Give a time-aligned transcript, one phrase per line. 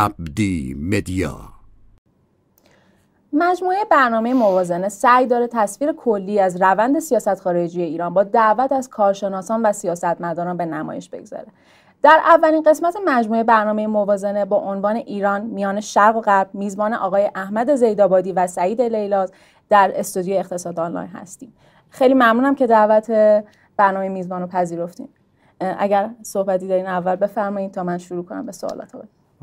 [0.00, 1.38] عبدی مدیا
[3.32, 8.88] مجموعه برنامه موازنه سعی داره تصویر کلی از روند سیاست خارجی ایران با دعوت از
[8.88, 11.46] کارشناسان و سیاستمداران به نمایش بگذاره.
[12.02, 17.30] در اولین قسمت مجموعه برنامه موازنه با عنوان ایران میان شرق و غرب میزبان آقای
[17.34, 19.32] احمد زیدآبادی و سعید لیلاز
[19.68, 21.52] در استودیو اقتصاد آنلاین هستیم.
[21.90, 23.10] خیلی ممنونم که دعوت
[23.76, 25.08] برنامه میزبان رو پذیرفتیم.
[25.60, 28.94] اگر صحبتی دارین اول بفرمایید تا من شروع کنم به سوالات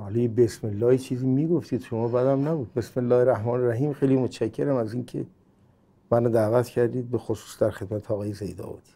[0.06, 2.74] علی بسم الله چیزی می‌گفتید شما بدم نبود.
[2.74, 3.94] بسم الله الرحمن الرحیم.
[3.94, 5.26] خیلی متشکرم از اینکه
[6.12, 8.92] منو دعوت کردید به خصوص در خدمت آقای زیداودی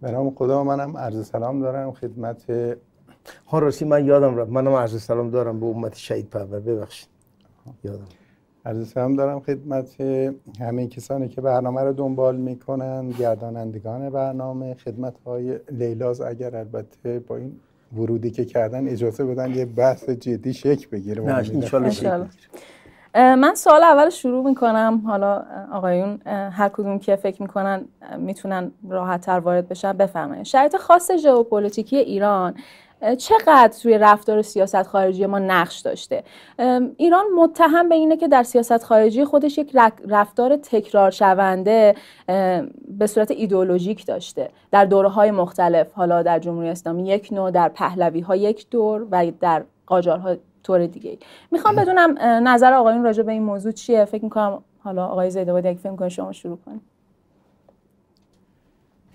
[0.00, 2.50] به نام خدا منم عرض سلام دارم خدمت
[3.46, 4.50] ها راستی من یادم رفت.
[4.50, 6.60] منم عرض سلام دارم به امت شهید پرور.
[6.60, 7.08] ببخشید.
[7.84, 8.04] یادم.
[8.64, 10.00] عرض سلام دارم خدمت
[10.60, 17.36] همه کسانی که برنامه رو دنبال می‌کنن گردانندگان برنامه خدمت های لیلاز اگر البته با
[17.36, 17.60] این
[17.96, 21.22] ورودی که کردن اجازه بدن یه بحث جدی شک بگیره
[23.14, 25.02] من سوال اول شروع می‌کنم.
[25.06, 27.84] حالا آقایون هر کدوم که فکر می‌کنن
[28.18, 30.44] می‌تونن راحت تر وارد بشن بفرمایید.
[30.44, 32.54] شرایط خاص ژئوپلیتیکی ایران.
[33.18, 36.24] چقدر توی رفتار سیاست خارجی ما نقش داشته؟
[36.96, 39.76] ایران متهم به اینه که در سیاست خارجی خودش یک
[40.08, 41.94] رفتار تکرار شونده
[42.88, 44.50] به صورت ایدئولوژیک داشته.
[44.70, 49.06] در دوره های مختلف حالا در جمهوری اسلامی یک نوع در پهلوی ها یک دور
[49.10, 51.18] و در قاجارها طور دیگه
[51.50, 55.78] می‌خوام بدونم نظر آقایون راجع به این موضوع چیه؟ فکر می‌کنم حالا آقای زیدآبادی اگه
[55.78, 56.97] فکر می‌کنه شما شروع کنید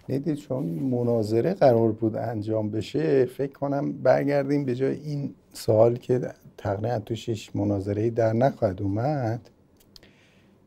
[0.09, 6.21] ندید چون مناظره قرار بود انجام بشه فکر کنم برگردیم به جای این سوال که
[6.57, 9.49] تقریبا توشش مناظره در نخواهد اومد.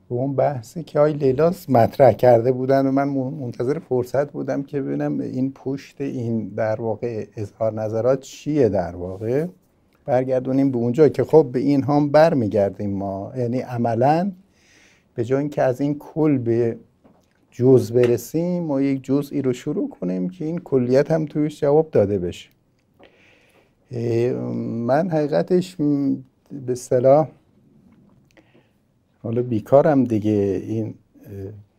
[0.08, 4.82] به اون بحثی که آی لیلاس مطرح کرده بودن و من منتظر فرصت بودم که
[4.82, 9.46] ببینم این پشت این در واقع اظهار نظرات چیه در واقع.
[10.04, 13.32] برگردونیم به اونجا که خب به این هم برمیگردیم ما.
[13.36, 14.32] یعنی عملا
[15.14, 16.76] به جای اینکه از این کل به
[17.58, 22.18] جز برسیم ما یک جزئی رو شروع کنیم که این کلیت هم تویش جواب داده
[22.18, 22.50] بشه.
[24.86, 25.76] من حقیقتش
[26.66, 27.28] به صلاح
[29.22, 30.62] حالا بیکارم دیگه.
[30.66, 30.94] این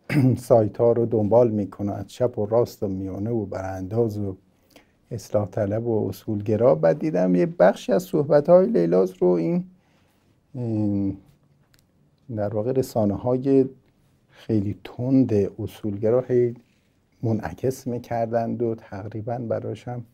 [0.48, 4.36] سایت ها رو دنبال می‌کنه از چپ و راست و میانه و برانداز و
[5.10, 6.74] اصلاح طلب و اصولگرا.
[6.74, 9.64] بعد دیدم یه بخشی از صحبت های لیلاز رو این
[12.36, 13.68] در واقع رسانه های
[14.38, 16.54] خیلی تند اصولگرا هی
[17.22, 20.04] منعکس می‌کردند و تقریبا براشم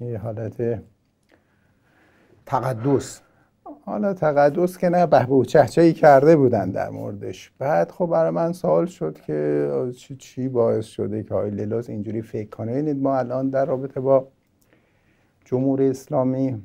[0.00, 0.82] یه حالت
[2.46, 3.20] تقدس.
[3.84, 7.52] حالا تقدس که نه به چهچهی کرده بودن در موردش.
[7.58, 12.22] بعد خب برای من سوال شد که چی, چی باعث شده که های لیلاز اینجوری
[12.22, 14.28] فکر کنه؟ اینید ما الان در رابطه با
[15.44, 16.62] جمهوری اسلامی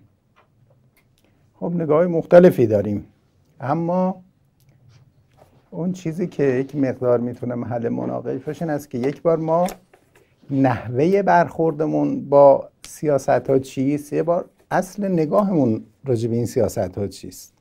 [1.53, 3.05] خب نگاه مختلفی داریم.
[3.59, 4.23] اما
[5.71, 9.67] اون چیزی که یک مقدار می‌تونه محل مناقشه این است که یک بار ما
[10.49, 17.07] نحوه برخوردمون با سیاست ها چیست؟ یه بار اصل نگاهمون راجع به این سیاست ها
[17.07, 17.53] چیست؟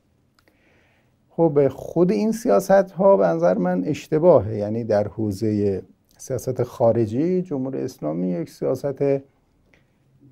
[1.29, 4.55] خب خود این سیاست ها به نظر من اشتباهه.
[4.57, 5.81] یعنی در حوزه
[6.17, 9.21] سیاست خارجی جمهوری اسلامی یک سیاست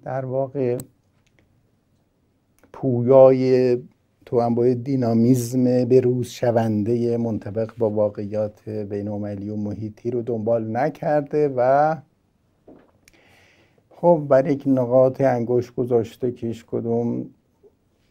[0.04, 0.78] در واقع
[2.74, 3.78] پویای
[4.30, 11.96] تو دینامیزم به روز شونده منطبق با واقعیات بین و محیطی رو دنبال نکرده و
[13.90, 17.26] خب بر یک نقاط انگوش گذاشته هیچ کدوم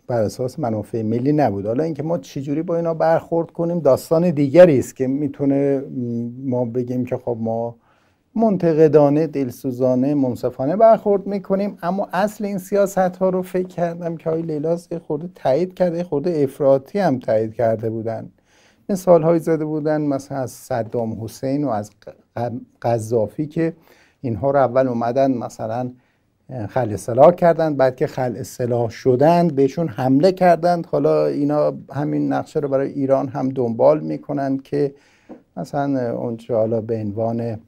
[0.07, 1.67] بر اساس منافع ملی نبود.
[1.67, 5.83] حالا اینکه ما چجوری با اینا برخورد کنیم داستان دیگری است که می‌تونه
[6.45, 7.77] ما بگیم که خب ما
[8.39, 11.79] منتقدانه دلسوزانه منصفانه برخورد می‌کنیم.
[11.83, 16.43] اما اصل این سیاست ها رو فکر کردم که های لیلاس خورده تایید کرده خورده
[16.43, 18.31] افراطی هم تایید کرده بودن.
[18.89, 21.91] مثال های زده بودن مثلا از صدام حسین و از
[22.83, 23.73] قذافی که
[24.21, 25.91] اینها رو اول اومدن مثلا
[26.69, 30.87] خل اصلاح کردند بعد که خل اصلاح شدند بهشون حمله کردند.
[30.87, 34.95] حالا اینا همین نقشه رو برای ایران هم دنبال می‌کنند که
[35.57, 37.59] مثلا اونچه حالا به عنوان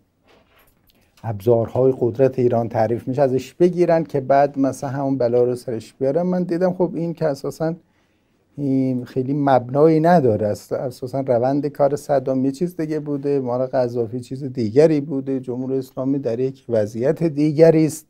[1.22, 6.22] ابزارهای قدرت ایران تعریف میشه ازش بگیرن که بعد مثلا همون بلا رو سرش بیارن
[6.22, 7.74] من دیدم خب این که اساسا
[9.04, 10.46] خیلی مبنایی نداره.
[10.46, 15.40] اساسا روند کار صدام یه چیز دیگه بوده مال قذافی چیز دیگری بوده.
[15.40, 18.06] جمهوری اسلامی در یک وضعیت دیگری است.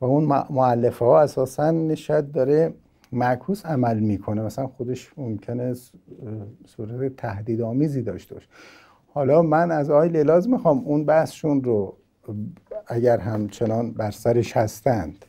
[0.00, 2.74] و اون معلفه ها اساسا شاید داره
[3.12, 4.42] معکوس عمل می‌کنه.
[4.42, 5.74] مثلا خودش ممکنه
[6.66, 8.48] صورت تهدیدآمیزی داشته باشه.
[9.06, 11.96] حالا من از آقای لیلاز می‌خوام اون بحثشون رو
[12.86, 15.24] اگر همچنان بر سرش هستند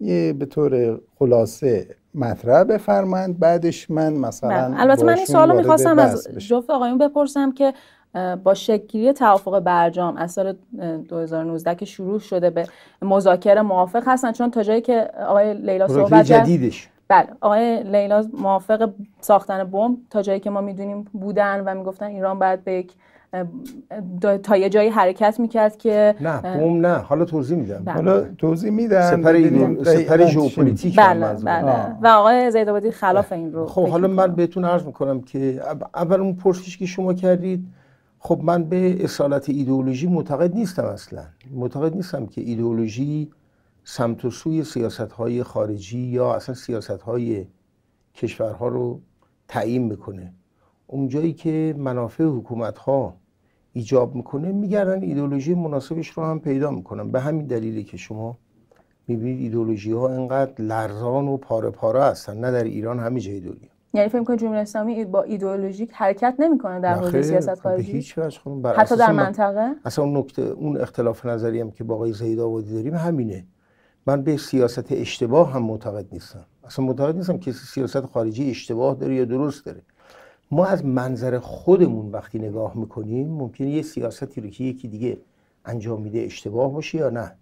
[0.00, 4.80] یه به طور خلاصه مطرح بفرمایند بعدش من مثلا بله.
[4.80, 6.28] البته من این سوالو می‌خواستم از.
[6.38, 7.74] جفت آقایون بپرسم که
[8.44, 12.66] با شکلگیری توافق برجام از سال اه، 2019 که شروع شده به
[13.02, 18.90] مذاکره موافق هستن چون تا جایی که آقای لیلاز صحبت جدیدش بله آقای لیلاز موافق
[19.20, 22.92] ساختن بمب تا جایی که ما می‌دونیم بودن و می‌گفتن ایران باید به یک
[24.42, 27.94] تا یه جایی حرکت می‌کرد که نه بوم نه حالا توضیح میدم بله.
[27.94, 31.34] حالا توضیح میدم سپر سپر ژئوپلیتیک هم بله.
[31.44, 31.96] بله.
[32.02, 34.34] و آقای زیدآبادی خلاف این رو خب حالا من.
[34.34, 35.60] بهتون عرض می‌کنم که
[35.94, 37.66] اول- اون پرسشی که شما کردید
[38.18, 43.30] خب من به اصالت ایدئولوژی معتقد نیستم اصلا معتقد نیستم که ایدئولوژی
[43.84, 47.46] سمت و سوی سیاست های خارجی یا اصلا سیاست های
[48.14, 49.00] کشورها رو
[49.48, 50.32] تعیین می‌کنه
[50.86, 53.14] اونجایی که منافع حکومت ها
[53.72, 57.10] ایجاب می‌کنه میگردن ایدئولوژی مناسبش رو هم پیدا می‌کنن.
[57.10, 58.38] به همین دلیلی که شما
[59.08, 63.72] می‌بینید ایدئولوژی ها انقدر لرزان و پاره پاره هستن نه در ایران همه جای دنیا.
[63.94, 68.18] یعنی فکر کنید جمهوری اسلامی با ایدئولوژیک حرکت نمی‌کنه در حوزه سیاست به خارجی؟ هیچ
[68.18, 71.94] وجه بر حتی در من- منطقه؟ اصلا اون نکته اون اختلاف نظری هم که با
[71.94, 73.44] آقای زهید آبادی داریم همینه.
[74.06, 76.46] من به سیاست اشتباه هم معتقد نیستم.
[76.64, 79.82] اصلا معتقد نیستم که سیاست خارجی اشتباه داره یا درست داره.
[80.52, 85.18] ما از منظر خودمون وقتی نگاه می‌کنیم ممکنه یه سیاستی رو که یکی دیگه
[85.64, 87.36] انجام میده اشتباه باشه یا نه.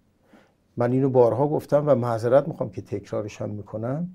[0.76, 4.14] من اینو بارها گفتم و معذرت می‌خوام که تکرارش هم می‌کنم.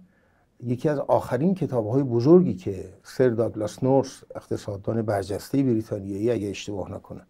[0.63, 6.91] یکی از آخرین کتاب های بزرگی که سر داگلاس نورس اقتصاددان برجسته بریتانیایی اگه اشتباه
[6.91, 7.27] نکنم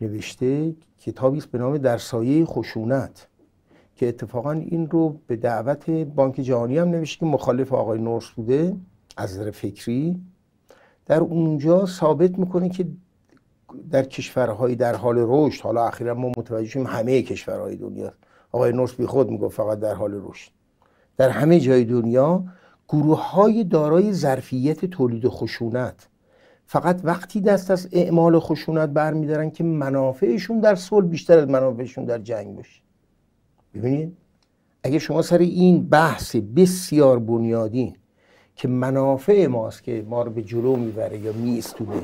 [0.00, 3.28] نوشته کتابی است به نام در سایه خشونت
[3.94, 8.76] که اتفاقا این رو به دعوت بانک جهانی هم نوشته که مخالف آقای نورس بوده
[9.16, 10.20] از نظر فکری.
[11.06, 12.86] در اونجا ثابت می‌کنه که
[13.90, 18.12] در کشورهای در حال رشد حالا اخیرا ما متوجه شدیم همه کشورهای دنیا.
[18.52, 20.50] آقای نورس بی خود می‌گفت فقط در حال رشد.
[21.16, 22.44] در همه جای دنیا
[22.88, 26.08] گروه های دارای ظرفیت تولید خشونت
[26.66, 32.18] فقط وقتی دست از اعمال خشونت برمیدارن که منافعشون در صلح بیشتر از منافعشون در
[32.18, 32.80] جنگ باشه.
[33.74, 34.16] ببینید؟
[34.82, 37.96] اگه شما سر این بحث بسیار بنیادین
[38.56, 41.96] که منافع ماست که ما رو به جلو می‌بره یا میستونه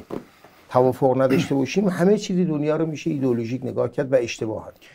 [0.71, 4.93] توافق نداشته باشیم همه چیزی دنیا رو میشه ایدئولوژیک نگاه کرد و اشتباهات کرد.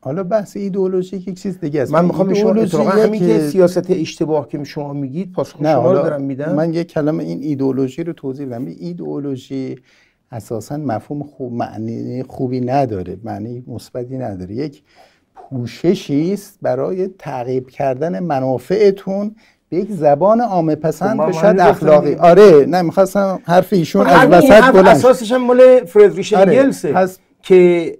[0.00, 1.92] حالا بحث ایدئولوژیک یک چیز دیگه است.
[1.92, 5.92] من می‌خوام به شما اتفاقا همین که سیاست اشتباه که شما میگید پاسخ نه شما
[5.92, 6.54] رو دارم میدم.
[6.54, 8.66] من یک کلمه این ایدئولوژی رو توضیح بدم.
[8.66, 9.78] ایدئولوژی
[10.32, 14.54] اساسا مفهوم خوب معنی خوبی نداره معنی مثبتی نداره.
[14.54, 14.82] یک
[15.34, 19.36] پوششی است برای تعقیب کردن منافعتون
[19.72, 22.14] به یک زبان عامه خب پسند من- به شاید اخلاقی.
[22.14, 24.88] آره نه می‌خواستم حرف ایشون از همین وسط بلند.
[24.88, 27.92] اساسش هم مال فردریش آره، انگلسه پس- که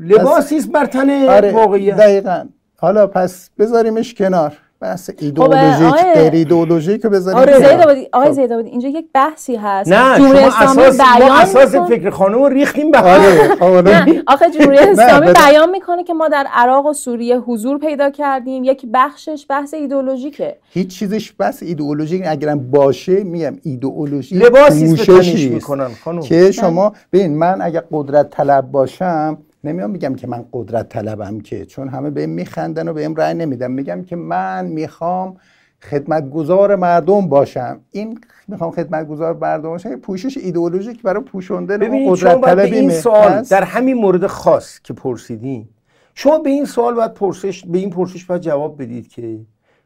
[0.00, 2.44] لباسی است بر تن آره واقعیت دقیقا
[2.78, 4.52] حالا پس بذاریمش کنار
[4.86, 7.52] بحث ایدئولوژیک آقای- غیر ایدئولوژیک رو بذاریم آره.
[7.58, 7.70] کنار.
[7.70, 8.32] زید آبادی آقای خب.
[8.34, 12.38] زید آبادی اینجا یک بحثی هست نه جمهوری اساس ما بیان اساس می‌کنه- فکر خانم
[12.38, 12.98] رو ریختیم به.
[12.98, 15.32] آره خب، نه آخه جمهوری اسلامی.
[15.32, 20.56] بیان می‌کنه که ما در عراق و سوریه حضور پیدا کردیم یک بخشش بحث ایدئولوژیکه
[20.70, 27.62] هیچ چیزش بس ایدئولوژیک اگرم باشه میگم ایدئولوژی لباسی می‌کنن خانم که شما ببین من
[27.62, 32.88] اگر قدرت طلب باشم نمیام میگم که من قدرت طلبم که چون همه بهم میخندن
[32.88, 35.36] و بهم رأی نمیدم میگم که من می‌خوام
[35.82, 37.80] خدمتگزار مردم باشم.
[37.90, 43.42] این می‌خوام خدمتگزار مردم باشم پوشش ایدئولوژیک برای پوشوندن قدرت به طلبی این سوال.
[43.42, 45.68] در همین مورد خاص که پرسیدین
[46.14, 49.40] شما به این سوال باید پرسش به این پرسش باید جواب بدید که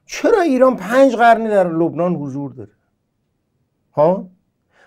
[0.07, 2.71] چرا ایران پنج قرن در لبنان حضور داره؟
[3.93, 4.27] ها؟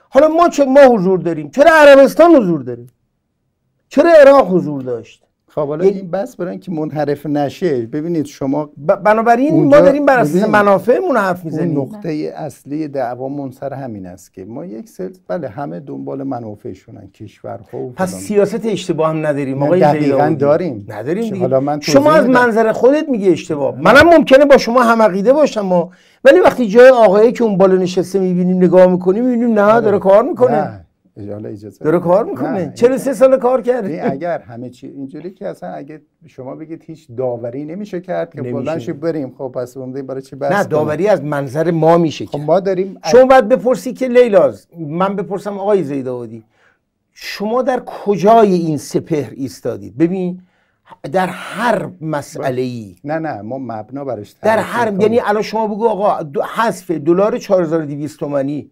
[0.10, 2.86] حالا ما چه ما حضور داریم؟ چرا عربستان حضور داره؟
[3.94, 8.70] چرا عراق حضور داشت خب حالا این بس برای اینکه منحرف نشه ببینید شما
[9.04, 14.46] بنابراین ما داریم بر اساس منافعمون حرف می‌زنیم نقطه اصلی دعوامون سر همین است که
[14.46, 18.16] ما یک سل بله همه دنبال منافعشونن کشورها و پس.
[18.16, 20.36] سیاست اشتباه هم نداریم آقای دقیقاً.
[20.40, 20.86] داریم.
[20.90, 21.38] نداریم دیگه.
[21.40, 22.26] حالا من شما از.
[22.26, 25.90] منظر خودت میگی اشتباه منم ممکنه با شما هم عقیده باشم
[26.24, 30.24] ولی وقتی جای آقایی که اون بالا نشسته می‌بینیم نگاه می‌کنیم می‌بینیم نه داره کار
[30.24, 30.86] می‌کنه نه
[31.18, 32.00] اجازه اجازه داره.
[32.00, 36.02] کار نه، می‌کنه این- 43 سال کار کرده اگر همه چی اینجوری که اصلا اگه
[36.28, 38.54] شما بگید هیچ داوری نمیشه کرد که نمیشه.
[38.56, 42.26] بلند شیم بریم خب پس اون برای چی بحث نه؟ داوری از منظر ما میشه
[42.26, 46.44] خب ما داریم شما باید بپرسی که لیلاز من بپرسم آقای زیدآبادی
[47.12, 50.42] شما در کجای این سپهر ایستادید ببین
[51.12, 54.94] در هر مسئله ای نه نه ما مبنا برش در هر.
[55.02, 58.70] یعنی الان شما بگو آقا دو- حذف دلار 4200 تومانی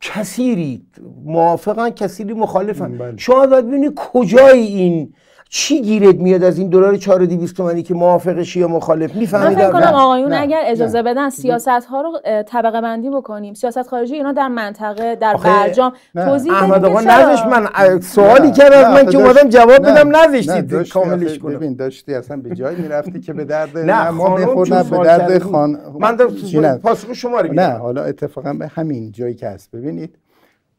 [0.00, 0.82] کثیری
[1.24, 3.16] موافقن کثیری مخالفن بله.
[3.16, 5.14] شما باید ببینید کجای این
[5.52, 9.70] چی گیرت میاد از این دلار 4200 تومانی که موافقشی یا مخالف من میفهمیدم فکر
[9.70, 11.02] کنم آقایون نه، اگر اجازه نه.
[11.02, 15.92] بدن سیاست ها رو طبقه بندی بکنیم سیاست خارجی اینا در منطقه در برجام.
[16.14, 20.16] توضیح احمد آقا؟ نذاش من سوالی نه، کرد از نه، من که اومدم جواب بدم
[20.16, 24.24] نذاشتید داشتی کاملش کنم ببین داشتی اصلا به جایی می‌رفتی که به درد نه ما
[24.24, 25.42] خانم بخور چون نه به درد.
[25.42, 29.70] خان من در؟ پاسخ شما رو نه میدم حالا اتفاقا به همین جایی که هست
[29.70, 30.18] ببینید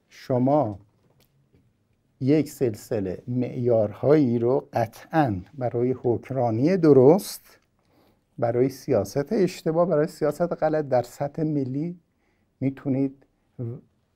[0.10, 0.80] شما
[2.22, 7.60] یک سلسله معیارهایی رو قطعا برای حکمرانی درست
[8.38, 12.00] برای سیاست اشتباه برای سیاست غلط در سطح ملی
[12.60, 13.26] می‌تونید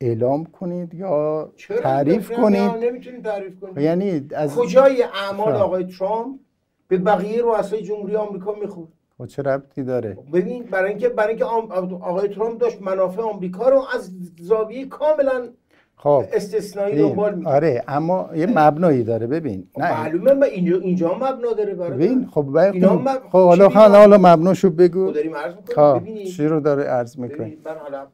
[0.01, 1.51] اعلام کنید یا
[1.83, 3.77] تعریف کنید؟ نمی‌تونید تعریف کنید.
[3.77, 5.62] یعنی از کجای اعمال خب.
[5.62, 6.39] آقای ترامپ؟
[6.88, 8.89] به بقیه رؤسای جمهوری آمریکا می‌خورد.
[9.17, 13.85] خب چه ربطی داره؟ ببین برای اینکه برای اینکه آقای ترامپ داشت منافع آمریکا رو
[13.95, 15.50] از زاویه کاملا
[15.97, 16.23] خب.
[16.33, 19.67] استثنایی دنبال می‌کرد آره اما یه مبنایی داره ببین.
[19.73, 19.91] خب نه.
[20.01, 23.73] معلومه من اینجا اینجا مبنا داره برای ببین خب باید اینا خب مب- حالا چی
[23.73, 25.11] حالا؟ حالا مبناشو بگو.
[25.11, 28.07] داریم عرض می‌کنیم خب چی رو داره عرض می‌کنی؟ من حالا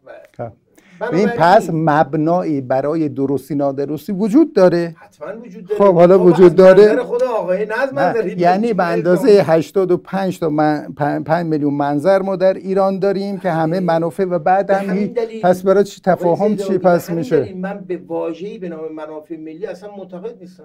[1.01, 4.95] ببین پس مبنایی برای درستی نادرستی وجود داره.
[4.97, 5.79] حتما وجود داره.
[5.79, 10.93] خب، حالا خب، وجود داره؟ خود آقای منظر یعنی به اندازه 85 تا من
[11.25, 15.07] 5 میلیون منظر ما در ایران داریم که همه منافع و بعد هم
[15.43, 19.89] پس برای چی تفاهم چی پس میشه؟ من به واژه‌ای به نام منافع ملی اصلا
[19.97, 20.63] معتقد نیستم.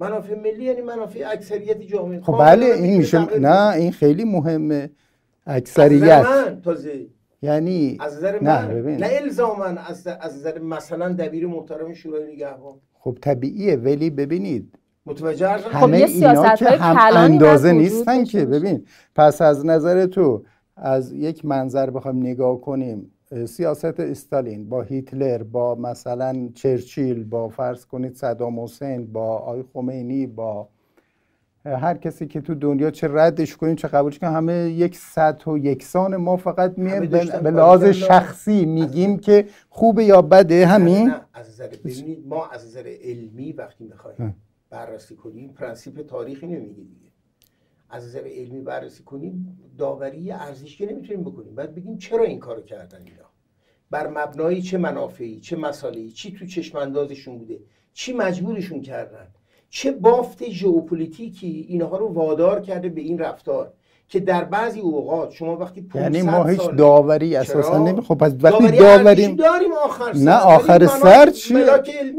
[0.00, 2.20] منافع ملی یعنی منافع اکثریت جامعه.
[2.20, 3.72] خب بله این میشه نه.
[3.72, 4.90] این خیلی مهمه.
[5.46, 6.26] اکثریت.
[6.26, 7.06] من تازه.
[7.42, 8.96] یعنی از نظر نه من ببین.
[8.96, 12.74] نه الزاما از از نظر مثلا دبیر محترم شورای نگهبان.
[12.92, 14.74] خب طبیعیه ولی ببینید
[15.06, 18.44] متوجه خب، همه یه اینا که سیاست‌های هم اندازه نیستن که.
[18.46, 18.84] ببین.
[19.14, 20.42] پس از نظر تو
[20.76, 23.10] از یک منظر بخوایم نگاه کنیم
[23.46, 30.26] سیاست استالین با هیتلر با مثلا چرچیل با فرض کنید صدام حسین با آقای خمینی
[30.26, 30.68] با
[31.64, 35.58] هر کسی که تو دنیا چه ردش کنیم چه قبولش کنیم همه یک سطح و
[35.58, 37.84] یکسان ما فقط همه می داشتن به لحاظ.
[37.84, 43.52] شخصی میگیم که خوبه یا بده همین؟ نه از نظر ببینید ما از نظر علمی
[43.52, 44.36] وقتی می‌خوایم
[44.70, 47.10] بررسی کنیم پرنسیپ تاریخی نمیگه دیگه.
[47.90, 51.54] از نظر علمی بررسی کنیم داوری ارزش که نمی‌تونیم بکنیم.
[51.54, 53.30] بعد بگیم چرا این کارو کردن اینا؟
[53.90, 57.58] بر مبنای چه منافعی چه مسائلی چی تو چشم اندازشون بوده؟
[57.92, 59.26] چی مجبورشون کردن؟
[59.70, 63.72] چه بافت ژئوپلیتیکی اینها رو وادار کرده به این رفتار
[64.08, 68.32] که در بعضی اوقات شما وقتی 500 یعنی ما هیچ داوری اساسا؟ نمی خب پس
[68.42, 71.54] وقتی داوریم داریم آخر سر نه آخر سر چی.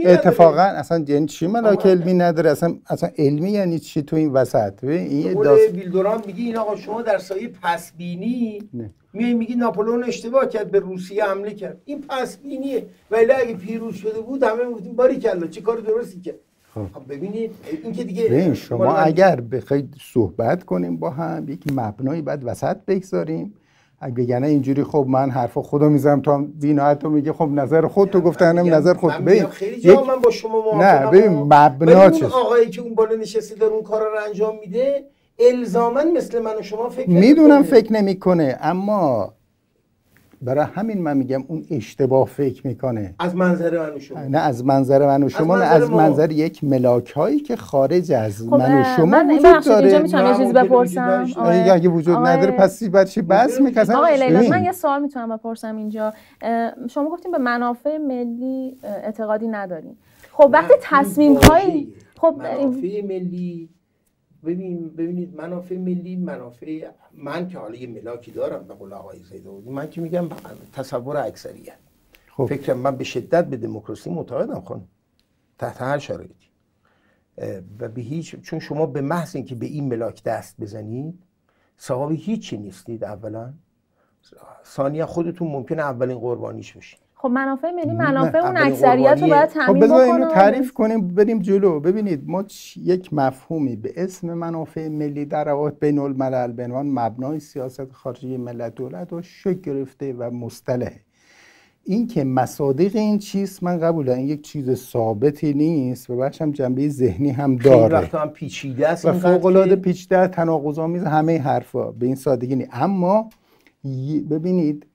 [0.06, 1.86] اتفاقا اصلا یعنی چی ملاک.
[1.86, 5.74] علمی نداره اصلا اصلا علمی یعنی چی تو این وسط این داست...
[5.74, 8.70] ویلدوران میگی این آقا شما در سایه پسبینی.
[9.14, 14.22] میای میگی ناپولون اشتباه کرد به روسیه حمله کرد این پسبینیه ولی اگه پیروز شده
[14.22, 16.36] بود همه می‌گفتیم باری کلا چه کار درستی کرد
[16.76, 16.86] خب.
[16.94, 17.52] خب ببینید
[17.84, 23.54] این که دیگه شما اگر بخواید صحبت کنیم با هم یک مبنایی بعد وسط بگذاریم
[24.00, 28.10] اگه بگن اینجوری خب من حرف خودو می‌زنم هم بی‌نهایت تو میگه خب نظر خود
[28.10, 32.24] تو گفتنم نظر خود ببین خیلی جا یک- من با شما نه ببین مبنا اون
[32.24, 35.04] آقایی که اون بالا نشسته داره اون کار رو انجام میده
[35.40, 37.64] الزاما مثل من و شما فکر می‌دونم.
[37.64, 39.34] فکر نمی‌کنه اما
[40.42, 43.16] برای همین من میگم اون اشتباه فکر می‌کنه.
[43.20, 44.20] از منظر من و شما.
[44.20, 45.98] نه از منظر من و شما نه منظر از ما.
[45.98, 49.90] منظر یک ملاک هایی که خارج از خب من و شما من وجود ببخشید اینجا
[49.90, 50.04] داره.
[50.04, 51.28] می‌تونم یه نه، چیزی بپرسم.
[51.72, 54.50] اگه وجود نداره پس بر چی بس میکسن آقای لیلا.
[54.50, 56.14] من یه سوال می‌تونم بپرسم اینجا.
[56.90, 59.98] شما گفتیم به منافع ملی اعتقادی نداریم
[60.32, 61.88] خب وقتی نه، تصمیم های واژه‌ایه.
[62.18, 63.70] خب منافع ملی
[64.46, 69.70] ببین ببینید منافع ملی منافع من که حالا یه ملاکی دارم به قول آقای زیدودی
[69.70, 70.30] من که میگم
[70.74, 71.78] تصور اکثریت
[72.28, 72.46] خب.
[72.46, 74.88] فکرم من به شدت به دموکراسی معتقدم خانم
[75.58, 76.52] تحت هر شرایطی.
[77.80, 81.24] و به هیچ چون شما به محض اینکه به این ملاک دست بزنید
[81.78, 83.54] صاحب هیچی نیستید اولا.
[84.66, 87.00] ثانیا خودتون ممکنه اولین قربانیش بشید.
[87.22, 89.28] خب منافع ملی منافع اون اکثریت رو.
[89.28, 91.80] باید خب تامین بکنه اینو تعریف کنیم بریم جلو.
[91.80, 96.90] ببینید ما چ- یک مفهومی به اسم منافع ملی در روابط بین الملل به عنوان
[96.90, 101.00] مبنای سیاست خارجی ملت دولت و شکل گرفته و مصطلحه
[101.84, 104.14] این که مصادیق این چیز من قبوله.
[104.14, 107.98] این یک چیز ثابتی نیست و بخشم جنبه ذهنی هم خیلی داره.
[107.98, 111.92] وقتا هم پیچیده است و فوق العاده پیچیده تناقض‌آمیز همه حرفا.
[111.92, 112.70] به این سادگی نیست.
[112.74, 113.30] اما
[114.30, 114.86] ببینید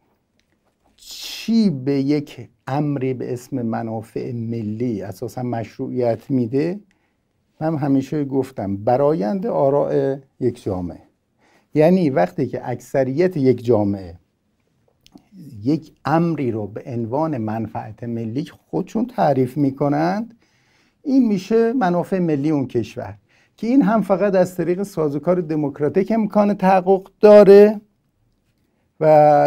[1.08, 6.80] چی به یک امری به اسم منافع ملی اساسا مشروعیت میده؟
[7.60, 11.02] من همیشه گفتم برایند آراء یک جامعه.
[11.75, 14.18] یعنی وقتی که اکثریت یک جامعه
[15.62, 20.34] یک امری رو به عنوان منفعت ملی خودشون تعریف می‌کنند
[21.02, 23.18] این میشه منافع ملی اون کشور.
[23.56, 27.80] که این هم فقط از طریق سازوکار دموکراتیک امکان تحقق داره.
[29.00, 29.04] و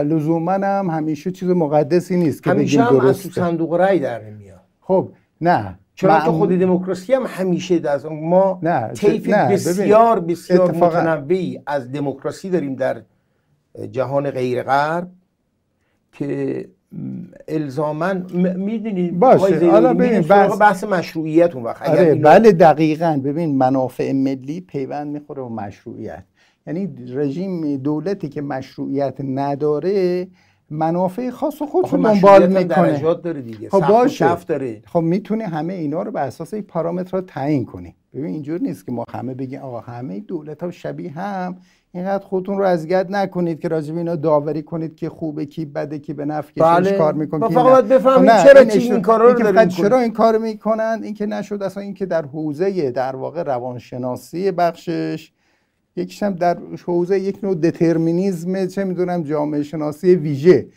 [0.08, 4.24] لزوما هم همیشه چیز مقدسی نیست که همیشه بگیم هم از تو صندوق رأی در
[4.24, 4.60] نمیاد.
[4.82, 5.10] خب
[5.42, 5.80] نه.
[5.96, 11.62] چرا که خود دموکراسی هم همیشه از ما نه، طیف نه، بسیار بسیار اتفاقا- متنوعی
[11.68, 13.02] از دموکراسی داریم در
[13.92, 15.08] جهان غیر غرب
[16.12, 16.66] که
[17.48, 18.14] الزاما
[18.56, 23.22] می‌دونید باشه، حالا ببین، بحث- بحث مشروعیت اون وقت اگر آره بله دقیقا.
[23.24, 26.24] ببین منافع ملی پیوند می‌خوره به مشروعیت.
[26.68, 30.28] یعنی رژیم دولتی که مشروعیت نداره
[30.70, 34.36] منافع خاص خودش رو دنبال می‌کنه داره دیگه خب باشه.
[34.36, 38.86] داره خب می‌تونه همه اینا رو بر اساس این پارامترها تعیین کنیم ببین اینجور نیست
[38.86, 41.58] که ما همه بگیم آقا همه دولت ها شبیه هم
[41.92, 46.14] اینقدر خودتون رو اذیت نکنید که راجب اینا داوری کنید که خوبه کی بده کی
[46.14, 46.98] به نفع بله.
[46.98, 47.66] کار می‌کنه کی فقط.
[47.66, 49.68] باید بفهمیم خب چرا این این کارا رو می‌کنیم.
[49.68, 54.52] چرا این کار می‌کنن این که نشد اصلا این که در حوزه در واقع روانشناسی
[54.52, 55.32] بخشش
[56.00, 60.68] یکیش هم در حوزه یک نوع دترمینیزم چه می‌دونم جامعه شناسی ویژه.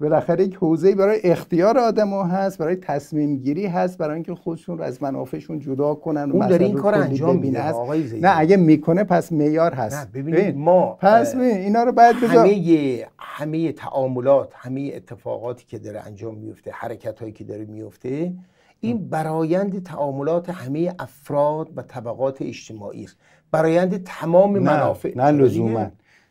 [0.00, 4.78] بالاخره یک حوزه برای اختیار آدم ها هست برای تصمیم گیری هست برای اینکه خودشون
[4.78, 7.36] رو از منافعشون جدا کنن و اون داره این کار انجام.
[7.38, 8.18] میده.
[8.20, 9.96] نه اگه می‌کنه پس معیار هست.
[9.96, 12.46] نه ببینید ما پس ببین اینا رو باید بذار.
[12.46, 18.32] همه همه تعاملات همه اتفاقاتی که داره انجام میفته حرکت هایی که داره میفته
[18.80, 23.16] این برایند تعاملات همه افراد و طبقات اجتماعی است.
[23.54, 25.86] برایند تمام نه منافع نه؟ لزوما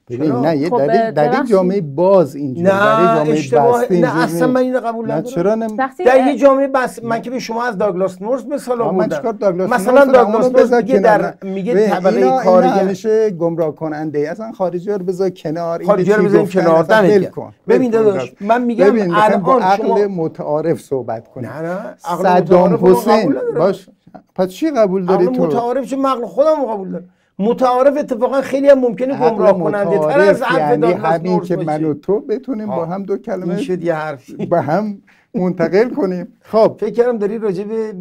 [0.10, 1.50] ببین؟ نه یه خب، در, یک- در یک.
[1.50, 4.48] جامعه باز اینجوری در جامعه اشتباه بسته نه اصلا.
[4.48, 5.74] من اینو قبول ندارم چرا نمی...
[5.78, 9.34] وقتی در یه جامعه بس من که به شما از داگلاس نورس مثال آوردم چیکار
[9.34, 11.00] داگلاس مثلا؟ داگلاس نورس بذار میگه.
[11.00, 16.24] در میگه طبقه کارگر همیشه گمراه کننده اصلا خارجی رو بذار کنار این خارجی رو
[16.24, 17.32] گفتن کنار، گرم.
[17.32, 17.54] کن.
[17.68, 18.34] ببین کن داداش،.
[18.42, 23.36] من میگم الان عقل متعارف صحبت کنیم نه نه عقل صدام حسین.
[23.58, 23.90] باش
[24.36, 27.10] پس چی قبول داری تو؟ متعارف چه مغل خودم قبول دارم.
[27.40, 31.56] متعارف اتفاقا خیلی هم ممکنه گمراه کننده تر از حرف یعنی همین که.
[31.56, 32.86] من و تو بتونیم با.
[32.86, 34.46] هم دو کلمه شد یه حرفی.
[34.46, 35.02] به هم
[35.34, 36.28] منتقل کنیم.
[36.42, 36.78] خب.
[36.80, 37.94] فکر کردم داری راجع به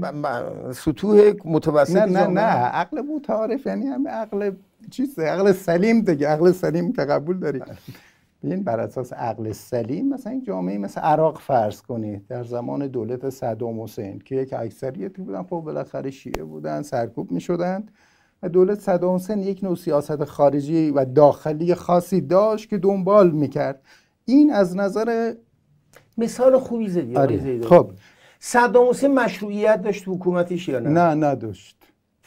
[0.72, 2.40] سطوح متوسط نه نه نه.
[2.40, 4.50] عقل متعارف یعنی همه عقل
[4.90, 5.22] چیزه.
[5.22, 6.28] عقل سلیم دیگه.
[6.28, 7.62] عقل سلیم که قبول داری.
[8.44, 13.30] ببین بر اساس عقل سلیم مثلا این جامعه مثل عراق فرض کنید در زمان دولت
[13.30, 17.90] صدام حسین که یک اکثریتی بودن خب بالاخره شیعه بودن سرکوب می شدند
[18.42, 23.82] و دولت صدام حسین یک نوع سیاست خارجی و داخلی خاصی داشت که دنبال می‌کرد.
[24.24, 25.34] این از نظر
[26.18, 27.62] مثال خوبی زدی آره.
[27.62, 27.90] خب.
[28.38, 31.76] صدام حسین مشروعیت داشت تو حکومتش یا نه؟ نه نداشت.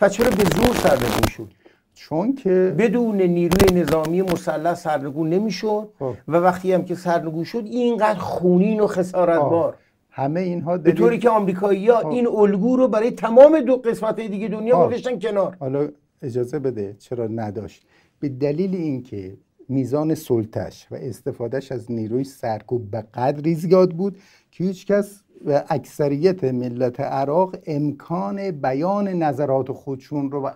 [0.02, 1.52] و چرا به زور سرنگون شد؟
[1.96, 6.14] چون که بدون نیروی نظامی مسلح سرنگون نمی‌شد خب.
[6.28, 9.76] و وقتی هم که سرنگون شد اینقدر خونین و خسارتبار.
[10.10, 14.20] همه اینها به دلیل- طوری که آمریکایی ها این الگو رو برای تمام دو قسمت
[14.20, 14.88] دیگه دنیا خب.
[14.88, 15.58] گذاشتن کنار.
[15.60, 15.90] حالا
[16.22, 17.86] اجازه بده چرا نداشت؟
[18.20, 19.38] به دلیل اینکه
[19.70, 24.18] میزان سلطش و استفادهش از نیروی سرکوب به قدری زیاد بود
[24.52, 30.50] که هیچ کس و اکثریت ملت عراق امکان بیان نظرات خودشون رو و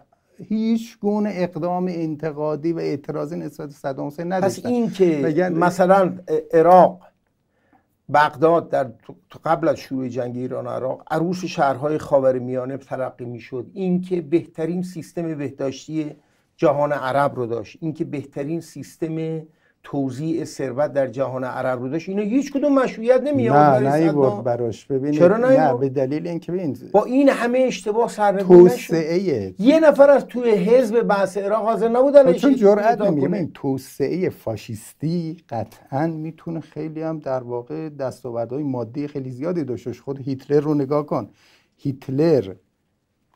[0.48, 5.54] هیچ گونه اقدام انتقادی و اعتراضی نسبت به صدام حسین پس نداشتن این که بگن-
[5.54, 6.18] مثلا
[6.54, 7.02] عراق
[8.14, 8.92] بغداد در
[9.46, 13.66] قبل از شروع جنگ ایران و عراق عروس شهرهای خاورمیانه ترقی می‌شد.
[13.74, 16.12] این که بهترین سیستم بهداشتی
[16.58, 17.78] جهان عرب رو داشت.
[17.82, 19.42] این که بهترین سیستم
[19.84, 24.44] توزیع ثروت در جهان عرب رو داشت اینا هیچ کدوم مشروعیت نمی نه نیورد صدام.
[24.44, 29.54] براش ببینید چرا نه؟ به دلیل اینکه ببین با این همه اشتباه سرنگون نشد توسعه
[29.60, 33.34] یه نفر از توی حزب بحث عراق حاضر نبودن چون جرأت نمیگه.
[33.34, 39.94] این توسعه فاشیستی قطعا می‌تونه خیلی هم در واقع دستاوردهای مادی خیلی زیادی داشته.
[39.94, 41.30] خود هیتلر رو نگاه کن
[41.78, 42.54] هیتلر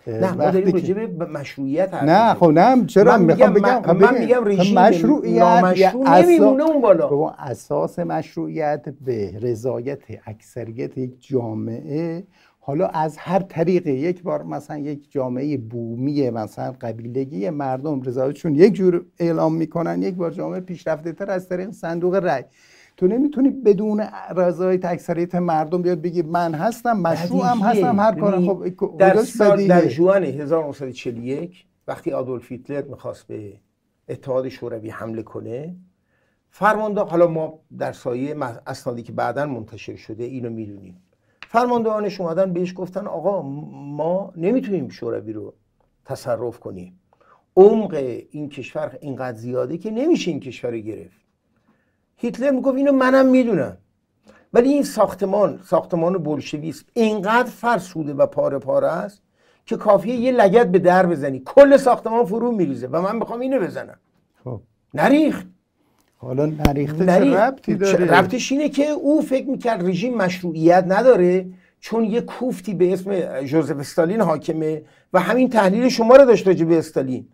[0.07, 2.33] نه ما داریم راجع به مشروعیت حرف نه.
[2.33, 6.63] خب نه چرا؟ من می‌خوام میگم بگم من, خب من میگم رژیم مشروعیت نامشروع نمیمونه
[6.63, 7.07] اون بالا.
[7.07, 12.23] بابا اساس مشروعیت به رضایت اکثریت یک جامعه
[12.59, 18.73] حالا از هر طریقی یک بار مثلا یک جامعه بومی مثلا قبیلگی مردم رضایتشون یک
[18.73, 22.43] جور اعلام می‌کنن یک بار جامعه پیشرفته تر از طریق صندوق رأی.
[22.97, 24.03] تو نمی‌تونی بدون
[24.35, 27.59] رضایت اکثریت مردم بیاد بگی من هستم مشروعم.
[27.59, 33.53] هستم هر کارم ببینید، خب در, سال در؟ جوان 1941 وقتی آدولف هیتلر می‌خواست به
[34.09, 35.75] اتحاد شوروی حمله کنه
[36.49, 38.35] فرمانده حالا ما در سایه
[38.67, 41.01] اسنادی که بعدا منتشر شده اینو می‌دونیم
[41.47, 45.53] فرماندهانش اومدن بهش گفتن آقا ما نمی‌تونیم شوروی رو
[46.05, 46.99] تصرف کنیم
[47.55, 47.93] عمق
[48.31, 51.22] این کشور اینقدر زیاده که نمیشه این کشور رو گرفت
[52.23, 53.77] هیتلر می‌گفت اینو منم می‌دونم.
[54.53, 59.21] ولی این ساختمان ساختمان بولشویسم اینقدر فرسوده و پاره پاره است
[59.65, 61.41] که کافیه یه لگت به در بزنی.
[61.45, 63.99] کل ساختمان فرو میریزه و من می‌خوام اینو بزنم.
[64.43, 64.61] خب.
[64.93, 65.47] نریخت.
[66.17, 67.37] حالا نریخته چه نریخت.
[67.37, 71.45] ربطی داره؟ ربطش اینه که او فکر می‌کرد رژیم مشروعیت نداره
[71.79, 74.83] چون یه کوفتی به اسم جوزف استالین حاکمه
[75.13, 77.27] و همین تحلیل شما رو داشت راجع به استالین.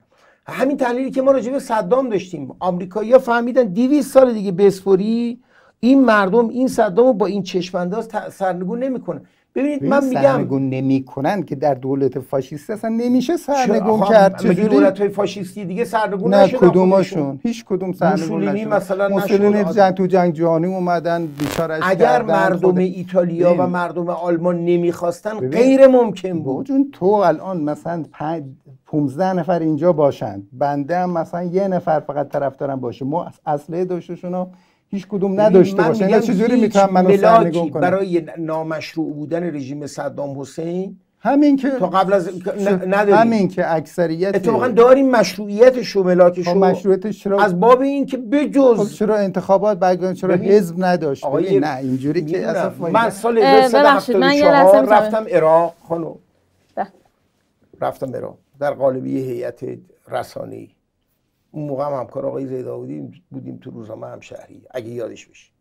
[0.49, 2.55] همین تحلیلی که ما راجع به صدام داشتیم.
[2.59, 5.39] آمریکایی‌ها فهمیدن 200 سال دیگه بسپری
[5.79, 9.21] این مردم این صدام با این چشمانداز سرنگون نمی‌کنه.
[9.55, 14.67] ببینید من میگم سرنگون نمی‌کنن که در دولت فاشیست اصلا نمیشه سرنگون؟ کرد مگه چجوری
[14.67, 18.73] دولت های فاشیستی دیگه سرنگون نه؟ کدوماشون هیچ کدوم سرنگون نشدن.
[18.73, 19.75] مثلا موسولینی نشد.
[19.75, 22.21] جنگ تو جنگ جهانی اومدن بیچارش اگر.
[22.21, 23.67] مردم ایتالیا و.
[23.67, 25.49] مردم آلمان نمی‌خواستن ببین.
[25.49, 28.43] غیر ممکن بود جون تو الان مثلا پنج
[28.85, 34.47] 15 نفر اینجا باشن بنده هم مثلا یه نفر فقط طرفدارم باشه ما اسلحه داشتشون
[34.91, 36.05] هیچ کدوم نداشته من باشه.
[36.05, 41.69] اینا چجوری هیچ می‌تونن منو سرنگون کنن؟ برای نامشروع بودن رژیم صدام حسین؟ همین که
[41.69, 42.29] تا قبل از
[42.87, 43.15] نداریم.
[43.15, 48.05] همین که اکثریت اتفاقا داریم مشروعیتش و ملاکش خب رو مشروعیتش چرا از باب این
[48.05, 52.47] که خب بجز چرا انتخابات برگزار چرا حزب نداشت آقای- نه اینجوری که.
[52.47, 56.15] اصلا من سال اه، ببخشید، من یه 1374 لحظه می‌تونم- رفتم عراق خانم.
[56.75, 56.87] ده.
[57.81, 58.37] رفتم عراق.
[58.59, 59.59] در قالب یه هیئت
[60.11, 60.67] رسانه‌ای
[61.51, 65.51] اون موقع هم همکار آقای زیداودی بودیم تو روزنامه همشهری اگه یادش بشه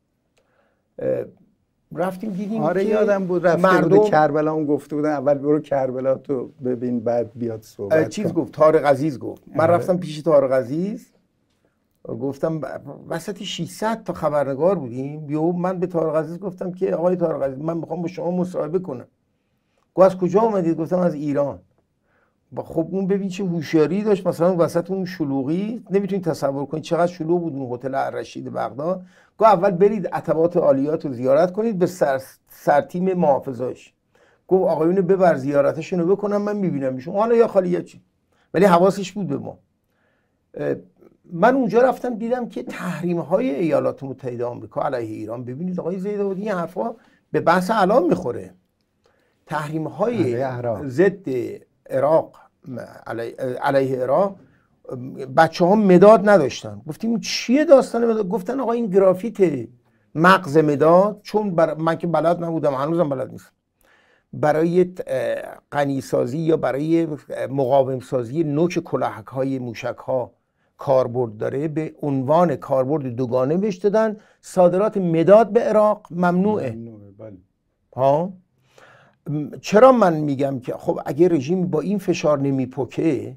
[1.94, 3.46] رفتیم دیدیم آره که یادم بود.
[3.46, 8.09] رفته مردم بود کربلا اون گفته بودن اول برو کربلا تو ببین بعد بیاد صحبت
[8.09, 8.40] چیز کن.
[8.40, 9.42] گفت؟ طارق عزیز گفت.
[9.55, 9.74] من آره.
[9.74, 11.12] رفتم پیش طارق عزیز.
[12.09, 12.66] گفتم ب-
[13.09, 15.31] وسط 600 تا خبرنگار بودیم.
[15.31, 18.79] یهو من به طارق عزیز گفتم که آقای طارق عزیز من می‌خوام با شما مصاحبه
[18.79, 19.07] کنم.
[19.94, 21.59] گفت از کجا اومدید؟ گفتم از ایران.
[22.56, 24.26] خب اون ببین چه هوشیاری داشت.
[24.26, 29.02] مثلا وسط اون شلوغی نمی‌تونید تصور کنید چقدر شلوغ بود اون هتل الرشید بغداد.
[29.38, 33.92] گفت اول برید عتبات عالیات رو زیارت کنید به سر, سرتیم محافظاش
[34.48, 37.14] گفت آقایون ببر زیارتشون رو بکنم من می‌بینم ایشون.
[37.14, 38.02] حالا یا خالی یا چی؟
[38.54, 39.58] ولی حواسش بود به ما.
[41.32, 45.44] من اونجا رفتم دیدم که تحریم های ایالات متحده آمریکا علیه ایران.
[45.44, 46.94] ببینید آقای زیداودی این حرفا
[47.32, 48.54] به بحث الان می‌خوره.
[49.46, 50.44] تحریم های.
[50.84, 51.28] ضد
[51.90, 52.37] عراق
[53.07, 54.37] علی- علیه عراق
[55.37, 56.83] بچه ها مداد نداشتن.
[56.88, 59.68] گفتیم چیه داستان مداد؟ گفتن آقا این گرافیت
[60.14, 61.74] مغز مداد چون بر...
[61.74, 63.53] من که بلد نبودم هنوزم بلد نیستم.
[64.33, 67.07] برای اه، غنی سازی یا برای
[67.51, 70.33] مقاوم سازی نوک کلاهک های موشک ها
[70.79, 74.16] کاربرد داره به عنوان کاربرد دوگانه بهش دادن.
[74.40, 76.72] صادرات مداد به عراق ممنوعه.
[76.72, 77.37] ممنوعه، بله.
[77.96, 78.33] ها؟
[79.60, 83.36] چرا من میگم که خب اگه رژیم با این فشار نمیپکه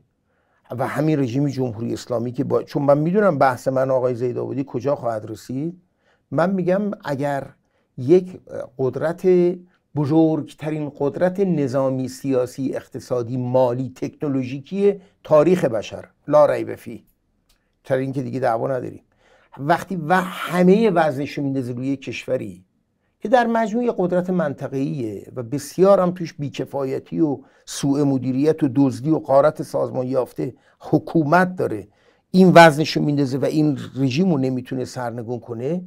[0.71, 4.95] و همین رژیم جمهوری اسلامی که با چون من می‌دونم بحث من آقای زیدآبادی کجا
[4.95, 5.81] خواهد رسید
[6.31, 7.47] من میگم اگر
[7.97, 8.39] یک
[8.77, 9.27] قدرت
[9.95, 17.05] بزرگترین قدرت نظامی سیاسی اقتصادی مالی تکنولوژیکی تاریخ بشر لا ریب فی
[17.87, 19.03] سر این که دیگه دعوا نداریم.
[19.57, 22.65] وقتی و همه وزنش میندازه روی کشوری
[23.21, 29.09] که در مجموع قدرت منطقه‌ایه و بسیار هم توش بیکفایتی و سوء مدیریت و دزدی
[29.09, 31.87] و قارت سازمان یافته حکومت داره
[32.31, 35.81] این وزنش رو میندازه و این رژیم رو نمی‌تونه سرنگون کنه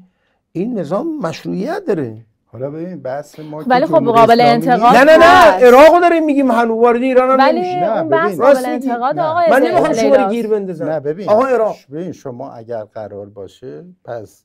[0.52, 5.24] این نظام مشروعیت داره حالا ببین بحث ما ولی خب قابل انتقاد نه نه نه
[5.24, 5.62] هست.
[5.64, 8.36] عراق رو داریم میگیم هنوز وارد ایران هم ولی نمیشه نه، ببین.
[8.36, 8.64] قابل.
[8.66, 9.22] انتقاد نه.
[9.22, 10.30] آقای من نمی‌خوام شما رو.
[10.30, 14.44] گیر بندازم نه ببین آقا عراق ببین شما اگر قرار باشه پس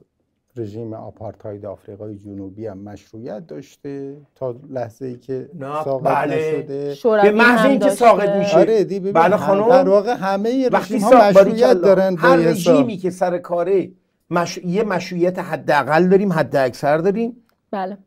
[0.58, 6.60] رژیم آپارتاید آفریقای جنوبی هم مشروعیت داشته تا لحظه ای که ساقط بله.
[6.60, 7.90] نشده به محض اینکه.
[7.90, 9.70] ساقط میشه آره دی ببین بله هم- خانم.
[9.70, 11.08] در واقع همه وقتی رژیم.
[11.08, 11.74] ها مشروعیت.
[11.74, 12.36] دارن هر.
[12.38, 13.92] رژیمی که سر کاره
[14.30, 14.58] مش...
[14.58, 17.98] یه مشروعیت حداقل داریم حد اکثر داریم بله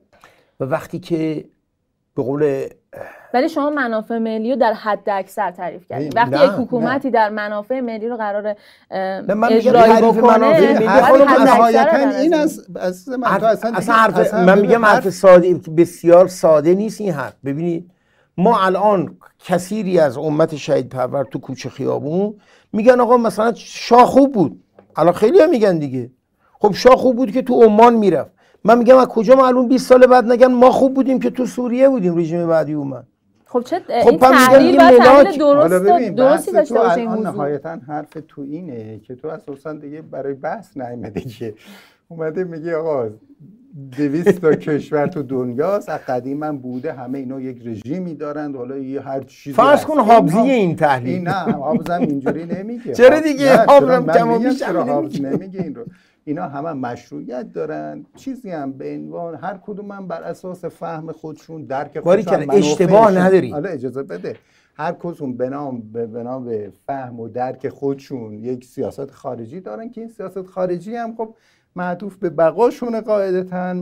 [0.60, 1.44] و وقتی که
[2.14, 2.66] به قول
[3.34, 6.56] ولی شما منافع ملی رو در حد اکثر تعریف کردید وقتی یک نه.
[6.56, 8.56] حکومتی در منافع ملی رو قرار
[8.90, 10.68] نه، من میگم اجرایی بکنه
[11.08, 16.28] رو نهایتا این از از من حرف- اصلا, اصلا اصلا من میگم حرف ساده بسیار
[16.28, 17.34] ساده نیست این حرف.
[17.44, 17.90] ببینید
[18.36, 22.34] ما الان کثیری از امت شهید پرور تو کوچه خیابون
[22.72, 24.60] میگن آقا مثلا شاه خوب بود.
[24.96, 26.10] الان خیلی هم میگن دیگه.
[26.60, 28.30] خب شاه خوب بود که تو عمان می‌رفت.
[28.64, 31.88] من میگم از کجا معلوم 20 سال بعد نگن ما خوب بودیم که تو سوریه
[31.88, 33.06] بودیم رژیم بعدی اومد
[33.46, 37.76] خب چه خب این تحلیل باید تحلیل درست درستی بحث داشته باشه این موضوع نهایتا
[37.88, 41.54] حرف تو اینه که تو اساسا دیگه برای بحث نیومده که
[42.08, 43.08] اومده میگه آقا
[43.96, 48.78] دویست تا کشور تو دنیاست از قدیم هم بوده همه اینا یک رژیمی دارند حالا
[48.78, 49.84] یه هر چیزی فرض.
[49.84, 54.12] کن حابزی این تحلیل این نه حافظم اینجوری نمیگه چرا دیگه؟ نه، حافظم چرا من
[54.14, 55.36] کم و میگم بیش چرا همین حافظ نمیگه.
[55.38, 55.84] نمیگه این رو
[56.24, 61.64] اینا همه مشروعیت دارن چیزی هم به عنوان هر کدوم هم بر اساس فهم خودشون
[61.64, 63.18] درک خودشون اشتباه.
[63.18, 63.52] نداریم.
[63.52, 64.36] حالا اجازه بده
[64.74, 70.00] هر کدوم به نام بنا به فهم و درک خودشون یک سیاست خارجی دارن که
[70.00, 71.34] این سیاست خارجی هم خب
[71.76, 73.74] معطوف به بقاشون قاعدتا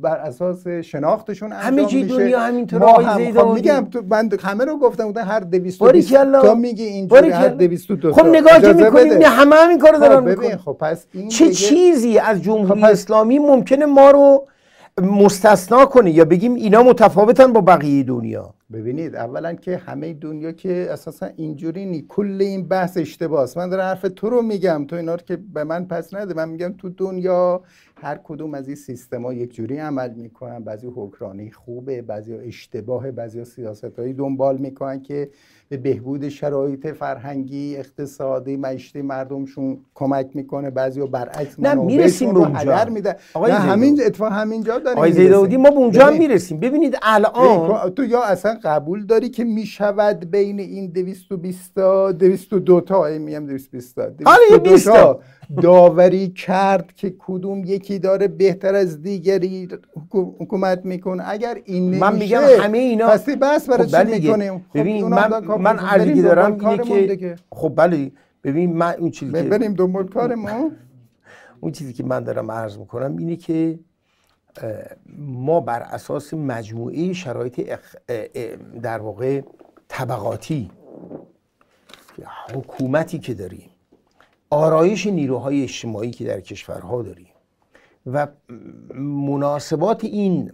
[0.00, 3.54] بر اساس شناختشون انجام همه میشه دنیا همینطور آقای هم خب.
[3.54, 6.42] میگم تو من همه رو گفتم بودن هر 200 باریکلا.
[6.42, 7.66] تا میگی اینجوری هر باریکلا.
[7.66, 11.06] 202 خب نگاه که می‌کنیم نه همه همین کارو خب دارن ببین می‌کنن خب پس
[11.12, 14.46] این چه دیگه- چیزی از جمهوری خب پس- اسلامی ممکنه ما رو
[15.02, 20.86] مستثنا کنه یا بگیم اینا متفاوتن با بقیه دنیا ببینید اولا که همه دنیا که
[20.90, 24.84] اساسا اینجوری نی کل این بحث اشتباهه من دارم حرف تو رو میگم.
[24.88, 26.34] تو اینا رو که به من پس نده.
[26.34, 27.62] من میگم تو دنیا
[27.96, 30.64] هر کدوم از این سیستما یک جوری عمل می‌کنن.
[30.64, 35.30] بعضی حکرانی خوبه بعضی اشتباه بعضی سیاست هایی دنبال می‌کنن که
[35.72, 42.84] به بهبود شرایط فرهنگی اقتصادی معیشتی مردمشون کمک می‌کنه بعضی برعکس نه، می‌رسیم به اونجا.
[42.84, 43.58] میده آقای نه.
[43.58, 45.12] همین اتفاق همینجا داریم آقای.
[45.12, 50.30] زیداودی ما به اونجا هم می‌رسیم ببینید الان تو یا اصلا قبول داری که می‌شود
[50.30, 55.20] بین این 220 تا 202 تا میم 220 تا 202 20 تا.
[55.60, 62.12] داوری کرد که کدوم یکی داره بهتر از دیگری حکو- حکومت می‌کنه اگر این من
[62.12, 64.18] نمیشه میگم همه اینا پس بس برای خب چی بله.
[64.18, 67.36] می‌کنیم ببین اونم داره من من بریم دارم اینه که.
[67.52, 68.12] خب بله
[68.44, 70.70] ببین من اون چیزی که بریم دنبال کار ما
[71.60, 73.78] اون چیزی که من دارم عرض می‌کنم اینه که
[75.18, 78.12] ما بر اساس مجموعه شرایط اخ-
[78.82, 79.40] در واقع
[79.88, 80.70] طبقاتی
[82.54, 83.68] حکومتی که داریم
[84.52, 87.26] آرایش نیروهای اجتماعی که در کشورها داریم
[88.06, 88.26] و
[89.26, 90.52] مناسبات این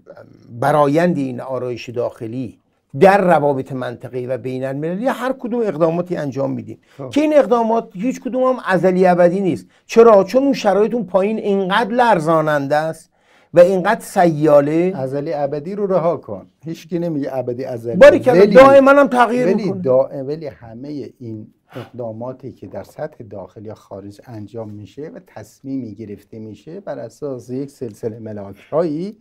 [0.60, 2.58] برایند این آرایش داخلی
[3.00, 6.78] در روابط منطقه‌ای و بین المللی هر کدوم اقداماتی انجام میدیم.
[7.10, 9.66] که این اقدامات هیچ کدوم هم ازلی ابدی نیست.
[9.86, 13.10] چرا؟ چون اون شرایط اون پایین اینقدر لرزاننده است
[13.54, 14.92] و اینقدر سیاله.
[14.94, 16.46] ازلی ابدی رو رها کن.
[16.64, 19.82] هیچکی نمیگه ابدی ازلی باری که دائما هم تغییر ولی, می‌کنه.
[19.82, 20.10] دا...
[20.26, 20.88] ولی همه
[21.20, 26.98] این اقداماتی که در سطح داخل یا خارج انجام میشه و تصمیمی گرفته میشه بر
[26.98, 29.16] اساس یک سلسله ملاک هایی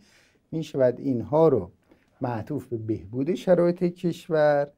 [0.52, 1.70] می‌شود اینها رو
[2.20, 4.68] معطوف به بهبود شرایط کشور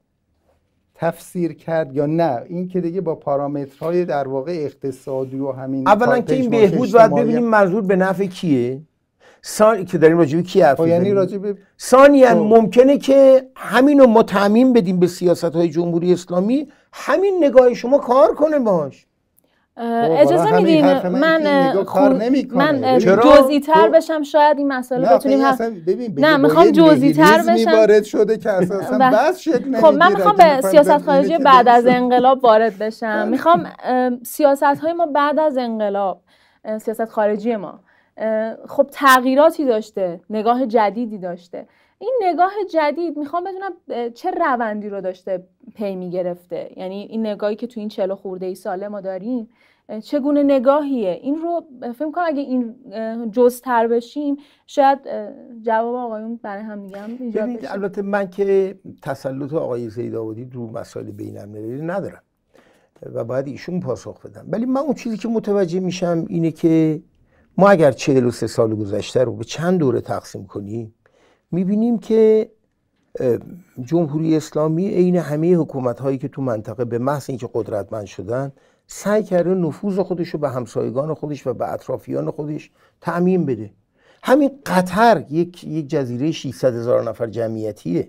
[0.95, 2.43] تفسیر کرد یا نه.
[2.47, 7.15] این که دیگه با پارامترهای در واقع اقتصادی و همین اولا که این بهبود باید
[7.15, 8.81] ببینیم منظور به نفع کیه؟
[9.41, 9.85] سان...
[9.85, 12.35] که داریم راجع به کی حرف خب یعنی می‌زنیم؟ راجع به ثانیا خب.
[12.35, 17.97] ممکنه که همین رو ما تعمیم بدیم به سیاست های جمهوری اسلامی همین نگاه شما
[17.97, 19.05] کار کنه باش
[19.77, 22.33] اجازه میدین حرف من خون-.
[22.51, 25.39] من؟ جزئی تر تو- بشم شاید این مسئله بتونیم
[25.87, 27.71] ببین نه، می‌خوام جزئی‌تر نیهیلیسمی بشم.
[27.77, 31.85] وارد شده که اساسا و- بس شکل خب من می‌خوام به سیاست خارجی بعد از
[31.87, 33.67] انقلاب وارد بشم می‌خوام
[34.23, 36.21] سیاست های ما بعد از انقلاب
[36.81, 37.79] سیاست خارجی ما
[38.67, 41.67] خب تغییراتی داشته نگاه جدیدی داشته.
[41.99, 45.43] این نگاه جدید می‌خوام بدونم چه روندی رو داشته
[45.75, 49.49] پی می‌گرفته؟ یعنی این نگاهی که تو این چلو خورده ای ساله ما داریم
[50.03, 52.75] چگونه نگاهیه؟ این رو فکر کنم اگه این
[53.31, 54.99] جزتر بشیم شاید
[55.61, 56.81] جواب آقایون برای هم
[57.19, 57.73] ایجاد بشه.
[57.73, 62.21] البته من که تسلط آقای زیداودی رو مسائل بین المللی ندارم
[63.13, 64.45] و باید ایشون پاسخ بدم.
[64.49, 67.01] ولی من اون چیزی که متوجه میشم اینه که
[67.57, 70.93] ما اگر 43 سال گذشته رو به چند دوره تقسیم کنیم
[71.51, 72.49] می‌بینیم که
[73.83, 78.51] جمهوری اسلامی عین همه حکومت هایی که تو منطقه به محض اینکه قدرتمند شدن
[78.87, 83.71] سعی کرده نفوذ خودش رو به همسایگان خودش و به اطرافیان خودش تعمین بده.
[84.23, 88.07] همین قطر یک یک جزیره 600 هزار نفر جمعیتیه.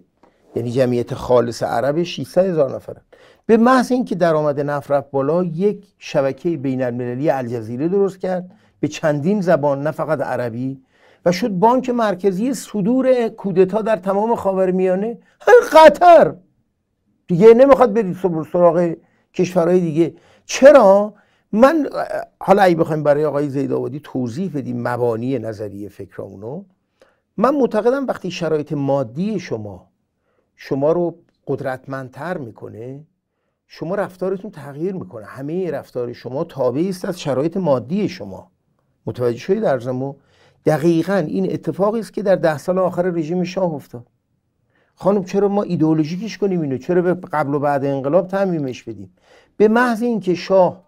[0.57, 3.01] یعنی جمعیت خالص عرب 600 هزار نفره.
[3.47, 8.51] به محض اینکه درآمد نفت بالا یک شبکه بین المللی الجزیره درست کرد.
[8.83, 10.83] به چندین زبان نه فقط عربی.
[11.25, 15.19] و شد بانک مرکزی صدور کودتا در تمام خاورمیانه.
[15.73, 16.35] قطر!
[17.27, 18.95] دیگه نمی‌خواد برید سر- سراغ
[19.35, 20.15] کشورهای دیگه.
[20.45, 21.15] چرا؟
[21.53, 21.89] من
[22.41, 26.65] حالا اگه بخوایم برای آقای زیدآبادی توضیح بدیم مبانی نظریه فکرامونو
[27.37, 29.89] من معتقدم وقتی شرایط مادی شما
[30.57, 33.07] شما رو قدرتمندتر می‌کنه
[33.67, 35.27] شما رفتارتون تغییر می‌کنه.
[35.27, 38.52] همه رفتار شما تابعی است از شرایط مادی شما.
[39.07, 40.15] متوجه شدید در زمو
[40.67, 44.07] دقیقا این اتفاقی است که در ده سال آخر رژیم شاه افتاد.
[44.95, 49.15] خانم چرا ما ایدئولوژیکش کنیم اینو؟ چرا به قبل و بعد انقلاب تعمیمش بدیم؟
[49.57, 50.83] به محض اینکه شاه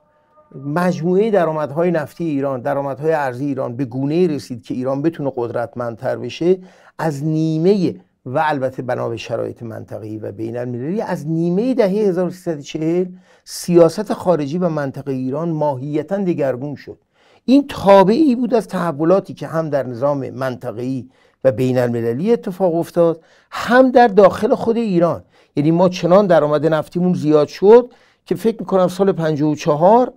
[0.64, 6.58] مجموعه درآمدهای نفتی ایران درآمدهای ارزی ایران به گونه رسید که ایران بتونه قدرتمندتر بشه
[6.98, 7.94] از نیمه
[8.26, 13.06] و البته بنا به شرایط منطقه‌ای و بین المللی از نیمه دهه 1340
[13.44, 16.98] سیاست خارجی و منطقه ایران ماهیتا دگرگون شد.
[17.44, 21.08] این تابعی بود از تحولاتی که هم در نظام منطقه‌ای
[21.44, 25.24] و بین المللی اتفاق افتاد هم در داخل خود ایران.
[25.56, 27.92] یعنی ما چنان درآمد نفتیمون زیاد شد
[28.26, 30.12] که فکر می‌کنم سال 54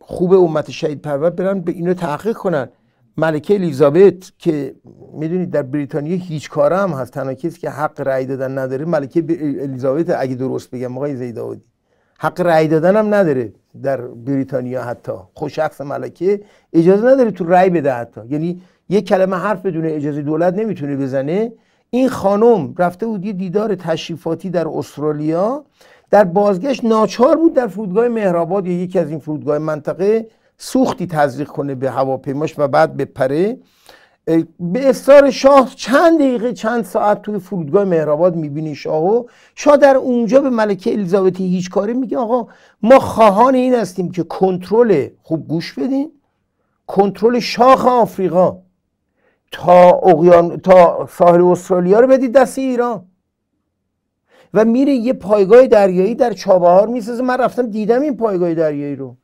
[0.00, 2.68] خوب امت شهید پرور برن به اینو تحقیق کنن.
[3.16, 4.74] ملکه الیزابت که
[5.12, 9.24] می‌دونید در بریتانیا هیچ کاره هم هست تنها کسی که حق رأی دادن نداره ملکه
[9.62, 11.62] الیزابت اگه درست بگم آقای زیداودی
[12.18, 13.52] حق رأی دادن هم نداره
[13.82, 15.12] در بریتانیا حتی.
[15.34, 16.40] خوشخص ملکه
[16.72, 18.20] اجازه نداره تو رأی بده حتی.
[18.28, 21.52] یعنی یک کلمه حرف بدون اجازه دولت نمی‌تونه بزنه.
[21.90, 25.64] این خانم رفته بود یه دیدار تشریفاتی در استرالیا.
[26.10, 30.26] در بازگشت ناچار بود در فرودگاه مهرآباد یا یکی از این فرودگاه منطقه
[30.58, 33.58] سوختی تزریق کنه به هواپیماش و بعد بپره.
[34.60, 40.40] به اصرار شاه چند دقیقه چند ساعت توی فرودگاه مهرآباد می‌بینی شاهو؟ شاه در اونجا
[40.40, 42.46] به ملکه الیزابتی هیچ کاری میگه؟ آقا
[42.82, 46.12] ما خواهان این هستیم که کنترل خوب گوش بدین.
[46.86, 48.58] کنترل شاخ آفریقا.
[49.52, 53.06] تا اقیان تا ساحل استرالیا رو بدید دست ایران.
[54.54, 57.22] و میره یه پایگاه دریایی در چابهار می‌سازه.
[57.22, 59.16] من رفتم دیدم این پایگاه دریایی رو.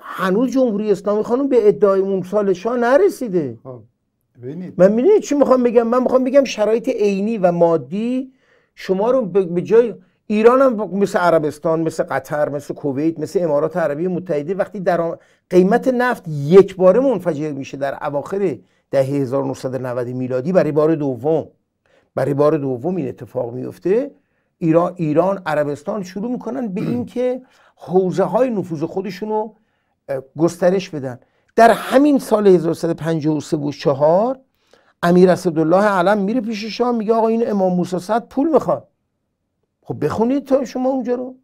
[0.00, 3.58] هنوز جمهوری اسلامی خانم به ادعای اون سال شاه نرسیده.
[3.64, 3.80] خب،
[4.76, 8.32] من می‌دونید چی می‌خوام بگم؟ من می‌خوام بگم شرایط عینی و مادی
[8.74, 9.94] شما رو به جای
[10.26, 15.18] ایران هم مثل عربستان مثل قطر مثل کویت مثل امارات عربی متحده وقتی در
[15.50, 18.58] قیمت نفت یک باره منفجر میشه در اواخر
[18.90, 21.46] دهه 1990 میلادی برای بار دوم.
[22.14, 24.10] برای بار دوم این اتفاق میفته
[24.58, 27.42] ایران ایران عربستان شروع می‌کنن به اینکه
[27.76, 29.52] حوزه های نفوذ خودشونو
[30.38, 31.20] گسترش بدن.
[31.56, 34.38] در همین سال 1353 و 4
[35.02, 38.88] امیر اسدالله علم میره پیش شاه میگه آقا این امام موسی صد پول می‌خواد.
[39.82, 41.34] خب بخونید تا شما اونجا رو.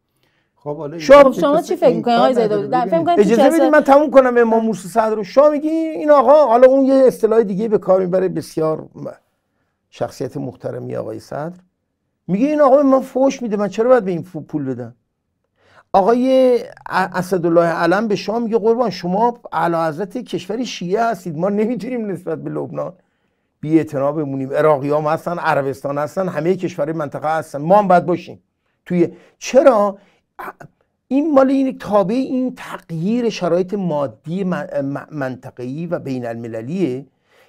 [0.57, 4.11] خب حالا شما شما چی فکر می‌کنید آقای زیداوی در فکر اجازه بدید من تموم
[4.11, 5.24] کنم امام موسی صدر رو.
[5.24, 8.88] شاه میگی این آقا حالا اون یه اصطلاح دیگه به کار می‌بره بسیار
[9.90, 11.57] شخصیت محترمی آقای صدر.
[12.29, 14.94] میگه این آقا من فوش میده من چرا باید به این پول بدم؟
[15.96, 21.38] آقای اسدالله علم به شما میگه قربان شما اعلی حضرت کشوری شیعه هستید.
[21.38, 22.92] ما نمی‌تونیم نسبت به لبنان
[23.61, 27.59] بی بمونیم عراقی هم هستن عربستان هستن همه کشورهای منطقه هستن.
[27.62, 28.42] ما هم باید باشیم.
[28.87, 29.98] توی چرا؟
[31.09, 34.44] این مال این تابع این تغییر شرایط مادی
[35.11, 37.06] منطقه‌ای و بین المللیه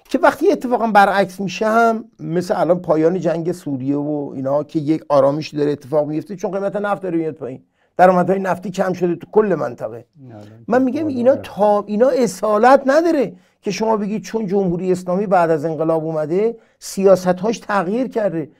[0.08, 5.04] که وقتی اتفاقا برعکس میشه هم مثل الان پایان جنگ سوریه و اینا که یک
[5.08, 7.62] آرامش داره اتفاق میفته چون قیمت نفت داره میاد پایین.
[7.98, 10.04] درآمدهای نفتی کم شده تو کل منطقه.
[10.68, 13.32] من میگم اینا تا اینا اصالت نداره
[13.62, 18.50] که شما بگید چون جمهوری اسلامی بعد از انقلاب اومده سیاستهاش تغییر کرده.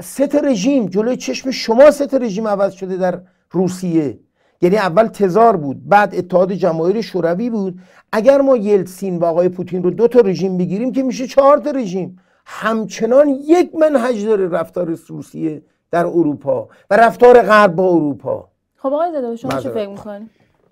[0.00, 3.20] ست رژیم جلوی چشم شما ست رژیم عوض شده در
[3.50, 4.18] روسیه.
[4.62, 7.78] یعنی اول تزار بود بعد اتحاد جماهیر شوروی بود.
[8.12, 11.70] اگر ما یلتسین و آقای پوتین رو دو تا رژیم بگیریم که میشه چهار تا
[11.70, 12.18] رژیم.
[12.46, 18.48] همچنان یک منهج داره رفتار روسیه در اروپا و رفتار غرب با اروپا.
[18.76, 20.30] خب آقای زاده شما چی فکر می‌کنید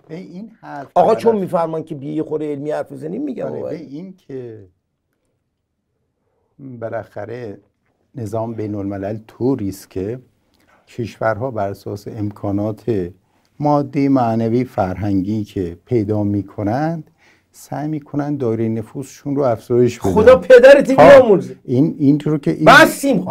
[0.09, 4.13] این حرف آقا چون میفرمان که بیه خوره علمی حرف بزنیم میگم آره، به این
[4.17, 4.67] که
[6.59, 7.59] بالاخره
[8.15, 10.19] نظام بین الملل طوری است که
[10.87, 13.09] کشورها بر اساس امکانات
[13.59, 17.11] مادی معنوی فرهنگی که پیدا می‌کنند
[17.51, 20.11] سعی می‌کنن دایره نفوذشون رو افزایش بدن.
[20.11, 23.27] خدا پدرت بیامرزه این این رو که این بسیم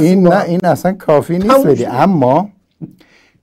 [0.00, 1.86] این نه این اصلا کافی نیست بدی.
[1.86, 2.48] اما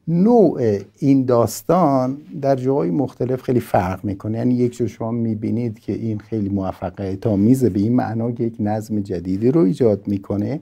[0.08, 4.38] نوع این داستان در جاهای مختلف خیلی فرق می‌کنه.
[4.38, 8.56] یعنی یک جو شما می‌بینید که این خیلی موفقیت آمیزه به این معنا که یک
[8.60, 10.60] نظم جدیدی رو ایجاد می‌کنه.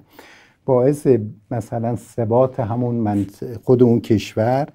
[0.65, 1.07] باعث
[1.51, 3.25] مثلا ثبات همون
[3.63, 4.67] خود اون کشور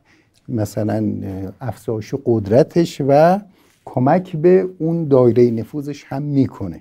[0.48, 1.12] مثلا
[1.60, 3.40] افزایش قدرتش و
[3.84, 6.80] کمک به اون دایره نفوذش هم می‌کنه.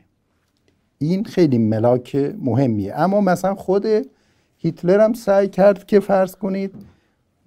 [0.97, 2.95] این خیلی ملاک مهمیه.
[2.95, 3.85] اما مثلا خود
[4.57, 6.71] هیتلر هم سعی کرد که فرض کنید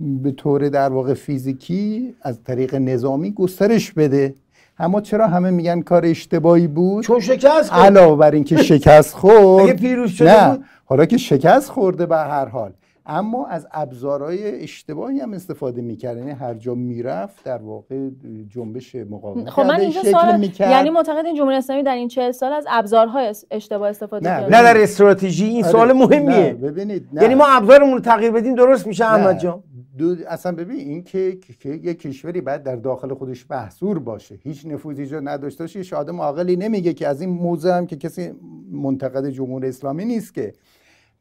[0.00, 4.34] به طور در واقع فیزیکی از طریق نظامی گسترش بده.
[4.78, 7.84] اما چرا همه میگن کار اشتباهی بود؟ چون شکست خورد.
[7.84, 9.64] علاوه بر اینکه شکست خورد.
[9.64, 10.64] اگه پیروز شده بود.
[10.84, 12.72] حالا که شکست خورده به هر حال.
[13.06, 16.16] اما از ابزارهای اشتباهی هم استفاده می‌کرد.
[16.16, 18.08] یعنی هر جا می‌رفت در واقع
[18.54, 22.52] جنبش مقاومت خب من اینجا سوال یعنی معتقد این جمهوری اسلامی در این 40 سال
[22.52, 24.40] از ابزارهای اشتباه استفاده نه.
[24.40, 25.72] نه در استراتژی این آره.
[25.72, 26.54] سوال مهمیه.
[26.54, 29.62] ببینید یعنی ما ابزارمون رو تغییر بدیم درست میشه احمد جان؟
[29.98, 34.38] دو اصلا ببین این که, که یک کشوری باید در داخل خودش محصور باشه.
[34.42, 35.78] هیچ نفوذی جو نداشته باشه.
[35.78, 38.32] هیچ آدم نمیگه که از این موضوع هم که کسی
[38.72, 40.52] منتقد جمهوری اسلامی نیست که.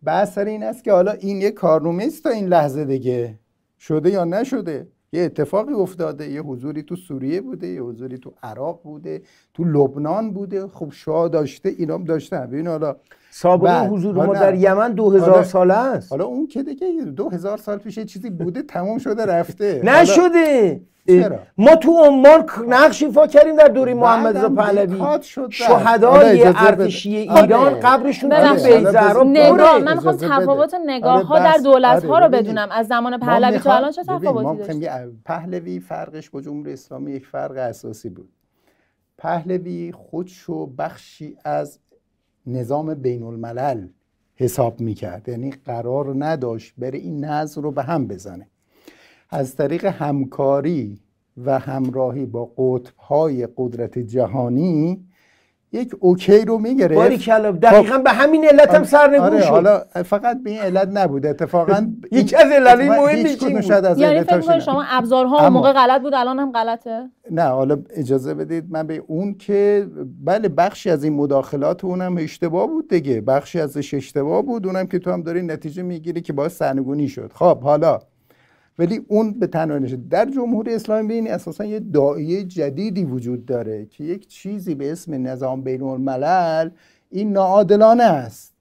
[0.04, 3.40] بحث سر این است که حالا این یه کارنامه است تا این لحظه دیگه.
[3.80, 6.32] شده یا نشده؟ یه اتفاقی افتاده.
[6.32, 9.22] یه حضوری تو سوریه بوده یه حضوری تو عراق بوده
[9.54, 10.68] تو لبنان بوده.
[10.68, 12.38] خب شاه داشته اینام داشته.
[12.38, 12.96] ببین حالا
[13.34, 17.30] سابقه حضور ما در یمن دو هزار حالا- ساله است حالا اون که دیگه دو
[17.30, 23.28] هزار سال پیش چیزی بوده تموم شده رفته نشده چرا؟ ما تو عمان نقش ایفا
[23.28, 25.02] کردیم در دوره محمد رضا پهلوی.
[25.50, 26.44] شهدای.
[26.46, 27.42] ارتشی آره.
[27.42, 29.84] ایران قبرشون تو حالا نگاه پره.
[29.84, 30.16] من می‌خوام.
[30.18, 31.58] تفاوت نگاه ها آره، در.
[31.64, 32.32] دولت ها آره، رو.
[32.32, 37.12] بدونم از زمان ما پهلوی تا الان چه تفاوتی یه- پهلوی فرقش با جمهوری اسلامی
[37.12, 38.30] یک فرق اساسی بود
[39.18, 41.80] پهلوی خودشو بخشی از
[42.48, 43.88] نظام بین الملل
[44.36, 45.30] حساب می‌کرد.
[45.30, 48.48] یعنی قرار نداشت بره این نظم رو به هم بزنه.
[49.30, 51.00] از طریق همکاری
[51.38, 55.06] و همراهی با قطبهای قدرت جهانی
[55.74, 56.94] یک اوکی رو می‌گرفت.
[56.94, 59.48] باریکلا دقیقا به همین علت هم سرنگون آره شد.
[59.48, 61.26] حالا فقط به این علت نبود.
[61.26, 63.98] اتفاقا یکی از مهمش هیچ این بود.
[63.98, 64.60] یعنی فکر کنید.
[64.60, 68.88] شما ابزارها اون اما- موقع غلط بود الان هم غلطه؟ نه حالا اجازه بدید من
[68.88, 69.88] به اون که
[70.24, 73.22] بله بخشی از این مداخلات اونم اشتباه بود دیگه.
[73.22, 74.66] بخشی ازش اشتباه بود.
[74.68, 77.32] اونم که تو هم داری نتیجه می‌گیری که باعث سرنگونی شد.
[77.36, 78.00] خب حالا
[78.80, 83.86] ولی اون به تنهایی نشد در جمهوری اسلامی ببینی اساسا یه داعیه جدیدی وجود داره
[83.86, 86.70] که یک چیزی به اسم نظام بین الملل
[87.10, 88.54] این ناعادلانه است.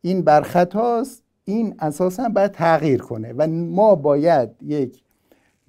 [0.00, 5.02] این برخطاست این اساسا باید تغییر کنه و ما باید یک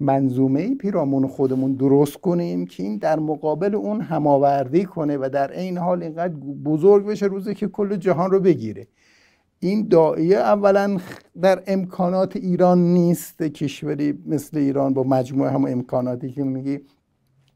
[0.00, 5.78] منظومه پیرامون خودمون درست کنیم که این در مقابل اون هماوردی کنه و در این
[5.78, 8.86] حال اینقدر بزرگ بشه روزی که کل جهان رو بگیره.
[9.60, 10.98] این داعیه اولا
[11.42, 16.80] در امکانات ایران نیست کشوری مثل ایران با مجموعه هم امکاناتی که میگی.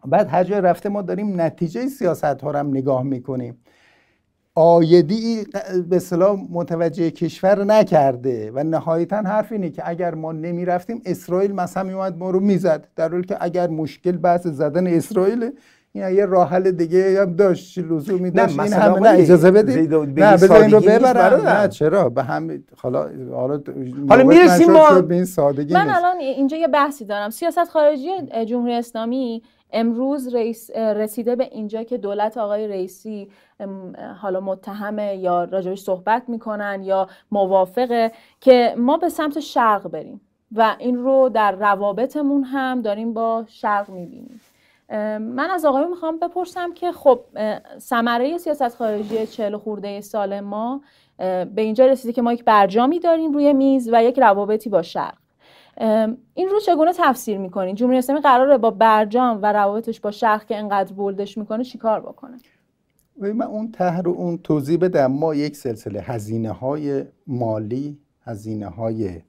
[0.07, 3.59] بعد هر جای رفته ما داریم نتیجه سیاست ها رو هم نگاه می‌کنیم.
[4.55, 5.45] آیدی
[5.89, 11.83] به اصطلاح متوجه کشور نکرده و نهایتا حرف اینه که اگر ما نمی‌رفتیم اسرائیل مثلا
[11.83, 12.89] میومد ما رو می‌زد.
[12.97, 15.51] در حالی که اگر مشکل بحث زدن اسرائیل
[15.93, 17.79] این یه راه حل دیگه هم داشت.
[17.79, 21.49] لزومی داشت؟ این مثلا همه نه اجازه بدید؟ نه این بذار این رو ببرم.
[21.49, 23.61] نه چرا؟ به هم حالا حالا
[24.09, 25.97] حالا می‌رسیم ما- به این سادگی من نیست.
[25.97, 27.31] الان اینجا یه بحثی دارم.
[27.31, 28.09] سیاست خارجی
[28.47, 33.29] جمهوری اسلامی امروز رئیس رسیده به اینجا که دولت آقای رئیسی
[34.21, 40.21] حالا متهمه یا راجبش صحبت می‌کنن یا موافقه که ما به سمت شرق بریم
[40.57, 44.41] و این رو در روابطمون هم داریم با شرق می‌بینیم.
[45.19, 47.21] من از آقایون می‌خوام بپرسم که خب
[47.79, 50.83] ثمره سیاست خارجی چهل خورده سال ما
[51.19, 55.19] به اینجا رسیده که ما یک برجامی داریم روی میز و یک روابطی با شرق.
[56.35, 60.57] این رو چگونه تفسیر می‌کنین جمهوری اسلامی قراره با برجام و روابطش با شرق که
[60.57, 62.37] انقدر بولدش می‌کنه چیکار بکنه؟
[63.17, 65.07] من اون ته رو اون توضیح بدم.
[65.07, 69.23] ما یک سلسله هزینه های مالی هزینه های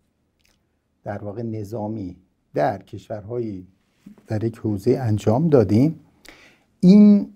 [1.03, 2.17] در واقع نظامی
[2.53, 3.67] در کشورهایی
[4.27, 5.99] در یک حوزه انجام دادیم.
[6.79, 7.27] این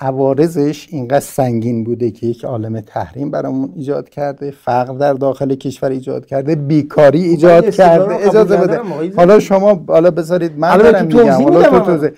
[0.00, 5.90] عوارضش اینقدر سنگین بوده که یک عالم تحریم برامون ایجاد کرده فقر در داخل کشور
[5.90, 8.28] ایجاد کرده بیکاری ایجاد استدلال کرده.
[8.28, 8.80] اجازه بده.
[9.16, 11.30] حالا شما حالا بذارید من دارم تو میگم.
[11.30, 12.10] حالا تو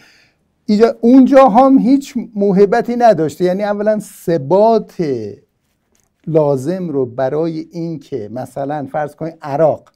[0.67, 3.45] اینجا اونجا هم هیچ موهبتی نداشته.
[3.45, 4.95] یعنی اولا ثبات
[6.27, 9.89] لازم رو برای اینکه مثلا فرض کنید عراق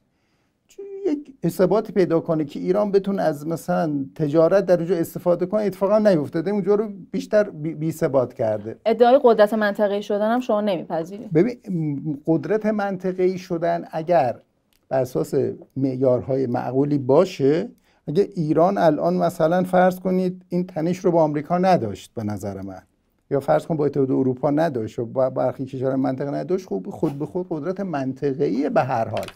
[1.45, 5.99] یک ثباتی پیدا کنه که ایران بتونه از مثلا تجارت در اونجا استفاده کنه اتفاقا
[5.99, 6.51] نیفتاده.
[6.51, 8.77] اونجا رو بیشتر بی, ثبات کرده.
[8.87, 11.33] ادعای قدرت منطقه‌ای شدن هم شما نمیپذیرید.
[11.33, 11.59] ببین
[12.27, 14.37] قدرت منطقه‌ای شدن اگر
[14.89, 15.35] بر اساس
[15.77, 17.69] معیارهای معقولی باشه
[18.09, 22.83] اگه ایران الان مثلا فرض کنید این تنش رو با آمریکا نداشت به نظر من.
[23.31, 27.27] یا فرض کن با اتحاد اروپا نداشت و برخی کشور منطقه نداشت خب خود به
[27.27, 29.27] خود قدرت منطقه‌ای به هر حال.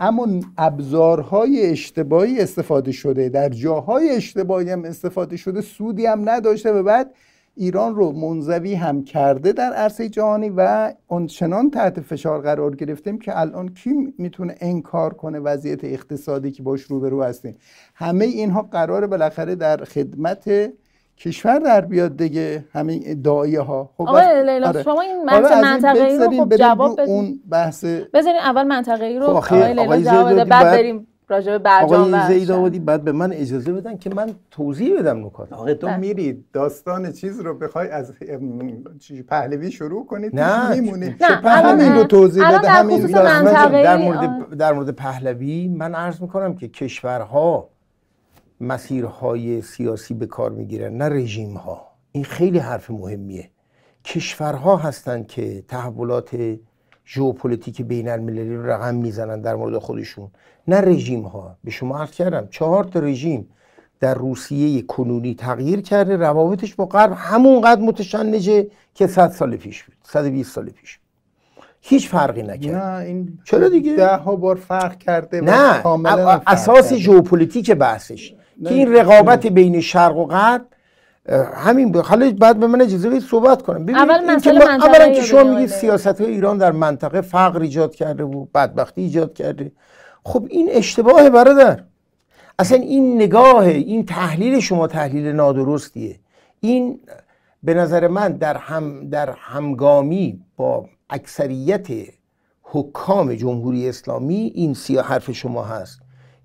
[0.00, 0.28] اما
[0.58, 3.28] ابزارهای اشتباهی استفاده شده.
[3.28, 7.14] در جاهای اشتباهی هم استفاده شده سودی هم نداشته و بعد
[7.56, 13.40] ایران رو منزوی هم کرده در عرصه جهانی و آنچنان تحت فشار قرار گرفتیم که
[13.40, 17.56] الان کی می‌تونه انکار کنه وضعیت اقتصادی که باش روبرو هستیم؟
[17.94, 20.72] همه اینها قرار بالاخره در خدمت
[21.20, 24.82] کشور در بیاد دیگه همین داعیه ها خب آقای لیلا آره.
[24.82, 29.26] شما این این منطقه‌ای رو خب جواب رو بدید اون بحث بذارین اول منطقه‌ای رو
[29.26, 32.50] خب آقای لیلا آقای جواب بده بعد باید- بریم راجع به برجام آقای زید.
[32.50, 35.96] آبادی بعد به من اجازه بدن که من توضیح بدم نکات آقا تو بله.
[35.96, 38.12] میرید داستان چیز رو بخوای از
[39.28, 40.74] پهلوی شروع کنید نه.
[40.80, 43.96] میمونی نه، همین رو توضیح بده در همین منطقه- در.
[43.96, 47.68] مورد در مورد پهلوی من عرض می‌کنم که کشورها
[48.60, 53.50] مسیرهای سیاسی به کار می‌گیرن نه رژیم ها این خیلی حرف مهمیه
[54.04, 56.58] کشورها هستند که تحولات
[57.06, 60.30] ژئوپلیتیک بین المللی رو رقم می‌زنن در مورد خودشون
[60.68, 63.48] نه رژیم ها به شما عرض کردم چهار تا رژیم
[64.00, 69.94] در روسیه کنونی تغییر کرده روابطش با غرب همونقدر متشنجه که 100 سال پیش بود
[70.02, 71.00] 120 سال پیش.
[71.80, 75.86] هیچ فرقی نکرد نه این چرا دیگه؟ ده ها بار فرق کرده نه
[76.46, 76.92] اساس.
[76.94, 78.34] ژئوپلیتیک بحثش
[78.64, 80.66] که این رقابت بین شرق و غرب
[81.54, 83.82] همین ب- حالا بعد به من اجازه بدید صحبت کنم.
[83.84, 87.20] ببینید اول این که مسئله منطقه‌ای اولا که شما میگید سیاست های ایران در منطقه
[87.20, 89.72] فقر ایجاد کرده و بدبختی ایجاد کرده.
[90.24, 91.82] خب این اشتباه برادر.
[92.58, 96.16] اصلا این نگاه این تحلیل شما تحلیل نادرستیه.
[96.60, 97.00] این
[97.62, 101.86] به نظر من در هم در همگامی با اکثریت
[102.62, 106.00] حکام جمهوری اسلامی این سیا حرف شما هست.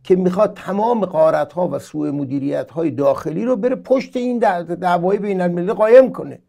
[0.06, 4.76] که می‌خواد تمام قارت ها و سوء مدیریت های داخلی رو بره پشت این دع-
[4.76, 6.39] دعوای بین المللی قایم کنه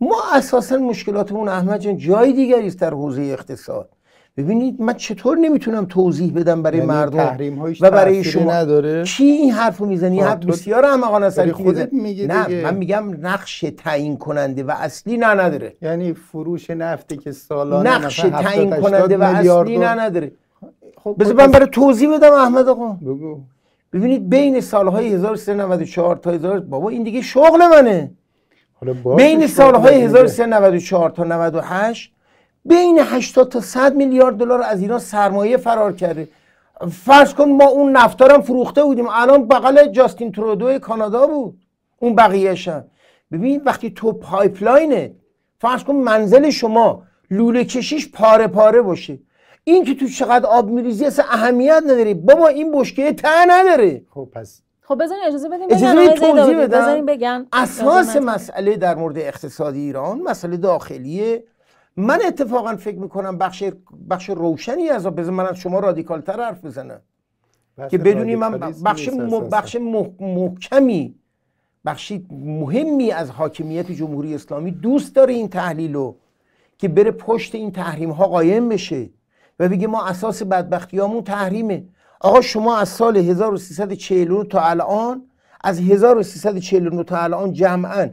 [0.00, 3.88] ما اساسا مشکلاتمون احمد جان جای دیگری است در حوزه اقتصاد
[4.36, 7.38] ببینید من چطور نمی‌تونم توضیح بدم برای یعنی مردم
[7.80, 11.92] و برای شما نداره؟ کی این حرفو می‌زنی خب، حرف تو بسیار احمقانه است خودت.
[11.92, 12.62] میگی نه دیگه.
[12.62, 18.24] من میگم نقش تعیین کننده و اصلی نه نداره یعنی فروش نفتی که سالانه نقش
[18.24, 20.32] مثلا 70 تعیین 80 کننده و اصلی نه نداره
[21.04, 22.88] خب بذار خب، من برای توضیح بدم احمد آقا.
[22.88, 23.40] بگو.
[23.92, 28.10] ببینید بین سالهای 1394 تا 1000 بابا این دیگه شغل منه.
[28.80, 30.04] حالا بین سالهای دیگه.
[30.04, 32.12] 1394 تا 98
[32.64, 36.28] بین 80 تا 100 میلیارد دلار از ایران سرمایه فرار کرده.
[36.90, 39.06] فرض کن ما اون نفتارم فروخته بودیم.
[39.10, 41.58] الان بغل جاستین ترودو کانادا بود.
[41.98, 42.84] اون بقیهش هم.
[43.32, 45.14] ببین وقتی تو پایپلاینه
[45.58, 49.18] فرض کن منزل شما لوله کشیش پاره پاره باشه.
[49.64, 54.28] این که تو چقدر آب میریزی اصلا اهمیت نداره بابا این بشکه ته نداره خب
[54.32, 54.62] پس.
[54.82, 56.58] خب بذارین اجازه بدیم اجازه توضیح.
[56.58, 56.80] بدم.
[56.80, 57.46] بذارین بگن.
[57.52, 61.44] اساس مسئله در مورد اقتصاد ایران مسئله داخلیه.
[61.96, 63.64] من اتفاقا فکر می‌کنم بخش
[64.10, 67.00] بخش روشنی از بذار من از شما رادیکال تر حرف بزنم.
[67.90, 69.48] که بدونی من بخش م-.
[69.48, 71.14] بخش مح- محکمی
[71.86, 76.16] بخشی مهمی از حاکمیت جمهوری اسلامی دوست داره این تحلیل رو
[76.78, 79.10] که بره پشت این تحریم ها قایم بشه.
[79.60, 81.84] و بگه ما اساس بدبختیامون تحریمه.
[82.20, 85.22] آقا شما از سال 1349 تا الان
[85.64, 88.10] از 1349 تا الان جمعا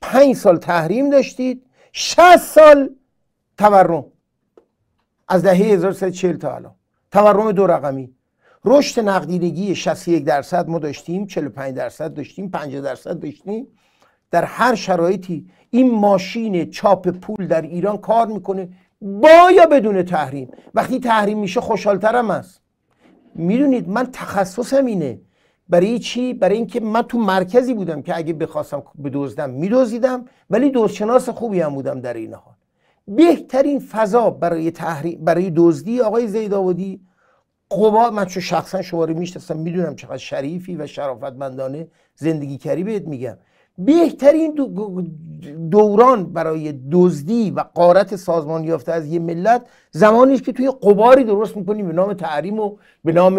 [0.00, 2.90] 5 سال تحریم داشتید 60 سال
[3.58, 4.04] تورم.
[5.28, 6.74] از دهه 1340 تا الان.
[7.12, 8.14] تورم دو رقمی.
[8.64, 13.66] رشد نقدینگی 61 درصد ما داشتیم 45 درصد داشتیم 50 درصد داشتیم.
[14.30, 18.68] در هر شرایطی این ماشین چاپ پول در ایران کار می‌کنه.
[19.00, 22.60] با یا بدون تحریم؟ وقتی تحریم میشه خوشحالترم است.
[23.34, 25.20] می‌دونید من تخصصم اینه.
[25.68, 31.28] برای چی؟ برای اینکه من تو مرکزی بودم که اگه بخواستم بدزدم میدزدیدم ولی دزدشناس
[31.28, 32.54] خوبی هم بودم در این حال.
[33.08, 37.00] بهترین فضا برای تحریم برای دزدی آقای زیدآبادی
[37.68, 43.08] قوا من چون شخصا شما رو می‌شناسم می‌دونم چقدر شریفی و شرافتمندانه زندگی کردی بهت
[43.08, 43.36] میگم.
[43.84, 45.02] بهترین دو-
[45.70, 51.24] دوران برای دزدی و قارت سازمان یافته از یه ملت زمانی است که توی قباری
[51.24, 53.36] درست می‌کنی به نام تحریم و به نام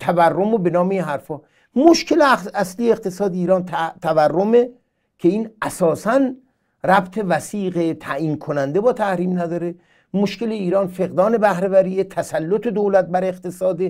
[0.00, 1.40] تورم و به نام این حرفا.
[1.76, 2.22] مشکل
[2.54, 3.64] اصلی اقتصاد ایران
[4.02, 4.70] تورمه
[5.18, 6.20] که این اساساً
[6.84, 9.74] ربط وسیق تعیین کننده با تحریم نداره.
[10.14, 13.80] مشکل ایران فقدان بهرهوری تسلط دولت بر اقتصاد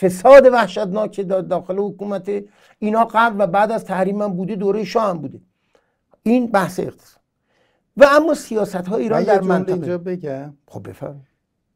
[0.00, 2.30] فساد وحشتناک دا- داخل حکومت.
[2.78, 5.40] اینا قبل و بعد از تحریم هم بوده دوره شاه هم بوده.
[6.30, 7.20] این بحث اقتصاد.
[7.96, 9.72] و اما سیاست های ایران در منطقه.
[9.72, 10.54] اینجا بگم.
[10.68, 11.20] خب بفهم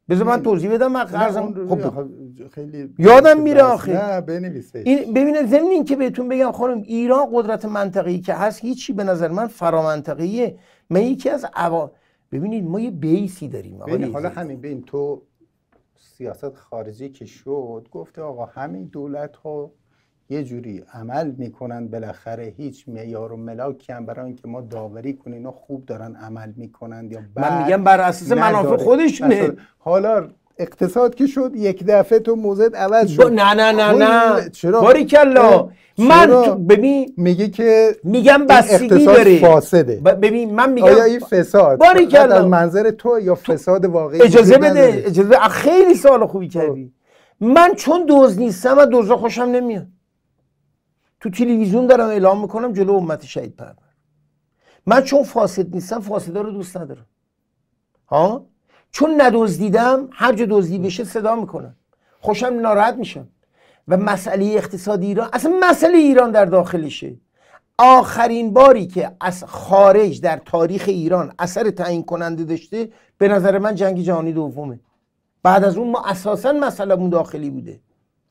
[0.08, 2.04] بذار من توضیح بدم من قرضم خب.
[2.48, 3.92] خیلی یادم میره آخه.
[3.92, 8.60] نه بنویسه این ببینید ضمن این که بهتون بگم خانم ایران قدرت منطقه‌ای که هست
[8.60, 10.58] هیچی به نظر من فرامنطقیه
[10.90, 11.90] من یکی از عوا
[12.32, 14.28] ببینید ما یه بیسی داریم ببین حالا.
[14.28, 15.22] همین ببین تو
[15.96, 19.70] سیاست خارجی که شد گفته آقا همین دولت ها
[20.30, 25.36] یه جوری عمل می‌کنن بالاخره هیچ معیار و ملاکی هم برای اینکه ما داوری کنیم
[25.36, 28.76] اینا خوب دارن عمل می‌کنن یا من میگم بر اساس منافع.
[28.76, 30.28] خودشونه حالا
[30.58, 34.80] اقتصاد که شد یک دفعه تو موزت عوض شد نه نه نه خب نه چرا
[34.80, 35.68] باریکلا؟
[35.98, 36.26] من
[36.68, 42.34] ببین میگه که میگم بستگی داره فاسده ببین من میگم آیا این فساد باریکلا.
[42.36, 45.38] از منظر تو یا فساد واقعی اجازه بده؟ اجازه بده.
[45.38, 46.92] خیلی سوال خوبی کردی
[47.40, 49.86] من چون دوز نیستم و دوزا خوشم نمیاد
[51.20, 53.74] تو تلویزیون دارم اعلام می‌کنم جلو امت شهید پرور.
[54.86, 57.06] من چون فاسد نیستم فاسدا رو دوست ندارم.
[58.08, 58.46] ها؟
[58.90, 61.76] چون ندزدیدم هر جا دزدی بشه صدا می‌کنم.
[62.20, 63.28] خوشم ناراحت میشم.
[63.88, 67.16] و مسئله اقتصادی ایران اصلا مسئله ایران در داخلشه.
[67.78, 73.74] آخرین باری که از خارج در تاریخ ایران اثر تعیین کننده داشته به نظر من
[73.74, 74.80] جنگ جهانی دومه.
[75.42, 77.80] بعد از اون ما اساسا مسئلهمون داخلی بوده.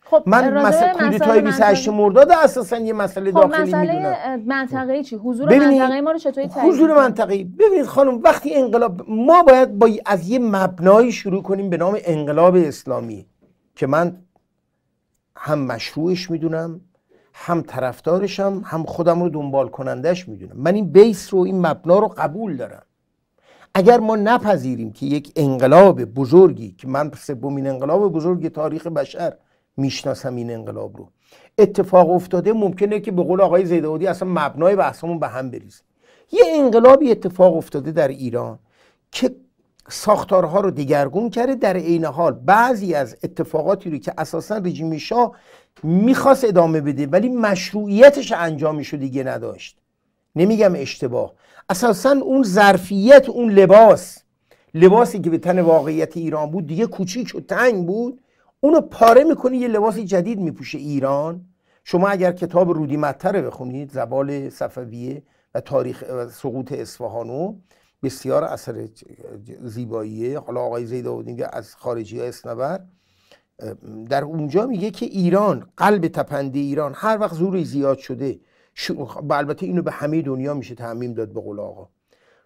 [0.09, 4.43] خب من مثلا مسائل کودتای 28 منطقه- مرداد اساسا یه مسئله خب داخلی مسئله می‌دونم
[4.45, 7.43] منطقه چی؟ حضور ببینید، منطقه ما رو چطوری تایید حضور؟ منطقی.
[7.43, 12.55] ببینید خانم وقتی انقلاب ما باید با از یه مبنایی شروع کنیم به نام انقلاب
[12.55, 13.25] اسلامی
[13.75, 14.17] که من
[15.35, 16.81] هم مشروعش می‌دونم
[17.33, 20.53] هم طرفدارشم هم خودم رو دنبال کنندش می‌دونم.
[20.55, 22.83] من این بیس رو این مبنا رو قبول دارم.
[23.75, 29.33] اگر ما نپذیریم که یک انقلاب بزرگی که من سومین انقلاب بزرگ تاریخ بشر
[29.79, 31.09] می‌شناسم این انقلاب رو.
[31.57, 35.81] اتفاق افتاده ممکنه که به قول آقای زیدودی اصلا مبنای بحثمون به هم بریزه.
[36.31, 38.59] یه انقلابی اتفاق افتاده در ایران
[39.11, 39.35] که
[39.89, 42.31] ساختارها رو دگرگون کرده در عین حال.
[42.31, 45.31] بعضی از اتفاقاتی رو که اساسا رژیم شاه
[45.83, 49.77] می‌خواست ادامه بده ولی مشروعیتش انجامش رو دیگه نداشت.
[50.35, 51.33] نمیگم اشتباه.
[51.69, 54.17] اساسا اون ظرفیت اون لباس
[54.73, 58.21] لباسی که به تن واقعیت ایران بود دیگه کوچیک و تنگ بود.
[58.61, 60.77] اونو پاره می‌کنه یه لباس جدید میپوشه.
[60.77, 61.45] ایران.
[61.83, 65.23] شما اگر کتاب رودی متر بخونید زبال صفویه
[65.55, 67.55] و تاریخ و سقوط اصفهانو
[68.03, 68.89] بسیار اثر
[69.63, 70.39] زیباییه.
[70.39, 72.79] حالا آقای میگه از خارجی ها اسنور
[74.09, 78.39] در اونجا میگه که ایران قلب تپنده ایران هر وقت زور زیاد شده.
[79.07, 81.89] خب البته اینو به همه دنیا میشه تعمیم داد به قول آقا.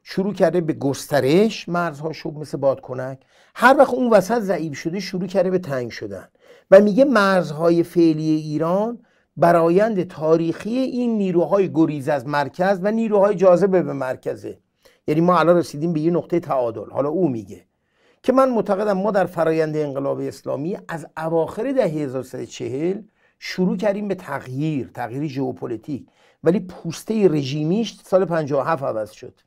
[0.04, 3.20] شروع کرده به گسترش مرزها شد مثل بادکنک.
[3.56, 6.28] هر وقت اون وسط ضعیف شده شروع کرده به تنگ شدن.
[6.72, 9.00] و میگه مرزهای فعلی ایران
[9.38, 14.58] برایند تاریخی این نیروهای گریز از مرکز و نیروهای جاذبه به مرکزه.
[15.08, 16.90] یعنی ما الان رسیدیم به یه نقطه تعادل.
[16.92, 17.66] حالا او میگه
[18.24, 23.02] که من معتقدم ما در فرایند انقلاب اسلامی از اواخر دهه 1340
[23.40, 26.08] شروع کردیم به تغییر تغییر ژئوپلیتیک.
[26.44, 29.42] ولی پوسته رژیمیش سال 57 عوض شد.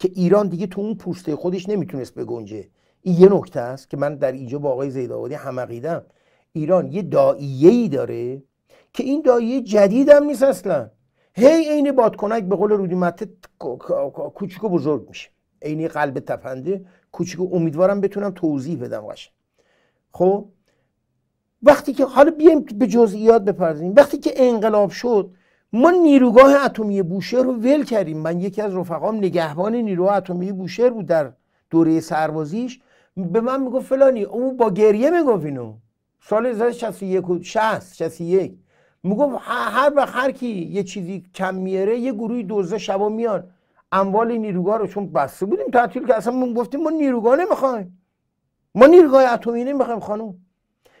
[0.00, 2.68] که ایران دیگه تو اون پوسته خودش نمی‌تونست بگنجه.
[3.02, 6.02] این یه نکته است که من در اینجا با آقای زیدآبادی هم عقیدم.
[6.52, 8.42] ایران یه داییه‌ای داره
[8.92, 10.90] که این داییه جدید هم نیست اصلا.
[11.34, 13.28] هی عین بادکنک به قول رودی مته
[14.34, 15.30] کوچیک و بزرگ میشه.
[15.62, 19.34] عین قلب تپنده کوچیک امیدوارم بتونم توضیح بدم قشنگ.
[20.12, 20.48] خب؟
[21.62, 23.94] وقتی که حالا بیایم به جزئیات بپردازیم.
[23.96, 25.30] وقتی که انقلاب شد
[25.72, 28.18] ما نیروگاه اتمی بوشهر رو ول کردیم.
[28.18, 31.32] من یکی از رفقام نگهبان نیروگاه اتمی بوشهر بود در
[31.70, 32.80] دوره سربازیش.
[33.16, 34.22] به من می‌گفت فلانی.
[34.22, 35.74] اون با گریه می‌گفت اینو.
[36.22, 38.52] سال 1961 و 60 61
[39.02, 43.44] می‌گفت هر وقت هر کی یه چیزی کم میاره یه گروهی دوزه شبا میان.
[43.92, 47.98] اموال نیروگاه رو چون بسته بودیم تعطیل که اصلا ما گفتیم ما نیروگاه نمی‌خوایم.
[48.74, 50.34] ما نیروگاه اتمی نمی‌خوایم خانم.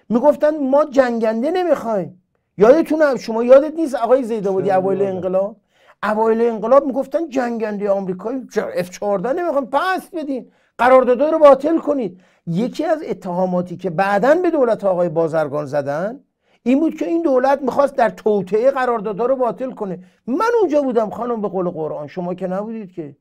[0.08, 2.19] می‌گفتن ما جنگنده نمی‌خوایم.
[2.60, 5.56] یادتونه شما یادت نیست آقای زیدآبادی اوایل انقلاب؟
[6.02, 8.40] اوایل انقلاب می‌گفتن جنگنده آمریکایی
[8.76, 10.50] اف 14 نمی‌خوایم پس بدین.
[10.78, 12.20] قراردادها رو باطل کنید.
[12.46, 16.20] یکی از اتهاماتی که بعدا به دولت آقای بازرگان زدن
[16.62, 19.98] این بود که این دولت می‌خواست در توطعه قراردادها رو باطل کنه.
[20.26, 22.06] من اونجا بودم خانم به قول قرآن.
[22.06, 23.16] شما که نبودید که.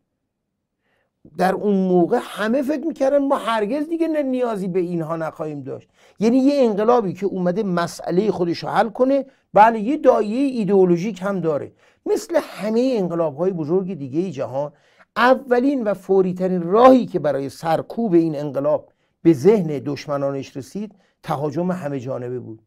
[1.37, 5.89] در اون موقع همه فکر می‌کردن ما هرگز دیگه نیازی به اینها نخواهیم داشت.
[6.19, 11.39] یعنی یه انقلابی که اومده مسئله خودش رو حل کنه بله یه دایه ایدئولوژیک هم
[11.39, 11.71] داره.
[12.05, 14.71] مثل همه انقلاب های بزرگ دیگه جهان
[15.15, 18.89] اولین و فوریترین راهی که برای سرکوب این انقلاب
[19.23, 22.61] به ذهن دشمنانش رسید تهاجم همه جانبه بود.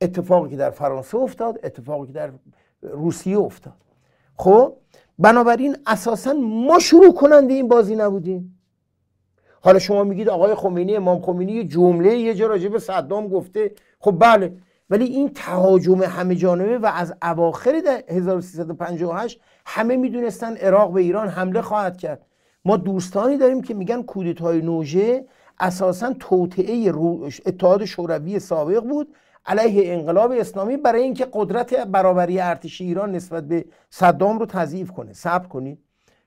[0.00, 2.30] اتفاقی که در فرانسه افتاد اتفاقی که در
[2.82, 3.76] روسیه افتاد.
[4.36, 4.72] خب
[5.18, 8.58] بنابراین اساسا ما شروع کننده این بازی نبودیم.
[9.60, 13.72] حالا شما میگید آقای خمینی امام خمینی یه جمله یه جا راجع به صدام گفته.
[13.98, 14.52] خب بله
[14.90, 21.62] ولی این تهاجم همه جانبه و از اواخر 1358 همه می‌دونستن عراق به ایران حمله
[21.62, 22.26] خواهد کرد.
[22.64, 25.24] ما دوستانی داریم که میگن کودتای نوژه
[25.60, 26.92] اساسا توطعه
[27.46, 29.14] اتحاد شوروی سابق بود.
[29.46, 35.12] علیه انقلاب اسلامی برای اینکه قدرت برابری ارتش ایران نسبت به صدام رو تضعیف کنه.
[35.12, 35.78] صبر کنید.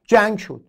[0.04, 0.64] جنگ شد.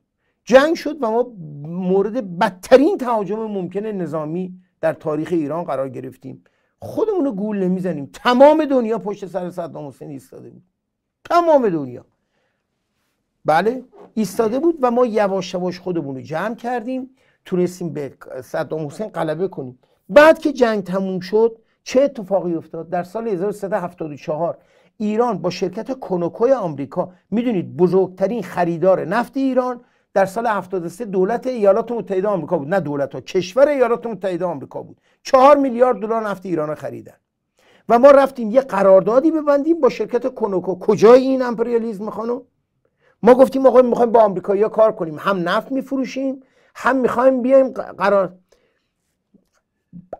[0.44, 1.32] جنگ شد و ما
[1.62, 6.44] مورد بدترین تهاجم ممکن نظامی در تاریخ ایران قرار گرفتیم.
[6.78, 8.10] خودمون رو گول نمی‌زنیم.
[8.12, 10.62] تمام دنیا پشت سر صدام حسین ایستاده بود.
[11.30, 12.04] تمام دنیا.
[13.44, 13.84] بله
[14.14, 17.10] ایستاده بود و ما یواش یواش خودمون رو جمع کردیم.
[17.44, 18.12] تونستیم به
[18.44, 19.78] صدام حسین غلبه کنیم.
[20.08, 24.58] بعد که جنگ تموم شد چه اتفاقی افتاد؟ در سال 1374
[24.96, 29.80] ایران با شرکت کنوکوی آمریکا می‌دونید بزرگترین خریدار نفت ایران
[30.14, 32.68] در سال 73 دولت ایالات متحده آمریکا بود.
[32.68, 35.00] نه دولت ها کشور ایالات متحده آمریکا بود.
[35.22, 37.14] چهار میلیارد دلار نفت ایران خریدن.
[37.88, 40.78] و ما رفتیم یه قراردادی ببندیم با شرکت کنوکو.
[40.78, 42.42] کجای این امپریالیسم خانم؟
[43.22, 45.16] ما گفتیم آقا می‌خوایم با آمریکایی‌ها کار کنیم.
[45.18, 46.40] هم نفت میفروشیم
[46.74, 48.34] هم می‌خوایم بیایم قرار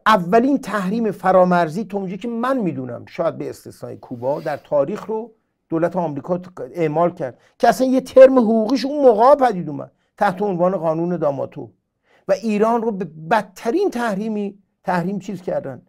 [0.07, 5.33] اولین تحریم فرامرزی تا اونجایی که من می‌دونم شاید به استثنای کوبا در تاریخ رو
[5.69, 6.41] دولت آمریکا
[6.75, 11.71] اعمال کرد که اصلا یه ترم حقوقیش اون موقع پدید اومد تحت عنوان قانون داماتو.
[12.29, 15.83] و ایران رو به بدترین تحریمی تحریم چیز کردن؟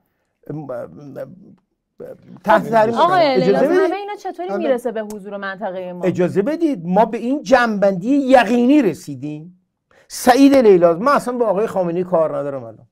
[2.43, 7.17] تحت تحریم آقای همه اینا چطوری می‌رسه به حضور منطقه ما؟ اجازه بدید ما به
[7.17, 9.61] این جنبندی یقینی رسیدیم.
[10.07, 12.87] سعید لیلاز من اصلا با آقای خامنه‌ای کار ندارم الان.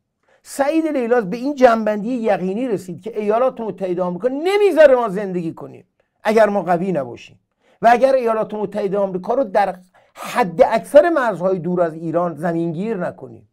[0.52, 5.86] سعید لیلاز به این جنبندی یقینی رسید که ایالات متحده آمریکا نمی‌ذاره ما زندگی کنیم
[6.24, 7.40] اگر ما قوی نباشیم.
[7.82, 9.76] و اگر ایالات متحده آمریکا رو در
[10.14, 13.50] حد اکثر مرزهای دور از ایران زمینگیر نکنیم.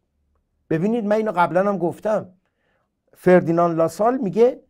[0.71, 2.29] ببینید من اینو قبلا هم گفتم.
[3.15, 4.61] فردینان لاسال میگه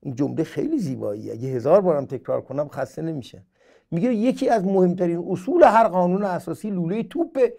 [0.00, 1.30] این جمله خیلی زیبایی.
[1.30, 3.42] اگه هزار بارم تکرار کنم خسته نمیشه
[3.90, 7.52] میگه یکی از مهمترین اصول هر قانون اساسی لوله توپه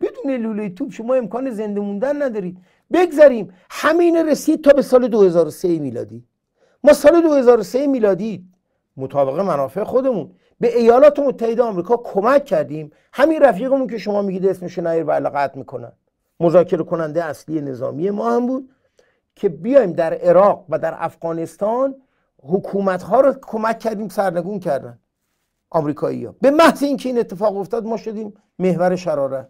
[0.00, 2.58] بدون لوله توپ؟ شما امکان زنده موندن ندارید.
[2.92, 6.24] بگذاریم همین رسید تا به سال 2003 میلادی.
[6.84, 8.44] ما سال 2003 میلادی
[8.96, 10.30] مطابق منافع خودمون
[10.60, 12.90] به ایالات متحده آمریکا کمک کردیم.
[13.12, 15.92] همین رفیقمون که شما میگید اسمش نیر و علاقت می‌کنن.
[16.40, 18.70] مذاکره کننده اصلی نظامی ما هم بود
[19.34, 21.94] که بیایم در عراق و در افغانستان
[22.42, 24.98] حکومت ها رو کمک کردیم سرنگون کردن.
[25.70, 29.48] آمریکایی ها به محض اینکه این اتفاق افتاد ما شدیم محور شراره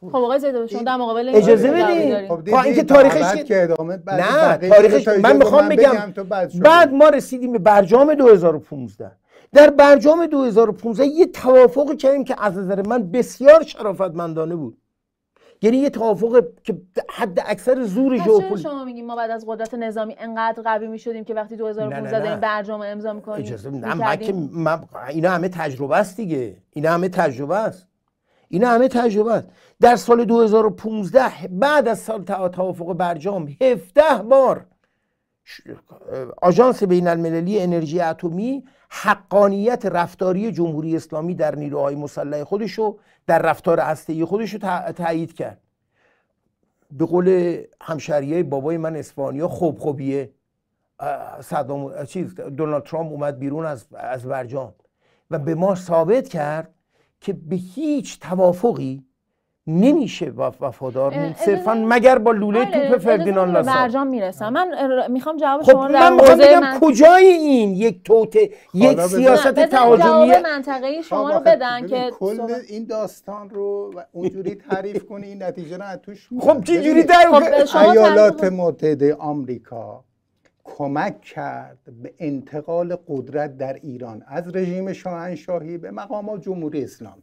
[0.00, 4.56] خب آقای زیدان شما در مقابل اجازه بدید خب با اینکه تاریخش که ادامه نه
[4.56, 6.14] تاریخش من می‌خوام بگم
[6.60, 9.10] بعد ما رسیدیم به برجام 2015
[9.52, 14.78] در برجام 2015 یه توافق کردیم که از نظر من بسیار شرافتمندانه بود.
[15.62, 16.76] یعنی یه توافق که
[17.10, 21.34] حد اکثر زور ژئوپلیتیک شما میگیم ما بعد از قدرت نظامی انقدر قوی می‌شدیم که
[21.34, 24.34] وقتی 2015 این برجام امضا می‌کنیم؟ اجازه نه من که
[25.08, 26.56] اینا همه تجربه است دیگه.
[26.70, 27.88] اینا همه تجربه است.
[28.54, 29.48] اینا همه تجربه است
[29.80, 34.66] در سال 2015 بعد از سال توافق برجام 17 بار
[36.42, 43.38] آژانس بین المللی انرژی اتمی حقانیت رفتاری جمهوری اسلامی در نیروهای مسلح خودش رو در
[43.38, 45.60] رفتار هسته‌ای خودش رو تایید کرد.
[46.90, 50.30] به قول همشریای بابای من اسپانیا خوب خوبیه.
[51.40, 54.74] صدام چیز دونالد ترامپ اومد بیرون از از برجام
[55.30, 56.73] و به ما ثابت کرد
[57.24, 59.04] که به هیچ توافقی
[59.66, 64.68] نمیشه وفادار موند صرفا مگر با لوله آره، توپ فردیناند لاسا برجام می‌رسم من
[65.10, 66.78] می‌خوام جواب خب شما در من بگم من...
[66.80, 73.50] کجای این یک توته یک سیاست تهاجمی منطقه شما رو بدن که کل این داستان
[73.50, 79.14] رو اونجوری تعریف کنی این نتیجه رو توش خب چه جوری تعریف خب ایالات متحده
[79.14, 80.04] آمریکا
[80.64, 87.22] کمک کرد به انتقال قدرت در ایران از رژیم شاهنشاهی به مقامات جمهوری اسلامی.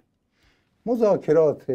[0.85, 1.65] مذاکرات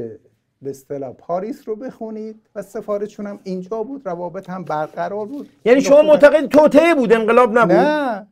[0.62, 5.48] به اصطلاح پاریس رو بخونید و سفارتشون هم اینجا بود روابط هم برقرار بود.
[5.64, 8.26] یعنی شما معتقد توطعه بود انقلاب نبود؟ نه.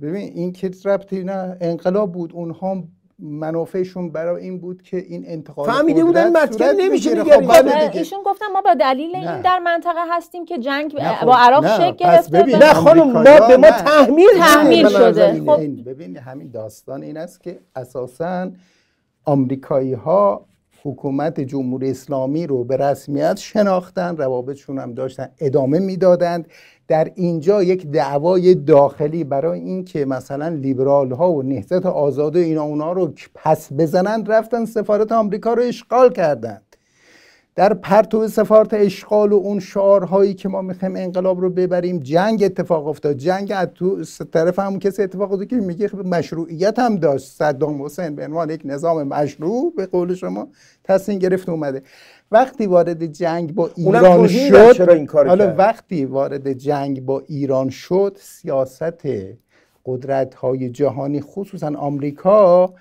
[0.00, 2.84] ببین این که ربطی نه انقلاب بود اونها
[3.22, 8.46] منافعشون برای این بود که این انتقال فهمیده بودن مطلب نمیشه خب بله ایشون گفتم
[8.52, 9.32] ما با دلیل نه.
[9.32, 11.26] این در منطقه هستیم که جنگ خب.
[11.26, 16.50] با عراق شکل گرفته نه خانم ما به ما تحمیل تحمیل شده خب ببین همین
[16.50, 18.50] داستان این است که اساسا
[19.24, 20.46] آمریکایی ها
[20.82, 26.48] حکومت جمهوری اسلامی رو به رسمیت شناختن روابطشون هم داشتن ادامه می‌دادند.
[26.88, 32.92] در اینجا یک دعوای داخلی برای اینکه مثلا لیبرال ها و نهضت آزاد اینا اونا
[32.92, 36.69] رو پس بزنند رفتن سفارت آمریکا رو اشغال کردند.
[37.56, 42.86] در پرتو سفارت اشغال و اون شعارهایی که ما می‌خوایم انقلاب رو ببریم جنگ اتفاق
[42.86, 43.16] افتاد.
[43.16, 47.26] جنگ از تو طرف همون کسی اتفاق افتاد که میگه مشروعیت هم داشت.
[47.26, 50.48] صدام حسین به عنوان یک نظام مشروع به قول شما
[50.84, 51.82] تصمیم گرفت اومده.
[52.30, 59.06] وقتی وارد جنگ با ایران شد حالا وقتی وارد جنگ با ایران شد سیاست
[59.86, 62.74] قدرت های جهانی خصوصا آمریکا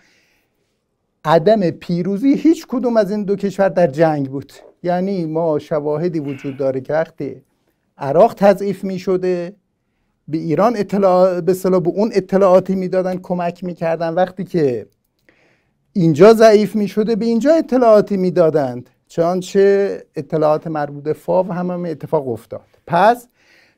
[1.25, 4.53] عدم پیروزی هیچ کدوم از این دو کشور در جنگ بود.
[4.83, 7.41] یعنی ما شواهدی وجود داره که وقتی
[7.97, 9.53] عراق تضعیف می شده
[10.27, 14.87] به ایران اطلاع به به اون اطلاعاتی می‌دادن کمک می‌کردن وقتی که
[15.93, 22.27] اینجا ضعیف می شده به اینجا اطلاعاتی می‌دادند چنانچه اطلاعات مربوط فاو هم, هم اتفاق
[22.27, 22.65] افتاد.
[22.87, 23.27] پس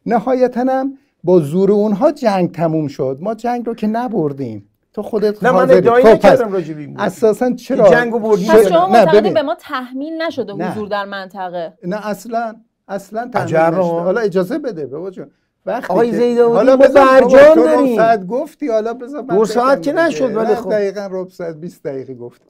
[0.06, 3.18] نهایتا هم با زور اونها جنگ تموم شد.
[3.22, 4.68] ما جنگ رو که نبردیم.
[4.94, 9.42] تو خودت نه من ادعایی خب نکردم راجبی اساسا چرا؟ جنگو بردیم؟ پس شما به
[9.42, 11.74] ما تحمیل نشده حضور در منطقه.
[11.84, 12.56] نه اصلا
[12.88, 13.82] اصلا تحمیل نشده.
[13.82, 15.32] حالا اجازه بده بابا جون.
[15.66, 17.96] وقتی آقای زیداودی حالا ما برجام داریم.
[17.96, 20.72] ساعت گفتی حالا بذار دو ساعت که نشد ولی خب.
[20.72, 22.42] دقیقاً ربع ساعت 20 دقیقه گفت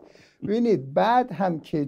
[0.43, 1.87] ببینید بعد هم که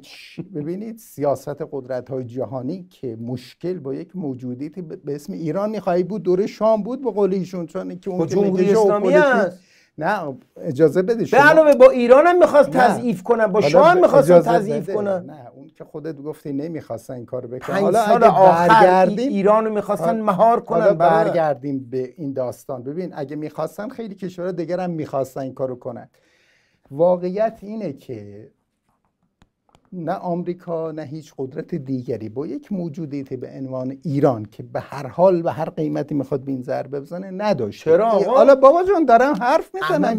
[0.56, 6.24] ببینید سیاست قدرت های جهانی که مشکل با یک موجودیتی به اسم ایران می‌خواهی بود
[6.24, 9.14] دوره شام بود به قول ایشون چون که اون خب جمهوری اسلامی
[9.98, 14.32] نه اجازه بده شما به علاوه با ایران هم می‌خواست تضعیف کنن با شام می‌خواست
[14.32, 17.78] تضعیف کنن نه اون که خودت گفتی نمی‌خواستن این کارو بکنن.
[17.80, 22.84] حالا اگه برگردیم ایرانو می‌خواستن مهار کنن حالا برگردیم به این داستان.
[22.84, 26.10] ببین اگه می‌خواستن خیلی کشورها دیگر هم می‌خواستن این کارو کنن.
[26.92, 28.52] واقعیت اینه که
[29.96, 32.30] نه آمریکا نه هیچ قدرت دیگری.
[32.30, 36.52] با یک موجودیت به عنوان ایران که به هر حال و هر قیمتی می‌خواد به
[36.52, 40.18] این ضربه بزنه نداشت چرا حالا بابا جان دارم حرف می‌زنم.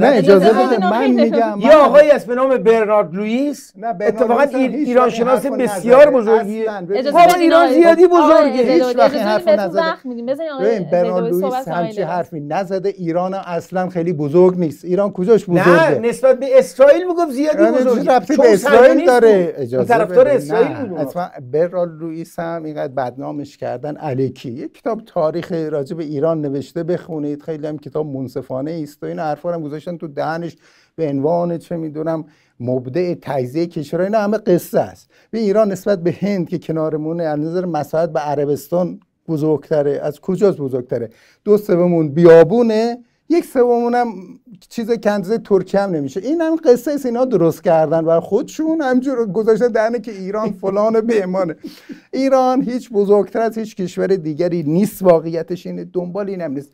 [0.00, 3.72] نه اجازه بده من میگم یه آقایی است به نام برنارد لوئیس.
[4.00, 6.66] اتفاقا ایران شناس بسیار بزرگیه
[7.12, 8.72] بابا ایران زیادی بزرگه.
[8.72, 9.82] هیچ وقت حرف نزده
[10.92, 12.88] برنارد لوئیس همچی حرفی نزده.
[12.88, 14.84] ایران اصلا خیلی بزرگ نیست.
[14.84, 18.20] ایران کجاش بزرگه؟ نه نسبت به اسرائیل می‌گفت زیادی بزرگه.
[18.38, 20.98] به اسرائیل داره اجازه طرفدار اسرائیل بود.
[20.98, 23.96] اصلا برال لوئیس هم اینقدر بدنامش کردن.
[23.98, 24.50] الکی.
[24.50, 27.42] یک کتاب تاریخ راجع به ایران نوشته بخونید.
[27.42, 30.56] خیلی هم کتاب منصفانه است و این حرفا هم گذاشتن تو دهنش.
[30.96, 32.24] به عنوان چه می‌دونم
[32.60, 34.00] مبدع تجزیه کشور.
[34.00, 35.10] اینا همه قصه است.
[35.30, 40.00] به ایران نسبت به هند که کنارمونه از نظر مساحت به عربستان بزرگتره.
[40.02, 41.10] از کجاست بزرگتره؟
[41.44, 42.98] دو سومون بیابونه.
[43.28, 44.14] یک سومون هم
[44.68, 46.20] چیز کنزه ترکیه هم نمیشه.
[46.20, 48.80] این هم قصه است اینا درست کردن و خودشون.
[48.80, 51.56] همجور گذاشته دهنه که ایران فلان بهمانه.
[52.12, 55.02] ایران هیچ بزرگتر از هیچ کشور دیگری نیست.
[55.02, 55.84] واقعیتش اینه.
[55.84, 56.70] دنبال این هم نیست.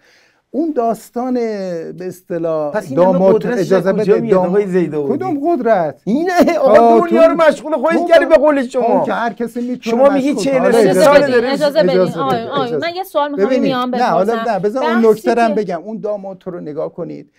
[0.52, 4.62] اون داستان به اصطلاح داماد اجازه بده دام...
[5.08, 9.04] کدوم قدرت؟ اینه؟ آقا دنیا رو مشغول خودش کردی به قول شما.
[9.04, 12.00] که هر کسی می‌تونه شما میگی 40 سال داره اجازه بدین.
[12.00, 15.82] آقا من یه سوال می‌خوام میام نه حالا نه بذار اون نکته رو بگم.
[15.82, 17.32] اون داماد رو نگاه کنید.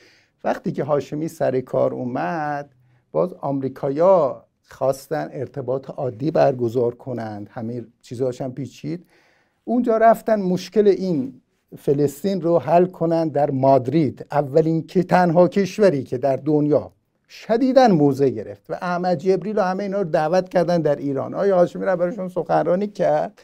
[0.43, 2.69] وقتی که هاشمی سر کار اومد
[3.11, 7.49] باز آمریکایا خواستن ارتباط عادی برگزار کنند.
[7.51, 9.05] همه چیزهاش هم پیچید.
[9.63, 11.40] اونجا رفتن مشکل این
[11.77, 14.25] فلسطین رو حل کنن در مادرید.
[14.31, 16.91] اولین که تنها کشوری که در دنیا
[17.29, 21.33] شدیدا موضع گرفت و احمد جبریل و همه اینا رو دعوت کردن در ایران.
[21.33, 23.41] آیا هاشمی رو براشون سخنرانی کرد؟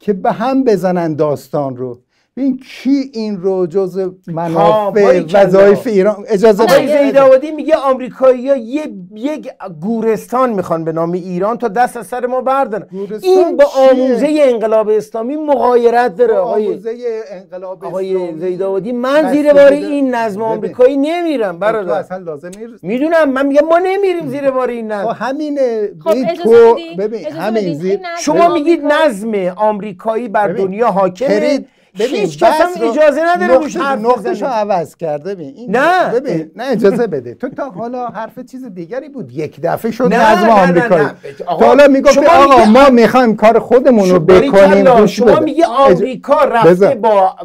[0.00, 1.98] که به هم بزنن داستان رو.
[2.36, 9.48] ببین کی این رو جز منافع وظایف ایران اجازه بده داودی میگه آمریکایی‌ها یه یک
[9.80, 12.86] گورستان می‌خوان به نام ایران تا دست از سر ما بردارن.
[13.22, 16.34] این با آموزه انقلاب اسلامی مغایرت داره.
[16.34, 16.96] آقای آموزه
[17.30, 21.92] انقلاب آقای زیداودی من زیر بار این نظم آمریکایی نمیرم برادر.
[21.92, 22.84] اصلا لازم نیست.
[22.84, 25.12] می‌دونم من میگم ما نمیریم زیر بار این نظم.
[25.12, 31.64] خب همینه خب تو ببین همین زیر شما میگید نظم آمریکایی بر دنیا حاکمه؟
[31.98, 35.34] هیچ کس هم اجازه نداره روش نقطهشو عوض کرده.
[35.34, 36.12] ببین این نه.
[36.20, 37.34] ببین نه اجازه بده.
[37.34, 39.32] تو تا حالا حرف چیز دیگری بود.
[39.32, 41.06] یک دفعه شد نظم آمریکایی.
[41.38, 47.36] تا حالا می‌گفت آقا ما می‌خوایم کار خودمون رو بکنیم شما میگی آمریکا رفته با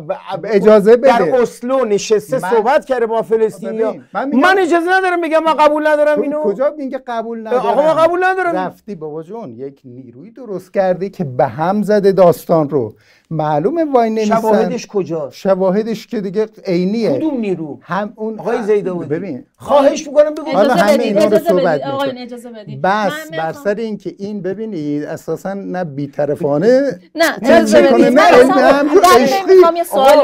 [0.43, 1.17] اجازه بده.
[1.17, 6.43] در اسلو نشسته صحبت کرده با فلسطینیا من اجازه ندارم بگم من قبول ندارم اینو.
[6.43, 8.55] کجا میگه قبول ندارم آقا من قبول ندارم.
[8.55, 12.93] رفتی بابا جون یک نیروی درست کردی که به هم زده داستان رو.
[13.29, 14.35] معلومه وای نمیسن.
[14.35, 17.17] شواهدش کجاست؟ شواهدش که دیگه عینیه.
[17.17, 19.43] کدوم نیرو؟ هم اون آقای زیداوودی ببین.
[19.57, 20.51] خواهش می‌کنم بگو.
[20.51, 21.81] حالا همه اینا رو صحبت
[22.17, 22.81] اجازه بدید.
[22.81, 28.19] بس بر سر اینکه این ببینید اساسا نه بی‌طرفانه نه اجازه بدید.
[28.19, 29.53] نه همجور عشقی.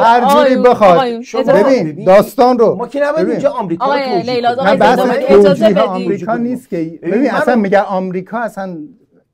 [0.02, 1.00] هر جوری بخواد.
[1.48, 2.76] ببین داستان رو.
[2.76, 5.78] ما که نباید اینجا آمریکا آقای لیلا آقای اجازه بدید.
[5.78, 8.78] آمریکا نیست که ببین اصلا میگه آمریکا اصلا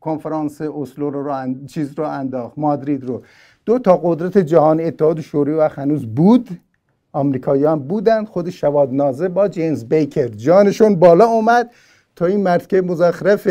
[0.01, 3.21] کنفرانس اسلو رو, رو چیز رو انداخت مادرید رو.
[3.65, 6.49] دو تا قدرت جهانی اتحاد شوروی و هنوز بود.
[7.11, 8.25] آمریکاییان بودن.
[8.25, 11.71] خود شواد نازه با جیمز بیکر جانشون بالا اومد.
[12.15, 13.47] تا این مرد که مزخرف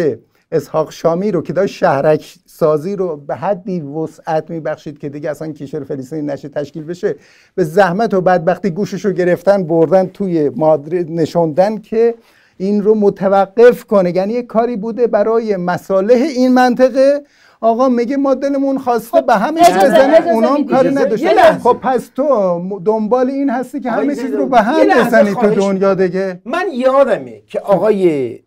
[0.53, 5.53] اسحاق شامی رو که داشت شهرک سازی رو به حدی وسعت میبخشید که دیگه اصلا
[5.53, 7.17] کشور فلسطین نشه تشکیل بشه.
[7.55, 12.15] به زحمت و بدبختی گوشش رو گرفتن بردن توی مادرید نشوندن که
[12.57, 14.17] این رو متوقف کنه.
[14.17, 17.23] یعنی یه کاری بوده برای مصالح این منطقه.
[17.61, 21.73] آقا میگه ما دلمون خواسته خب به همه چیز بزنه اونا هم کاری نداشته خب
[21.83, 26.41] پس تو دنبال این هستی که همه چیز رو به هم بزنی تو دنیا دیگه.
[26.45, 28.39] من یادمه که آقای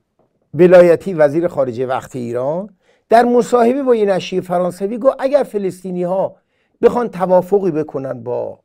[0.53, 2.69] ولایتی وزیر خارجه وقت ایران
[3.09, 6.35] در مصاحبه با یه نشریه فرانسوی گفت اگر فلسطینی ها
[6.81, 8.59] بخوان توافقی بکنن با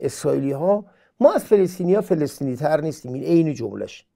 [0.00, 0.84] اسرائیلی ها
[1.20, 3.12] ما از فلسطینی ها فلسطینی تر نیستیم.
[3.12, 4.06] این عین جملش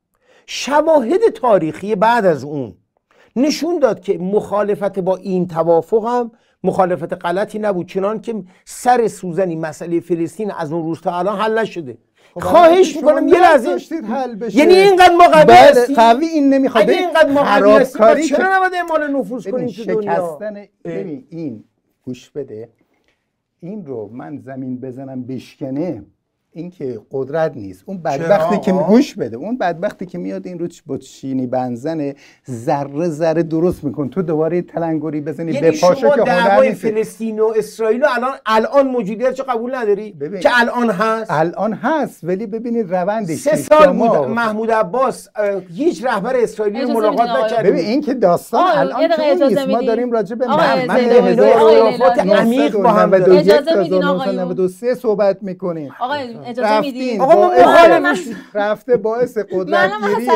[0.47, 2.75] شواهد تاریخی بعد از اون
[3.37, 6.31] نشون داد که مخالفت با این توافق هم
[6.65, 11.59] مخالفت غلطی نبود چنان که سر سوزنی مسئله فلسطین از اون روز تا الان حل
[11.59, 11.99] نشده.
[12.35, 13.97] خب خواهش می‌کنم یه لحظه.
[14.55, 16.91] یعنی اینقدر ما قوی هستیم قوی این نمی‌خواد.
[16.91, 20.39] اینقدر ما قوی هستیم چرا نباید اعمال نفوذ کنیم تو دنیا؟
[20.85, 21.65] ببین این
[22.05, 22.69] گوش بده.
[23.61, 26.05] این رو من زمین بزنم بشکنه
[26.57, 27.83] این که قدرت نیست.
[27.87, 29.37] اون بدبختی که گوش بده.
[29.37, 32.15] اون بدبختی که میاد این رو با چینی بنزنه
[32.51, 37.53] ذره ذره درست میکن تو دوباره تلنگری بزنی یعنی به پاشو که دعوای فلسطین و
[37.57, 40.41] اسرائیل الان الان موجودیت چه قبول نداری؟ ببین.
[40.41, 45.29] که الان هست؟ الان هست ولی ببینید روندش سه سال بود محمود عباس
[45.75, 49.69] هیچ رهبر اسرائیلی رو ملاقات نکرد ببین این که داستان الان که نیست.
[49.69, 50.91] ما داریم راجع به محمد
[52.21, 55.91] عمیق با هم سه صحبت می‌کنیم.
[56.47, 57.51] اجازه میدین آقا
[58.55, 60.29] رفته باعث قدرتگیری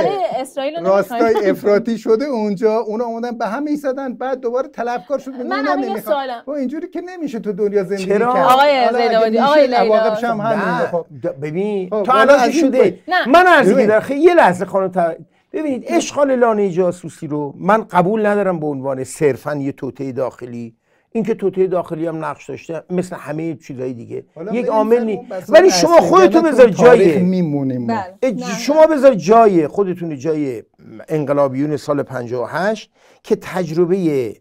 [0.82, 6.00] راستای افراطی شده اونجا اونا اومدن به هم ایستادن بعد دوباره طلبکار شد من همین
[6.00, 6.42] سوالم.
[6.44, 8.22] خب اینجوری که نمیشه تو دنیا زندگی کرد.
[8.22, 11.06] آقای زیدابادی آقای لیلا هم همین خب.
[11.42, 12.98] ببین تو الان شده.
[13.26, 15.16] من عرض می‌کنم یه لحظه خانم
[15.52, 20.74] ببینید اشغال لانه جاسوسی رو من قبول ندارم به عنوان صرفا یه توطئه داخلی.
[21.12, 24.24] اینکه توطئه داخلی هم نقش داشته مثل همه چیزای دیگه.
[24.52, 27.86] یک عامل نی ولی شما خودتون بذار جای میمونیم.
[27.86, 28.14] بله.
[28.58, 30.62] شما بذار جای خودتون جای
[31.08, 32.90] انقلابیون سال 58
[33.22, 34.36] که تجربه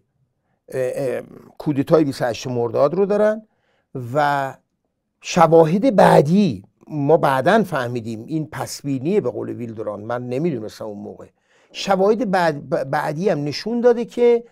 [1.57, 3.41] کودتای 28 مرداد رو دارن
[4.13, 4.53] و
[5.21, 8.23] شواهد بعدی ما بعدا فهمیدیم.
[8.27, 10.01] این پسبینیه به قول ویلدران.
[10.01, 11.25] من نمی‌دونستم اون موقع.
[11.71, 12.31] شواهد
[12.91, 14.43] بعدی هم نشون داده که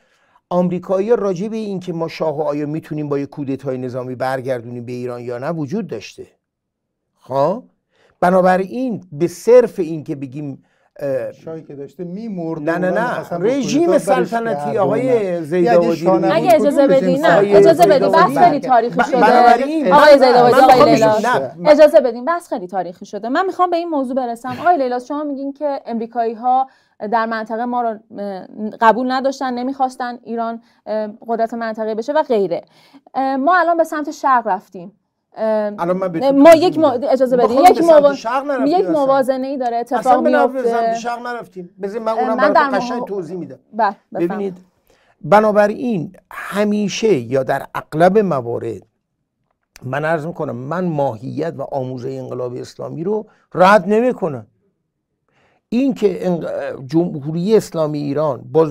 [0.50, 4.92] آمریکایی راجع به اینکه ما شاه و آیا می‌تونیم با یه کودتای نظامی برگردونیم به
[4.92, 6.28] ایران یا نه وجود داشته.
[7.16, 7.64] خب؟
[8.20, 10.64] بنابراین به صرف اینکه بگیم
[11.46, 13.38] شاهی که داشته میمرد نه نه نه.
[13.40, 17.58] رژیم سلطنتی آقای زیداوادی اگه اجازه بدین نه.
[17.58, 19.94] اجازه بدین بس خیلی تاریخی شده.
[19.94, 21.26] آقای زیداوادی آقای لیلاس
[21.66, 22.26] اجازه بدین.
[22.26, 23.30] بس خیلی تاریخی شده.
[23.30, 24.58] من می‌خوام به این موضوع برسم.
[24.62, 26.68] آقای لیلاس شما میگین که امریکایی ها
[27.12, 28.00] در منطقه ما رو
[28.82, 30.62] قبول نداشتن نمی‌خواستن ایران
[31.28, 32.62] قدرت منطقه بشه و غیره.
[33.16, 35.00] ما الان به سمت شرق رفتیم.
[35.38, 36.80] الان من ما یک
[37.10, 37.82] اجازه بدید یک
[38.66, 41.70] یک موازنه ای داره اتفاق میفته شرق نرفتیم.
[41.82, 43.60] بذار من اونم من براتون قشنگ توضیح میدم.
[43.74, 44.58] بله، ببینید
[45.22, 48.82] بنابراین همیشه یا در اغلب موارد
[49.84, 54.48] من عرض می‌کنم من ماهیت و آموزه انقلاب اسلامی رو رد نمی‌کنم.
[55.78, 56.40] این که
[56.86, 58.70] جمهوری اسلامی ایران با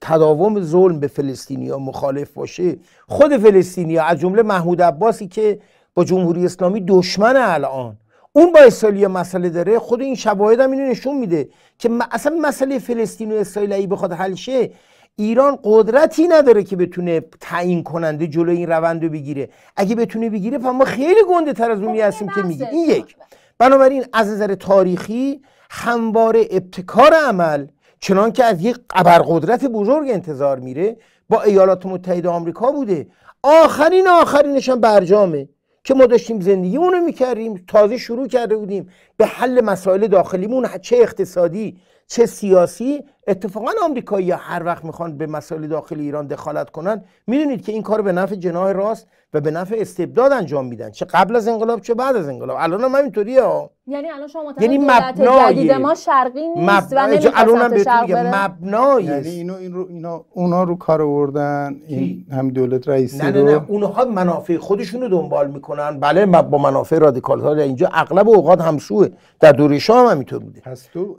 [0.00, 2.76] تداوم ظلم به فلسطینی ها مخالف باشه
[3.08, 5.58] خود فلسطینی ها از جمله محمود عباسی که
[5.94, 7.96] با جمهوری اسلامی دشمن الان.
[8.32, 11.48] اون با اسرائیل مسئله داره خود این شواهد هم اینو نشون میده
[11.78, 14.70] که اصلا مسئله فلسطین و اسرائیل ای بخواد حل شه
[15.16, 19.48] ایران قدرتی نداره که بتونه تعیین کننده جلو این روند رو بگیره.
[19.76, 23.16] اگه بتونه بگیره ما خیلی گنده تر از اونی خب، هستیم که میگه این یک.
[23.58, 25.40] بنابراین از نظر تاریخی
[25.70, 27.66] همواره ابتکار عمل
[28.00, 30.96] چنان که از یک قبرقدرت بزرگ انتظار میره
[31.28, 33.06] با ایالات متحده آمریکا بوده.
[33.42, 35.48] آخرین آخرینش هم برجامه
[35.84, 40.96] که ما داشتیم زندگی اونو می‌کردیم تازه شروع کرده بودیم به حل مسائل داخلیمون چه
[40.96, 43.04] اقتصادی چه سیاسی.
[43.26, 48.02] اتفاقا آمریکایی هر وقت می‌خوان به مسائل داخل ایران دخالت کنن می‌دونید که این کار
[48.02, 50.90] به نفع جناح راست و به نفع استبداد انجام میدن.
[50.90, 52.56] چه قبل از انقلاب چه بعد از انقلاب.
[52.60, 53.42] الان هم همینطوریه
[53.88, 56.84] یعنی الان شما یعنی مبنای جدید ما شرقی نیست مب...
[56.92, 62.50] و نمی‌خواد شرق مبنای یعنی اینو این رو اینا اونا رو کار آوردن این هم
[62.50, 66.00] دولت رئیسی نه نه نه اونها منافع خودشون رو دنبال می‌کنن.
[66.00, 69.08] بله با منافع رادیکال ها اینجا اغلب اوقات همسوه
[69.40, 70.60] در دوره شاه هم همینطور بوده.
[70.60, 71.16] پس تو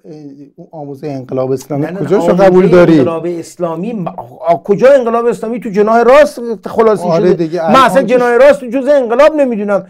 [0.72, 4.06] آموزه انقلاب اسلامی کجا شو قبول داری؟ انقلاب اسلامی
[4.64, 7.34] کجا انقلاب اسلامی؟ تو جناح راست خلاصی آره شده.
[7.34, 9.88] دیگه من اصلا جناح راست جز انقلاب نمی‌دونم.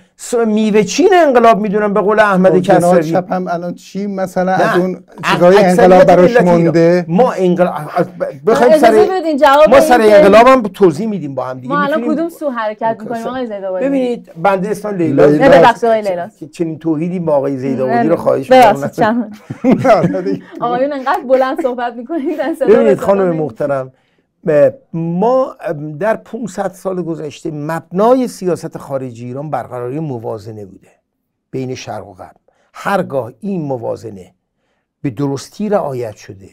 [0.48, 5.04] میوه چین انقلاب می‌دونم به قول احمد کسری چپ هم الان چی؟ مثلا از اون
[5.32, 7.06] چیزای انقلاب براش مونده.
[7.08, 7.74] ما انقلاب
[8.46, 9.08] بخوایم سر
[9.70, 11.74] ما سر انقلاب هم توضیح میدیم با هم دیگه.
[11.74, 16.02] ما الان کدوم سو حرکت می‌کنیم؟ آقای زیدآبادی ببینید بنده اسلام لیلا نه ببخشید آقای
[16.02, 16.30] لیلا.
[16.52, 19.32] چنین توحیدی با آقای زیدآبادی رو خواهش می‌کنم.
[20.62, 23.92] آقایون انقدر بلند صحبت می‌کنید ببینید خانم محترم
[24.94, 25.56] ما
[26.00, 30.88] در 500 سال گذشته مبنای سیاست خارجی ایران برقراری موازنه بوده
[31.52, 32.36] بین شرق و غرب.
[32.74, 34.34] هرگاه این موازنه
[35.02, 36.50] به درستی رعایت شده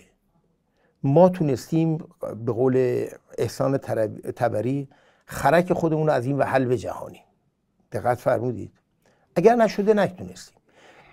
[1.02, 1.98] ما تونستیم
[2.44, 3.06] به قول
[3.38, 3.76] احسان
[4.36, 4.88] تبری
[5.26, 7.20] خرک خودمون از این وحل به جهانی
[7.92, 8.72] دقت فرمودید.
[9.36, 10.56] اگر نشده نتونستیم.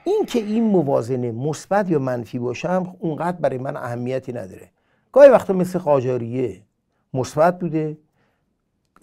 [0.04, 4.70] این که این موازنه مثبت یا منفی باشم اونقدر برای من اهمیتی نداره.
[5.12, 6.62] گاهی وقتا مثل قاجاریه
[7.14, 7.98] مثبت بوده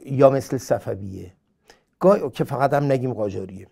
[0.07, 1.33] یا مثل صفویه.
[2.01, 3.67] گاهی که فقط هم نگیم قاجاریه.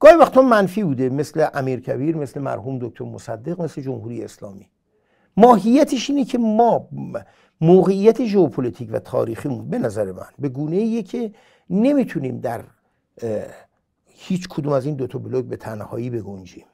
[0.00, 4.66] گاهی وقتا منفی بوده مثل امیر کبیر مثل مرحوم دکتر مصدق مثل جمهوری اسلامی.
[5.36, 6.88] ماهیتش اینه که ما
[7.60, 11.32] موقعیت ژئوپلیتیک و تاریخیمون به نظر من به گونه ایه که
[11.70, 12.64] نمی‌تونیم در
[14.06, 16.64] هیچ کدوم از این دو تا بلوک به تنهایی بگنجیم.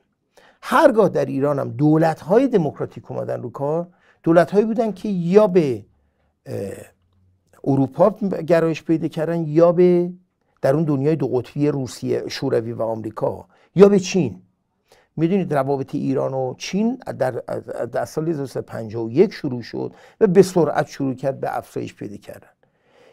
[0.62, 3.88] هرگاه در ایران هم دولت های دموکراتیک اومدن رو کار
[4.22, 5.84] دولت هایی بودن که یا به
[7.64, 8.10] اروپا
[8.46, 10.10] گرایش پیدا کردن یا به
[10.66, 13.46] در اون دنیای دو قطبی روسیه شوروی و آمریکا.
[13.74, 14.42] یا به چین.
[15.16, 17.30] می‌دونید روابط ایران و چین در,
[17.92, 22.48] در سال 1951 شروع شد و به سرعت شروع کرد به افزایش پیدا کردن.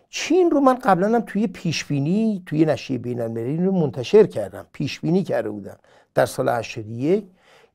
[0.09, 4.65] چین رو من قبلا هم توی پیشبینی توی نشریه بین المللی رو منتشر کردم.
[4.73, 5.77] پیشبینی کرده بودم
[6.13, 7.25] در سال 81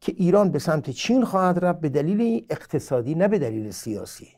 [0.00, 4.28] که ایران به سمت چین خواهد رفت به دلیل اقتصادی نه به دلیل سیاسی.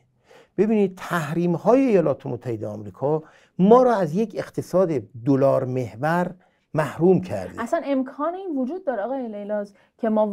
[0.57, 3.23] ببینید تحریم های ایالات متحده آمریکا
[3.61, 4.89] ما را از یک اقتصاد
[5.25, 6.35] دلار محور
[6.73, 7.61] محروم کرده.
[7.61, 10.25] اصلا امکان این وجود داره آقای لیلاز که ما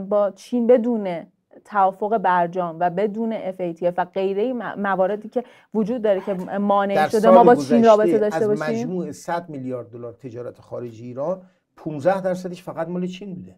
[0.00, 1.26] با چین بدون
[1.64, 7.44] توافق برجام و بدون FATF و غیره مواردی که وجود داره که مانع شده ما
[7.44, 11.42] با چین رابطه داشته باشیم؟ از مجموع 100 میلیارد دلار تجارت خارجی ایران
[11.76, 13.56] 15 درصدش فقط مال چین بوده.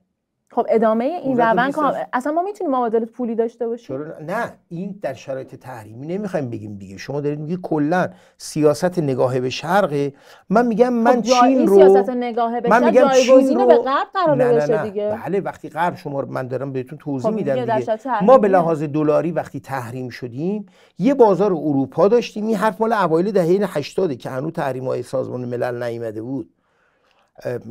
[0.54, 1.74] خب ادامه این روند
[2.12, 3.96] اصلا ما می‌تونیم مبادلات پولی داشته باشیم؟
[4.26, 6.96] نه؟ این در شرایط تحریمی نمی‌خوایم بگیم دیگه.
[6.96, 10.10] شما دارید میگی کلا سیاست نگاه به شرق
[10.50, 14.06] من میگم من خب چین رو سیاست نگاه به من میگم چین رو به غرب
[14.14, 15.18] قرار نه بشه دیگه.
[15.24, 17.98] بله وقتی غرب شما من دارم بهتون توضیح خب میدم دیگه.
[18.22, 20.66] ما به لحاظ دلاری وقتی تحریم شدیم
[20.98, 22.46] یه بازار اروپا داشتیم.
[22.46, 26.53] این حرف مال اوایل دهه 80 که هنوز تحریم های سازمان ملل نیامده بود.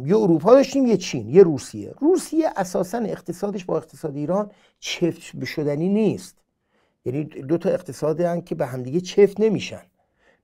[0.06, 1.94] یه اروپا داشتیم یه چین یه روسیه.
[2.00, 6.38] روسیه اساسا اقتصادش با اقتصاد ایران چفت بشدنی نیست.
[7.06, 9.82] یعنی دو تا اقتصادی هن که به همدیگه چفت نمیشن.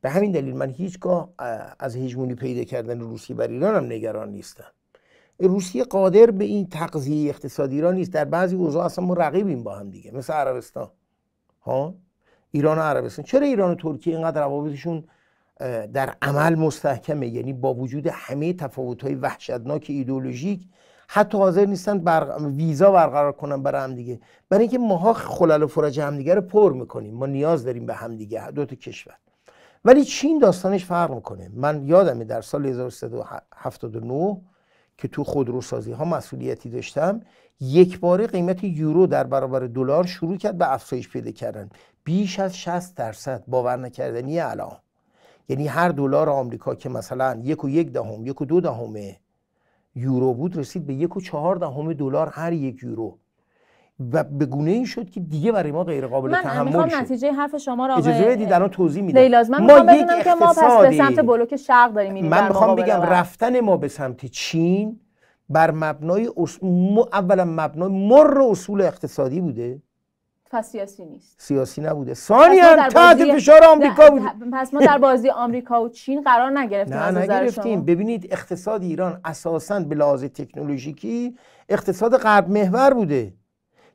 [0.02, 1.30] به همین دلیل من هیچگاه
[1.80, 4.72] از هیجمونی پیدا کردن روسیه بر ایران هم نگران نیستم.
[5.40, 8.12] روسیه قادر به این تغذیه اقتصادی ایران نیست.
[8.12, 10.92] در بعضی اوضاع اصلا ما رقیبیم با هم دیگه مثل عربستان.
[11.62, 11.96] ها؟
[12.52, 13.26] ایران و عربستان.
[13.26, 15.04] چرا ایران و ترکیه اینقدر روابطشون
[15.94, 17.28] در عمل مستحکمه.
[17.28, 20.68] یعنی با وجود همه تفاوت‌های وحشتناک ایدولوژیک
[21.08, 22.38] حتی حاضر نیستن بر...
[22.40, 26.74] ویزا برقرار کنن برای هم دیگه برای اینکه ماها خلل و فرج همدیگه رو پر
[26.74, 27.14] می‌کنیم.
[27.14, 29.16] ما نیاز داریم به همدیگه دو تا کشور.
[29.86, 34.42] ولی چین داستانش فرق می‌کنه؟ من یادمه در سال 1379
[34.98, 37.22] که تو خودروسازی ها مسئولیتی داشتم
[37.60, 41.70] یک باره قیمت یورو در برابر دلار شروع کرد به افزایش پیدا کردن.
[42.04, 44.78] بیش از 60 درصد باور نکردنی الان.
[45.50, 48.94] یعنی هر دلار آمریکا که مثلا یک و یک دهم یک و دو دهم
[49.96, 53.18] یورو بود رسید به یک و چهار دهم دلار هر یک یورو.
[54.14, 56.78] و به گونه این شد که دیگه برای ما غیر قابل من تحمل شد.
[56.78, 59.20] من نتیجه حرف شما را اجازه بدید الان توضیح میدم.
[59.20, 62.76] لیلاز من ما یک که ما پس به سمت بلوک شرق داریم میریم من می‌خوام
[62.76, 65.00] بگم رفتن ما به سمت چین
[65.50, 66.30] بر مبنای
[67.14, 69.82] اولا مبنای مر اصول اقتصادی بوده.
[70.52, 71.36] پس سیاسی نیست.
[71.38, 72.14] سیاسی نبوده.
[72.14, 74.22] ثانیا تحت فشار آمریکا بود.
[74.54, 77.86] پس ما در بازی آمریکا و چین قرار نگرفتیم نه نگرفتیم.
[77.86, 81.36] ببینید اقتصاد ایران اساسا به لحاظ تکنولوژیکی
[81.70, 83.34] اقتصاد غرب محور بوده.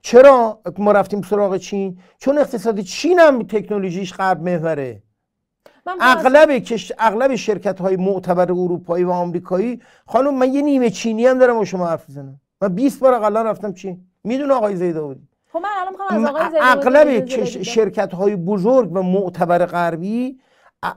[0.02, 5.02] چرا ما رفتیم سراغ چین؟ چون اقتصاد چین هم تکنولوژیش غرب محوره.
[6.00, 6.92] اغلب کش...
[6.98, 11.64] اغلب شرکت های معتبر اروپایی و آمریکایی خانم من یه نیمه چینی هم دارم با
[11.64, 14.07] شما حرف بزنم من 20 بار اقلا رفتم چین.
[14.24, 17.26] می‌دونه آقای زیداودی خب من الان می‌خوام از آقای اغلب
[17.62, 20.38] شرکت های بزرگ و معتبر غربی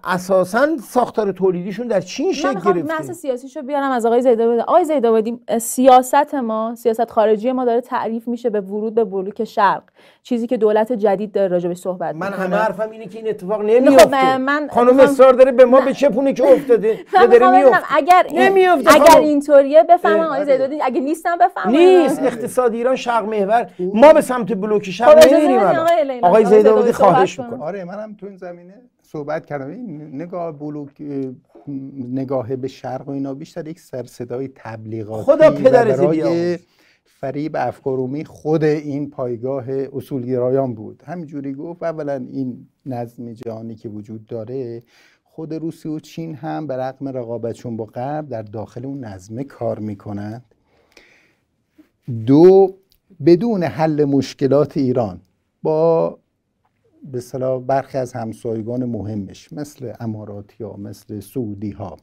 [0.03, 3.07] اساسا ساختار تولیدیشون در چین شکل گرفته.
[3.07, 8.27] من سیاسیشو بیارم از آقای زیدابادی آقای زیدابادی سیاست ما سیاست خارجی ما داره تعریف
[8.27, 9.83] میشه به ورود به بلوک شرق.
[10.23, 13.61] چیزی که دولت جدید داره راجع به صحبت من همه حرفم اینه که این اتفاق
[13.61, 16.99] نمیفته خب من خانم اصرار داره به ما به چه پونه که افتاده.
[17.31, 21.75] داره میفته اگر نمیفته اگر اینطوریه بفهمم آقای زیدابادی اگه نیستم بفهمم.
[21.75, 22.23] نیست.
[22.23, 23.69] اقتصاد ایران شرق محور.
[23.79, 25.59] ما به سمت بلوک شرق خب نمیریم
[26.23, 28.73] آقای زیدابادی خواهش می‌کنم آره منم تو این زمینه
[29.11, 29.69] صحبت کردم.
[29.69, 31.01] این نگاه بلوک
[31.97, 36.57] نگاه به شرق و اینا بیشتر یک سر صدای تبلیغاتی خدا برای
[37.05, 41.03] فریب افکارومی خود این پایگاه اصولگرایان بود.
[41.05, 44.83] همینجوری گفت اولا این نظم جهانی که وجود داره
[45.23, 49.79] خود روسیه و چین هم به رغم رقابتشون با غرب در داخل اون نظمه کار
[49.79, 50.45] می‌کنند.
[52.25, 52.75] دو
[53.25, 55.21] بدون حل مشکلات ایران
[55.63, 56.19] با
[57.03, 61.97] به صلاح برخی از همسایگان مهمش مثل اماراتی ها مثل سعودی ها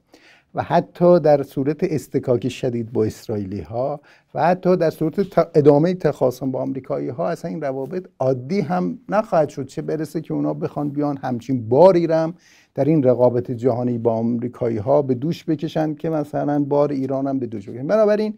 [0.54, 4.00] و حتی در صورت استکاک شدید با اسرائیلی ها
[4.34, 9.48] و حتی در صورت ادامه تخاصم با آمریکایی ها اصلا این روابط عادی هم نخواهد
[9.48, 12.34] شد چه برسه که اونا بخوان بیان همچین باری رم
[12.74, 17.38] در این رقابت جهانی با آمریکایی ها به دوش بکشند که مثلا بار ایران هم
[17.38, 18.34] به دوش بکشند بنابراین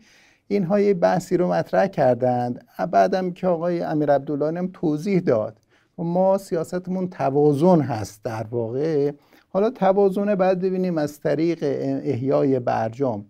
[0.48, 2.64] اینها یه بحثی رو مطرح کردند.
[2.92, 5.60] بعدم که آقای امیر عبدالله هم توضیح داد
[6.04, 9.12] ما سیاستمون توازن هست در واقع.
[9.48, 11.58] حالا توازن بعد ببینیم از طریق
[12.04, 13.24] احیای برجام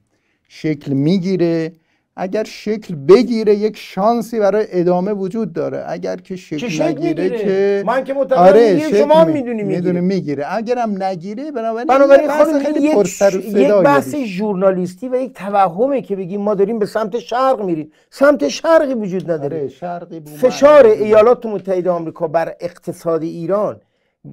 [0.48, 1.72] شکل می‌گیره.
[2.18, 5.84] اگر شکل بگیره یک شانسی برای ادامه وجود داره.
[5.88, 9.62] اگر که شکل, شکل نگیره می‌گیره؟ که من که متوجه آره شما شکل می- می‌دونی
[9.62, 10.01] می‌گیره.
[10.01, 10.44] می‌گیره.
[10.48, 14.14] اگرم نگیره بنابراین بنابراین خانم خیلی یک, پرسر و یک بحث.
[14.14, 17.93] ژورنالیستی و یک توهمه که بگیم ما داریم به سمت شرق میریم.
[18.10, 19.56] سمت شرقی وجود نداره.
[19.56, 20.20] آره شرقی.
[20.20, 23.80] فشار ایالات متحده آمریکا بر اقتصاد ایران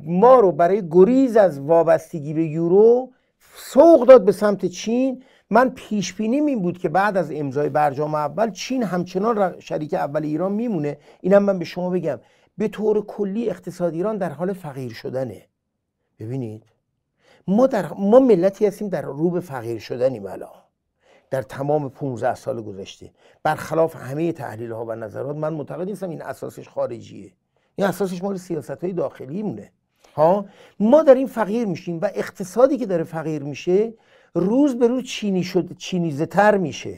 [0.06, 3.10] ما رو برای گریز از وابستگی به یورو
[3.56, 5.24] سوق داد به سمت چین.
[5.50, 10.24] من پیش بینیم این بود که بعد از امضای برجام اول چین همچنان شریک اول
[10.24, 10.98] ایران میمونه.
[11.22, 12.20] اینم من به شما بگم.
[12.58, 15.48] به طور کلی اقتصاد ایران در حال فقیر شدنه.
[16.20, 16.64] ببینید.
[17.48, 20.64] ما در ما ملتی هستیم در رو به فقیر شدنیم الان.
[21.30, 23.12] در تمام 15 سال گذشته.
[23.44, 27.32] برخلاف همه تحلیل ها و نظرات من معتقد نیستم این اساسش خارجیه.
[27.76, 29.72] این اساسش مال سیاست های داخلی مونه
[30.16, 30.46] ها؟
[30.80, 33.94] ما این فقیر میشیم و اقتصادی که داره فقیر میشه
[34.36, 36.98] روز به روز چینی شده چینیزه تر میشه.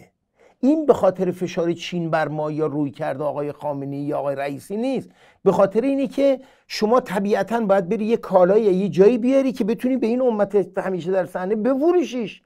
[0.60, 4.78] این به خاطر فشار چین بر ما یا روی کرده آقای خامنه‌ای یا آقای رئیسی
[4.78, 5.10] نیست.
[5.44, 9.64] به خاطر اینه که شما طبیعتا باید بری یه کالایی یا یه جایی بیاری که
[9.64, 12.41] بتونی به این امت همیشه در صحنه بفروشیش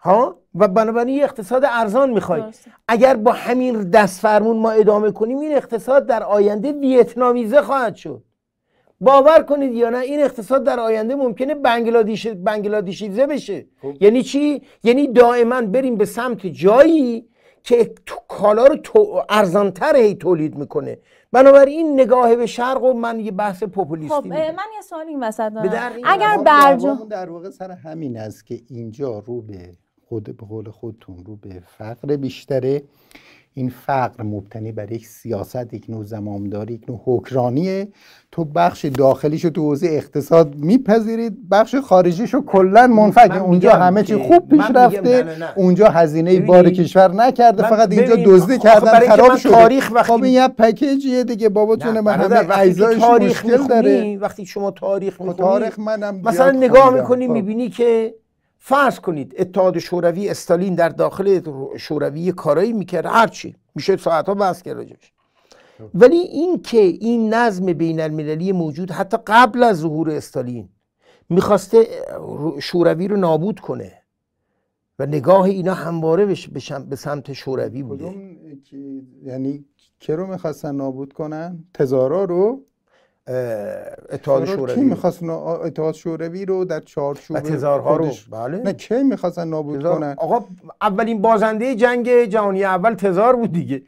[0.00, 2.42] ها؟ و بنابراین یه اقتصاد ارزان می‌خوای.
[2.88, 8.22] اگر با همین دست فرمون ما ادامه کنیم این اقتصاد در آینده ویتنامیزه خواهد شد.
[9.04, 13.66] باور کنید یا نه این اقتصاد در آینده ممکنه بنگلادیش بنگلادیشیزه بشه.
[14.00, 17.28] یعنی چی؟ یعنی دائما بریم به سمت جایی
[17.62, 20.98] که تو کالا رو تو ارزانتر هی تولید می‌کنه.
[21.32, 25.24] بنابراین این نگاه به شرق و من یه بحث پوپولیستی خب من یه سوال این
[25.24, 25.92] وسط دارم.
[25.96, 29.58] این اگر برجام دعوامون در واقع سر همین است که اینجا رو به
[30.08, 32.82] خود به قول خودتون رو به فقر بیشتره.
[33.56, 37.88] این فقر مبتنی بر یک سیاست یک نوع زمامداری یک نوع حکرانیه
[38.32, 44.16] تو بخش داخلیشو تو حوزه اقتصاد میپذیرید بخش خارجیشو کلا منفک من اونجا همه چی
[44.16, 45.52] خوب پیش رفته نه، نه،.
[45.56, 50.32] اونجا هزینه بار کشور نکرده فقط اینجا دزدی کردن خراب شده تاریخ وقتی- خب این
[50.32, 55.38] یه پکیجیه دیگه بابا جون من همه اجزایش مشکل داره وقتی شما تاریخ خب می‌خونی
[55.38, 56.94] تاریخ منم مثلا نگاه.
[56.94, 57.32] می‌کنی خب.
[57.32, 58.14] می‌بینی که
[58.66, 61.40] فرض کنید اتحاد شوروی استالین در داخل
[61.76, 63.56] شوروی کارایی می‌کرد هرچی.
[63.74, 65.12] میشه ساعتها بحث کرد راجبش
[65.94, 70.68] ولی این که این نظم بین المللی موجود حتی قبل از ظهور استالین
[71.28, 71.86] می‌خواسته
[72.60, 73.92] شوروی رو نابود کنه
[74.98, 76.26] و نگاه اینا همواره
[76.90, 78.14] به سمت شوروی بوده.
[79.22, 79.64] یعنی
[80.00, 82.64] که رو می‌خواستن نابود کنن؟ تزارا رو؟
[84.12, 84.74] اتحاد کی شوروی.
[84.74, 84.82] رو.
[84.82, 88.10] می‌خواست اتحاد شوروی رو در چارچوب تزارها رو.
[88.30, 88.58] بله.
[88.58, 90.44] نه کی می‌خواستن نابود تزار- کنن؟ آقا
[90.82, 93.82] اولین بازنده جنگ جهانی اول تزار بود دیگه.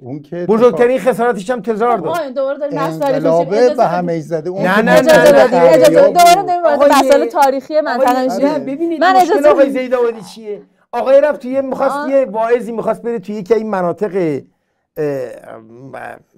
[0.00, 3.84] اون که بزرگترین خسارتش هم تزار داد آقای دوباره داریم بحث تاریخی به.
[3.84, 8.24] همه زده اون نه، که نه، اجازه نه، اجازه دوباره داریم وارد مسائل تاریخی منطقه
[8.24, 8.46] میشیم.
[8.46, 9.70] نه، ببینید من اجازه آقای.
[9.70, 10.62] زیدآبادی چیه؟
[10.92, 12.10] آقای رفت توی می‌خواست.
[12.10, 14.40] یه واعظی می‌خواست بره توی یکی این مناطق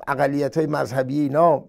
[0.09, 1.65] اقلیت های مذهبی اینا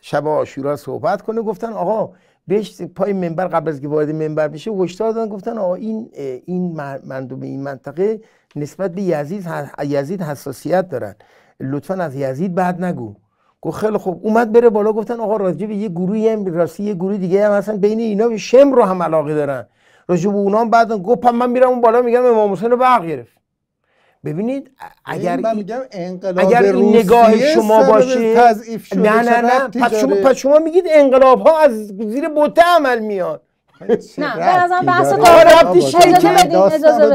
[0.00, 2.12] شب آشورا صحبت کنه گفتن آقا
[2.48, 6.10] بهش پای منبر قبل از که وارد منبر بشه هشدار دادن گفتن آقا این
[6.46, 8.20] این م- مردم این منطقه
[8.56, 9.48] نسبت به یزید
[9.84, 11.14] یزید حساسیت دارن.
[11.60, 13.14] لطفا از یزید بعد نگو.
[13.60, 14.20] گفت خیلی خوب.
[14.22, 17.52] اومد بره بالا گفتن آقا راجع به یه گروهی هم راستی یه گروه دیگه هم
[17.52, 19.66] هستن بین اینا به شم رو هم علاقه دارن.
[20.08, 23.06] راجع به اونا هم بعد گفت من میرم اون بالا میگم امام حسین رو برق
[23.06, 23.39] گرفت.
[24.24, 24.70] ببینید
[25.04, 28.34] اگر من این- میگم انقلاب اگر این نگاه شما باشه
[28.96, 33.42] نه نه نه پس شما؟ پس شما میگید انقلاب ها از زیر بوته عمل میاد
[34.18, 36.58] نه، به نظرم بحث اجازه بدین.
[36.58, 37.06] اجازه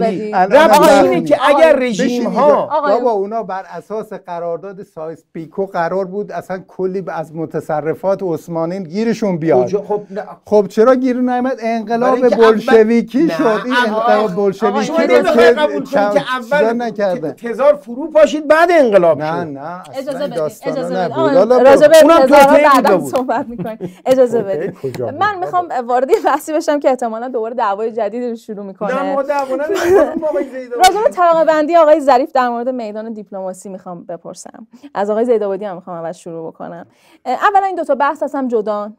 [0.00, 2.26] بدین، اینه که اگر رژیم.
[2.26, 8.82] ها بابا اونا بر اساس قرارداد سایس پیکو قرار بود اصلا کلی از متصرفات عثمانی
[8.84, 9.84] گیرشون بیاد.
[9.88, 10.02] خب.
[10.44, 13.60] خب چرا گیر نیامد؟ انقلاب بلشویکی شد.
[13.64, 18.68] این انقلاب بلشویکی رو که قبول کنید چند که چیزا اول تزار فرو پاشید بعد
[18.72, 19.46] انقلاب نه شد.
[19.46, 23.00] نه اجازه بدید اجازه بدید راجع به اونم بوده بعدا.
[23.00, 23.78] صحبت می‌کنیم.
[24.18, 28.58] اجازه بدید من می‌خوام وارد یه بحثی بشم که احتمالا دوباره دعوای جدیدی رو شروع
[28.58, 29.56] نه می‌کنه ما دعوا.
[30.84, 34.66] راجع به طبقه بندی آقای ظریف در مورد میدان دیپلماسی می‌خوام بپرسم.
[34.94, 36.86] از آقای زیدآبادی هم می‌خوام اول شروع بکنم.
[37.26, 38.92] اولا این دوتا بحث هستم جدا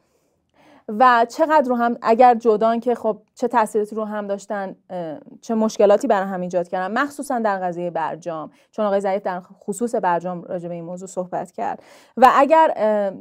[0.98, 4.76] و چقدر رو هم اگر جدان که خب چه تاثیراتی رو هم داشتن
[5.42, 9.96] چه مشکلاتی برای هم ایجاد کردن مخصوصا در قضیه برجام چون آقای ظریف در خصوص
[9.96, 11.84] برجام راجع به این موضوع صحبت کرد.
[12.18, 12.74] و اگر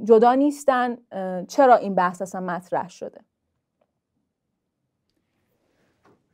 [0.04, 0.96] جدا نیستن
[1.48, 3.20] چرا این بحث اصلا مطرح شده؟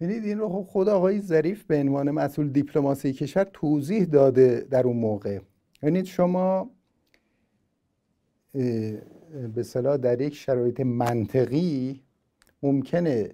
[0.01, 4.97] ببینید این رو خود آقای ظریف به عنوان مسئول دیپلماسی کشور توضیح داده در اون
[4.97, 5.39] موقع.
[5.83, 6.71] ببینید شما
[9.55, 12.01] به صلاح در یک شرایط منطقی
[12.63, 13.31] ممکنه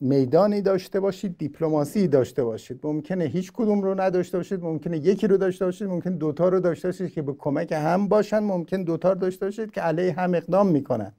[0.00, 2.80] میدانی داشته باشید دیپلماسی داشته باشید.
[2.82, 6.88] ممکنه هیچ کدوم رو نداشته باشید ممکنه یکی رو داشته باشید ممکن دوتا رو داشته
[6.88, 10.68] باشید که به کمک هم باشن ممکن دوتا رو داشته باشید که علیه هم اقدام
[10.68, 11.12] می‌کنن.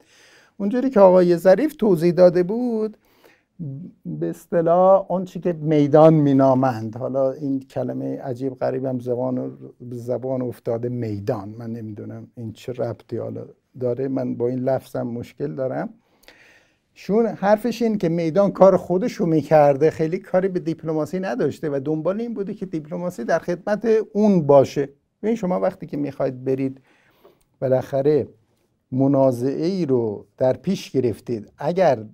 [0.56, 2.96] اونجوری که آقای ظریف توضیح داده بود
[4.06, 6.96] به اصطلاح اون چی که میدان مینامند.
[6.96, 9.58] حالا این کلمه عجیب غریبم زبان
[9.90, 11.48] زبان افتاده میدان.
[11.48, 13.46] من نمی‌دونم این چه ربطی حالا
[13.80, 15.94] داره من با این لفظم مشکل دارم.
[16.94, 21.80] شون حرفش این که میدان کار خودش رو می‌کرده خیلی کاری به دیپلماسی نداشته و
[21.84, 24.88] دنبال این بوده که دیپلماسی در خدمت اون باشه.
[25.22, 26.80] ببین شما وقتی که می‌خواید برید
[27.60, 28.28] بالاخره
[28.92, 32.04] منازعه ای رو در پیش گرفتید اگر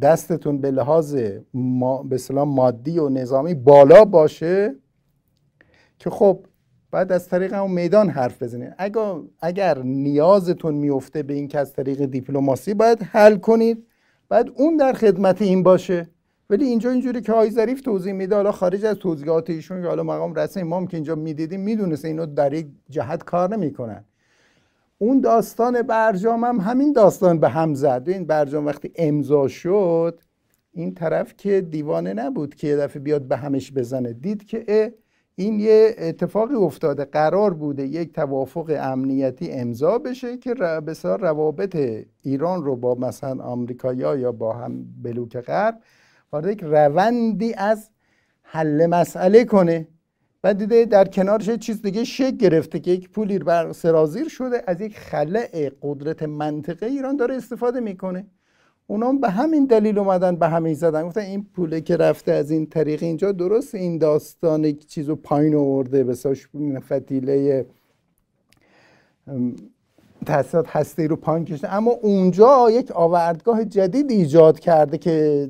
[0.00, 1.16] دستتون به لحاظ
[1.54, 4.74] ما به مادی و نظامی بالا باشه
[5.98, 6.46] که خب
[6.96, 11.72] بعد از طریق اون میدان حرف بزنید اگر, اگر نیازتون میفته به این که از
[11.72, 13.86] طریق دیپلماسی باید حل کنید.
[14.28, 16.08] بعد اون در خدمت این باشه.
[16.50, 20.02] ولی اینجا اینجوری که آقای ظریف توضیح میده حالا خارج از توضیحات ایشون که حالا
[20.02, 24.04] مقام رسمی ما که اینجا می‌دیدیم می‌دونست اینو در یک جهت کار نمی‌کنن.
[24.98, 28.04] اون داستان برجام هم همین داستان به هم زد.
[28.06, 30.20] این برجام وقتی امضا شد
[30.72, 34.12] این طرف که دیوانه نبود که یه دفعه بیاد به همش بزنه.
[34.12, 34.64] دید که
[35.38, 37.04] این یه اتفاقی افتاده.
[37.04, 41.76] قرار بوده یک توافق امنیتی امضا بشه که بسیار روابط
[42.22, 45.78] ایران رو با مثلا آمریکایا یا با هم بلوک غرب
[46.32, 47.90] وارد یک روندی از
[48.42, 49.88] حل مسئله کنه.
[50.42, 54.80] بعد دیده در کنارش چیز دیگه شک گرفته که یک پولی بر سرازیر شده از
[54.80, 58.26] یک خلع قدرت منطقه ایران داره استفاده می‌کنه.
[58.86, 61.06] اونا به همین دلیل اومدن به همین زدن.
[61.06, 65.54] گفتن این پوله که رفته از این طریق اینجا درست این داستان یک چیزو پایین
[65.54, 66.14] آورده به
[66.80, 67.66] فتیله
[70.26, 75.48] تحصیلات هسته رو پایین کشته اما اونجا یک آوردگاه جدید ایجاد کرده که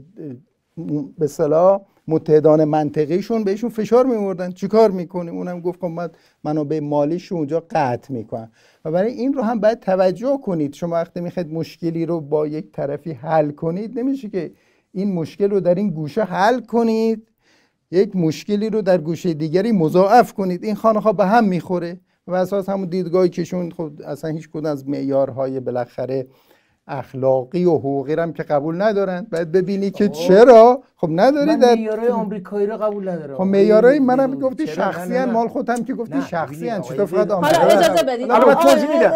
[1.19, 6.09] به صلاح متحدان منطقیشون بهشون فشار میوردن چیکار می‌کنیم؟ اونم گفت خب من
[6.45, 8.51] منابع مالیش اونجا قطع می‌کنم
[8.85, 10.75] و برای این رو هم باید توجه کنید.
[10.75, 14.53] شما وقتی می‌خواید مشکلی رو با یک طرفی حل کنید نمیشه که
[14.93, 17.29] این مشکل رو در این گوشه حل کنید.
[17.91, 20.65] یک مشکلی رو در گوشه دیگری مضاعف کنید.
[20.65, 22.01] این خانه به هم می‌خوره.
[22.27, 26.27] و اساس همون دیدگاهی که شون خب اصلا هیچ کدوم از معیارهای بالاخره
[26.89, 29.27] اخلاقی و حقوقی هم که قبول ندارن.
[29.33, 34.39] باید ببینی که چرا؟ خب نداری در معیارهای آمریکایی رو قبول نداره خب معیارهای منم
[34.39, 38.31] گفتی شخصی ان مال خودم که گفتی شخصی ان چطور فقط آمریکا حالا اجازه بدید
[38.31, 39.11] حالا من توضیح میدم.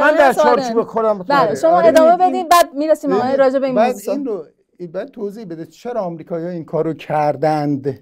[0.00, 1.86] من در چارچوب خودم بله شما آره.
[1.86, 4.44] ادامه بدید بعد می‌رسیم آقای راجع به این بعد این رو
[4.92, 5.66] بعد توضیح بده.
[5.66, 8.00] چرا آمریکایی‌ها این کارو کردند؟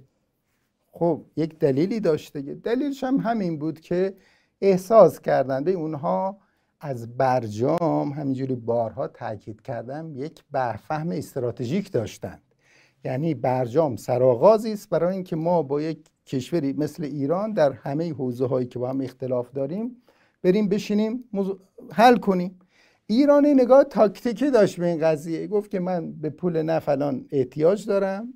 [0.92, 4.14] خب یک دلیلی داشته دلیلش هم همین بود که
[4.60, 6.38] احساس کردند اونها
[6.80, 10.42] از برجام همینجوری بارها تاکید کردم یک
[10.88, 12.42] فهم استراتژیک داشتند.
[13.04, 18.46] یعنی برجام سرآغازی است برای اینکه ما با یک کشوری مثل ایران در همه حوزه
[18.46, 20.02] هایی که با هم اختلاف داریم
[20.42, 21.24] بریم بشینیم
[21.92, 22.58] حل کنیم.
[23.06, 25.46] ایران نگاه تاکتیکی داشت به این قضیه.
[25.46, 28.34] گفت که من به پول نفلان احتیاج دارم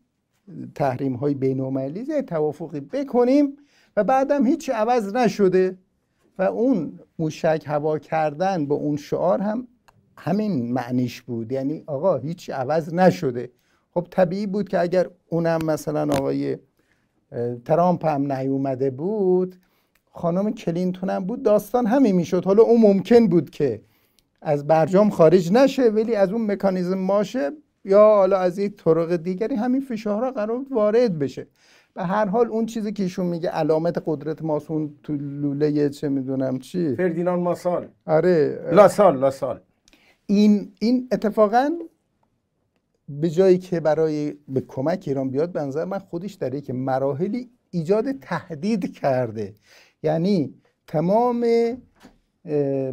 [0.75, 3.57] تحریم های بین توافقی بکنیم
[3.97, 5.79] و بعدم هیچ عوض نشده.
[6.39, 9.67] و اون موشک هوا کردن با اون شعار هم
[10.19, 11.53] همین معنیش بود.
[11.53, 13.51] یعنی آقا هیچ عوض نشده.
[13.95, 16.59] خب طبیعی بود که اگر اونم مثلا آقای
[17.65, 19.57] ترامپ هم نیومده بود
[20.11, 22.45] خانم کلینتون هم بود داستان همین می‌شد.
[22.45, 23.83] حالا اون ممکن بود که
[24.43, 27.51] از برجام خارج نشه ولی از اون مکانیزم ماشه
[27.85, 31.47] یا حالا از یک طرق دیگری همین فشارها قرار وارد بشه.
[31.95, 36.59] به هر حال اون چیزی که ایشون میگه علامت قدرت ماسون تو لوله چه می‌دونم
[36.59, 37.89] چی؟ فردینان ماسال.
[38.07, 38.61] آره.
[38.73, 39.61] لاسال لاسال.
[40.27, 41.71] این این اتفاقا
[43.09, 47.51] به جایی که برای به کمک ایران بیاد به نظر من خودش در یک مراحلی
[47.71, 49.55] ایجاد تهدید کرده.
[50.03, 50.55] یعنی
[50.87, 51.47] تمام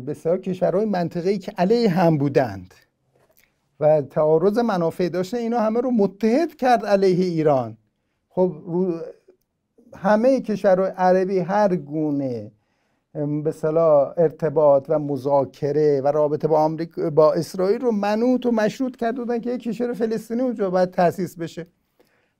[0.07, 2.73] بسیار کشورهای منطقه‌ای که علیه هم بودند
[3.79, 7.77] و تعارض منافع داشته اینا همه رو متحد کرد علیه ایران.
[8.29, 8.93] خب رو
[9.95, 12.51] همه کشورهای عربی هر گونه
[13.13, 13.53] به
[14.17, 19.39] ارتباط و مذاکره و رابطه با آمریکا با اسرائیل رو منوط و مشروط کرده بودن
[19.39, 21.67] که یک کشور فلسطینی اونجا باید تاسیس بشه.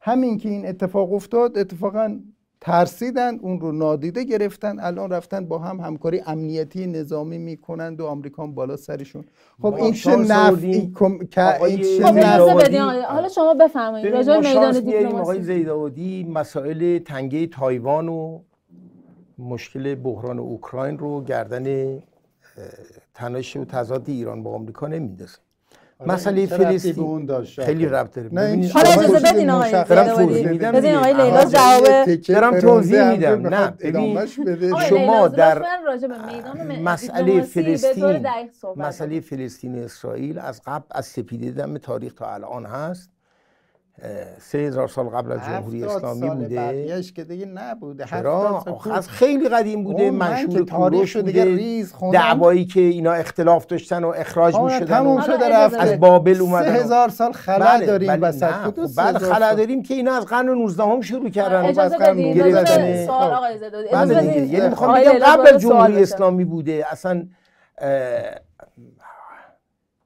[0.02, 2.20] همین که این اتفاق افتاد اتفاقا
[2.62, 8.48] ترسیدن اون رو نادیده گرفتن الان رفتن با هم همکاری امنیتی نظامی می‌کنند و آمریکا
[8.48, 9.26] بالا سرشون.
[9.62, 10.94] خب این چه نفعی این
[11.30, 12.18] چه خب
[13.08, 14.16] حالا شما بفرمایید.
[14.16, 18.40] راجع میدان دیپلماسی آقای زیداودی مسائل تنگه تایوان و
[19.38, 21.98] مشکل بحران اوکراین رو گردن
[23.14, 25.38] تنش و تضاد ایران با آمریکا نمیندازه.
[26.06, 28.30] مسئله فلسطین خیلی ربط داره.
[28.74, 29.72] حالا اجازه بدین آقای
[30.58, 33.48] بدین آقای لیلا جواب دارم توضیح میدم.
[33.48, 34.26] نه ببین
[34.90, 35.66] شما در
[36.84, 38.28] مسئله فلسطین.
[38.76, 43.10] مسئله فلسطین اسرائیل از قبل از سپیده دم تاریخ تا الان هست.
[44.40, 47.04] سه هزار سال قبل از جمهوری اسلامی بوده.
[47.16, 48.06] که دیگه نبوده.
[48.06, 48.64] چرا؟
[48.94, 50.12] از خیلی قدیم بوده.
[50.12, 55.76] مشهور تاریخ دیگه ریز دعوایی که اینا اختلاف داشتن و اخراج می‌شدن تموم شده رفت
[55.76, 58.52] از بابل اومدن سه هزار سال خلا بله، داریم بله وسط.
[58.52, 63.32] خب بعد خلا داریم که اینا از قرن 19 هم شروع کردن اجازه بدید سوال
[63.32, 66.86] آقای زدادی بله یعنی می‌خوام بگم قبل از جمهوری اسلامی بوده.
[66.92, 67.28] اصلا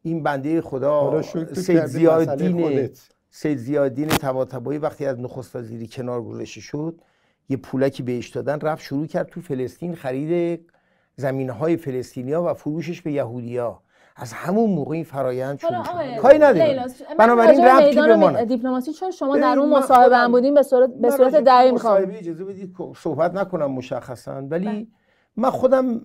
[0.01, 1.21] این بنده خدا
[1.55, 2.89] سید زیادین
[3.35, 7.01] سید زیادین طباطبایی وقتی از نخست وزیری کنار گذاشته شد
[7.49, 10.72] یه پولکی بهش دادن رفت شروع کرد تو فلسطین خرید
[11.15, 13.80] زمین های فلسطینیا و فروشش به یهودیا
[14.15, 16.18] از همون موقع این فرایند شروع شد.
[16.22, 16.85] کاری نداره
[17.19, 21.11] بنابراین ربطی به ما دیپلماسی چون شما در اون مصاحبه هم بودین به صورت به
[21.11, 24.88] صورت دقیق می‌خوام؟ اجازه بدید صحبت نکنم مشخصا ولی بله.
[25.35, 26.01] من خودم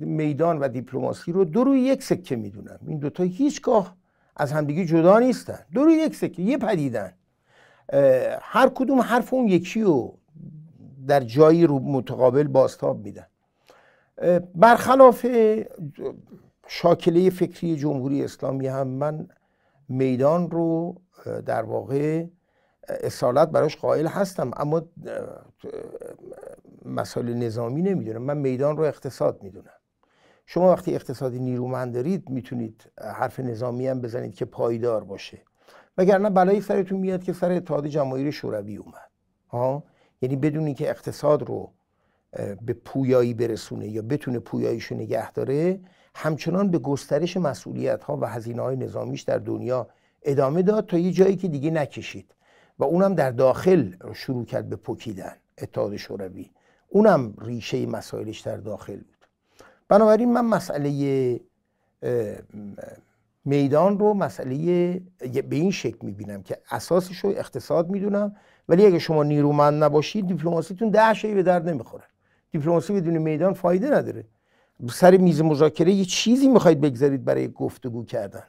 [0.00, 2.78] میدان و دیپلماسی رو دو روی یک سکه می‌دونم.
[2.86, 3.96] این دوتا هیچگاه
[4.38, 5.58] از همدیگه جدا نیستن.
[5.74, 7.12] دو روی یک سکه یه پدیدن.
[8.40, 10.18] هر کدوم حرف اون یکی رو
[11.06, 13.26] در جایی رو متقابل باستاب میدن.
[14.54, 15.26] برخلاف
[16.66, 19.28] شاکله فکری جمهوری اسلامی هم من
[19.88, 21.00] میدان رو
[21.46, 22.24] در واقع
[22.88, 24.82] اصالت براش قائل هستم اما
[26.84, 28.22] مسائل نظامی نمی‌دونم.
[28.22, 29.77] من میدان رو اقتصاد می‌دونم.
[30.50, 35.42] شما وقتی اقتصادی نیرومند دارید می‌تونید حرف نظامی هم بزنید که پایدار باشه.
[35.98, 39.10] وگرنه بلایی سرتون میاد که سر اتحاد جماهیر شوروی اومد.
[39.48, 39.84] ها؟
[40.22, 41.72] یعنی بدونی که اقتصاد رو
[42.62, 45.80] به پویایی برسونه یا بتونه پویاییشو نگه داره
[46.14, 49.88] همچنان به گسترش مسئولیت ها و هزینه های نظامیش در دنیا
[50.22, 52.34] ادامه داد تا یه جایی که دیگه نکشید.
[52.78, 56.50] و اونم در داخل شروع کرد به پکیدن اتحاد شوروی.
[56.88, 59.17] اونم ریشه مسائلش در داخل بود.
[59.88, 61.40] بنابراین من مسئله
[63.44, 64.56] میدان رو مسئله
[65.20, 68.36] به این شکل می‌بینم که اساسش رو اقتصاد می‌دونم
[68.68, 72.04] ولی اگه شما نیرومند نباشید دیپلماسیتون ده شایی به درد نمی‌خوره.
[72.50, 74.24] دیپلماسی بدون میدان فایده نداره.
[74.90, 78.42] سر میز مذاکره یه چیزی می‌خواید بگذارید برای گفتگو کردن.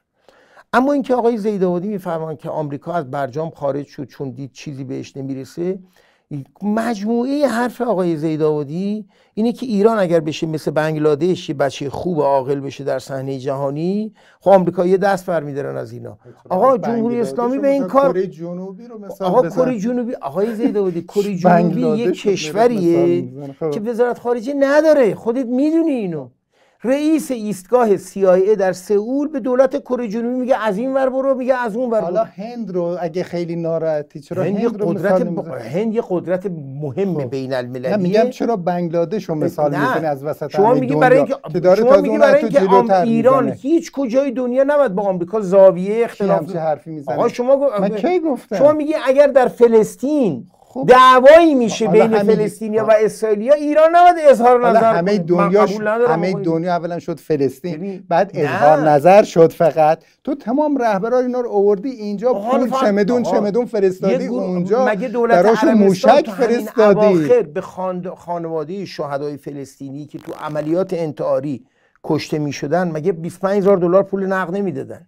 [0.73, 5.17] اما اینکه آقای زیدآبادی میفرمان که آمریکا از برجام خارج شد چون دید چیزی بهش
[5.17, 5.79] نمی‌رسه
[6.63, 12.59] مجموعه حرف آقای زیداودی اینه که ایران اگر بشه مثل بنگلادش یه بچه خوب عاقل
[12.59, 16.17] بشه در صحنه جهانی خب آمریکا یه دست برمیدارن از اینا.
[16.49, 21.81] آقا جمهوری اسلامی به این کار جنوبی رو آقا کره جنوبی آقای زیداودی کره جنوبی
[21.81, 23.29] یه کشوریه
[23.59, 23.71] خب.
[23.71, 25.15] که وزارت خارجه نداره.
[25.15, 26.29] خودت می‌دونی اینو.
[26.83, 31.55] رئیس ایستگاه CIA در سئول به دولت کره جنوبی میگه از این ور برو میگه
[31.55, 35.49] از اون ور حالا هند رو اگه خیلی ناراحتی چرا هند, هند قدرت ب...
[35.49, 36.45] هند یه قدرت
[36.81, 37.29] مهم خب.
[37.29, 41.59] بین المللی میگم چرا بنگلادش رو مثال می‌زنی از وسط شما میگی برای اینکه که
[41.59, 46.91] داره شما میگی برای اینکه ایران هیچ کجای دنیا نباید با آمریکا زاویه اختلاف حرفی
[46.91, 50.85] می‌زنه؟ آقا شما من کی گفتم؟ شما میگی اگر در فلسطین خب.
[50.87, 55.65] دعوایی میشه بین فلسطینیا و اسرائیلیا ایران نباید اظهار نظر همه دنیا
[56.07, 60.03] همه دنیا اولا شد فلسطین بعد اظهار نظر شد فقط.
[60.23, 66.29] تو تمام رهبران اینا رو آوردی اینجا پول چمدون چمدون فرستادی اونجا مگه دولت موشک
[66.29, 67.43] فرستادی.
[67.53, 67.61] به
[68.15, 71.65] خانواده شهدای فلسطینی که تو عملیات انتحاری
[72.03, 75.07] کشته می‌شدن مگه 25000 دلار پول نقد نمی‌دادن؟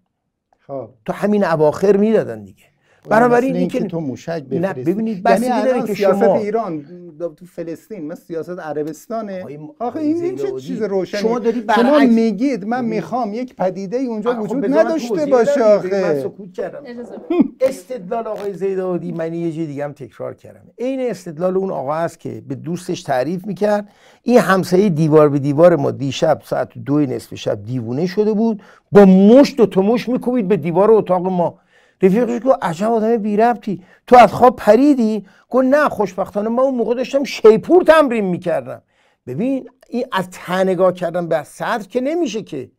[0.68, 0.90] خب.
[1.06, 2.64] تو همین اواخر می‌دادن دیگه.
[3.10, 4.60] بنابراین این که تو موشک بفرستی.
[4.60, 6.86] نه ببینید بس یعنی داره که سیاست شما ایران
[7.38, 9.46] تو فلسطین مثل سیاست عربستانه.
[9.80, 14.42] آخه این چه چیز روشنی؟ شما داری شما میگید من می‌خوام یک پدیده اونجا خب
[14.42, 16.02] وجود نداشته باشه آخه.
[16.02, 16.84] من سکوت کردم.
[17.62, 20.62] استدلال آقای زیدادی من یه جای دیگه هم تکرار کردم.
[20.78, 23.90] این استدلال اون آقا است که به دوستش تعریف می‌کرد.
[24.24, 28.62] این همسایه دیوار به دیوار ما دیشب ساعت دو نصف شب دیوونه شده بود.
[28.92, 31.61] با مشت و تموش میکوبید به دیوار اتاق ما.
[32.02, 36.76] رفیقش گفت عجب آدم بی ربطی تو از خواب پریدی؟ گفت نه خوشبختانه ما اون
[36.76, 38.82] موقع داشتم شیپور تمرین می‌کردم.
[39.28, 42.72] ببین این از تنگاه کردن به صدر که نمیشه که.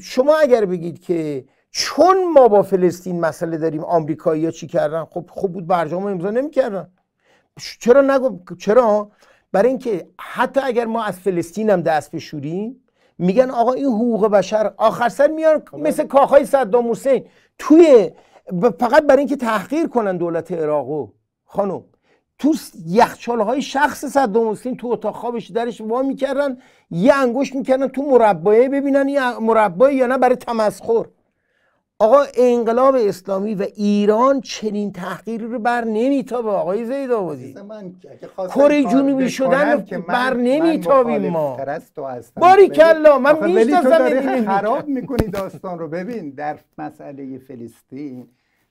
[0.00, 5.24] شما اگر بگید که چون ما با فلسطین مسئله داریم آمریکایی ها چی کردن؟ خب
[5.30, 6.88] خوب بود برجام امضا نمی‌کردن.
[7.80, 9.10] چرا نگو چرا؟
[9.52, 12.84] برای اینکه حتی اگر ما از فلسطین هم دست بشوریم
[13.18, 15.78] میگن آقا این حقوق بشر آخر سر میان خب.
[15.78, 17.24] مثل کاخای صدام حسین.
[17.58, 18.10] توی
[18.78, 21.08] فقط برای اینکه تحقیر کنن دولت عراقو.
[21.44, 21.84] خانم
[22.38, 22.54] تو
[22.86, 26.58] یخچال های شخص صدام حسین تو اتاق خوابش درش وا می‌کردن
[26.90, 31.04] یه انگوش می‌کردن تو مربعه ببینن این مربعه یا نه برای تمسخر.
[31.98, 37.54] آقا انقلاب اسلامی و ایران چنین تحقیری رو بر نمیتابه آقای زید آبادی.
[38.54, 41.56] کره جنوبی شدن بر نمیتابیم ما.
[42.36, 45.88] باری کلا من می‌شناسم خراب می‌کنی داستان رو.
[45.88, 48.28] ببین در مسئله فلسطین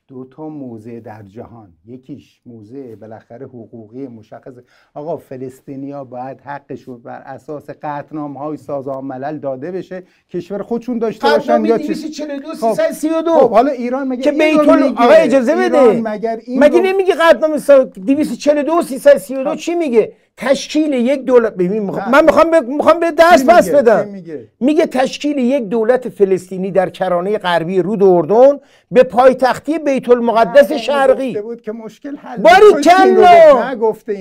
[0.10, 1.74] دو تا موزه در جهان.
[1.86, 4.54] یکیش موزه بالاخره حقوقی مشخص.
[4.94, 10.04] آقا فلسطینیا باید حقشون بر اساس قطنام های سازمان ملل داده بشه.
[10.30, 13.50] کشور خودشون داشته باشن یا چی 332 خب.
[13.50, 16.02] حالا ایران مگه که بیت آقا اجازه بده.
[16.02, 17.58] مگر مگه نمیگه قطنام
[18.06, 22.56] 242 332 چی میگه؟ تشکیل یک دولت ببین من می‌خوام ب...
[22.68, 24.08] می‌خوام به درس پس بدم.
[24.08, 28.60] میگه؟ میگه تشکیل یک دولت فلسطینی در کرانه غربی رود اردن
[28.92, 31.42] به پایتختی بیت المقدس شرقی.
[31.42, 33.64] بود که مشکل حل باری کلا!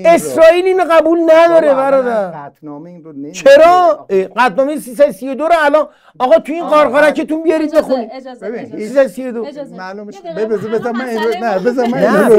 [0.05, 2.51] اسرائیل اینو قبول نداره برادر.
[3.33, 5.87] چرا؟ قطنامه 332 رو الان
[6.19, 8.09] آقا تو این قارقارکتون بیارید بخونید.
[8.77, 9.45] 332
[9.77, 10.11] معلومه
[10.49, 11.05] بذار من
[11.41, 12.31] نه بذار من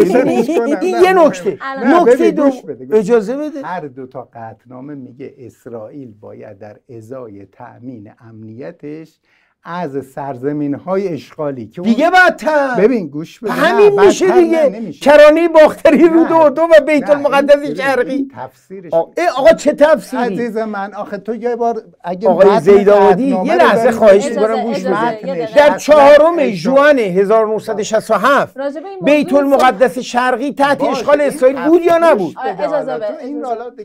[0.80, 2.50] این یه نکته نکته دو
[2.92, 3.69] اجازه بده.
[3.70, 9.20] هر دو تا قطنامه میگه اسرائیل باید در ازای تأمین امنیتش
[9.64, 13.52] از سرزمین های اشغالی که دیگه بدتر ببین گوش بده.
[13.52, 14.92] همین میشه دیگه.
[14.92, 18.28] کرانی باختری رو دو دو و بیت المقدس شرقی.
[18.36, 18.92] تفسیرش.
[19.36, 24.26] آقا چه تفسیری؟ عزیز من آخه تو یه بار اگه آقای زیداودی یه لحظه خواهش
[24.26, 28.56] می‌کنم گوش بده در چهارم ژوئن 1967
[29.02, 33.06] بیت المقدس شرقی تحت اشغال اسرائیل بود یا نبود؟ اجازه بده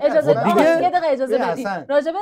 [0.01, 0.33] اجازه.
[0.43, 1.67] دیگه اجازه بدید.
[1.89, 2.13] راجب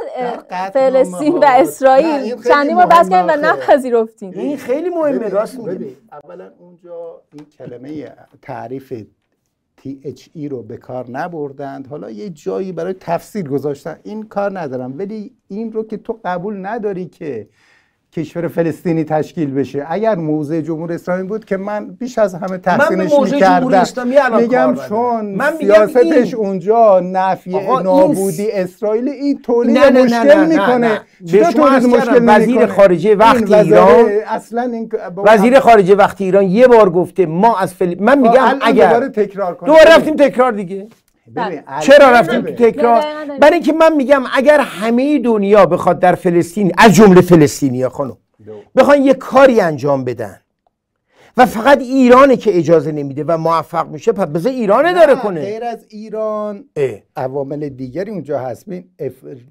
[0.74, 2.36] فلسطین و اسرائیل.
[2.48, 9.04] چندی بار بحث کردیم نپذیرفتین این خیلی مهمه راست میگه اولا اونجا این کلمه تعریف
[9.82, 11.88] THE رو به کار نبردند.
[11.88, 14.00] حالا یه جایی برای تفسیر گذاشتن.
[14.04, 14.98] این کار ندارم.
[14.98, 17.50] ولی این رو که تو قبول نداری که
[18.16, 19.86] کشور فلسطینی تشکیل بشه.
[19.90, 24.38] اگر موضع جمهوری اسلامی بود که من بیش از همه تحسینش می‌کردم.
[24.38, 27.50] میگم چون من سیاستش اونجا نفی
[27.84, 31.02] نابودی اسرائیل این تولید نه نه مشکل نه می‌کنه.
[31.88, 37.58] مشکل وزیر خارجه وقتی ایران اصلا این وزیر خارجه وقتی ایران یه بار گفته ما
[37.60, 37.96] از فل...
[38.00, 40.88] من میگم اگر دوباره تکرار دوباره رفتیم تکرار دیگه.
[41.80, 43.04] چرا رفتیم تو تکرار؟
[43.42, 48.18] برای اینکه من میگم اگر همه دنیا بخواد در فلسطین از جمله فلسطینیا خانم
[48.76, 50.40] بخوان یه کاری انجام بدن
[51.38, 55.42] و فقط ایرانه که اجازه نمیده و موفق میشه پس بذار ایران داره کنه.
[55.42, 56.66] غیر از ایران
[57.16, 58.66] عوامل دیگری اونجا هست.
[58.66, 58.86] ببین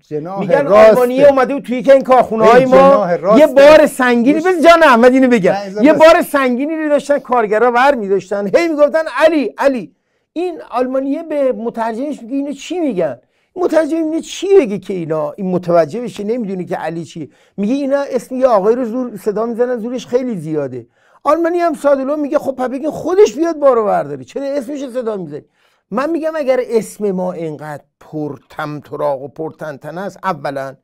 [0.09, 3.09] جناح میگن آلمانیه اومده توی که این کارخونه های ما.
[3.39, 5.55] یه بار سنگینی بس جان احمد اینو بگم.
[5.83, 9.93] یه بار سنگینی رو داشتن کارگرا ور میداشتن هی می‌گفتن علی علی.
[10.33, 13.21] این آلمانیه به مترجمش میگه اینو چی میگن؟
[13.57, 17.31] مترجم اینه چی بگه که اینا؟ این متوجه بشه نمی‌دونی که علی چی.
[17.57, 20.87] میگه اینا اسم یه آقای رو زور صدا می‌زنن زورش خیلی زیاده.
[21.25, 25.45] آلمانی هم سادلو میگه خب بگین خودش بیاد بارو برداری چرا اسمش صدا می‌زنی؟
[25.91, 30.77] من میگم اگر اسم ما اینقدر پر تمتراغ و پر تنتن است اولا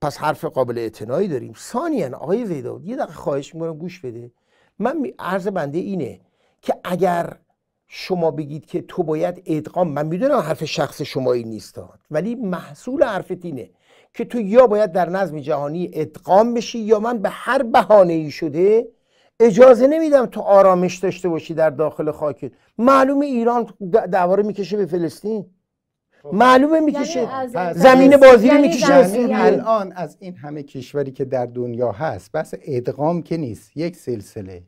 [0.00, 1.52] پس حرف قابل اعتنایی داریم.
[1.56, 4.30] ثانیا آقای زیداد یه دقیقه خواهش می‌کنم گوش بده.
[4.78, 6.20] من عرض بنده اینه
[6.62, 7.36] که اگر
[7.96, 11.80] شما بگید که تو باید ادغام من می‌دونم حرف شخص شما این نیست
[12.10, 13.70] ولی محصول حرفت اینه
[14.14, 18.30] که تو یا باید در نظم جهانی ادغام بشی یا من به هر بهانه ای
[18.30, 18.88] شده
[19.40, 22.52] اجازه نمیدم تو آرامش داشته باشی در داخل خاکت.
[22.78, 23.66] معلوم ایران
[24.12, 25.46] دواره می‌کشه به فلسطین؟
[26.22, 26.34] خب.
[26.34, 27.28] معلومه می‌کشه.
[27.54, 29.20] یعنی زمین بازی رو یعنی می‌کشه.
[29.20, 33.76] یعنی الان از این همه کشوری که در دنیا هست بس ادغام که نیست.
[33.76, 34.62] یک سلسله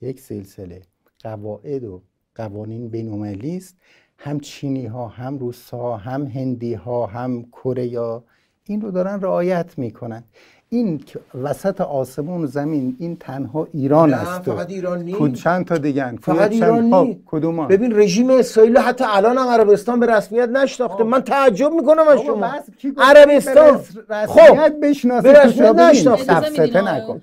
[0.00, 0.82] یک سلسله
[1.22, 2.02] قواعد و
[2.34, 3.76] قوانین بینالمللی است.
[4.18, 8.22] هم چینی ها هم روس ها هم هندی ها هم کره
[8.64, 10.24] این رو دارن رعایت می‌کنن.
[10.72, 11.00] این
[11.42, 15.42] وسط آسمون و زمین این تنها ایران است فقط ایران نیست.
[15.42, 17.18] چند تا دیگه فقط ایران نیست.
[17.26, 21.04] کدوم ببین رژیم اسرائیل حتی الان هم عربستان به رسمیت نشناخته.
[21.04, 22.50] من تعجب می‌کنم از شما.
[22.98, 23.80] عربستان.
[24.26, 24.80] خب.
[24.82, 26.82] بشناسه؟ به رسمیت نشناخته.
[26.82, 27.20] نکن.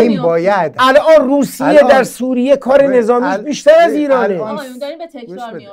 [0.00, 0.74] این باید.
[0.78, 4.40] الان روسیه در سوریه کار نظامیش بیشتر از ایرانه.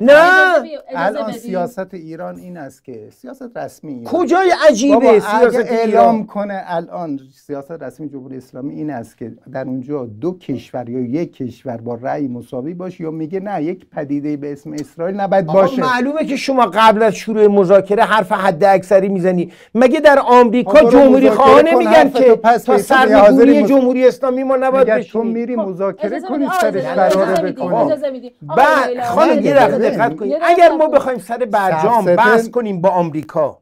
[0.02, 0.64] نه.
[0.96, 4.02] الان سیاست ایران این است که سیاست رسمی.
[4.06, 10.06] کجای عجیبه؟ سیاست اعلام کنه الان سیاست رسمی جمهوری اسلامی این است که در اونجا
[10.06, 14.52] دو کشور یا یک کشور با رأی مساوی باشه یا میگه نه یک پدیده به
[14.52, 15.82] اسم اسرائیل نباید باشه.
[15.82, 19.52] معلومه که شما قبل از شروع مذاکره حرف حد اکثری می‌زنی.
[19.76, 25.24] مگه در آمریکا جمهوری خواهانه میگن که تا سرنگونی جمهوری اسلامی ما نباید بشینی تو
[25.24, 28.32] میری خب، مذاکره کنی سرش قرار بکنی.
[28.42, 30.38] بعد خانم یه دقت کنید.
[30.44, 33.60] اگر ما بخوایم سر برجام بحث کنیم با آمریکا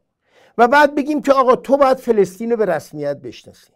[0.58, 3.70] و بعد بگیم که آقا تو باید فلسطین رو به رسمیت بشناسی.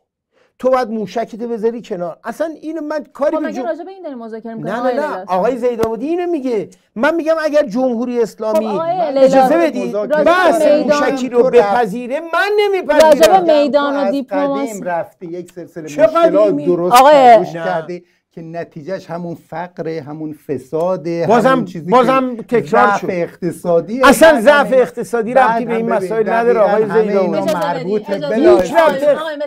[0.58, 2.18] تو باید موشکت بذاری کنار.
[2.24, 5.24] اصلا اینو من کاری خب مگه راجع به این داریم مذاکره می‌کنیم نه نه نه.
[5.26, 6.68] آقای زیداودی اینو میگه.
[6.94, 8.82] من میگم اگر جمهوری اسلامی خب
[9.16, 13.08] اجازه بدید بس موشکی رو بپذیره من نمیپذیرم.
[13.08, 18.02] راجع به میدان و دیپلماسی رفته یک سلسله مشکلات درست آقای کرده
[18.32, 23.06] که نتیجهش همون فقر همون فساد بازم همون چیزی بازم تکرار شد.
[23.10, 24.02] اقتصادی.
[24.04, 28.74] اصلا ضعف اقتصادی رفتی به این مسائل نداره آقای زیدان مربوط به هیچ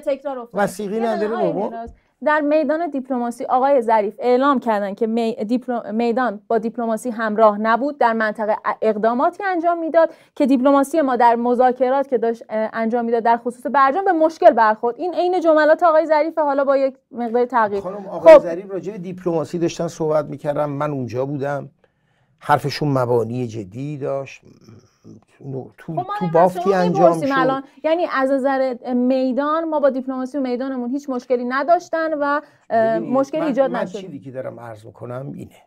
[0.05, 1.71] تکرار وسیقی نداره بابا.
[2.25, 5.07] در میدان دیپلماسی آقای ظریف اعلام کردن که
[5.93, 12.07] میدان با دیپلماسی همراه نبود در منطقه اقداماتی انجام می‌داد که دیپلماسی ما در مذاکرات
[12.07, 14.95] که داشت انجام می‌داد در خصوص برجام به مشکل برخورد.
[14.99, 17.81] این عین جملات آقای ظریف حالا با یک مقدار تغییر.
[17.81, 18.41] خانم آقای خب.
[18.41, 21.69] ظریف راجع به دیپلماسی داشتن صحبت می‌کردم من اونجا بودم
[22.39, 24.41] حرفشون مبانی جدی داشت.
[25.77, 27.27] تو, خب تو بافتی انجام شد.
[27.31, 27.63] الان.
[27.83, 32.41] یعنی از نظر میدان ما با دیپلماسی و میدانمون هیچ مشکلی نداشتن و
[32.99, 33.95] مشکلی ایجاد نشد.
[33.95, 35.61] من چیزی که دارم عرض می‌کنم اینه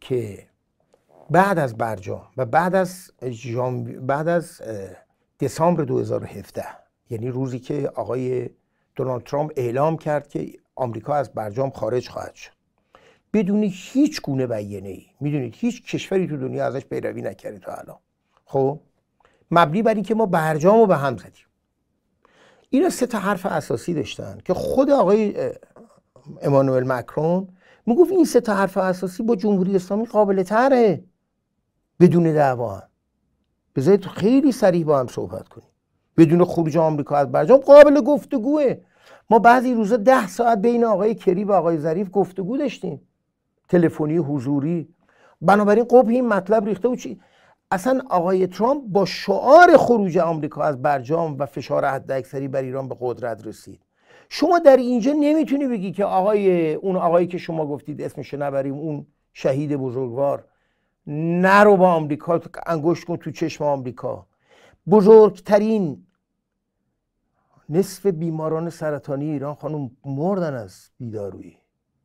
[0.00, 0.38] که
[1.30, 3.84] بعد از برجام و بعد از جام...
[3.84, 4.62] بعد از
[5.40, 6.64] دسامبر 2017
[7.10, 8.50] یعنی روزی که آقای
[8.96, 12.52] دونالد ترامپ اعلام کرد که آمریکا از برجام خارج خواهد شد.
[13.32, 17.98] بدون هیچ گونه بیانیه‌ای ای می‌دونید هیچ کشوری تو دنیا ازش پیروی نکرده تا الان.
[18.52, 18.78] خب
[19.50, 21.46] مبنی بر اینکه ما برجام رو به هم زدیم.
[22.70, 25.50] اینا سه تا حرف اساسی داشتن که خود آقای
[26.42, 27.48] امانوئل مکرون
[27.86, 31.04] می‌گفت این سه تا حرف اساسی با جمهوری اسلامی قابل تره
[32.00, 32.82] بدون دعوا.
[33.76, 35.68] بذارید خیلی سریع با هم صحبت کنیم.
[36.16, 38.74] بدون خروج آمریکا از برجام قابل گفتگوه
[39.30, 43.00] ما بعضی روزا ده ساعت بین آقای کری و آقای ظریف گفتگو داشتیم.
[43.68, 44.94] تلفنی حضوری.
[45.40, 47.20] بنابراین قبح این مطلب ریخته و چی؟
[47.72, 52.96] اصلا آقای ترامپ با شعار خروج آمریکا از برجام و فشار حداکثری بر ایران به
[53.00, 53.80] قدرت رسید.
[54.28, 59.06] شما در اینجا نمی‌تونی بگی که آقای اون آقایی که شما گفتید اسمش نبریم اون
[59.32, 60.44] شهید بزرگوار
[61.06, 64.26] نرو با آمریکا انگشت کن تو چشم آمریکا.
[64.90, 66.06] بزرگترین
[67.68, 71.58] نصف بیماران سرطانی ایران خانم مردن از بیدارویی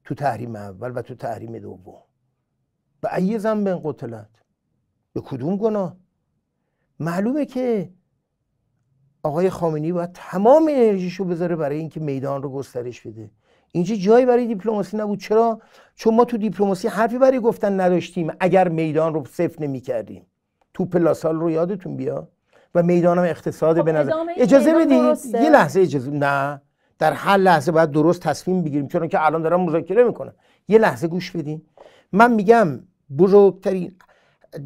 [0.03, 2.03] تو تحریم اول و تو تحریم دوم.
[3.01, 4.29] به ای زنب قتلت.
[5.17, 5.95] به کدوم گناه؟
[6.99, 7.89] معلومه که
[9.23, 13.31] آقای خامنی باید تمام انرژیشو بذاره برای اینکه میدان رو گسترش بده.
[13.71, 15.19] اینجا جایی برای دیپلماسی نبود.
[15.19, 15.61] چرا؟
[15.95, 18.31] چون ما تو دیپلماسی حرفی برای گفتن نداشتیم.
[18.39, 20.25] اگر میدان رو صفر نمی کردیم
[20.73, 22.27] تو پلاسال رو یادتون بیا.
[22.75, 26.61] و می‌دانم اقتصاد خب به نظر اجازه بدید یه لحظه اجازه نه.
[26.99, 28.87] در هر لحظه باید درست تصمیم بگیریم.
[28.87, 30.33] چون که الان دارم مذاکره می‌کنم.
[30.67, 31.61] یه لحظه گوش بدین.
[32.11, 32.79] من میگم
[33.17, 33.95] بزرگترین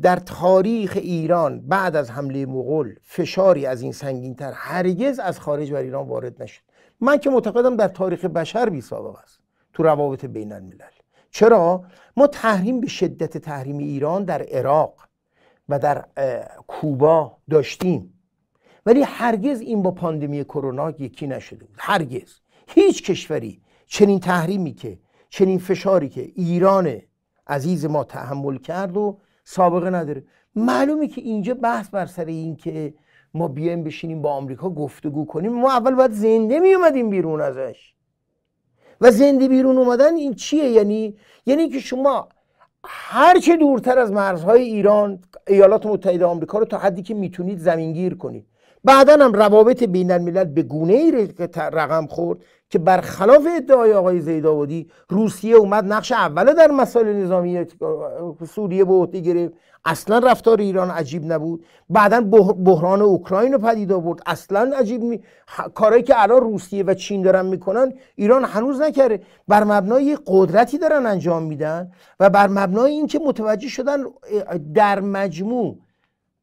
[0.01, 5.79] در تاریخ ایران بعد از حمله مغول فشاری از این سنگینتر هرگز از خارج بر
[5.79, 6.61] ایران وارد نشد.
[7.01, 9.39] من که معتقدم در تاریخ بشر بی سابق است
[9.73, 10.81] تو روابط بین الملل.
[11.31, 11.83] چرا؟
[12.17, 15.07] ما تحریم به شدت تحریم ایران در عراق
[15.69, 16.05] و در
[16.67, 18.13] کوبا داشتیم.
[18.85, 21.75] ولی هرگز این با پاندمی کرونا یکی نشده بود.
[21.79, 22.39] هرگز.
[22.67, 24.99] هیچ کشوری چنین تحریمی که
[25.29, 27.01] چنین فشاری که ایران
[27.47, 29.19] عزیز ما تحمل کرد و
[29.51, 30.23] سابقه نداره.
[30.55, 32.93] معلومه که اینجا بحث بر سر این که
[33.33, 35.53] ما بیایم بشینیم با آمریکا گفتگو کنیم.
[35.53, 37.93] ما اول باید زنده می اومدیم بیرون ازش.
[39.01, 42.29] و زنده بیرون اومدن این چیه؟ یعنی یعنی که شما
[42.85, 48.45] هرچه دورتر از مرزهای ایران ایالات متحده آمریکا رو تا حدی که می‌تونید زمینگیر کنید.
[48.83, 52.39] بعدا هم روابط بین الملل به گونه ای رقم خورد.
[52.71, 57.65] که برخلاف ادعای آقای زیدآبادی روسیه اومد نقش اول در مسائل نظامی
[58.49, 59.53] سوریه به عهده گرفت.
[59.85, 61.65] اصلا رفتار ایران عجیب نبود.
[61.89, 62.21] بعدا
[62.65, 64.19] بحران اوکراین رو پدید آورد.
[64.25, 65.21] اصلا عجیب می...
[65.73, 71.05] کارهایی که الان روسیه و چین دارن می‌کنن ایران هنوز نکرده بر مبنای قدرتی دارن
[71.05, 74.03] انجام میدن و بر مبنای اینکه متوجه شدن
[74.73, 75.77] در مجموع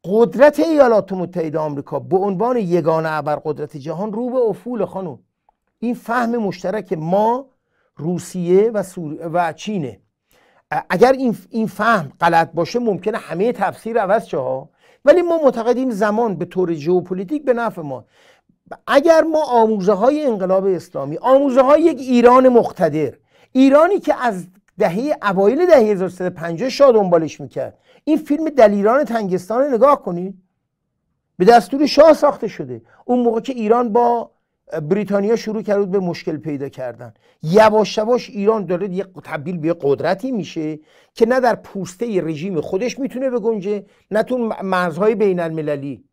[0.05, 5.19] قدرت ایالات متحده آمریکا به عنوان یگانه ابرقدرت جهان رو به افول خانم.
[5.79, 7.47] این فهم مشترک ما
[7.97, 8.83] روسیه و,
[9.33, 10.01] و چینه.
[10.91, 14.69] اگر این, این فهم غلط باشه ممکنه همه تفسیر عوض شه
[15.05, 18.05] ولی ما معتقدیم زمان به طور ژئوپلیتیک به نفع ما.
[18.87, 23.15] اگر ما آموزه های انقلاب اسلامی آموزه های یک ایران مقتدر
[23.53, 24.47] ایرانی که از
[24.79, 30.43] دهه اوایل دهه 1350 شاد دنبالش می‌کرد این فیلم دلیران تنگستان رو نگاه کنید.
[31.37, 32.83] به دستور شاه ساخته شده.
[33.05, 34.31] اون موقع که ایران با
[34.83, 37.15] بریتانیا شروع کرد به مشکل پیدا کردن.
[37.43, 40.79] یواش یواش ایران داره یه تبدیل به قدرتی میشه
[41.15, 46.05] که نه در پوسته رژیم خودش می‌تونه بگنجه نه تو مرزهای بین المللی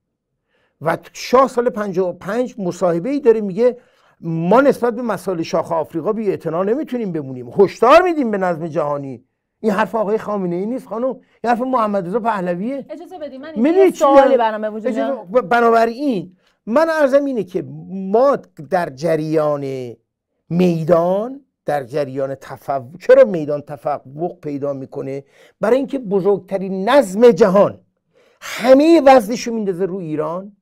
[0.82, 3.78] و شاه سال 55 مصاحبه ای داره میگه
[4.22, 7.50] ما نسبت به مسائل شاخ آفریقا بی نمی‌تونیم بمونیم.
[7.58, 9.24] هشدار میدیم به نظم جهانی.
[9.60, 11.08] این حرف آقای خامنه ای نیست خانم.
[11.08, 12.86] این حرف محمد رضا پهلویه.
[12.90, 18.36] اجازه بدید من یه سوالی برنامه وجود بنابراین من ارزم اینه که ما
[18.70, 19.96] در جریان
[20.50, 25.24] میدان در جریان تفوق چرا میدان تفوق پیدا می‌کنه؟
[25.62, 27.82] برای اینکه بزرگترین نظم جهان
[28.42, 30.58] همه وزنشو میندازه رو ایران.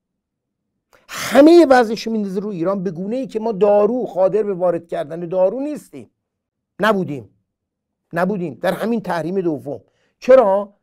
[1.10, 5.20] همه وزنشو میندازه رو ایران به گونه ای که ما دارو قادر به وارد کردن
[5.20, 6.10] دارو نیستیم.
[6.80, 7.30] نبودیم.
[8.14, 8.54] نبودیم.
[8.62, 9.82] در همین تحریم دوم.
[10.20, 10.74] چرا؟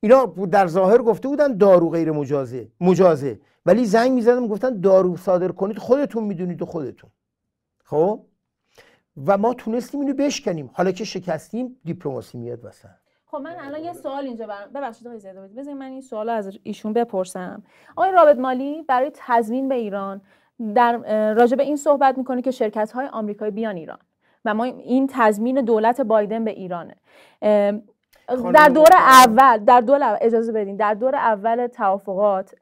[0.00, 2.68] اینا در ظاهر گفته بودن دارو غیر مجازه.
[2.80, 3.40] مجازه.
[3.66, 7.10] ولی زنگ می‌زدم گفتن دارو صادر کنید خودتون می‌دونید و خودتون.
[7.84, 8.20] خب؟
[9.26, 10.70] و ما تونستیم اینو بشکنیم.
[10.72, 12.88] حالا که شکستیم دیپلماسی میاد وسط
[13.26, 16.58] خب من الان یه سوال اینجا برام ببخشید آقای زیاده بذارید من این سوال از
[16.62, 17.62] ایشون بپرسم.
[17.96, 20.20] آقای رابط مالی برای تضمین به ایران
[20.74, 23.98] در راجع به این صحبت می‌کنه که شرکت های آمریکایی بیان ایران
[24.44, 26.96] و ما این تضمین دولت بایدن به ایرانه.
[28.54, 30.76] در دور اول در دور اجازه بدین.
[30.76, 32.54] در دور اول توافقات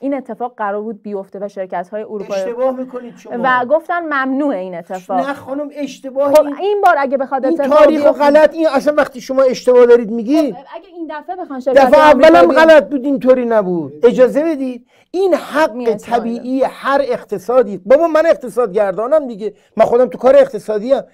[0.00, 3.32] این اتفاق قرار بود بیفته و شرکت های اروپایی اشتباه می‌کنید شما.
[3.42, 5.26] و گفتن ممنوع این اتفاق.
[5.26, 9.42] نه خانم اشتباه خب این بار اگه بخواد این تاریخ غلط این اصلا وقتی شما
[9.42, 13.92] اشتباه دارید میگید خب اگه این دفعه بخوان شرکت دفعه اولم غلط بود اینطوری نبود.
[14.06, 19.54] اجازه بدید این حق طبیعی هر اقتصادی بابا من اقتصاد گردانم دیگه.
[19.76, 21.04] من خودم تو کار اقتصادی هم.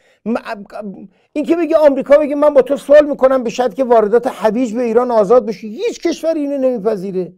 [1.32, 4.74] این که بگه آمریکا بگه من با تو سوال می‌کنم به شرط که واردات هویج
[4.74, 7.32] به ایران آزاد بشه هیچ کشور اینو نمیپذیره.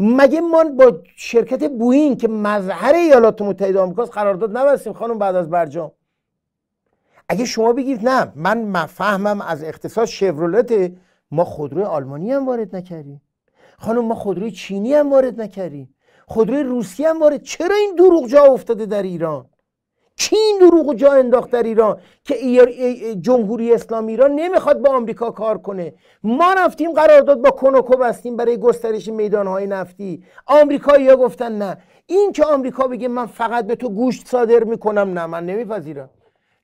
[0.00, 5.50] مگه ما با شرکت بوین که مظهر ایالات متحده آمریکاست قرارداد نبستیم خانم بعد از
[5.50, 5.92] برجام؟
[7.28, 10.92] اگه شما بگید نه من مفهمم از اقتصاد شورولت
[11.30, 13.22] ما خودروی آلمانی هم وارد نکردیم.
[13.78, 15.94] خانم ما خودروی چینی هم وارد نکردیم.
[16.26, 19.46] خودروی روسی هم وارد چرا این دروغ جا افتاده در ایران؟
[20.32, 22.34] این دروغ جا انداخت در ایران که
[23.20, 28.56] جمهوری اسلامی ایران نمی‌خواد با آمریکا کار کنه؟ ما رفتیم قرارداد با کنوکو بستیم برای
[28.56, 30.24] گسترش میدانهای نفتی.
[30.46, 31.78] آمریکایی‌ها گفتن نه.
[32.06, 36.10] این که آمریکا بگه من فقط به تو گوشت صادر می‌کنم نه من نمیپذیرم.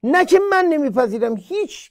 [0.03, 1.37] نه که من نمیپذیرم.
[1.37, 1.91] هیچ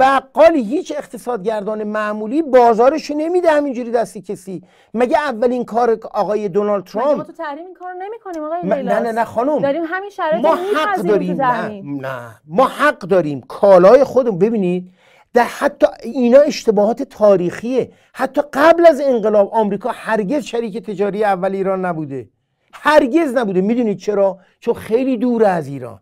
[0.00, 4.62] بقالی هیچ اقتصادگردان معمولی بازارشو نمیده همینجوری دستی کسی.
[4.94, 9.12] مگه اولین کار آقای دونالد ترامپ ما تو تحریم این کارو نمی‌کنیم آقای نه نه
[9.12, 9.58] نه خانم.
[9.58, 11.42] داریم همین شرایط ما حق داریم.
[11.42, 12.20] نه نه.
[12.46, 13.40] ما حق داریم.
[13.40, 14.92] کالای خودمون ببینید
[15.34, 17.92] در حتی اینا اشتباهات تاریخیه.
[18.12, 22.28] حتی قبل از انقلاب آمریکا هرگز شریک تجاری اول ایران نبوده.
[22.72, 23.60] هرگز نبوده.
[23.60, 26.00] می‌دونید چرا؟ چون خیلی دور از ایران.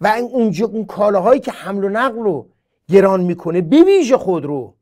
[0.00, 2.48] و اونجا اون کالاهایی که حمل و نقل رو
[2.92, 4.74] گران می‌کنه به ویژه خودرو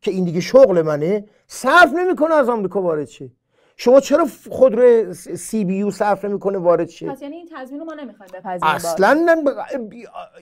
[0.00, 3.30] که این دیگه شغل منه صرف نمی‌کنه از آمریکا وارد شه.
[3.76, 7.86] شما چرا خودرو سی بی یو صرف نمی‌کنه وارد شه؟ پس یعنی این تضمین رو
[7.86, 9.26] ما نمی‌خوایم بپذیریم اصلا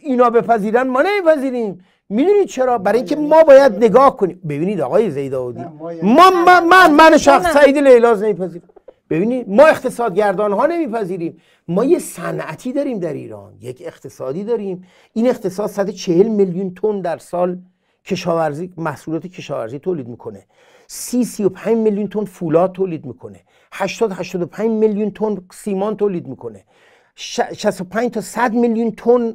[0.03, 1.85] اینا بپذیرن ما نمیپذیریم.
[2.09, 4.41] می‌دونید چرا؟ برای اینکه ما باید نگاه کنیم.
[4.49, 5.65] ببینید آقای زیداودی
[6.03, 8.69] ما من من, من شخص سعید لیلاز نمیپذیرم.
[9.11, 11.41] ببینید ما اقتصادگردان ها نمیپذیریم.
[11.69, 13.55] ما یه صنعتی داریم در ایران.
[13.61, 14.85] یک اقتصادی داریم.
[15.13, 17.59] این اقتصاد 140 میلیون تن در سال
[18.05, 20.47] کشاورزی محصولات کشاورزی تولید می‌کنه.
[20.87, 23.41] 30 35 میلیون تن فولاد تولید می‌کنه.
[23.73, 26.65] 80 85 میلیون تن سیمان تولید می‌کنه.
[27.15, 29.35] 65 تا 100 میلیون تن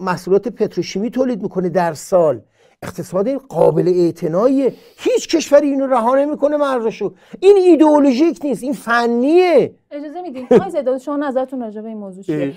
[0.00, 2.42] محصولات پتروشیمی تولید می‌کنه در سال.
[2.82, 4.74] اقتصاد قابل اعتناییه.
[4.98, 7.14] هیچ کشوری اینو رها نمی‌کنه مرزشو.
[7.40, 9.74] این ایدئولوژیک نیست این فنیه.
[9.90, 12.54] اجازه میدین؟ آقای زیداد شما نظرتون راجع به این موضوع چیه؟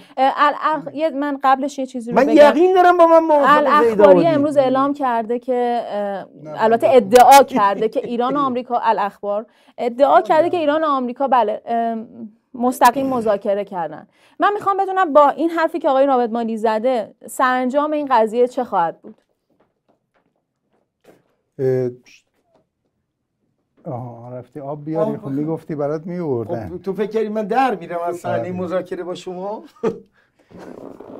[1.13, 2.35] من قبلش یه چیزی رو من بگم.
[2.35, 5.81] یقین دارم با من الاخباری امروز اعلام کرده که
[6.45, 9.45] البته ادعا کرده که ایران و آمریکا الاخبار
[9.77, 11.61] ادعا کرده که ایران و آمریکا بله
[12.53, 14.07] مستقیم مذاکره کردن.
[14.39, 18.63] من می‌خوام بدونم با این حرفی که آقای رابط مالی زده سرانجام این قضیه چه
[18.63, 19.15] خواهد بود؟
[23.83, 27.99] آها رفتی آب بیاری خب می‌گفتی برات میوردن خب تو فکر کردی من در میرم
[28.07, 28.51] از صحنه.
[28.51, 29.63] مذاکره با شما؟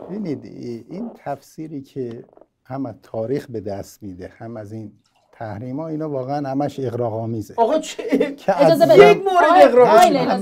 [0.09, 0.45] ببینید
[0.89, 2.23] این تفسیری که
[2.65, 4.91] هم از تاریخ به دست میده هم از این
[5.31, 8.03] تحریم ها اینا واقعا همش اغراق آمیزه آقا چه
[8.47, 8.99] اجازه بدید.
[8.99, 9.89] یک مورد اغراق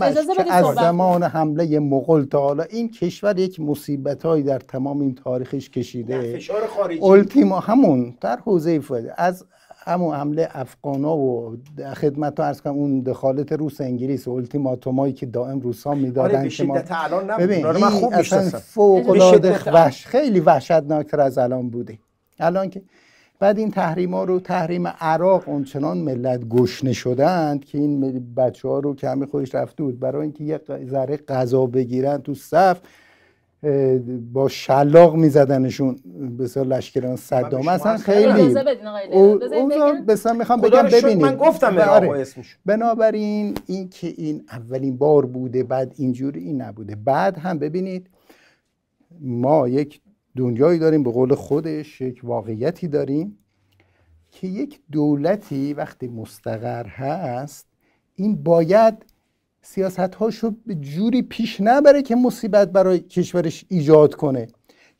[0.01, 4.59] اجازه که بدید از زمان حمله مغول تا حالا این کشور یک مصیبت هایی در
[4.59, 6.37] تمام این تاریخش کشیده.
[6.37, 7.01] فشار خارجی.
[7.01, 9.45] التیما همون در حوزه فایده از
[9.89, 11.57] همون حمله افغانا و
[11.95, 16.49] خدمت ارز کنم اون دخالت روس انگلیس و التیماتومایی که دائم روسا آره می‌دادن به
[16.49, 21.69] که ما شدت الان ببین من خوب اصلا فوق العاده وحش خیلی وحشتناکتر از الان
[21.69, 21.99] بوده.
[22.39, 22.81] الان که
[23.39, 28.79] بعد این تحریم ها رو تحریم عراق اونچنان ملت گشنه شدند که این بچه ها
[28.79, 32.79] رو که همه خودش رفته بود برای اینکه یه ذره غذا بگیرن تو صف
[34.33, 35.95] با شلاق میزدنشون.
[36.39, 37.67] بسیار لشکران صدام.
[37.67, 39.41] اصلا خیلی اجازه بدین آقای او- لیلاس.
[39.43, 40.05] بذارید اوضاع بگم.
[40.05, 45.63] بسیار می‌خوام بگم ببینید من گفتم به اسمش بنابراین این که این اولین بار بوده
[45.63, 46.95] بعد اینجوری این نبوده.
[46.95, 48.09] بعد هم ببینید
[49.21, 50.01] ما یک
[50.37, 53.37] دنیایی داریم به قول خودش یک واقعیتی داریم
[54.31, 57.67] که یک دولتی وقتی مستقر هست
[58.15, 59.05] این باید
[59.61, 64.47] سیاست هاشو به جوری پیش نبره که مصیبت برای کشورش ایجاد کنه.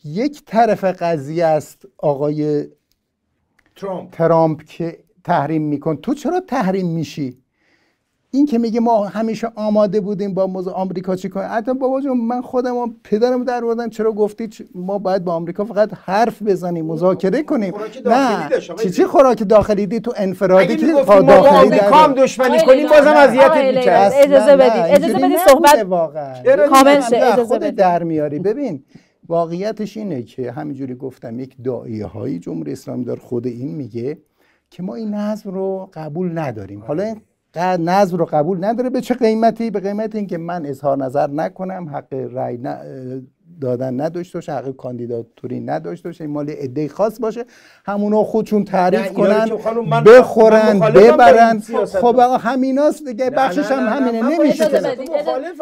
[0.03, 2.67] یک طرف قضیه است آقای
[3.75, 4.11] ترامپ.
[4.11, 5.95] ترامپ که تحریم میکن.
[5.95, 7.37] تو چرا تحریم میشی؟
[8.31, 12.17] این که میگه ما همیشه آماده بودیم با موضوع آمریکا چی کنیم حتی بابا جون
[12.17, 13.89] من خودم و پدرم در آوردن.
[13.89, 17.71] چرا گفتی؟ چ- ما باید با آمریکا فقط حرف بزنیم مذاکره کنیم.
[17.71, 18.75] خوراک داخلی نه.
[18.83, 22.13] چی چی خوراک داخلی دی تو انفرادی که ما با داخلی آمریکا هم.
[22.13, 25.03] دشمنی کنیم بازم لیلاس، می‌کرد اجازه بدید.
[25.03, 25.75] اجازه بدید صحبت-
[26.69, 27.75] کامل شه، اجازه بدید.
[27.75, 28.39] در میاری.
[28.39, 28.83] ببین
[29.29, 34.17] واقعیتش اینه که همینجوری گفتم یک داعیه هایی جمهوری اسلامی دار خود این میگه
[34.69, 36.83] که ما این نظم رو قبول نداریم.
[36.87, 37.19] حالا این ق-
[37.57, 38.89] نظم رو قبول نداره.
[38.89, 43.27] به چه قیمتی؟ به قیمت اینکه من اظهار نظر نکنم حق رأی ن-
[43.61, 47.45] دادن نداشته باشه حق کاندیداتوری نداشته باشه این مال عده خاص باشه.
[47.85, 49.49] همونا خودشون تعریف کنن
[50.05, 51.59] بخورن ببرن.
[52.01, 52.05] خب.
[52.05, 54.69] آقا همیناست دیگه بخشش هم همینه نمیشه.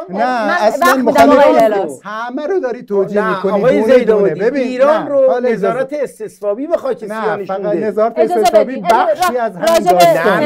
[0.09, 0.63] نه.
[0.63, 1.99] اصلا مخالف.
[2.03, 3.99] همه رو داری توجیه نه می‌کنی آقای دونه دونه.
[3.99, 8.83] زیداودی ببین ایران نه، رو نظارت استصوابی به خاک نه سیاه فقط نظارت بدید.
[8.83, 9.89] بخشی از همین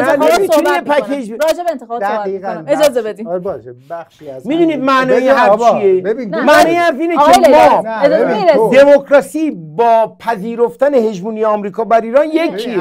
[0.02, 1.38] نه، نمی‌تونی پکیج می‌کنم.
[1.38, 2.64] ب- راجع به انتخابات صحبت.
[2.68, 3.76] اجازه آره باشه.
[3.90, 6.38] بخشی از می‌دونید بذار حرف چیه؟ بده.
[6.76, 8.56] حرف اینه که ما نه، اجازه ببین، می‌رسید.
[8.56, 12.80] تو- دموکراسی با پذیرفتن هژمونی آمریکا بر ایران ببین،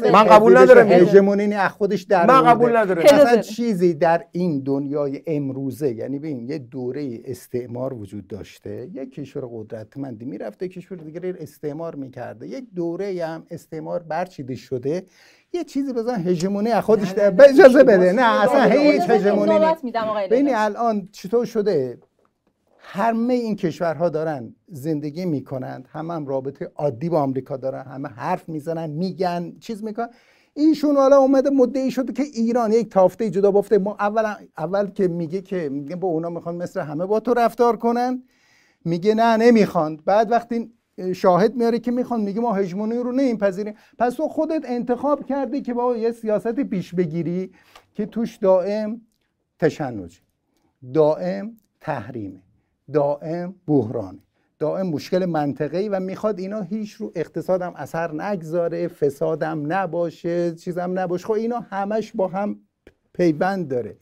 [0.00, 0.12] بدید.
[0.12, 0.88] من قبول ندارم.
[0.92, 2.42] هژمونی نه، از خودش در من.
[2.42, 3.02] قبول ندارم.
[3.02, 3.36] اصلا.
[3.42, 10.24] چیزی در این دنیای امروزه یعنی ببین یه دوره استعمار وجود داشته یک کشور قدرتمندی
[10.24, 15.02] می‌رفته کشور دیگری رو استعمار می‌کرده یک دوره هم استعمار برچیده شده
[15.52, 17.14] یه چیزی بزن هژمونی از خودش
[17.48, 19.02] اجازه بده نه اصلا هیچ.
[19.10, 19.84] هژمونی نیست
[20.44, 20.60] لیلاس.
[20.76, 21.98] الان چطور شده
[22.92, 28.48] همه این کشورها دارن زندگی می‌کنند همه هم رابطه عادی با آمریکا دارن همه حرف
[28.48, 30.08] می‌زنن میگن چیز می‌کنن.
[30.54, 33.78] ایشون حالا اومده مدعی شده که ایران یک تافته جدا بافته.
[33.78, 37.76] ما اول اول که میگه که میگه با اونا می‌خوان مثل همه با تو رفتار
[37.76, 38.22] کنن.
[38.84, 39.96] میگه نه نمی‌خوان.
[39.96, 40.72] بعد وقتی
[41.14, 43.74] شاهد میاره که می‌خوان میگه ما هژمونی رو نمیپذیریم.
[43.98, 47.52] پس تو خودت انتخاب کردی که با یه سیاست پیش بگیری
[47.94, 49.00] که توش دائم
[49.58, 50.20] تشنج
[50.94, 52.42] دائم تحریمه.
[52.92, 54.18] دائم بحرانه
[54.58, 61.26] دائم مشکل منطقه‌ای و می‌خواد اینا هیچ رو اقتصادم اثر نگذاره فسادم نباشه چیزم نباشه.
[61.26, 62.58] خب اینا همش با هم
[63.12, 63.96] پیوند داره.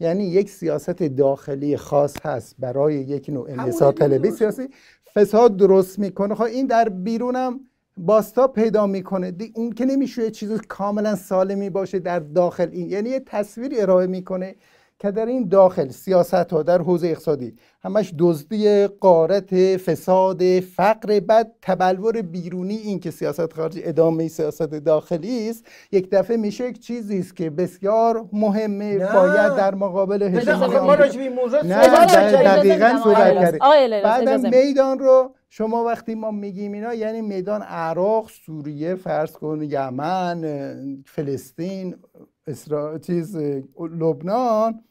[0.00, 4.68] یعنی یک سیاست داخلی خاص هست برای یک نوع انحصار طلبی سیاسی.
[5.14, 6.34] فساد درست می‌کنه.
[6.34, 7.60] خب این در بیرونم
[7.96, 9.30] باستا پیدا می‌کنه.
[9.30, 12.90] دی- اون که نمیشه چیز کاملا سالمی باشه در داخل این.
[12.90, 14.54] یعنی یه تصویر ارائه می‌کنه.
[14.98, 21.52] که در این داخل سیاست ها در حوزه اقتصادی همش دزدی قارت فساد فقر بعد
[21.62, 27.18] تبلور بیرونی این که سیاست خارجی ادامه سیاست داخلی است یک دفعه میشه یک چیزی
[27.18, 29.12] است که بسیار مهمه نه.
[29.12, 33.58] باید در مقابل هژمونی این موضوع نه اجازه دقیقاً صحبت کرده
[34.02, 39.62] بعدم اجازه میدان رو شما وقتی ما میگیم اینا یعنی میدان عراق سوریه فرض کن
[39.62, 40.44] یمن
[41.06, 41.96] فلسطین
[42.46, 42.98] اسرا...
[42.98, 43.36] چیز
[43.78, 44.84] لبنان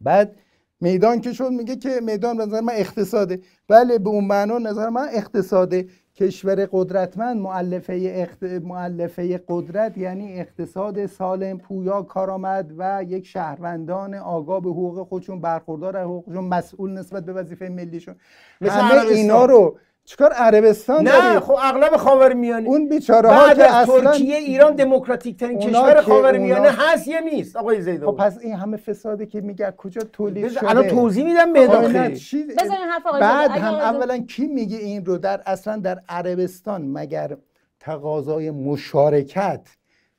[0.00, 0.36] بعد
[0.80, 3.40] میدان که شد میگه که میدان به نظر من اقتصاده.
[3.68, 5.86] بله به اون معنا نظر من اقتصاده.
[6.16, 8.42] کشور قدرتمند معلفه اقت...
[8.42, 15.96] معلفه قدرت یعنی اقتصاد سالم پویا کارآمد و یک شهروندان آگاه به حقوق خودشون برخوردار
[15.96, 18.14] از حقوقشون مسئول نسبت به وظیفه ملیشون.
[18.60, 19.16] مثل همه عربستان.
[19.16, 22.68] اینا رو چیکار عربستان نه داری؟ خب اغلب خاورمیانه.
[22.68, 27.08] اون بیچاره ها بعد که از اصلا ترکیه ایران دموکراتیک ترین کشور خاورمیانه اونا- هست
[27.08, 30.70] یا نیست؟ آقای خب زیدان پس این همه فسادی که میگه کجا تولید بذار شده؟
[30.70, 33.50] الان توضیح میدم خب میدان نه، خیلی چی- بذارین حرف آقای بعد.
[33.50, 37.36] هم آقای اولا کی میگه این رو در اصلا در عربستان مگر
[37.80, 39.68] تقاضای مشارکت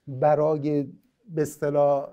[0.07, 0.87] برای
[1.29, 2.07] به اصطلاح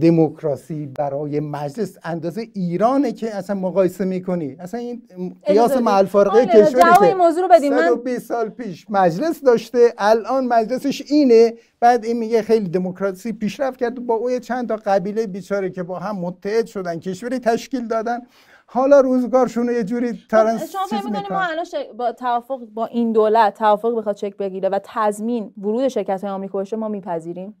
[0.00, 5.02] دموکراسی برای مجلس اندازه ایرانه که اصلا مقایسه می‌کنی اصلا این
[5.46, 5.82] قیاس بدید.
[5.82, 7.72] مع الفارقه آقای لیلا، کشوری که موضوع رو بدید.
[7.72, 13.78] من- 120 سال پیش مجلس داشته الان مجلسش اینه بعد این میگه خیلی دموکراسی پیشرفت
[13.78, 18.20] کرد با او چند تا قبیله بیچاره که با هم متحد شدن کشوری تشکیل دادن
[18.66, 22.86] حالا روزگارشون رو یه جوری ترنس شما فکر می‌کنید ما الان ش- با توافق با
[22.86, 27.54] این دولت توافق بخواد چک بگیره و تضمین ورود شرکت های آمریکا باشه ما میپذیریم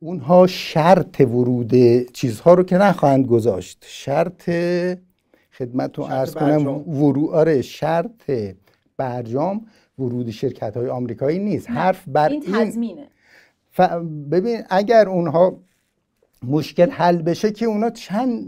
[0.00, 1.72] اونها شرط ورود
[2.12, 3.84] چیزها رو که نخواهند گذاشت.
[3.86, 4.50] شرط
[5.58, 6.88] خدمتتون شرط ارز کنم برجام.
[7.02, 8.30] ورو آره شرط
[8.96, 9.66] برجام
[9.98, 11.70] ورود شرکت های آمریکایی نیست.
[11.70, 13.08] حرف بر این این تضمینه.
[13.70, 13.80] ف...
[14.30, 15.56] ببین اگر اونها
[16.48, 18.46] مشکل حل بشه که اونا چند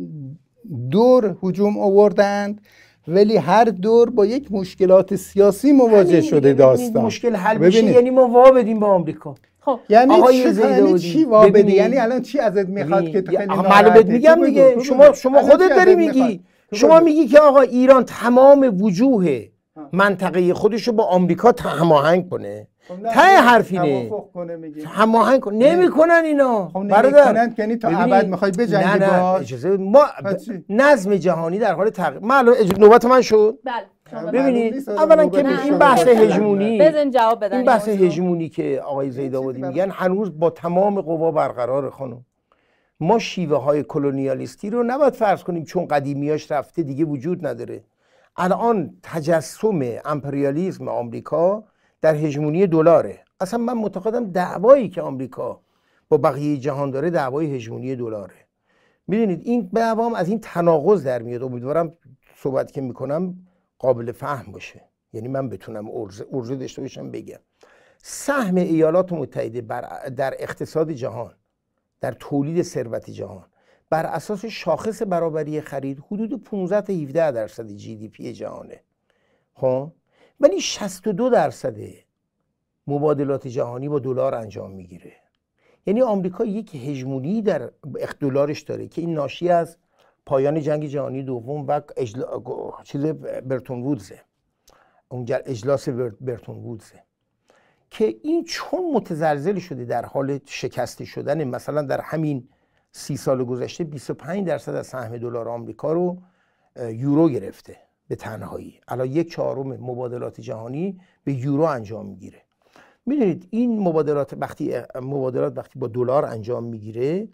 [0.91, 2.61] دور هجوم آوردند
[3.09, 7.05] ولی هر دور با یک مشکلات سیاسی مواجه شده داستان.
[7.05, 7.95] مشکل حل بشه ببینید.
[7.95, 9.35] یعنی ما وا بدیم به آمریکا.
[9.69, 11.73] خب یعنی آقای چی, یعنی چی وابدی.
[11.73, 15.13] یعنی الان چی ازت می‌خواد که تو ببینید، خیلی؟ معلومت میگم دیگه شما.
[15.13, 16.41] شما خودت داری؟ میگی
[16.73, 17.01] شما.
[17.01, 19.45] میگی که آقا ایران تمام وجوه
[19.93, 25.55] منطقه خودش رو با آمریکا هماهنگ کنه خب ته نه، حرف اینه کنه هماهنگ کن
[25.55, 30.05] نمی‌کنن اینا خب برادر یعنی تا ابد می‌خوای بجنگی نه نه؟ اجازه ما؟
[30.69, 33.75] نظم جهانی در حال تغییر من نوبت من شد بله.
[34.33, 36.07] ببینید اولا که نه، این بحث.
[36.07, 37.89] هژمونی بزن جواب بدن این بحث.
[37.89, 42.25] هژمونی که آقای زیداودی چیزی میگن هنوز با تمام قوا برقرار خانم.
[43.01, 47.85] ما شیوه های کلونیالیستی رو نباید فرض کنیم چون قدیمیاش رفته دیگه وجود نداره.
[48.37, 51.65] الان تجسم امپریالیزم آمریکا
[52.03, 53.19] در هژمونی دلاره.
[53.41, 55.61] اصلا من معتقدم دعوایی که آمریکا
[56.09, 58.35] با بقیه جهان داره دعوای هژمونی دلاره.
[59.09, 61.43] می‌دونید این دعوام از این تناقض در میاد.
[61.43, 61.93] امیدوارم
[62.37, 63.35] صحبت که می‌کنم
[63.79, 64.85] قابل فهم باشه.
[65.13, 67.39] یعنی من بتونم ارزه, ارزه داشته باشم بگم.
[68.03, 71.35] سهم ایالات متحده بر در اقتصاد جهان
[72.01, 73.47] در تولید ثروت جهان
[73.91, 78.81] بر اساس شاخص برابری خرید حدود 15 تا 17 درصد جی دی پی جهانه.
[79.55, 79.93] خب؟
[80.41, 81.77] ولی 62 درصد
[82.87, 85.13] مبادلات جهانی با دلار انجام می‌گیره.
[85.87, 87.71] یعنی آمریکا یک هژمونی در
[88.21, 89.77] دلارش داره که این ناشی از
[90.29, 92.43] پایان جنگ جهانی دوم و اجلا...
[92.85, 93.01] چیز
[93.51, 94.21] برتون وودزه.
[95.09, 97.03] اون جل- اجلاس بر- برتون وودزه.
[97.91, 102.49] که این چون متزلزل شده در حال شکسته شدن مثلا در همین
[102.93, 106.19] سی سال گذشته 25 درصد از سهم دلار آمریکا رو
[106.77, 107.77] یورو گرفته
[108.09, 108.81] به تنهایی.
[108.89, 112.43] الان یک چهارم مبادلات جهانی به یورو انجام می‌گیره.
[113.07, 117.29] می‌دونید این مبادلات وقتی مبادلات وقتی با دلار انجام می‌گیره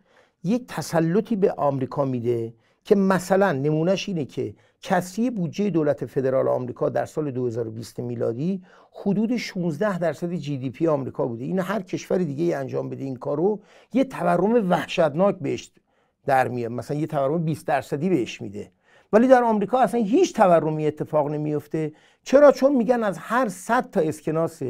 [0.44, 2.54] یک تسلطی به آمریکا میده
[2.84, 8.62] که مثلا نمونهش اینه که کسری بودجه دولت فدرال آمریکا در سال 2020 میلادی
[8.92, 11.44] حدود 16 درصد جی دی پی آمریکا بوده.
[11.44, 13.60] این هر کشور دیگه ای انجام بده این کارو
[13.92, 15.70] یه تورم وحشتناک بهش
[16.26, 16.70] در میاد.
[16.70, 18.70] مثلا یه تورم 20 درصدی بهش میده.
[19.12, 21.92] ولی در آمریکا اصلا هیچ تورمی اتفاق نمیفته
[22.22, 24.62] چرا؟ چون میگن از هر 100 تا اسکناس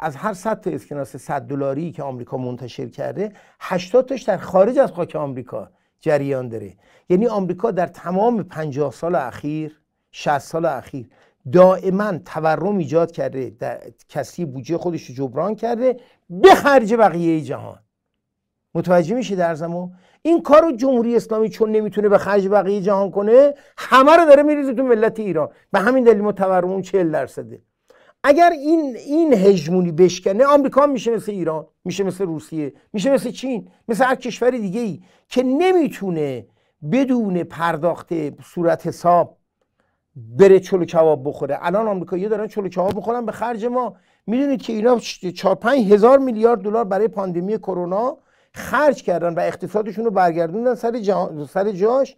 [0.00, 4.78] از هر 100 تا اسکناس 100 دلاری که آمریکا منتشر کرده 80 تاش در خارج
[4.78, 5.70] از خاک آمریکا.
[6.00, 6.76] جریان داره.
[7.08, 11.08] یعنی آمریکا در تمام 50 سال اخیر 60 سال اخیر
[11.52, 15.96] دائما تورم ایجاد کرده در کسی بودجه خودش رو جبران کرده
[16.30, 17.78] به خرج بقیه جهان.
[18.74, 23.10] متوجه میشه در زمان؟ این کار رو جمهوری اسلامی چون نمی‌تونه به خرج بقیه جهان
[23.10, 25.48] کنه همه رو داره میریزه تو ملت ایران.
[25.72, 27.62] به همین دلیل ما تورمون 40 درصده.
[28.24, 33.68] اگر این این هژمونی بشکنه آمریکا میشه مثل ایران میشه مثل روسیه میشه مثل چین
[33.88, 36.46] مثل هر کشور دیگه ای که نمی‌تونه
[36.92, 38.08] بدون پرداخت
[38.42, 39.36] صورت حساب
[40.16, 41.58] بره چلو کباب بخوره.
[41.60, 43.26] الان آمریکایی‌ها دارن چلو کباب می‌خورن.
[43.26, 48.18] به خرج ما می‌دونید که اینا 4 5 هزار میلیارد دلار برای پاندمی کرونا
[48.52, 51.02] خرج کردن و اقتصادشون رو برگردوندن سر,
[51.48, 52.16] سر جاش.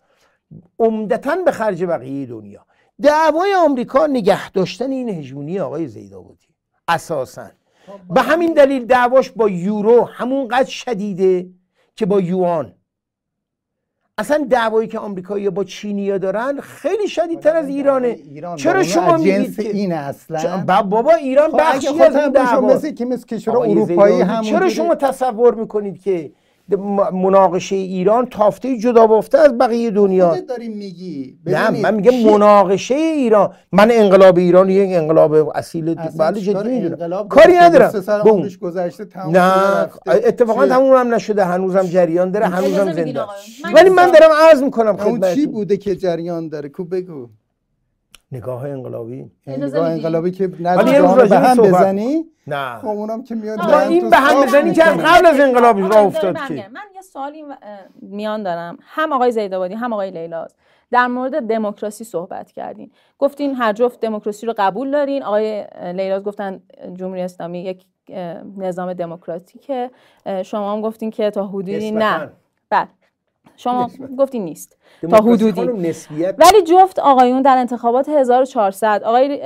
[0.79, 2.67] عمدتا به خرج بقیه دنیا.
[3.03, 6.47] دعوای آمریکا نگه داشتن این هژمونی آقای زیدآبادی.
[6.89, 7.47] اساسا.
[8.11, 11.47] به همین دلیل دعواش با یورو همونقدر شدیده
[11.97, 12.75] که با یوان.
[14.19, 18.09] اصلا دعوایی که آمریکایی با چینیا دارن خیلی شدیدتر از ایرانه.
[18.09, 22.75] ایران چرا شما میگید که این اصلا؟ بابا ایران خب بخشی از این دعوا.
[22.75, 26.33] مثل که مثل کشور اروپایی هم چرا شما تصور می‌کنید که
[27.13, 30.37] مناقشه ایران تافته جدا بافته از بقیه دنیا.
[30.49, 31.39] داریم میگی.
[31.47, 33.53] نه من میگم مناقشه ایران.
[33.73, 37.29] من انقلاب ایران یک انقلاب اصیل بله جدی می‌دونم.
[37.29, 37.93] کاری ندارم.
[38.25, 41.45] بوم گذشته نه اتفاقا تموم هم نشده.
[41.45, 43.21] هنوزم جریان داره هنوزم زنده.
[43.75, 47.29] ولی من دارم عرض می‌کنم خدمت چی بوده که جریان داره؟ کو بگو.
[48.33, 49.31] نگاه انقلابی.
[49.47, 52.79] نگاه انقلابی که نظر به هم بزنی نه.
[52.79, 56.69] خب اونم که میاد این به هم بزنی که قبل از انقلاب راه افتاد که
[56.73, 57.45] من یه سوالی
[58.03, 58.79] میان دارم.
[58.81, 60.55] هم آقای زیدآبادی هم آقای لیلاز
[60.91, 62.91] در مورد دموکراسی صحبت کردین.
[63.19, 65.23] گفتین هر جفت دموکراسی رو قبول دارین.
[65.23, 66.61] آقای لیلاز گفتن
[66.95, 67.85] جمهوری اسلامی یک
[68.57, 69.91] نظام دموکراتیکه.
[70.45, 72.31] شما هم گفتین که تا حدودی نه.
[72.71, 72.89] بله.
[73.57, 74.77] شما گفتین نیست.
[75.11, 75.61] تا حدودی.
[76.39, 79.41] ولی جفت آقایون در انتخابات 1400 آقای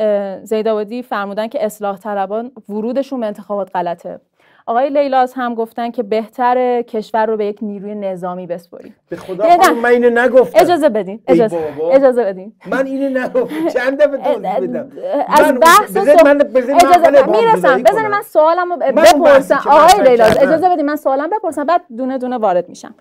[0.44, 4.20] زیدآبادی فرمودن که اصلاح طلبان ورودشون به انتخابات غلطه.
[4.68, 8.94] آقای لیلاز هم گفتن که بهتر کشور رو به یک نیروی نظامی بسپریم.
[9.08, 9.44] به خدا
[9.82, 10.60] من اینو نگفتم.
[10.60, 11.58] اجازه بدین اجازه,
[11.92, 12.52] اجازه بدین.
[12.66, 13.68] من اینو نگفتم.
[13.68, 14.88] چند دفعه توضیح بدم؟
[15.28, 17.82] از بحث من اجازه می‌رسم.
[17.82, 18.10] بذارید.
[18.10, 19.60] من سوالمو بپرسم.
[19.66, 22.94] آقای لیلاز اجازه بدین من سوالم بپرسم بعد دونه دونه وارد میشم.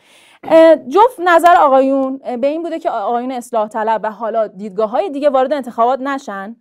[0.88, 5.30] جفت نظر آقایون به این بوده که آقایون اصلاح طلب و حالا دیدگاه های دیگه
[5.30, 6.56] وارد انتخابات نشن.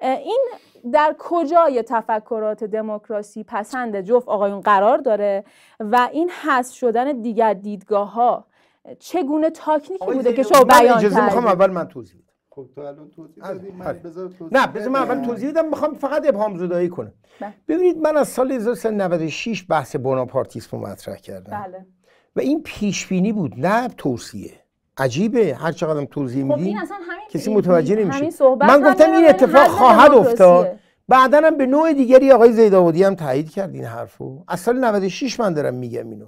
[0.00, 0.48] این
[0.92, 5.44] در کجای تفکرات دموکراسی پسند جفت آقایون قرار داره
[5.80, 8.46] و این حذف شدن دیگر دیدگاه ها
[8.98, 12.32] چگونه تاکنیکی بوده که شما بیان کردید می‌خوام اول من توضیح بدم.
[12.50, 15.94] خب تو الان توضیح بدی من بذار توضیح نه بذار من اول توضیح بدم می‌خوام
[15.94, 17.12] فقط ابهام زدایی کنم.
[17.68, 21.62] ببینید من از سال 1396 بحث بوناپارتیسم رو مطرح کردم.
[21.64, 21.86] بله.
[22.36, 24.52] و این پیش بینی بود نه توصیه.
[24.96, 26.76] عجیبه هر چقدر توضیح خب میدی
[27.30, 28.44] کسی متوجه نمیشه.
[28.60, 30.78] من گفتم این اتفاق خواهد افتاد.
[31.08, 34.44] بعدا هم به نوع دیگری آقای زیدآبادی هم تایید کرد این حرفو.
[34.48, 36.26] از سال 96 من دارم میگم اینو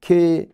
[0.00, 0.48] که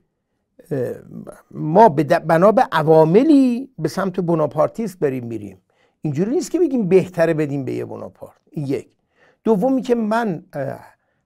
[1.50, 1.88] ما
[2.26, 5.62] بنا به عواملی به سمت بوناپارتیست داریم میریم.
[6.02, 8.88] اینجوری نیست که بگیم بهتره بدیم به یه بوناپارت این یک.
[9.44, 10.44] دومی که من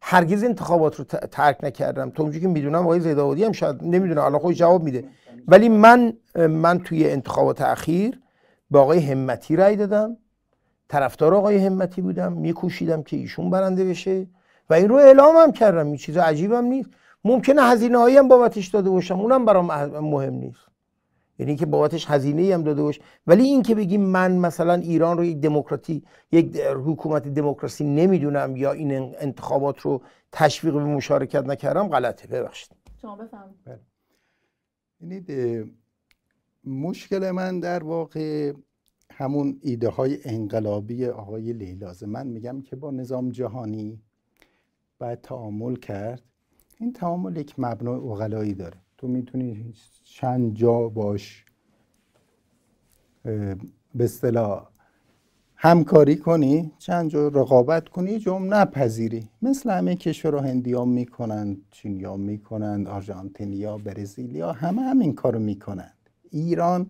[0.03, 2.11] هرگز انتخابات رو ترک نکردم.
[2.11, 5.05] تا اونجایی که می‌دونم آقای زیدآبادی هم شاید نمی‌دونم الان خودش جواب میده.
[5.49, 8.21] ولی من من توی انتخابات اخیر
[8.71, 10.17] به آقای همتی رأی دادم.
[10.89, 12.33] طرفدار آقای همتی بودم.
[12.33, 14.27] میکوشیدم که ایشون برنده بشه.
[14.71, 15.87] و این رو اعلام هم کردم.
[15.87, 16.91] این چیز عجیبم نیست.
[17.25, 19.21] ممکنه هزینه هم بابتش داده باشم.
[19.21, 19.67] اونم برام
[20.01, 20.70] مهم نیست.
[21.41, 23.01] یعنی که بابتش هزینه هم داده باش.
[23.27, 26.03] ولی این که بگیم من مثلا ایران رو یک دموکراتی
[26.33, 30.03] یک حکومت دموکراسی نمی‌دونم یا این انتخابات رو
[30.33, 32.29] تشویق به مشارکت نکردم غلطه.
[32.29, 32.73] ببخشید.
[33.03, 33.81] شما بفرمایید.
[35.01, 35.71] بله.
[36.65, 38.53] مشکل من در واقع
[39.11, 44.01] همون ایده های انقلابی آقای لیلازه من میگم که با نظام جهانی
[44.99, 46.23] باید تعامل کرد.
[46.79, 48.77] این تعامل یک مبنای اغلایی داره.
[49.01, 49.75] تو می‌تونی
[50.05, 51.45] چند جا باش
[53.95, 54.67] به اصطلاح
[55.57, 59.29] همکاری کنی چند جا رقابت کنی جمع نپذیری.
[59.43, 65.97] مثل همه کشور هندی ها می‌کنند چینی ها می‌کنند آرژانتینیا برزیلیا همه همین کارو می‌کنند
[66.31, 66.87] ایران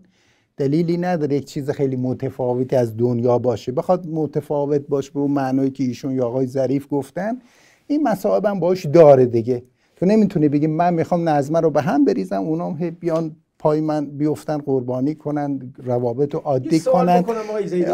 [0.56, 3.72] دلیلی نداره یک چیز خیلی متفاوتی از دنیا باشه.
[3.72, 7.38] بخواد متفاوت باشه به اون معنایی که ایشون یا آقای ظریف گفتن
[7.86, 9.62] این مصائب هم باش داره دیگه.
[10.00, 14.06] تو نمی‌تونی بگی من می‌خوام نظمه رو به هم بریزم اونا هم بیان پای من
[14.06, 17.24] بیفتن قربانی کنن روابط رو عادی کنن.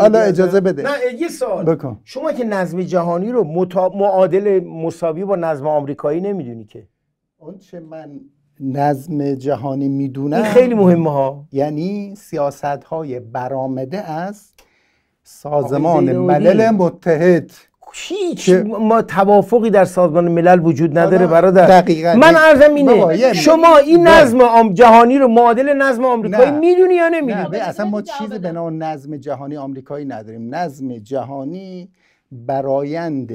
[0.00, 0.82] حالا اجازه بده.
[0.82, 1.64] نه یه سوال.
[1.64, 2.00] بکن.
[2.04, 3.88] شما که نظم جهانی رو متا...
[3.88, 6.88] معادل مساوی با نظم آمریکایی نمی‌دونی که؟
[7.38, 8.20] اون چه من
[8.60, 11.46] نظم جهانی می‌دونم این خیلی مهمه ها.
[11.52, 14.52] یعنی سیاست های برآمده از
[15.22, 17.50] سازمان ملل متحد.
[17.98, 21.66] هیچ ما توافقی در سازمان ملل وجود نداره برادر.
[21.66, 22.14] دقیقا.
[22.14, 27.58] من عرضم اینه شما این نظم جهانی رو معادل نظم آمریکایی می‌دونی یا نمی‌دونی؟ نه
[27.58, 30.54] اصلا ما چیزی به نام نظم جهانی آمریکایی نداریم.
[30.54, 31.88] نظم جهانی
[32.32, 33.32] برایند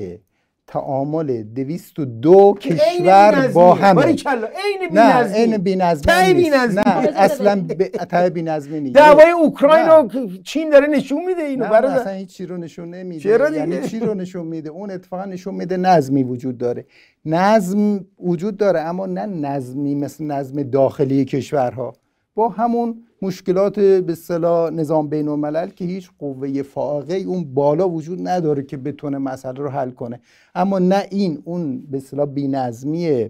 [0.72, 6.50] تعامل دویست و دو کشور با هم نه عین بی‌نظمی.
[6.50, 6.84] نه
[7.26, 7.66] اصلا
[8.10, 8.96] ته بی‌نظمی نیست.
[8.96, 10.08] دعوای اوکراین و
[10.44, 13.30] چین داره نشون میده اینو برای اصلا هیچ چی رو نشون نمیده.
[13.54, 16.86] یعنی چی رو نشون میده؟ اون اتفاقا نشون میده نظمی وجود داره.
[17.26, 21.94] نظم وجود داره اما نه نظمی مثل نظم داخلی کشورها.
[22.36, 28.28] با همون مشکلات به اصطلاح نظام بین الملل که هیچ قوه فائقه اون بالا وجود
[28.28, 30.20] نداره که بتونه مسئله رو حل کنه.
[30.56, 33.30] اما نه این اون به اصطلاح بی‌نظمی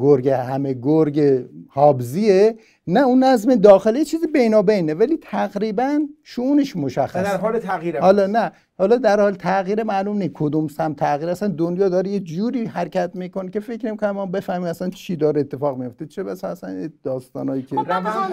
[0.00, 2.56] گرگ همه گرگ هابزیه
[2.86, 7.22] نه اون نظم داخلی چیزی بینابینه ولی تقریبا شونش مشخصه.
[7.22, 8.00] در حال تغییره.
[8.00, 11.30] حالا نه حالا در حال تغییر معلوم نیست کدوم سم تغییر.
[11.30, 15.40] اصلا دنیا داره یه جوری حرکت می‌کنه که فکر نمی‌کنم ما بفهمیم اصلا چی داره
[15.40, 17.86] اتفاق میفته چه بس اصلا داستانایی که خب،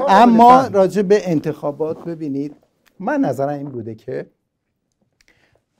[0.08, 2.56] اما راجع به انتخابات ببینید
[3.00, 4.26] من نظرم این بوده که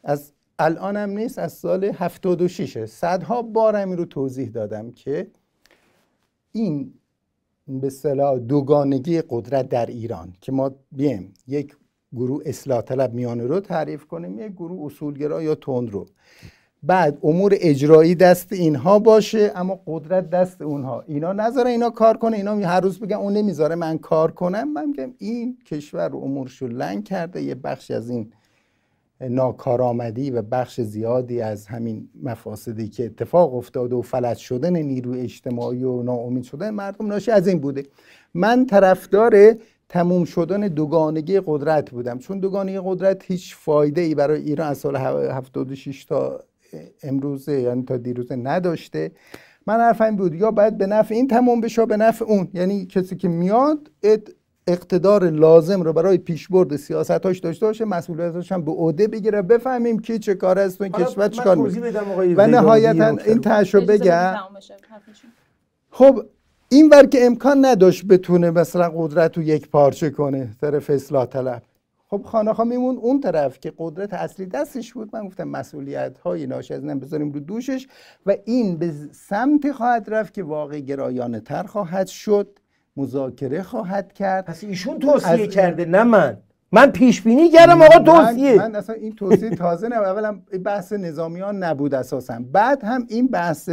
[0.04, 5.28] از الانم نیست از سال 76 صدها بار این رو توضیح دادم که
[6.52, 6.94] این
[7.70, 11.76] به صلاح دوگانگی قدرت در ایران که ما بیم یک
[12.14, 16.06] گروه اصلاح طلب میانه رو تعریف کنیم یک گروه اصولگرا یا تند رو.
[16.84, 21.04] بعد امور اجرایی دست اینها باشه اما قدرت دست اونها.
[21.08, 24.74] اینا نذاره اینا کار کنه اینا هر روز بگن اون نمی‌ذاره من کار کنم.
[24.74, 28.32] من میگم این کشور امورشو لنگ کرده یه بخش از این
[29.22, 35.84] ناکارآمدی و بخش زیادی از همین مفاسدی که اتفاق افتاده و فلج شدن نیروی اجتماعی
[35.84, 37.84] و ناامید شدن مردم ناشی از این بوده.
[38.34, 39.56] من طرفدار
[39.90, 42.20] تموم شدن دوگانگی قدرت بودم.
[42.20, 46.40] چون دوگانگی قدرت هیچ فایده ای برای ایران از سال 76 تا
[47.04, 49.12] امروزه یعنی تا دیروزه نداشته.
[49.68, 52.48] من حرفم بود یا باید به نفع این تموم بشه به نفع اون.
[52.54, 53.92] یعنی کسی که میاد
[54.70, 59.42] اقتدار لازم رو برای پیشبرد سیاستاش داشته باشه مسئولیتش هم به عهده بگیره.
[59.42, 61.58] بفهمیم کی چه کار است و این کشور چیکار
[62.38, 64.36] و نهایتا این تاشو بگم.
[65.92, 66.26] خب
[66.70, 71.64] این ور که امکان نداشت بتونه مثلا قدرت رو یک پارچه کنه طرف اصلاح طلب.
[72.08, 75.10] خب خانه میمون اون طرف که قدرت اصلی دستش بود.
[75.14, 77.88] من گفتم مسئولیت های ناشی از بذاریم رو دوشش
[78.26, 82.60] و این به سمت خواهد رفت که واقع گرایانه تر خواهد شد.
[83.00, 84.46] مذاکره خواهد کرد.
[84.46, 86.38] پس ایشون توصیه کرده نه من.
[86.72, 88.56] من پیش بینی کردم آقا توصیه.
[88.56, 92.40] من, اصلا این توصیه تازه نه اولا بحث نظامیان نبود اساسا.
[92.52, 93.70] بعد هم این بحث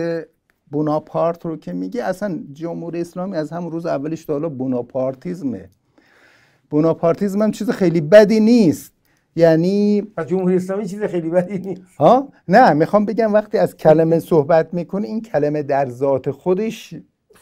[0.70, 5.68] بوناپارت رو که میگه اصلا جمهوری اسلامی از همون روز اولش تا حالا بوناپارتیزمه.
[6.70, 8.92] بوناپارتیزم هم چیز خیلی بدی نیست.
[9.36, 11.82] یعنی جمهوری اسلامی چیز خیلی بدی نیست.
[11.98, 16.94] ها؟ نه می‌خوام بگم وقتی از کلمه صحبت می‌کنه این کلمه در ذات خودش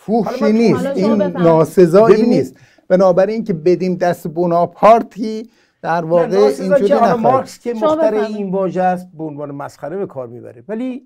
[0.06, 0.86] فوحشی نیست.
[0.86, 2.56] این ناسزایی نیست.
[2.88, 5.50] بنابراین که بدیم دست بناپارتی
[5.82, 10.26] در واقع اینجوری که مارکس که مختر این واژه است به عنوان مسخره به کار
[10.26, 10.64] می‌بره.
[10.68, 11.02] ولی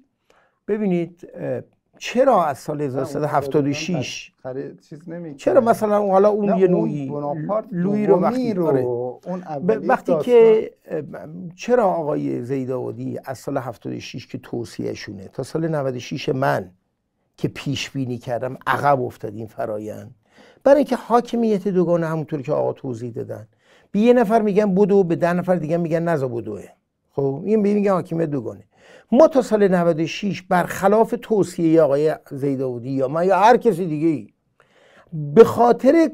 [0.69, 1.29] ببینید
[1.99, 4.33] چرا از سال 1376
[5.37, 7.13] چرا مثلا حالا اون یه نوعی
[7.73, 8.87] لوی رو وقتی آره.
[9.67, 10.71] وقتی که
[11.57, 16.71] چرا آقای زیداودی از سال 76 که توصیه شونه تا سال 96 من.
[17.39, 20.15] که پیش بینی کردم عقب افتاد این فرایند.
[20.65, 23.49] برای اینکه حاکمیت دوگانه همونطور که آقا توضیح دادن.
[23.93, 26.65] به یه نفر میگن بدو به ده نفر دیگه میگن نزا بدوه.
[27.13, 28.65] خب این میگن حاکمیت دوگانه.
[29.13, 34.29] ما تا سال 96 برخلاف توصیه آقای زیداودی یا من یا هر کسی دیگه ای
[35.35, 36.11] به خاطر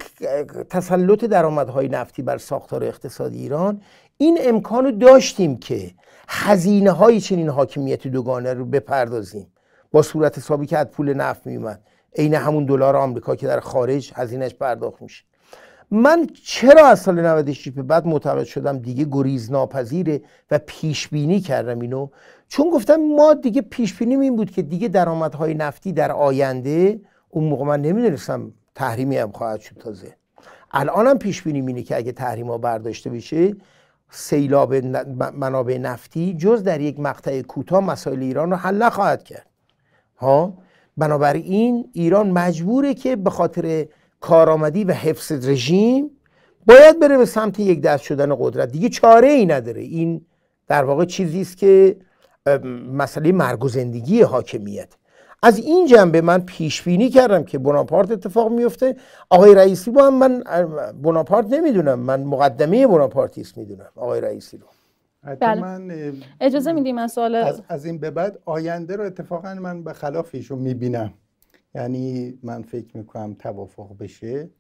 [0.71, 3.81] تسلط درآمدهای نفتی بر ساختار اقتصادی ایران
[4.17, 5.95] این امکان داشتیم که
[6.29, 9.47] هزینه های چنین حاکمیت دوگانه رو بپردازیم.
[9.95, 11.81] با صورت حسابی که از پول نفت میومد.
[12.17, 15.25] عین همون دلار آمریکا که در خارج هزینهش پرداخت میشه.
[15.91, 21.41] من چرا از سال 96 به بعد معتقد شدم؟ دیگه گریز ناپذیره و پیش بینی
[21.41, 22.09] کردم اینو.
[22.49, 27.45] چون گفتم ما دیگه پیش بینی این بود که دیگه درآمدهای نفتی در آینده اون
[27.45, 30.17] موقع من نمی‌دونستم تحریمی هم خواهد شد تازه.
[30.73, 33.57] الانم پیش بینی اینه که اگه تحریم ها برداشته بشه
[34.11, 34.75] سیلاب
[35.35, 39.54] منابع نفتی جز در یک مقطع کوتاه مسائل ایران رو حل نخواهد کرد.
[40.17, 40.55] ها؟
[40.97, 43.87] بنابراین ایران مجبوره که به خاطر
[44.21, 46.11] کارآمدی و حفظ رژیم
[46.67, 48.69] باید بره به سمت یک دست شدن قدرت.
[48.73, 49.81] دیگه چاره ای نداره.
[49.81, 50.27] این
[50.69, 51.97] در واقع چیزی است که
[52.93, 54.93] مسئله مرگ و زندگی حاکمیت.
[55.43, 58.97] از این جنبه من پیش بینی کردم که بناپارت اتفاق میفته
[59.31, 60.43] آقای رئیسی با هم من
[61.03, 61.99] بناپارت نمی‌دونم.
[61.99, 63.89] من مقدمه بناپارتیست می‌دونم.
[63.97, 64.67] آقای رئیسی رو.
[65.25, 65.61] بله.
[65.61, 69.93] من اجازه میدیم من سوال از, از این به بعد آینده رو اتفاقا من به
[69.93, 71.15] خلاف ایشون می‌بینم
[71.75, 74.51] یعنی من فکر می‌کنم توافق بشه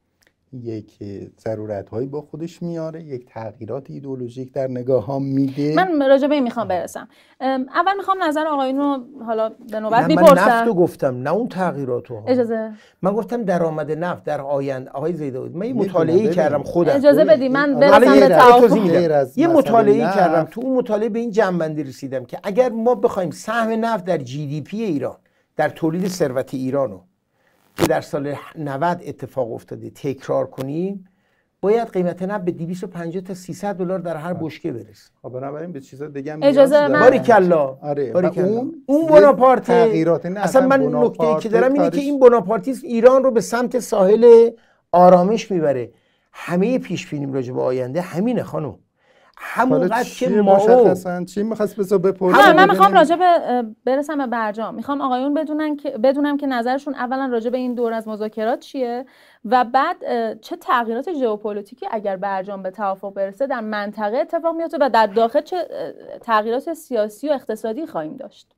[0.55, 0.99] یک
[1.41, 5.75] ضرورت هایی با خودش میاره یک تغییرات ایدولوژیک در نگاه ها میده.
[5.77, 7.09] من راجع به این می‌خوام برسم.
[7.41, 10.49] اول می‌خوام نظر آقایون رو حالا به نوبت نه من می‌پرسم.
[10.49, 12.73] نفت رو گفتم نه اون تغییرات رو اجازه.
[13.03, 16.31] من گفتم درآمد نفت در آینده آقای زیداوود من یه مطالعه.
[16.31, 16.97] کردم خودم.
[16.97, 19.39] اجازه بدی من برسم به توافق.
[19.39, 20.49] یه مطالعه کردم.
[20.51, 24.47] تو اون مطالعه به این جنبندی رسیدم که اگر ما بخوایم سهم نفت در جی
[24.47, 25.17] دی پی ایران
[25.57, 27.01] در تولید ثروت ایران رو
[27.77, 31.09] که در سال 90 اتفاق افتاده تکرار کنیم
[31.61, 35.11] باید قیمت نفت به 250 تا 300 دلار در هر بشکه برسه.
[35.23, 37.01] خب بنابراین به چیزا دیگه هم اجازه من- داره.
[37.01, 37.79] باریکلا.
[37.83, 38.45] آره و باریکلا.
[38.47, 42.87] اون اون بناپارت تغییرات نه اصلا من نکته ای که دارم اینه که این بناپارتیسم
[42.87, 44.51] ایران رو به سمت ساحل
[44.93, 45.91] آرامش می‌بره.
[46.33, 48.01] همه پیش بینیم راجع به آینده.
[48.01, 48.75] همینه خانم.
[49.47, 52.71] همون حالا قد که ما مشخصا؟ چی می‌خواست بسا بپرسه؟ نه من ببینیم.
[52.71, 54.75] می‌خوام راجع به برسم به برجام.
[54.75, 59.07] می‌خوام آقایون بدونن که بدونم که نظرشون اولا راجع به این دور از مذاکرات چیه
[59.45, 59.97] و بعد
[60.41, 65.41] چه تغییرات ژئوپلیتیکی اگر برجام به توافق برسه در منطقه اتفاق میفته و در داخل
[65.41, 65.57] چه
[66.21, 68.55] تغییرات سیاسی و اقتصادی خواهیم داشت.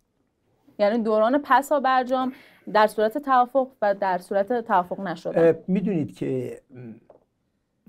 [0.79, 2.33] یعنی دوران پسا برجام
[2.73, 5.55] در صورت توافق و در صورت توافق نشدن.
[5.69, 6.61] می‌دونید که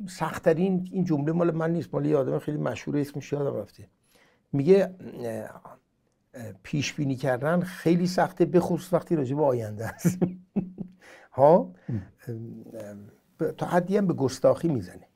[0.05, 3.89] سختترین این جمله مال من نیست مال یه آدم خیلی مشهور اسمش یادم رفته.
[4.53, 4.95] میگه
[6.63, 10.17] پیش بینی کردن خیلی سخته به خصوص وقتی راجع به آینده است.
[11.37, 11.73] ها؟
[13.57, 15.07] تا حدی هم به گستاخی می‌زنه.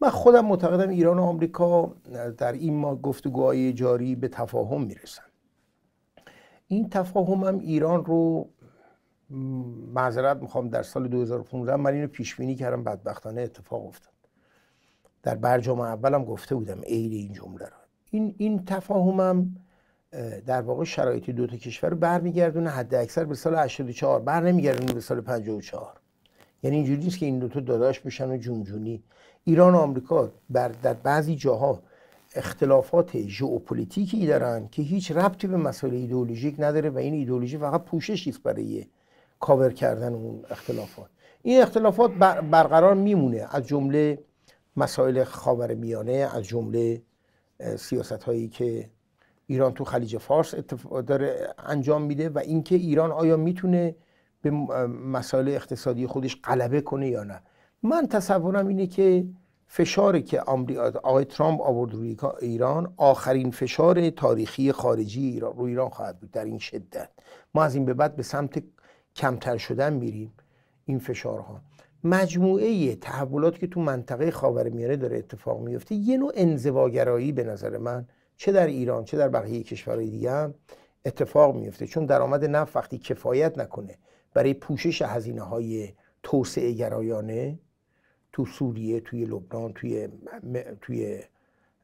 [0.00, 1.96] من خودم معتقدم ایران و آمریکا
[2.38, 5.22] در این ما گفتگوهای جاری به تفاهم می‌رسن.
[6.66, 8.50] این تفاهم هم ایران رو
[9.94, 14.11] معذرت می‌خوام در سال 2015 من اینو پیش بینی کردم بدبختانه اتفاق افتاد.
[15.22, 17.76] در برجام اولم گفته بودم عین این جمله رو
[18.10, 19.56] این این تفاهمم
[20.12, 24.40] اه، در واقع شرایط دو تا کشور رو برمیگردونه حد اکثر به سال 84 بر
[24.40, 25.94] نمیگردونه به سال 54
[26.62, 29.02] یعنی اینجوری نیست که این دو تا داداش بشن و جونجونی.
[29.44, 31.82] ایران و آمریکا بر در بعضی جاها
[32.34, 38.30] اختلافات ژئوپلیتیکی دارن که هیچ ربطی به مسائل ایدئولوژیک نداره و این ایدئولوژی فقط پوششی
[38.30, 38.86] است برای
[39.40, 41.10] کاور کردن اون اختلافات.
[41.42, 44.18] این اختلافات بر- برقرار میمونه از جمله
[44.76, 47.02] مسائل خاورمیانه از جمله
[47.76, 48.90] سیاست هایی که
[49.46, 50.54] ایران تو خلیج فارس
[51.06, 53.96] داره انجام میده و اینکه ایران آیا می‌تونه
[54.42, 54.50] به
[54.88, 57.42] مسائل اقتصادی خودش غلبه کنه یا نه.
[57.82, 59.26] من تصورم اینه که
[59.66, 66.20] فشاری که آقای ترامپ آورد روی ایران آخرین فشار تاریخی خارجی ایران روی ایران خواهد
[66.20, 67.08] بود در این شدت.
[67.54, 68.62] ما از این به بعد به سمت
[69.16, 70.32] کمتر شدن میریم
[70.84, 71.60] این فشارها.
[72.04, 78.06] مجموعه تحولاتی که تو منطقه خاورمیانه داره اتفاق میفته یه نوع انزواگرایی به نظر من
[78.36, 80.54] چه در ایران چه در بقیه کشورهای دیگه هم
[81.04, 81.86] اتفاق میفته.
[81.86, 83.98] چون درآمد نفت وقتی کفایت نکنه
[84.34, 85.92] برای پوشش هزینه های
[86.22, 87.58] توسعه گرایانه
[88.32, 91.20] تو سوریه توی لبنان توی م- توی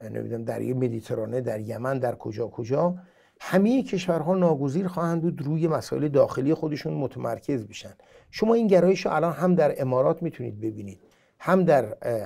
[0.03, 2.95] نمی‌دونم دریای مدیترانه در یمن در کجا کجا
[3.41, 7.95] همه کشورها ناگزیر خواهند بود روی مسائل داخلی خودشون متمرکز بشن.
[8.31, 11.01] شما این گرایش رو الان هم در امارات می‌تونید ببینید
[11.39, 11.85] هم در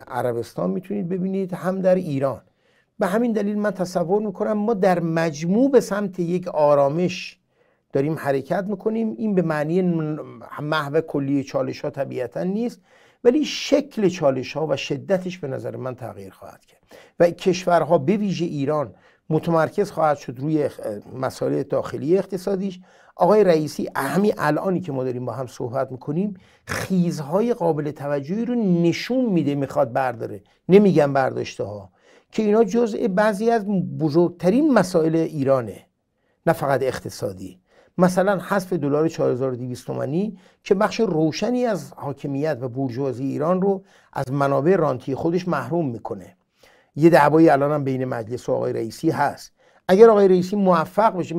[0.09, 2.43] عربستان می‌تونید ببینید هم در ایران.
[2.99, 7.39] به همین دلیل من تصور می‌کنم ما در مجموع به سمت یک آرامش
[7.93, 9.15] داریم حرکت می‌کنیم.
[9.19, 9.83] این به معنی
[10.63, 12.81] محو کلی چالش ها طبیعتا نیست
[13.25, 16.83] ولی شکل چالش ها و شدتش به نظر من تغییر خواهد کرد.
[17.21, 18.95] و کشورها به ویژه ایران
[19.33, 20.69] متمرکز خواهد شد روی
[21.21, 22.81] مسائل داخلی اقتصادیش.
[23.17, 26.35] آقای رئیسی همین الانی که ما داریم با هم صحبت می‌کنیم
[26.67, 30.43] خیزهای قابل توجهی رو نشون میده می‌خواد برداره.
[30.69, 31.91] نمیگم برداشته ها
[32.33, 33.67] که اینا جزء بعضی از
[34.01, 35.87] بزرگترین مسائل ایرانه
[36.47, 37.61] نه فقط اقتصادی.
[37.99, 44.33] مثلا حذف دلار 4200 تومانی که بخش روشنی از حاکمیت و بورژوازی ایران رو از
[44.33, 46.37] منابع رانتی خودش محروم می‌کنه.
[46.97, 49.53] یه دعوایی الان هم بین مجلس و آقای رئیسی هست.
[49.89, 51.35] اگر آقای رئیسی موفق بشه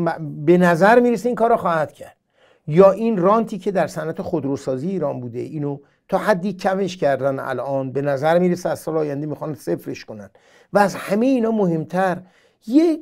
[0.46, 2.16] به نظر می‌رسه این کار رو خواهد کرد.
[2.68, 5.78] یا این رانتی که در صنعت خودروسازی ایران بوده اینو
[6.10, 10.30] تا حدی کمش کردن الان به نظر می‌رسه از سال آینده می‌خوان صفرش کنن.
[10.74, 12.18] و از همه اینا مهمتر
[12.68, 13.00] یک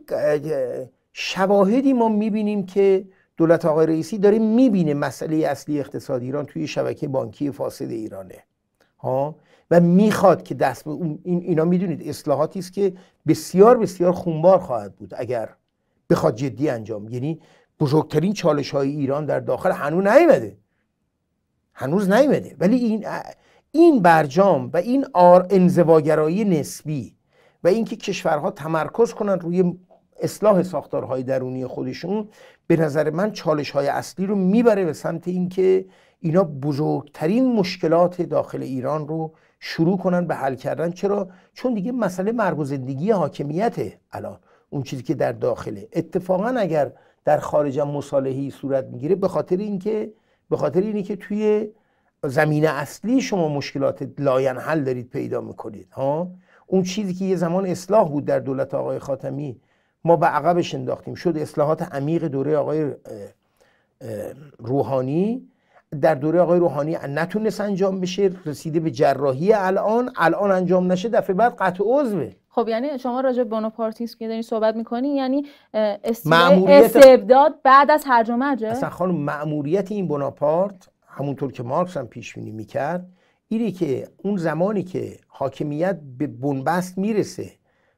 [1.13, 3.05] شواهدی ما می‌بینیم که
[3.37, 8.43] دولت آقای رئیسی داره می‌بینه مسئله اصلی اقتصاد ایران توی شبکه بانکی فاسد ایرانه.
[8.99, 9.35] ها؟
[9.71, 12.93] و می‌خواد که دست به این اینا می‌دونید اصلاحاتی است که
[13.27, 15.49] بسیار بسیار خونبار خواهد بود اگر
[16.09, 17.09] بخواد جدی انجام.
[17.09, 17.39] یعنی
[17.79, 20.57] بزرگترین چالش های ایران در داخل هنوز نیومده.
[21.73, 22.55] هنوز نیومده.
[22.59, 23.05] ولی این
[23.71, 27.15] این برجام و این آر انزواگرایی نسبی
[27.63, 29.73] و اینکه کشورها تمرکز کنن روی
[30.21, 32.29] اصلاح ساختارهای درونی خودشون
[32.67, 35.85] به نظر من چالش های اصلی رو می‌بره به سمت اینکه
[36.19, 39.33] اینا بزرگترین مشکلات داخل ایران رو
[39.63, 40.91] شروع کنن به حل کردن.
[40.91, 43.99] چرا؟ چون دیگه مسئله مرگ و زندگی حاکمیته.
[44.11, 44.39] الان
[44.69, 45.87] اون چیزی که در داخله.
[45.93, 46.91] اتفاقا اگر
[47.25, 50.13] در خارج مصالحی صورت می‌گیره به خاطر اینکه
[50.49, 51.69] به خاطر اینه که توی
[52.23, 56.31] زمین اصلی شما مشکلات لاین حل دارید پیدا می‌کنید ها؟
[56.67, 59.59] اون چیزی که یه زمان اصلاح بود در دولت آقای خاتمی
[60.03, 61.13] ما به عقبش انداختیم.
[61.13, 62.91] شد اصلاحات عمیق دوره آقای
[64.57, 65.50] روحانی.
[66.01, 71.35] در دوره آقای روحانی نتونست انجام بشه رسیده به جراحی الان الان انجام نشه دفعه
[71.35, 77.91] بعد قطع عضوه خب یعنی شما راجع بوناپارتیسم که دارین صحبت می‌کنین یعنی استبداد بعد
[77.91, 82.51] از هرج و مرج اصلا خانم مأموریت این بوناپارت همونطور که مارکس هم پیش بینی
[82.51, 83.07] می‌کرد
[83.47, 87.51] اینه که اون زمانی که حاکمیت به بنبست می‌رسه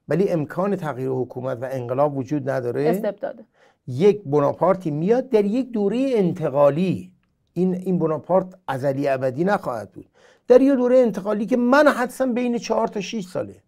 [0.07, 3.44] ولی امکان تغییر حکومت و انقلاب وجود نداره استبداده.
[3.88, 7.12] یک بناپارتی میاد در یک دوره انتقالی.
[7.53, 10.09] این این بناپارت ازلی ابدی نخواهد بود.
[10.47, 13.63] در یه دوره انتقالی که من حدسم بین چهار تا 6 ساله.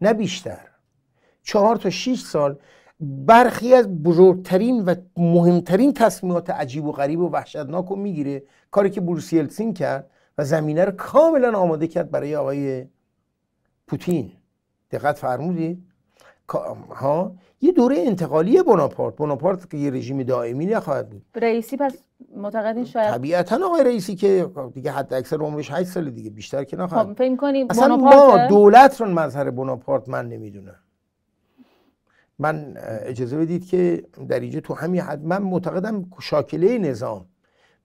[0.00, 0.66] نه بیشتر.
[1.42, 2.58] چهار تا 6 سال
[3.00, 8.42] برخی از بزرگترین و مهمترین تصمیمات عجیب و غریب و وحشتناک رو می‌گیره.
[8.70, 12.86] کاری که بروس یلتسین کرد و زمینه رو کاملا آماده کرد برای آقای
[13.86, 14.32] پوتین.
[14.90, 15.86] دقت فرمودید.
[16.90, 21.22] ها یه دوره انتقالی بناپارت بناپارت که یه رژیم دائمی نخواهد بود.
[21.34, 21.98] رئیسی پس
[22.36, 26.76] معتقدین شاید طبیعتا آقای رئیسی که دیگه حد اکثر عمرش 8 سال دیگه بیشتر که
[26.76, 30.76] نخواهد خب فکر اصلا ما دولت رو مظهر بناپارت من نمی‌دونم.
[32.38, 37.26] من اجازه بدید که در اینجا تو همین حد من معتقدم شاکله نظام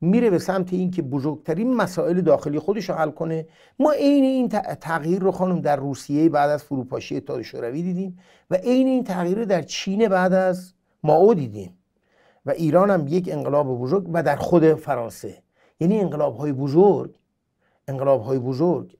[0.01, 3.47] میره به سمت اینکه بزرگترین مسائل داخلی خودش رو حل کنه.
[3.79, 4.47] ما عین این
[4.81, 8.19] تغییر رو خانم در روسیه بعد از فروپاشی اتحاد شوروی دیدیم
[8.49, 10.73] و عین این تغییر رو در چین بعد از
[11.03, 11.77] ماو دیدیم.
[12.45, 15.37] و ایران هم یک انقلاب بزرگ و در خود فرانسه.
[15.79, 17.15] یعنی انقلاب های بزرگ
[17.87, 18.97] انقلاب های بزرگ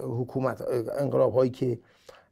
[0.00, 0.62] حکومت
[0.98, 1.78] انقلاب هایی که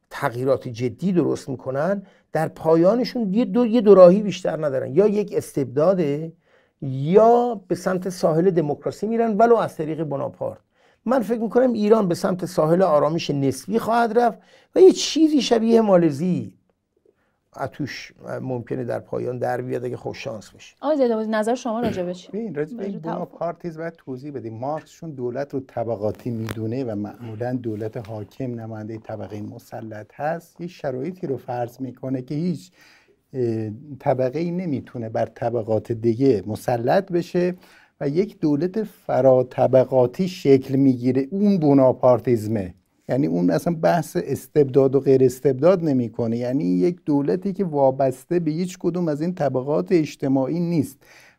[0.09, 4.95] تغییرات جدی درست می‌کنن در پایانشون یه دو یه دوراهی بیشتر ندارن.
[4.95, 6.33] یا یک استبداده
[6.81, 10.59] یا به سمت ساحل دموکراسی میرن ولو از طریق بناپارت
[11.05, 14.39] من فکر می‌کنم ایران به سمت ساحل آرامش نسبی خواهد رفت
[14.75, 16.53] و یه چیزی شبیه مالزی
[17.59, 22.03] اتوش ممکنه در پایان در بیاد اگه خوش شانس بشه آقای زیدآبادی نظر شما راجع
[22.03, 24.53] به چی؟ ببین راجع به بناپارتیز باید توضیح بدیم.
[24.53, 30.61] مارکسشون دولت رو طبقاتی می‌دونه و معمولا دولت حاکم نماینده طبقه مسلط هست.
[30.61, 32.71] یه شرایطی رو فرض می‌کنه که هیچ
[33.99, 37.55] طبقه ای نمی‌تونه بر طبقات دیگه مسلط بشه
[38.01, 41.27] و یک دولت فرا طبقاتی شکل می‌گیره.
[41.31, 42.73] اون بوناپارتیزمه.
[43.09, 46.37] یعنی اون اصلا بحث استبداد و غیر استبداد نمی‌کنه.
[46.37, 50.97] یعنی یک دولتی که وابسته به هیچ کدوم از این طبقات اجتماعی نیست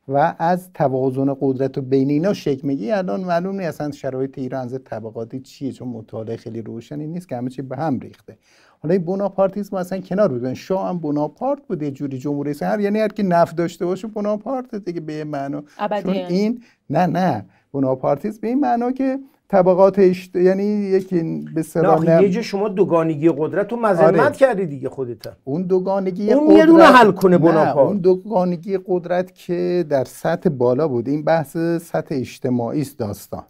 [0.09, 4.65] و از توازن قدرت و بین اینا شکل میگی الان معلوم نیست اصلا شرایط ایران
[4.65, 8.39] از طبقاتی چیه چون مطالعه خیلی روشنی نیست که همه چی به هم ریخته.
[8.83, 12.83] حالا این بوناپارتیسم اصلا کنار بودن شاه هم بوناپارت بود یه جوری جمهوری اسلامی.
[12.83, 15.63] یعنی هر کی نفت داشته باشه بوناپارت دیگه به معنا.
[16.03, 17.45] چون این نه نه.
[17.73, 20.37] بوناپارتیسم به این معنا که طبقات اشت...
[20.37, 24.33] یعنی یکی به سلام یه جا شما دوگانگی قدرت رو مذمت آره.
[24.33, 26.59] کردی دیگه خودت اون دوگانگی اون قدرت...
[26.59, 31.09] یه دونه حل کنه بوناپارت اون دوگانگی قدرت که در سطح بالا بود.
[31.09, 33.45] این بحث سطح اجتماعی است داستان.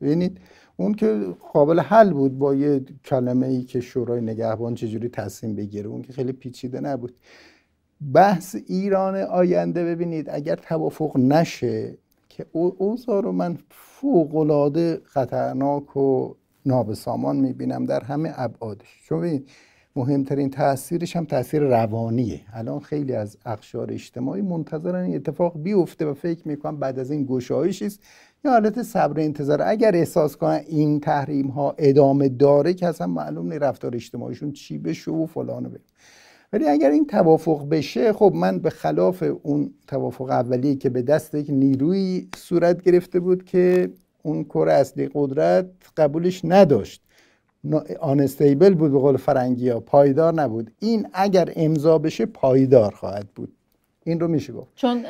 [0.00, 0.38] ببینید
[0.82, 5.88] اون که قابل حل بود با یه کلمه ای که شورای نگهبان چجوری تصمیم بگیره
[5.88, 7.12] اون که خیلی پیچیده نبود.
[8.14, 11.98] بحث ایران آینده ببینید اگر توافق نشه
[12.28, 16.34] که اوضاع رو من فوقالعاده خطرناک و
[16.66, 19.02] نابسامان می‌بینم در همه ابعادش.
[19.08, 19.48] چون ببینید
[19.96, 22.40] مهمترین تاثیرش هم تاثیر روانیه.
[22.54, 27.26] الان خیلی از اقشار اجتماعی منتظرن این اتفاق بیفته و فکر می‌کنم بعد از این
[27.26, 28.00] گشایشی است
[28.44, 29.62] یا حالت صبر انتظار.
[29.62, 34.78] اگر احساس کنن این تحریم ها ادامه داره که اصلا معلوم نیست رفتار اجتماعیشون چی
[34.78, 35.84] بشه و فلانه بشه
[36.52, 41.34] ولی اگر این توافق بشه خب من به خلاف اون توافق اولیه که به دست
[41.34, 43.90] یک نیروی صورت گرفته بود که
[44.22, 45.66] اون کور اصلی قدرت
[45.96, 47.02] قبولش نداشت.
[48.00, 50.70] آنستیبل بود به قول فرنگی ها پایدار نبود.
[50.78, 53.52] این اگر امضا بشه پایدار خواهد بود.
[54.04, 54.70] این رو میشه گفت.
[54.74, 55.04] چون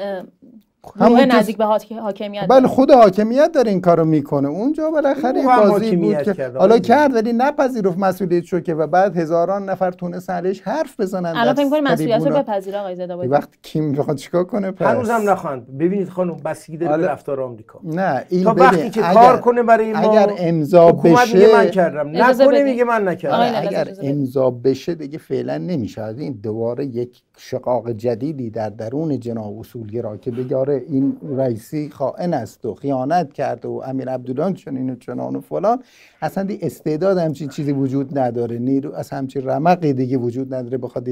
[1.01, 1.65] همون نزدیک به
[2.01, 4.49] حاکمیت بله خود حاکمیت داره این کارو می‌کنه.
[4.49, 9.71] اونجا بالاخره بازی بود که حالا کرد ولی نپذیرفت مسئولیت شو که و بعد هزاران
[9.71, 11.33] نفر تونست علیش حرف بزنن.
[11.37, 14.87] الان فکر کنید مسئولیت رو بپذیره آقای زدابادی وقت کی می‌خواد چیکار کنه؟ پس.
[14.87, 17.81] هنوزم نخواند ببینید خانم بسیگی داره به رفتار آمریکا.
[17.85, 22.09] نه این تا وقتی که کار کنه برای ما اگر امضا بشه من کردم.
[22.09, 23.67] نکنه میگه من نکردم.
[23.69, 26.05] اگر امضا بشه دیگه فعلا نمیشه.
[26.05, 32.65] این دوباره یک شقاق جدیدی در درون جناح اصولگرا که بگاره این رئیسی خائن است
[32.65, 35.83] و خیانت کرده و امیر عبدالله چنین و چنان و فلان.
[36.23, 38.59] اصلا دی استعداد همچین چیزی وجود نداره.
[38.59, 40.79] نیرو از همچین رمقی دیگه وجود نداره.
[40.79, 41.09] بخواد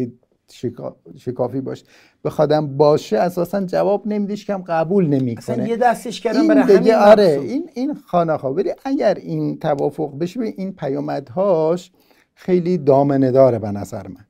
[0.52, 0.96] شکا...
[1.18, 1.84] شکافی باشه
[2.24, 5.68] بخوادم باشه اساسا جواب نمیدیش که هم قبول نمی‌کنه.
[5.68, 10.46] یه دستش کردم برای همین آره این این خانه ولی اگر این توافق بشه به
[10.56, 11.92] این پیامدهاش
[12.34, 14.24] خیلی دامنه داره به نظر من.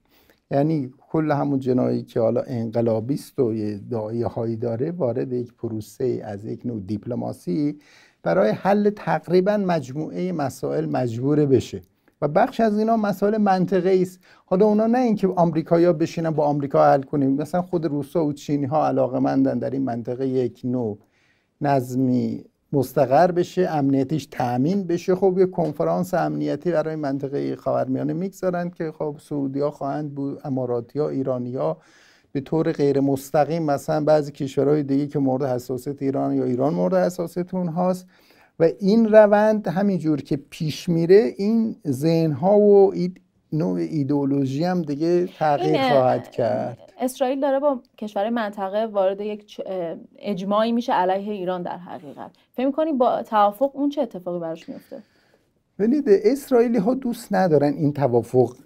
[0.50, 6.22] یعنی کل همون جنایی که حالا انقلابیست و یه دعایه هایی داره وارد یک پروسه
[6.24, 7.78] از یک نوع دیپلماسی
[8.22, 11.82] برای حل تقریبا مجموعه مسائل مجبوره بشه.
[12.22, 14.20] و بخش از اینا مسائل منطقه است.
[14.46, 17.30] حالا اونا نه اینکه آمریکایا بشینن با آمریکا حل کنیم.
[17.30, 20.98] مثلا خود روسا و چینی ها علاقه مندن در این منطقه یک نوع
[21.60, 25.14] نظمی مستقر بشه امنیتیش تأمین بشه.
[25.14, 30.98] خب یه کنفرانس امنیتی برای منطقه خاورمیانه می‌گذارن که خب سعودی ها خواهند بود اماراتی
[30.98, 31.78] ها ایرانی ها
[32.32, 36.94] به طور غیر مستقیم مثلا بعضی کشورهای دیگه که مورد حساسیت ایران یا ایران مورد
[36.94, 38.06] حساسیت اونهاست.
[38.58, 42.92] و این روند همینجور که پیش میره این ذهن ها و
[43.52, 46.78] نوع ایدئولوژی هم دیگه تغییر خواهد کرد.
[47.00, 49.60] اسرائیل داره با کشور منطقه وارد یک
[50.18, 52.30] اجماعی میشه علیه ایران در حقیقت.
[52.52, 55.02] فکر می‌کنی با توافق اون چه اتفاقی براش میفته
[55.78, 58.56] ببینید اسرائیلی ها دوست ندارن این توافق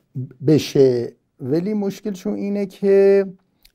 [0.46, 1.12] بشه.
[1.40, 3.26] ولی مشکلشون اینه که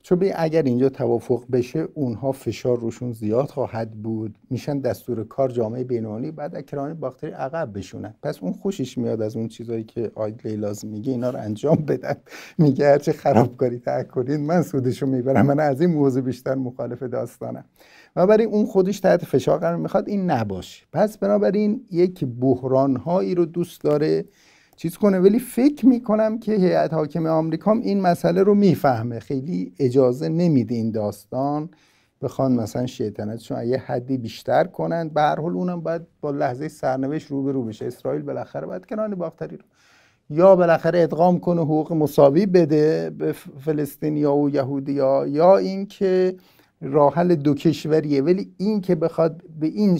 [0.02, 4.34] چون اگر اینجا توافق بشه اونها فشار روشون زیاد خواهد بود.
[4.50, 8.14] میشن دستور کار جامعه بینانی بعد اکرانی باختری عقب بشونن.
[8.22, 12.16] پس اون خوشش میاد از اون چیزایی که آید لیلاز میگه اینا رو انجام بدن.
[12.58, 15.46] میگه هرچه خرابکاری تک کنید من سودشو می‌برم.
[15.46, 17.64] من از این موضوع بیشتر مخالف داستانم.
[18.16, 20.86] و برای اون خودش تحت فشار قرار می‌خواد این نباشه.
[20.92, 24.24] پس بنابراین یک بحران هایی رو دوست داره
[24.80, 25.18] چیز کنه.
[25.18, 29.18] ولی فکر می‌کنم که هیئت حاکم آمریکا این مسئله رو می‌فهمه.
[29.18, 31.68] خیلی اجازه نمیده این داستان
[32.22, 35.08] بخوان مثلا شیطنتشون یه حدی بیشتر کنن.
[35.08, 37.86] به هر حال اونم باید با لحظه سرنوشت رو به رو بشه.
[37.86, 39.64] اسرائیل بالاخره باید کنان باختری رو
[40.30, 46.36] یا بالاخره ادغام کنه حقوق مساوی بده به فلسطینیا و یهودیا یا اینکه
[46.80, 48.22] راه حل دو کشوریه.
[48.22, 49.98] ولی این که بخواد به این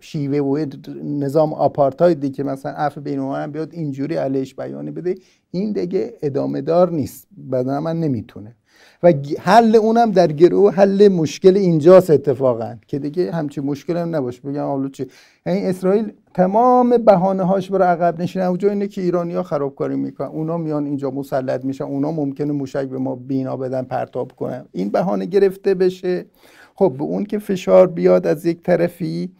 [0.00, 0.64] شیوه و
[1.04, 5.14] نظام آپارتایدی که مثلا عفو بین بیاد اینجوری علیش بیانی بده
[5.50, 7.26] این دیگه ادامه دار نیست.
[7.52, 8.54] بدن من نمی‌تونه.
[9.02, 14.40] و حل اونم در گروه حل مشکل اینجاست اتفاقا که دیگه همچی مشکل هم نباشه.
[14.40, 15.06] بگم حالا چی؟
[15.46, 20.56] یعنی اسرائیل تمام بهانه هاش برای عقب نشینه اونجا اینه که ایرانیا خرابکاری می‌کنن اونا
[20.56, 24.64] میان اینجا مسلط میشن اونا ممکنه موشک به ما بینا بدن پرتاب کنن.
[24.72, 26.26] این بهانه گرفته بشه.
[26.74, 29.30] خب به اون که فشار بیاد از یک طرفی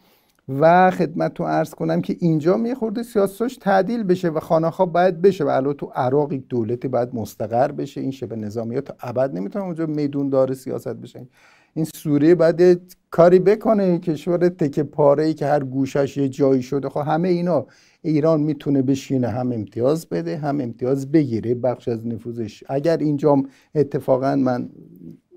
[0.49, 5.21] و خدمت تو عرض کنم که اینجا می خورده سیاستش تعدیل بشه و خانه باید
[5.21, 8.01] بشه و الان تو عراق دولتی باید مستقر بشه.
[8.01, 11.27] این شبه نظامیات تا ابد نمی‌تونه اونجا میدون داره سیاست بشه
[11.73, 16.89] این سوریه باید کاری بکنه کشور تک پاره ای که هر گوشش یه جایی شده.
[16.89, 17.67] خب همه اینا
[18.01, 22.63] ایران می‌تونه بشینه هم امتیاز بده هم امتیاز بگیره بخش از نفوذش.
[22.67, 23.43] اگر اینجا
[23.75, 24.69] اتفاقا من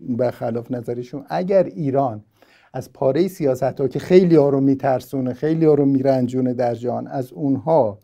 [0.09, 2.25] برخلاف نظرشون اگر ایران
[2.73, 7.07] از پاره سیاست ها که خیلی ها رو میترسونه خیلی ها رو میرنجونه در جان
[7.07, 7.99] از اونها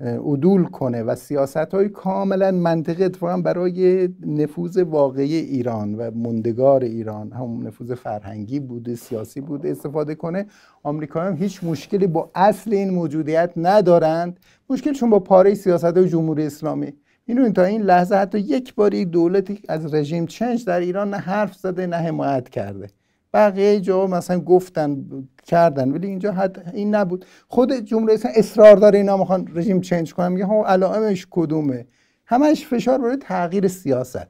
[0.00, 7.32] عدول کنه و سیاست های کاملا منطقی اتفاقا برای نفوذ واقعی ایران و مندگار ایران
[7.32, 10.46] همون نفوذ فرهنگی بوده سیاسی بوده استفاده کنه.
[10.82, 14.40] آمریکا هم هیچ مشکلی با اصل این موجودیت ندارند.
[14.70, 16.92] مشکلشون با پاره سیاست های جمهوری اسلامی.
[17.26, 21.54] اینو تا این لحظه حتی یک باری دولتی از رژیم چنج در ایران نه حرف
[21.54, 22.88] زده نه حمایت کرده.
[23.32, 25.04] بقیه جا مثلا گفتن
[25.44, 27.24] کردن ولی اینجا حد این نبود.
[27.48, 31.86] خود جمهوری اسلامی اصرار داره اینا می‌خوان رژیم چنج کنن میگه ها علائمش کدومه؟
[32.26, 34.26] همش فشار برای تغییر سیاست.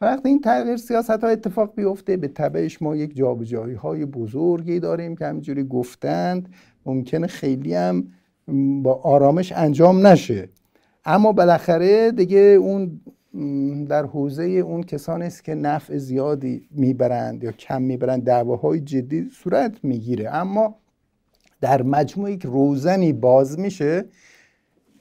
[0.00, 5.16] وقتی این تغییر سیاست ها اتفاق بیفته به تبعش ما یک جابجایی های بزرگی داریم
[5.16, 6.48] که همینجوری گفتند.
[6.86, 8.08] ممکنه خیلی هم
[8.82, 10.48] با آرامش انجام نشه.
[11.04, 13.00] اما بالاخره دیگه اون
[13.88, 19.84] در حوزه اون کسانی است که نفع زیادی می‌برند یا کم می‌برند دعواهای جدی صورت
[19.84, 20.34] می‌گیره.
[20.34, 20.74] اما
[21.60, 24.04] در مجموع یک روزنی باز میشه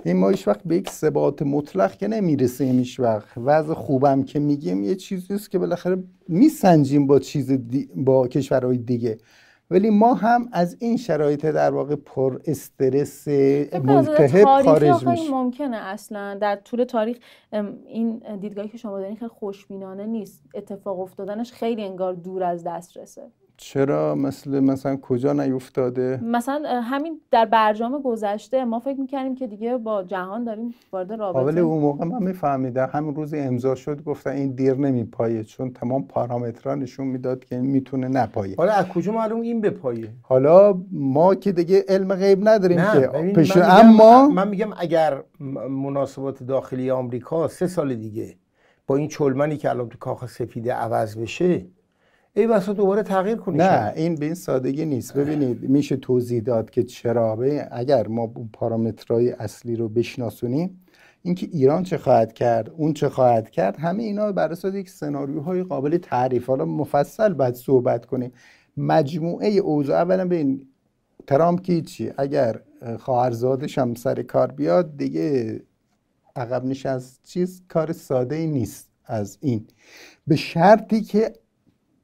[0.05, 3.37] این ما هیچ وقت به یک ثبات مطلق که نمی‌رسیم هیچ وقت.
[3.37, 7.51] وضع خوبم که میگیم یه چیزی است که بالاخره میسنجیم با چیز
[7.95, 9.17] با کشورهای دیگه.
[9.71, 15.31] ولی ما هم از این شرایط در واقع پر استرس ملتهب خارج میشه.
[15.31, 16.37] ممکنه اصلا.
[16.41, 17.17] در طول تاریخ
[17.85, 20.43] این دیدگاهی که شما دارین خیلی خوشبینانه نیست.
[20.55, 23.31] اتفاق افتادنش خیلی انگار دور از دسترسه.
[23.61, 29.77] چرا مثل مثلا کجا نیفتاده؟ مثلا همین در برجام گذشته ما فکر می‌کنیم که دیگه
[29.77, 31.39] با جهان داریم وارد رابطه.
[31.39, 32.89] ولی اون موقع من میفهمیدم.
[32.91, 38.07] همین روز امضا شد گفتن این دیر نمیپایه چون تمام پارامترها نشون می‌داد که می‌تونه
[38.07, 38.55] نپایه.
[38.57, 43.07] حالا از کجا معلوم این بپایه؟ حالا ما که دیگه علم غیب نداریم نه که
[43.35, 45.23] پیش من میگم- اما من میگم اگر
[45.69, 48.35] مناسبات داخلی آمریکا سه سال دیگه
[48.87, 51.65] با این چلمنی که الان تو کاخ سفیده عوض بشه
[52.33, 53.93] ای بسا دوباره تغییر کنی نه.
[53.95, 55.13] این به این سادگی نیست.
[55.13, 57.37] ببینید میشه توضیح داد که چرا؟
[57.71, 60.81] اگر ما پارامترهای اصلی رو بشناسونیم
[61.21, 65.63] اینکه ایران چه خواهد کرد اون چه خواهد کرد همه اینا بر اساس یک سناریوهای
[65.63, 66.47] قابل تعریف.
[66.47, 68.31] حالا مفصل باید صحبت کنیم.
[68.77, 70.67] مجموعه اوضاع اولا ببین
[71.27, 72.59] ترامپ که چی؟ اگر
[72.99, 75.61] خواهرزادش هم سر کار بیاد دیگه
[76.35, 79.67] عقب نشست چیز کار ساده ای نیست از این.
[80.27, 81.33] به شرطی که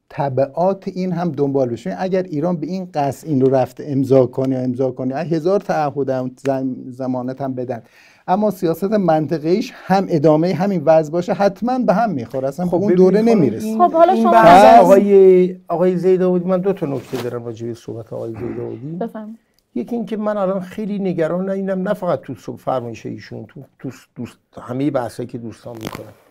[0.10, 1.96] تبعات این هم دنبال بشه.
[2.00, 6.32] اگر ایران به این قصد این رو رفته امضا کنه امضا کنه هزار تعهد هم
[6.46, 7.82] زم- زمانت هم بدن.
[8.28, 12.48] اما سیاست منطقیش هم ادامه همین وضع باشه حتما به هم می‌خوره.
[12.48, 13.78] اصلا به اون دوره خانم، نمی‌رسه.
[13.78, 18.14] خب حالا این شما آقای آقای زیداودی من دو تا نکته دارم راجع به صحبت
[18.14, 19.38] آقای زیداودی بفهم
[19.76, 24.38] یکی اینکه من الان خیلی نگران اینم نه فقط تو فرمایش ایشون تو, تو دوست
[24.62, 26.25] همه بحثایی که دوستان می‌کنن.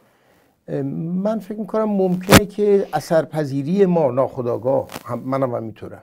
[0.68, 6.02] من فکر می‌کنم ممکنه که اثرپذیری ما ناخداگاه هم منم هم می‌تونم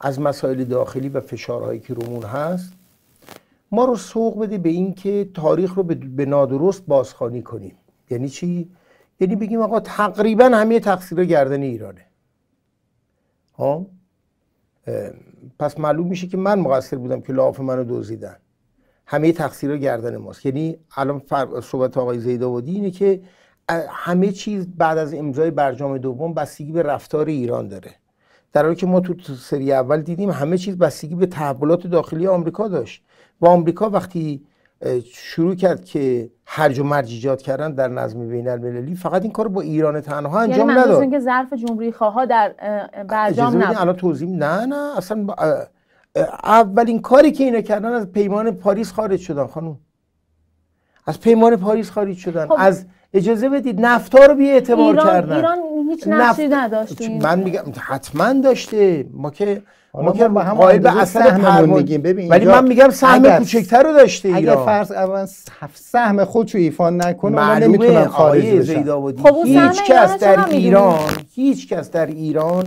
[0.00, 2.72] از مسائل داخلی و فشارهایی که رومون هست
[3.72, 7.76] ما رو سوق بده به این که تاریخ رو به- نادرست بازخوانی کنیم.
[8.10, 8.70] یعنی چی؟
[9.20, 12.06] یعنی بگیم آقا تقریبا همه تقصیر گردن ایرانه.
[13.58, 13.86] ها
[14.86, 15.10] اه،
[15.58, 18.36] پس معلوم میشه که من مقصر بودم که لاف منو دزدیدن.
[19.06, 20.46] همه تقصیر گردن ماست.
[20.46, 21.22] یعنی الان
[21.62, 23.22] صحبت آقای زیداودی اینه که
[23.88, 27.90] همه چیز بعد از امضای برجام دوم بستگی به رفتار ایران داره.
[28.52, 32.68] در حالی که ما تو سری اول دیدیم همه چیز بستگی به تحولات داخلی آمریکا
[32.68, 33.04] داشت.
[33.40, 34.42] و آمریکا وقتی
[35.04, 39.48] شروع کرد که هرج و مرج ایجاد کردن در نظم بین المللی فقط این کار
[39.48, 41.02] با ایران تنها یعنی انجام منظورتون نداد.
[41.02, 42.54] اینکه ظرف جمهوری خواه در
[43.08, 43.76] برجام نبود.
[43.78, 45.26] الان توضیح نه نه اصلا
[46.44, 49.78] اولین کاری که اینا کردن از پیمان پاریس خارج شدن خانم.
[51.06, 52.46] از پیمان پاریس خارج شدن.
[52.46, 52.54] خب.
[52.58, 55.36] از اجازه بدید نفتا رو بی اعتبار ایران کردن.
[55.36, 55.58] ایران
[55.90, 59.06] هیچ نقشی نفت- نداشت من میگم حتما داشته.
[59.12, 59.62] ما که
[59.94, 62.02] ما که قائل به پروان- میگیم.
[62.02, 64.64] ببین ولی من میگم سهم اگر- کوچکتر رو داشته ایران.
[64.66, 65.26] فرض اول
[65.74, 70.98] سهم خودشو ایفا نکنه معلومه نمی‌تونن خارج زیداودی خب هیچ ایران کس در؟ ایران
[71.34, 72.64] هیچ کس در ایران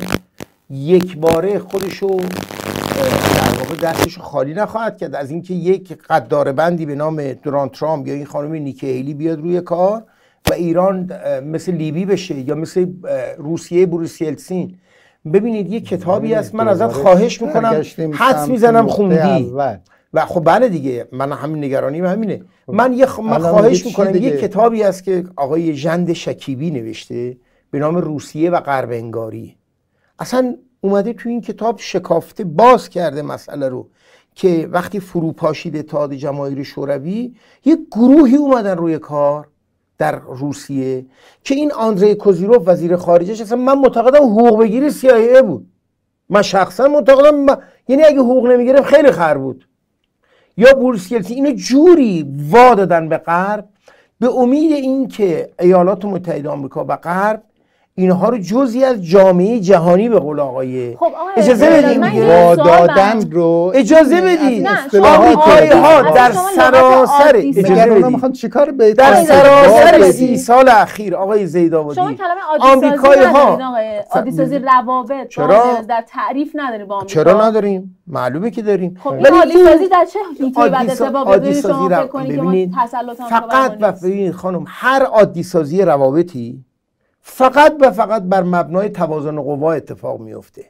[0.70, 5.16] یک باره خودشو در واقع دستشو خالی نخواهد کرد.
[5.16, 9.40] از اینکه یک قدار بندی به نام دونالد ترامپ یا این خانم نیکی هیلی بیاد
[9.40, 10.04] روی کار
[10.50, 11.12] و ایران
[11.44, 12.88] مثل لیبی بشه یا مثل
[13.38, 14.76] روسیه بروس یلتسین
[15.34, 17.84] ببینید یه کتابی هست من ازت خواهش می‌کنم.
[18.14, 19.54] حدس می‌زنم خوندی.
[20.14, 22.42] و خب بله دیگه من همین نگرانیم همینه.
[22.68, 23.20] من یه خ...
[23.20, 27.38] من خواهش می‌کنم؟ یه کتابی هست که آقای ژند شکیبی نوشته
[27.72, 29.56] به نام روسیه و غرب انگاری.
[30.20, 33.90] اصلا اومده تو این کتاب شکافته باز کرده مسئله رو
[34.36, 39.48] که وقتی فروپاشید اتحاد جماهیر شوروی یه گروهی اومدن روی کار.
[39.98, 41.06] در روسیه
[41.44, 45.68] که این آندری کوزیروف وزیر خارجش اصلا من معتقدم حقوق بگیر CIA بود.
[46.30, 47.58] من شخصا معتقدم من-
[47.88, 49.68] یعنی اگه حقوق نمی‌گرفت خیلی خر بود.
[50.58, 53.70] یا بوریس اینو جوری وا دادن به غرب
[54.20, 57.44] به امید اینکه ایالات متحده آمریکا و غرب
[58.00, 63.32] اینها رو جزی از جامعه جهانی به قول آقای خب آقای اجازه سوال وادادن برام-
[63.32, 64.68] رو اجازه از بدید.
[65.04, 68.06] آمریکایی ها در سراسر اجازه بدید.
[68.06, 70.12] می‌خوان چیکار به در آقای سراسر.
[70.12, 75.28] سی سال اخیر آقای زیداودی شما کلمه عادی سازی آمریکایی ها آقای عادی سازی روابط
[75.28, 79.54] چرا؟ در تعریف ندارید با آمریکا چرا نداریم معلومه که داریم خب این ولی عادی
[79.66, 83.22] سازی در چه حیطه‌ای بعد اتفاق عادی سازی رو- فکر کنید که ما ببینید، تسلط
[83.22, 86.64] آمریکا بر فقط؟ ببینید خانم هر عادی سازی روابطی
[87.30, 90.66] فقط و فقط بر مبنای توازن قوا اتفاق میفته.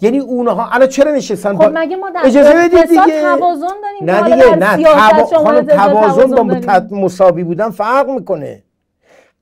[0.00, 3.20] یعنی اونها الان چرا نشستن؟ خب مگه ما در اجازه بدید دیگه.
[3.20, 5.26] توازن داریم؟ نه دیگه نه سیاست توا...
[5.30, 8.62] شما خانم ضد توازن با؟ مت- مساوی بودن فرق می‌کنه.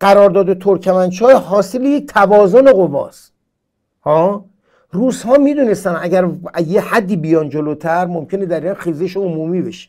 [0.00, 3.32] قرارداد ترکمنچای حاصل یک توازن قواست.
[4.04, 4.44] ها؟
[4.90, 6.28] روس ها می‌دونستن اگر
[6.66, 9.88] یه حدی بیان جلوتر ممکنه در این خیزش عمومی بشه.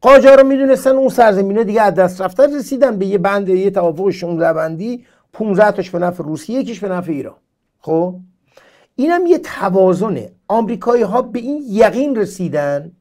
[0.00, 4.52] قاجارا می‌دونستن اون سرزمین دیگه از دست رفته رسیدن به یه بند یه توافق 16
[4.52, 7.36] بندی 15 تاش به نفع روسیه یکیش به نفع ایران.
[7.78, 8.14] خب؟
[8.96, 10.32] اینم یه توازنه.
[10.48, 12.92] آمریکایی ها به این یقین رسیدن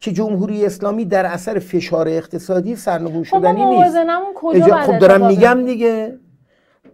[0.00, 3.96] که جمهوری اسلامی در اثر فشار اقتصادی سرنگون خب شدنی نیست.
[4.34, 6.18] کجا خب دارم میگم؟ دیگه.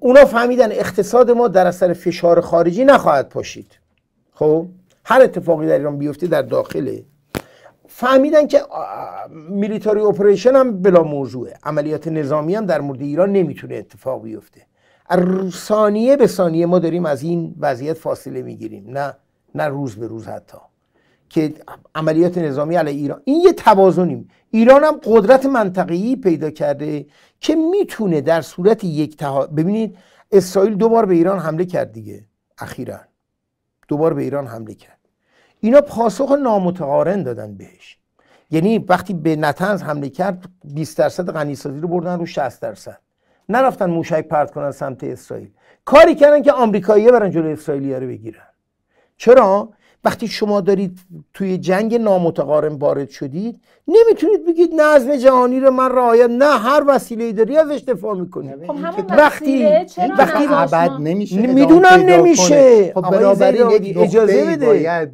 [0.00, 3.78] اونا فهمیدن اقتصاد ما در اثر فشار خارجی نخواهد پاشید.
[4.32, 4.66] خب؟
[5.04, 7.04] هر اتفاقی در ایران بیفته در داخله
[7.96, 8.62] فهمیدن که
[9.48, 11.54] میلیتاری اپریشن هم بلا موضوعه.
[11.64, 14.66] عملیات نظامی هم در مورد ایران نمی‌تونه اتفاق بیفته.
[15.50, 18.84] ثانیه به ثانیه ما داریم از این وضعیت فاصله می‌گیریم.
[18.88, 19.14] نه
[19.54, 20.58] نه روز به روز حتی.
[21.28, 21.54] که
[21.94, 24.28] عملیات نظامی علیه ایران این یه توازنیم.
[24.50, 27.06] ایران هم قدرت منطقه‌ای پیدا کرده
[27.40, 29.46] که می‌تونه در صورت یک تها...
[29.46, 29.96] ببینید
[30.32, 32.24] اسرائیل دوبار به ایران حمله کرد دیگه
[32.58, 33.00] اخیرا.
[33.88, 34.93] دوبار به ایران حمله کرد.
[35.64, 37.98] اینا پاسخ نامتقارن دادن بهش.
[38.50, 42.98] یعنی وقتی به نتنز حمله کرد 20 درصد غنیسازی رو بردن رو 60 درصد.
[43.48, 45.50] نرفتن موشک پرت کنن سمت اسرائیل.
[45.84, 48.46] کاری کردن که آمریکایی‌ها برن جلوی اسرائیلی‌ها رو بگیرن.
[49.16, 49.68] چرا؟
[50.04, 50.98] وقتی شما دارید
[51.34, 57.32] توی جنگ نامتقارن وارد شدید نمی‌تونید بگید نظم جهانی رو من رعایت نه هر وسیله
[57.32, 59.66] داری ازش دفاع می‌کنید خب همون وقتی
[60.18, 62.92] وقتی ابد نمیشه می‌دونم نمیشه.
[62.94, 65.06] خب بنابراین یک اجازه بده.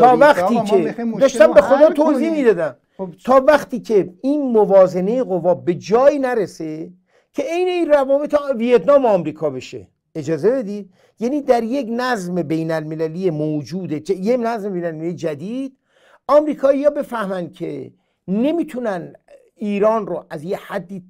[0.00, 2.76] تا وقتی که داشتم به خدا توضیح می‌دادم.
[2.98, 6.90] خب تا وقتی که این موازنه قوا به جایی نرسه
[7.32, 9.88] که عین این روابط ویتنام و آمریکا بشه.
[10.16, 15.78] اجازه بدید یعنی در یک نظم بین المللی موجوده یه نظم بین المللی جدید
[16.28, 17.92] آمریکایی ها بفهمن که
[18.28, 19.12] نمی‌تونن
[19.56, 21.04] ایران رو از یه حدی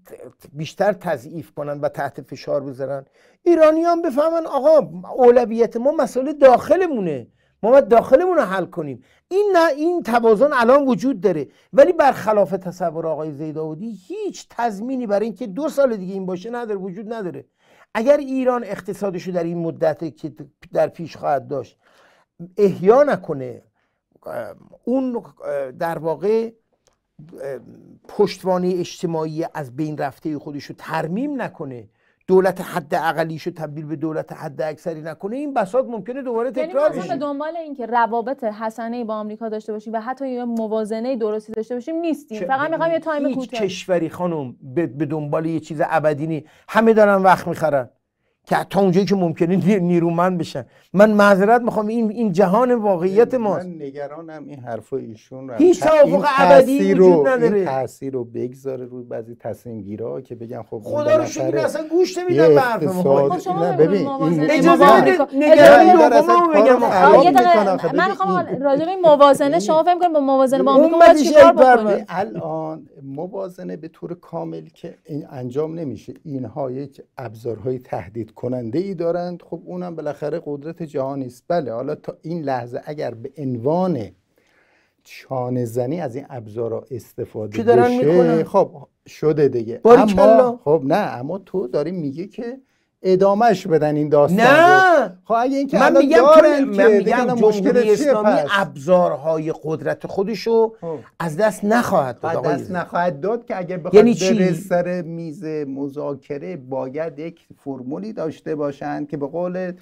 [0.53, 3.05] بیشتر تضعیف کنن و تحت فشار بذارن.
[3.43, 4.77] ایرانیان بفهمن آقا
[5.15, 7.27] اولویت ما مسئله داخلمونه.
[7.63, 9.03] ما باید داخلمون رو حل کنیم.
[9.29, 11.49] این نه این توازن الان وجود داره.
[11.73, 16.81] ولی برخلاف تصور آقای زیداودی هیچ تضمینی برای اینکه دو سال دیگه این باشه نداره
[16.81, 17.45] وجود نداره.
[17.99, 20.33] اگر ایران اقتصادش رو در این مدت که
[20.73, 21.79] در پیش خواهد داشت
[22.57, 23.63] احیا نکنه
[24.85, 25.25] اون
[25.79, 26.51] در واقع
[28.09, 31.89] پشتوانه اجتماعی از بین رفته خودش رو ترمیم نکنه
[32.29, 36.69] دولت حد اقلیش رو تبدیل به دولت حد اکثری نکنه این بساط ممکنه دوباره یعنی
[36.69, 40.29] تکرار اصلا به بشه دنبال این که روابط حسنه با آمریکا داشته باشیم و حتی
[40.29, 42.47] یه موازنه درستی داشته باشیم نیستیم.
[42.47, 43.61] فقط می‌خوایم یه تایم کوتاه.
[43.61, 47.89] کشوری خانم به به دنبال یه چیز ابدی نی همه دارن وقت می‌خرن.
[48.47, 53.35] که تا اونجایی که ممکنه نی- نیرومند بشن من معذرت می‌خوام این این جهان واقعیت
[53.35, 57.57] ماست من نگرانم این حرفا ایشون رو هیچ توافق ابدی وجود رو- نداره.
[57.57, 61.85] این تاثیر رو بگذاره روی بعضی تصمیم گیرا که بگن خب خدا رو شکر اصلا
[61.91, 65.01] گوش نمیدن به حرف ما خب شما نه، ببینید ببین، این- اجازه
[65.35, 67.97] نگرانی اجازه دومو کارو بگم یه دقیقه.
[67.97, 69.59] من می‌خوام این- راجع به موازنه.
[69.59, 72.05] شما فکر کنید با موازنه با آمریکا چیکار.
[72.09, 78.95] الان موازنه به طور کامل که این انجام نمیشه اینها یک ابزارهای تهدید کننده ای
[78.95, 84.11] دارند خب اونم بالاخره قدرت جهانی است بله حالا تا این لحظه اگر به عنوان
[85.05, 87.59] چانه زنی از این ابزارها استفاده
[87.99, 88.45] بشه.
[88.45, 89.81] خب شده دیگه.
[89.85, 92.61] اما خب نه اما تو داری میگی که
[93.03, 96.97] ادامهش بدن این داستان رو نه خب اگه این که من میگم دارن که من
[96.97, 100.99] میگم مشکل جمهوری اسلامی ابزارهای قدرت خودشو خب.
[101.21, 102.71] از دست نخواهد داد آقای دست.
[102.71, 108.55] نخواهد داد که اگه بخواد یعنی چی؟ بره سر میز مذاکره باید یک فرمولی داشته
[108.55, 109.73] باشند که به قول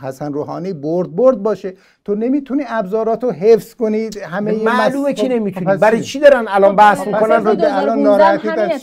[0.00, 1.74] حسن روحانی برد برد باشه.
[2.04, 6.20] تو نمی‌تونی ابزارات رو حفظ کنی همه معلومه مس- که خب، نمی‌تونی؟ پس برای چی؟
[6.20, 8.82] دارن الان بحث خب، می‌کنن؟ رو الان 2015 ناراحتیت همین از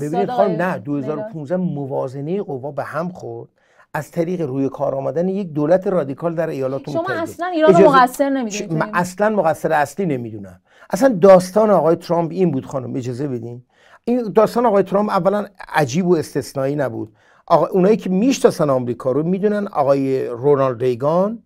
[0.00, 0.78] چیه ببینید خانم نه نگار.
[0.78, 3.48] 2015 موازنه قوا به هم خورد.
[3.94, 7.22] از طریق روی کار آمدن یک دولت رادیکال در ایالات شما متحده.
[7.22, 10.60] اصلا ایران رو اجازه- مقصر نمی‌دونید من اصلا مقصر اصلی نمی‌دونم.
[10.90, 13.62] اصلا داستان آقای ترامپ این بود خانم اجازه بدین.
[14.04, 17.12] این داستان آقای ترامپ اولا عجیب و استثنایی نبود.
[17.50, 21.42] آقا اونایی که می‌شناسن آمریکا رو می‌دونن آقای رونالد ریگان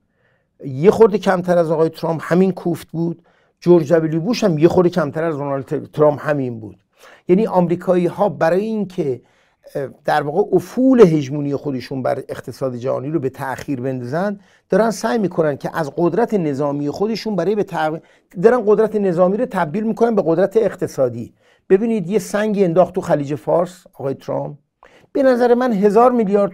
[0.65, 3.23] یه خورده کمتر از آقای ترامپ همین کوفت بود.
[3.61, 6.77] جورج دبلیو بوش هم یه خورده کمتر از رونالد ترامپ همین بود.
[7.29, 9.21] یعنی آمریکایی ها برای اینکه
[10.05, 15.57] در واقع افول هژمونی خودشون بر اقتصاد جهانی رو به تأخیر بندازن دارن سعی می‌کنن
[15.57, 18.01] که از قدرت نظامی خودشون برای به تغ-
[18.43, 21.35] دارن قدرت نظامی رو تبدیل می‌کنن به قدرت اقتصادی.
[21.69, 24.64] ببینید یه سنگی انداخت تو خلیج فارس آقای ترامپ.
[25.15, 26.53] به نظر من هزار میلیارد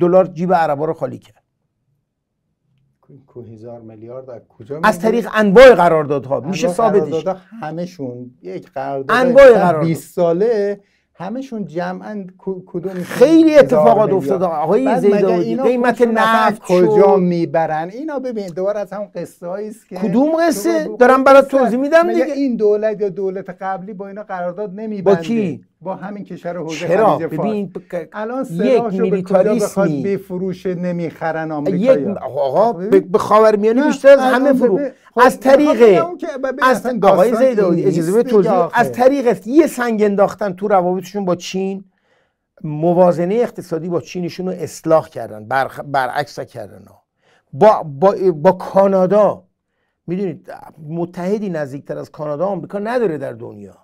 [0.00, 1.42] دلار جیب عربا رو خالی کرد
[3.52, 7.24] هزار میلیارد از کجا از؟ طریق انواع قراردادها میشه ثابتش
[7.60, 9.86] همشون یک قرارداد انواع مثلا قرارداد.
[9.86, 10.80] 20 ساله
[11.22, 12.24] همشون جمعا
[12.66, 14.14] کدوم خیلی اتفاقات میلیارد.
[14.14, 17.16] افتاد آقای اینا قیمت نفت کجا.
[17.16, 21.48] می‌برن اینا ببین دوباره از همون قصه است که کدوم قصه؟ دارم برات.
[21.48, 22.24] توضیح میدم دیگه.
[22.24, 26.88] این دولت یا دولت قبلی با اینا قرارداد نمیبنده با کی؟ با همین کشور حوزه
[26.88, 27.72] چرا ببین
[28.12, 34.52] الان یک میلیتاریسمی بفروشه نمی‌خرن یک آمریکایی‌ها آقا خب به خاورمیانه نه، بیشتر از همه
[34.52, 34.80] فرو
[35.16, 36.04] از می‌خوام طریق
[36.62, 38.68] از آقای این اجازه به توضیح.
[38.72, 41.84] از طریق یه سنگ انداختن تو روابطشون با چین
[42.64, 47.02] موازنه اقتصادی با چینشون رو اصلاح کردن بر برعکس کردن ها.
[47.52, 49.44] با, با, با کانادا
[50.06, 50.52] می‌دونید
[50.88, 53.76] متحدی نزدیکتر از کانادا آمریکا نداره در دنیا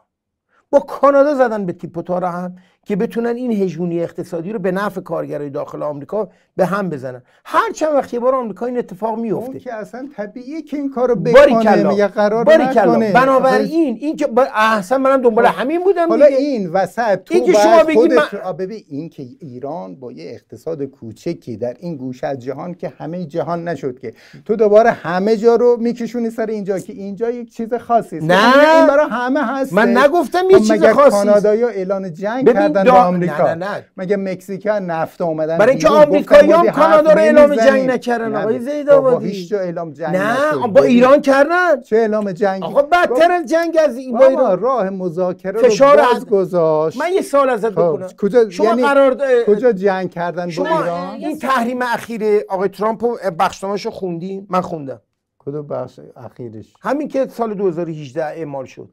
[0.71, 2.57] با کانادا زدن به تیپ و هم
[2.89, 7.23] که بتونن این هژمونی اقتصادی رو به نفع کارگرای داخل آمریکا به هم بزنن.
[7.45, 10.91] هر چند وقت یه بار آمریکا این اتفاق میفته اون که اصلا طبیعیه که این
[10.91, 13.13] کارو بکنه میگه قرار باری نکنه.
[13.13, 15.61] بنابراین این که احسن منم دنبال خب.
[15.61, 18.53] همین بودم حالا این وسط تو این که شما بگید من...
[18.53, 23.25] ببین این که ایران با یه اقتصاد کوچکی در این گوشه از جهان که همه
[23.25, 24.15] جهان نشد که.
[24.45, 28.77] تو دوباره همه جا رو میکشونی سر اینجا که اینجا یک چیز خاصی است نه
[28.77, 29.73] این برای همه هست.
[29.73, 33.45] من نگفتم یه خب چیز خاصی کانادایا اعلان جنگ کردن با آمریکا.
[33.45, 33.85] نه نه نه.
[33.97, 38.37] مگه مکزیکا نفت اومدن برای اینکه آمریکایی هم کانادا رو اعلام جنگ نکردن.
[38.37, 41.81] آقای زید آبادی هیچ جا اعلام جنگ نه با ایران کردن.
[41.81, 44.59] چه اعلام جنگ آقا بدتر جنگ از این با ایران.
[44.61, 45.69] راه مذاکره رو
[46.13, 47.01] باز گذاشت.
[47.01, 48.09] من یه سوال ازت خب، بکنم.
[48.19, 49.17] کجا شما یعنی قرار
[49.47, 53.05] کجا جنگ کردن با ایران؟ این تحریم اخیر آقای ترامپ
[53.39, 55.01] بخشنامه‌شو خوندی من خوندم.
[55.39, 58.89] کدوم بخش اخیرش؟ همین که سال 2018 اعمال شد.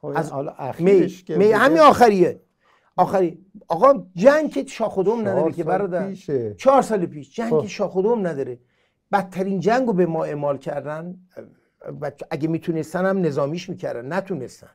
[0.00, 1.36] خب از حالا اخیرش می.
[1.36, 1.52] می.
[1.52, 2.40] همین آخریه.
[2.98, 6.14] آخری آقا جنگ که شاخدوم نداره که برادر.
[6.58, 7.36] چهار سال پیش.
[7.36, 7.62] جنگ خب.
[7.62, 8.58] که شاخدوم نداره.
[9.12, 11.14] بدترین جنگ رو به ما اعمال کردن
[12.30, 14.12] اگه می‌تونستن هم نظامیش می‌کردن.
[14.12, 14.70] نتونستن.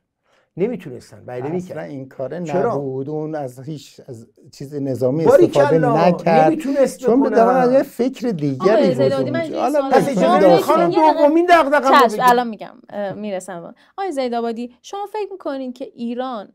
[0.57, 1.25] نمی‌تونستن.
[1.25, 3.09] بله اصلا این کار نبود.
[3.09, 6.55] اون از هیچ از چیز نظامی استفاده نکرد.
[6.97, 12.75] چون به از یه فکر دیگری بود حالا پس اجازه خانم دومین دغدغه الان میگم
[13.15, 16.53] می‌رسم آقای زیدآبادی شما فکر می‌کنین که ایران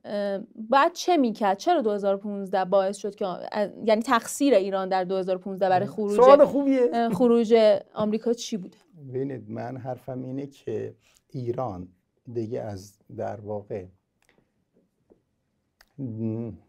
[0.70, 3.26] بعد چه می‌کرد؟ چرا 2015 باعث شد که
[3.84, 7.08] یعنی تقصیر ایران در 2015 برای خروج سوال خوبیه.
[7.12, 7.54] خروج
[7.94, 8.76] آمریکا چی بوده
[9.08, 10.94] ببینید من حرفم اینه که
[11.28, 11.88] ایران
[12.32, 13.84] دیگه از در واقع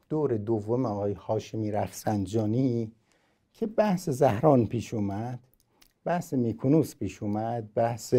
[0.10, 2.92] دور دوم آقای هاشمی رفسنجانی
[3.54, 5.40] که بحث زهران پیش اومد
[6.06, 8.14] بحث میکنوس پیش اومد بحث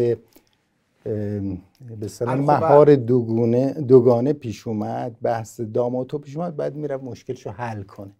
[1.99, 7.83] به سلام مهار دوگونه دوگانه پیش اومد بحث داماتو پیش اومد بعد می‌رفت مشکلشو حل
[7.83, 8.11] کنه.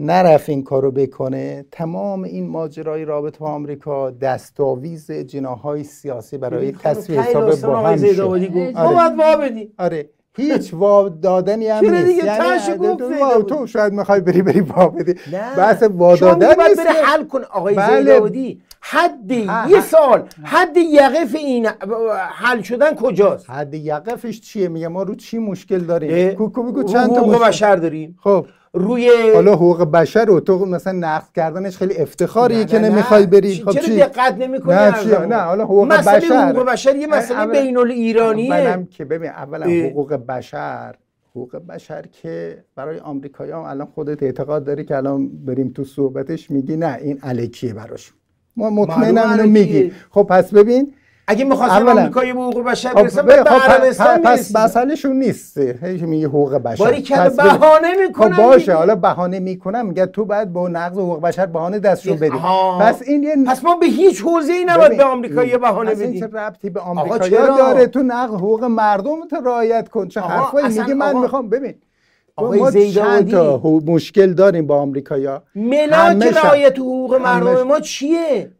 [0.00, 1.64] نرفت این کارو بکنه.
[1.72, 8.20] تمام این ماجرای رابطه با آمریکا دستاویز جناهای سیاسی برای تصویر حساب با هم شد.
[8.76, 9.68] آره.
[9.78, 10.08] آره.
[10.36, 12.24] هیچ وا دادنی هم نیست.
[12.24, 15.14] یعنی تو, تو شاید می‌خوای بری بری وا بدی.
[15.56, 16.80] بحث وا دادن نیست.
[16.80, 17.98] بره حل کن آقای بله.
[17.98, 21.66] زیداودی حد یه سال حد یقف این
[22.30, 27.14] حل شدن کجاست؟ حد یقفش چیه؟ میگه ما رو چی مشکل داریم؟ کوکو بگو چند
[27.14, 28.18] تا بشر داریم.
[28.22, 28.46] خب.
[28.72, 33.54] روی حالا حقوق بشر رو تو مثلا نقض کردنش خیلی افتخاریه که نمی‌خوای بری.
[33.54, 36.50] خب چرا دقت نمی‌کنی نه نه حالا حقوق بشر.
[36.50, 40.94] حقوق بشر یه مسئله بین ایرانیه اولم که ببین اولا حقوق بشر
[41.30, 46.76] حقوق بشر که برای آمریکایی‌ها الان خودت اعتقاد داری که الان بریم تو صحبتش میگی
[46.76, 48.12] نه این الکیه براش.
[48.56, 49.92] ما مطمئنم اینو میگی.
[50.10, 50.92] خب پس ببین
[51.30, 56.02] اگه می‌خواستن آمریکایی به حقوق بشر خب، برسن به خب، عربستان پس مسئلهشون نیست هیچ
[56.02, 56.84] میگه حقوق بشر.
[56.84, 61.20] باری که بهانه می‌کنن خب باشه حالا بهانه می‌کنم میگه تو باید با نقض حقوق
[61.20, 62.38] بشر بهانه دستشون بدی.
[62.80, 66.26] پس این یه پس ما به هیچ حوزه‌ای نباید به آمریکایی بهانه بدیم این چه
[66.26, 70.08] ربطی به آمریکایی؟ داره تو نقض حقوق مردم تو رعایت کن.
[70.08, 71.74] چه حرفایی میگه من می‌خوام ببین
[72.38, 75.42] ما چند تا مشکل داریم با آمریکایا.
[75.54, 78.50] ملاک رعایت حقوق مردم ما چیه؟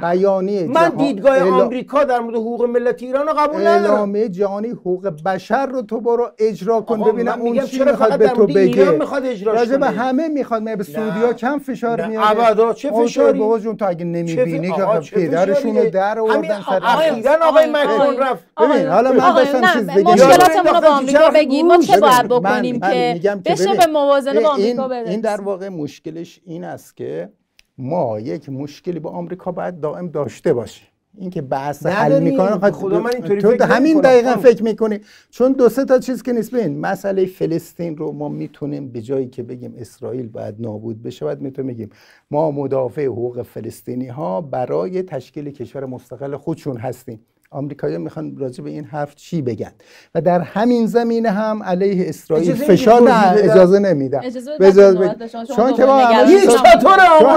[0.00, 3.92] بیانیه من دیدگاه آمریکا در مورد حقوق ملت ایران رو قبول ندارم.
[3.92, 7.02] اعلامیه جهانی حقوق بشر رو تو برو اجرا کن.
[7.02, 8.90] ببینم اون چی می‌خواد به تو بگه.
[8.90, 13.76] می‌خواد اجرا به همه می‌خواد به سعودیا کم فشار میاد ابدا چه فشاری؟ بابا جون
[13.76, 14.82] تو اگه نمی‌بینی که
[15.12, 18.44] پدرشون رو در آوردن سر اخیرا آقای مکرون رفت.
[18.60, 20.12] ببین حالا من داشتم چیز بگم.
[20.12, 24.88] مشکلاتمون رو با آمریکا بگیم ما چه باید بکنیم که بشه به موازنه با آمریکا
[24.88, 27.30] برسیم این در واقع مشکلش این است که
[27.78, 30.86] ما یک مشکلی با آمریکا باید دائم داشته باشیم.
[31.18, 35.00] اینکه بحث حل می‌کنه خدا من اینطوری تو همین دقیقا فکر می‌کنی.
[35.30, 36.54] چون دو سه تا چیز که نیست.
[36.54, 41.40] ببین مسئله فلسطین رو ما می‌تونیم به جایی که بگیم اسرائیل باید نابود بشه باید
[41.40, 41.90] می‌تونیم بگیم.
[42.30, 47.20] ما مدافع حقوق فلسطینی ها برای تشکیل کشور مستقل خودشون هستیم.
[47.56, 49.72] آمریکایی‌ها می‌خوان راجع به این حرف چی بگن؟
[50.14, 54.20] و در همین زمینه هم علیه اسرائیل فشار نه اجازه نمیدن
[54.60, 55.16] اجازه
[55.56, 55.96] چون که ما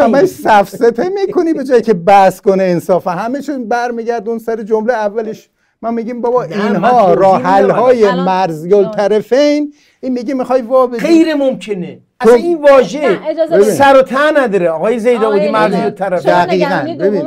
[0.01, 3.07] همه سفسته می‌کنی به جایی که بحث کنه انصاف.
[3.07, 5.49] همه چون برمیگردون سر جمله اولش.
[5.81, 7.41] ما میگیم بابا اینها راه
[7.71, 11.99] های مرزی طرفین این میگه می‌خوای وا غیر ممکنه.
[12.21, 13.19] اصلا این واژه.
[13.63, 14.69] سر و ته نداره.
[14.69, 16.95] آقای زیداودی آقای مرزی لیلا، طرف دقیقاً.
[16.99, 17.23] ببین،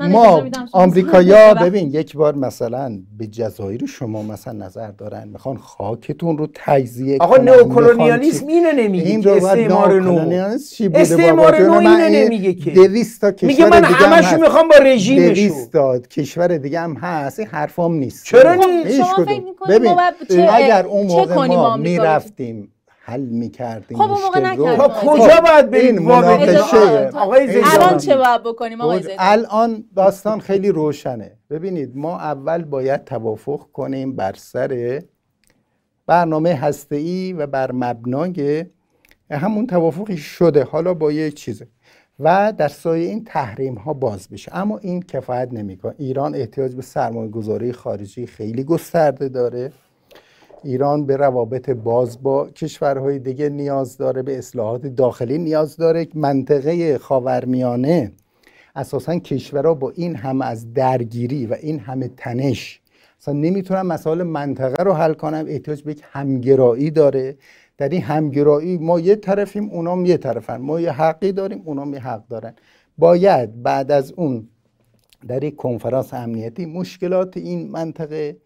[0.00, 5.28] ما آمریکایا ببین یک بار مثلا به جزایر شما مثلا نظر دارن.
[5.28, 10.58] می‌خوان خاکتون رو تجزیه آقا کنن، نئوکلونیالیسم اینو نمیگه این که رو استعمار نو.
[10.58, 12.70] چی بوده استعمار نو اینو این نمیگه که.
[12.70, 14.40] 200 تا کشور میگه من دیگه هم همشو هست.
[14.40, 17.38] می‌خوام با رژیمشو 200 تا کشور دیگه هم هست.
[17.38, 18.24] این حرفام نیست.
[18.24, 19.24] چرا نیست؟ شما.
[19.24, 19.82] فکر می‌کنید
[20.30, 22.70] ببین اگر اون موقع ما می‌رفتیم
[23.06, 24.76] حل می‌کردیم خب اون موقع نکردیم.
[24.76, 27.10] تا کجا باید بریم؟ این؟ مناقشه.
[27.18, 27.76] آقای این زیداودی.
[27.76, 29.02] الان چه باید بکنیم آقای.
[29.02, 31.32] زیدان؟ الان داستان خیلی روشنه.
[31.50, 35.02] ببینید ما اول باید توافق کنیم بر سر
[36.06, 38.64] برنامه هسته‌ای و بر مبنای
[39.30, 41.66] همون توافقی شده حالا با یک چیزه.
[42.20, 44.56] و در سایه این تحریم ها باز بشه.
[44.56, 45.94] اما این کفایت نمی‌کنه.
[45.98, 49.72] ایران احتیاج به سرمایه گذاری خارجی خیلی گسترده داره.
[50.64, 56.08] ایران به روابط باز با کشورهای دیگه نیاز داره به اصلاحات داخلی نیاز داره.
[56.14, 58.12] منطقه خاورمیانه
[58.76, 62.80] اساسا کشورها با این همه از درگیری و این همه تنش.
[63.20, 67.36] اصلا نمی‌تونن مسائل منطقه رو حل کنن احتیاج به یک همگرایی داره.
[67.78, 70.56] در این همگرایی ما یه طرفیم اونام یه طرفن.
[70.56, 72.54] ما یه حقی داریم اونام یه حق دارن.
[72.98, 74.48] باید بعد از اون
[75.28, 78.36] در یک کنفرانس امنیتی مشکلات این منطقه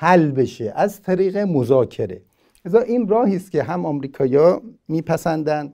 [0.00, 2.22] حل بشه از طریق مذاکره.
[2.64, 5.72] لذا این راهی است که هم آمریکایا میپسندن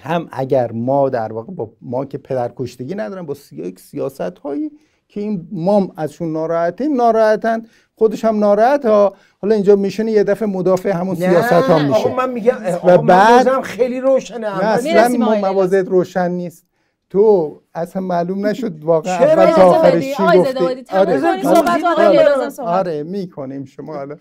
[0.00, 4.70] هم اگر ما در واقع با ما که پدرکشتگی ندارن با یک سیاست هایی
[5.08, 7.62] که این ما ازشون ناراحتیم ناراحتن
[7.94, 9.14] خودش هم ناراحت ها.
[9.42, 11.94] حالا اینجا میشونه یه دفعه مدافع همون سیاست ها میشه.
[11.94, 14.38] آقا من میگم و آقا من بعد- بازم خیلی روشنه.
[14.38, 14.64] نه.
[14.64, 15.18] اصلا.
[15.18, 16.66] موازد روشن نیست.
[17.12, 20.16] تو اصلا معلوم نشد واقعا؟ اول تا آخرش.
[20.16, 21.42] چی گفتی آره.
[21.42, 22.60] صحبت آقای آره.
[22.60, 24.16] آره می‌کنیم شما حالا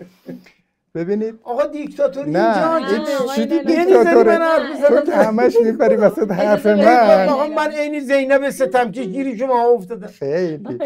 [0.95, 4.59] ببینید آقا دیکتاتوری نه اینجا چی بزنم.
[4.89, 6.65] تو که همش میپری وسط حرف.
[6.65, 10.77] من آقا من عین زینب ستمچه گیری شما افتادم خیلی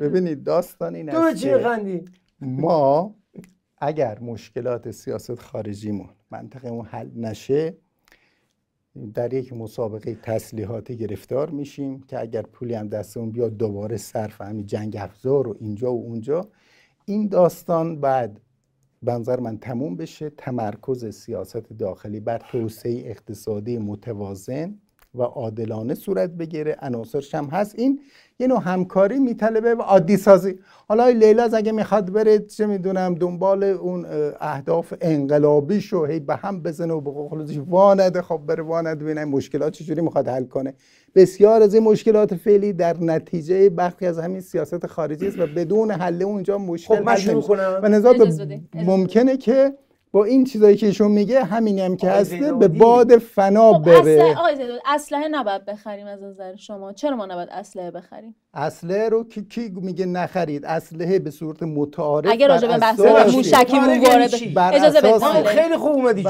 [0.00, 2.04] ببینید داستان این تو است چی که میخندی
[2.40, 3.14] ما
[3.78, 7.76] اگر مشکلات سیاست خارجیمون منطقمون حل نشه
[9.14, 14.66] در یک مسابقه تسلیحاتی گرفتار میشیم که اگر پولی هم دستمون بیاد دوباره صرف همین
[14.66, 16.48] جنگ افزار و اینجا و اونجا.
[17.04, 18.40] این داستان بعد
[19.02, 20.30] به نظر من تموم بشه.
[20.30, 24.78] تمرکز سیاست داخلی بر توسعه اقتصادی متوازن
[25.14, 26.76] و عادلانه صورت بگیره.
[26.80, 27.78] عناصرش هم هست.
[27.78, 28.00] این
[28.40, 30.58] یه نوع همکاری میطلبه و عادی سازی
[30.88, 34.10] حالا لیلا اگه می‌خواد بره چه می‌دونم دنبال اون اه،
[34.40, 38.94] اهداف انقلابیش رو هی به هم بزنه و به قول خودش وانده خب بره وانده
[38.94, 40.74] ببینه مشکلات چجوری می‌خواد حل کنه.
[41.14, 45.90] بسیار از این مشکلات فعلی در نتیجه بخشی از همین سیاست خارجی است و بدون
[45.90, 47.42] حل اونجا مشکل خب من حل شروع.
[47.42, 47.80] کنم.
[47.82, 47.88] و
[48.74, 49.72] ممکنه که
[50.12, 52.68] با این چیزایی که ایشون میگه همینی هم که هسته به.
[52.68, 54.36] باد فنا خب بره
[54.86, 59.72] اسلحه نباید بخریم از نظر شما چرا ما نباید اسلحه بخریم اسلحه رو کی, کی
[59.74, 64.74] میگه نخرید اسلحه به صورت متعارف اگه راجع به بحث موشکیمون آره، یعنی وارد؟ بر
[64.74, 65.46] اجازه بدید.
[65.46, 66.22] خیلی خوب اومدی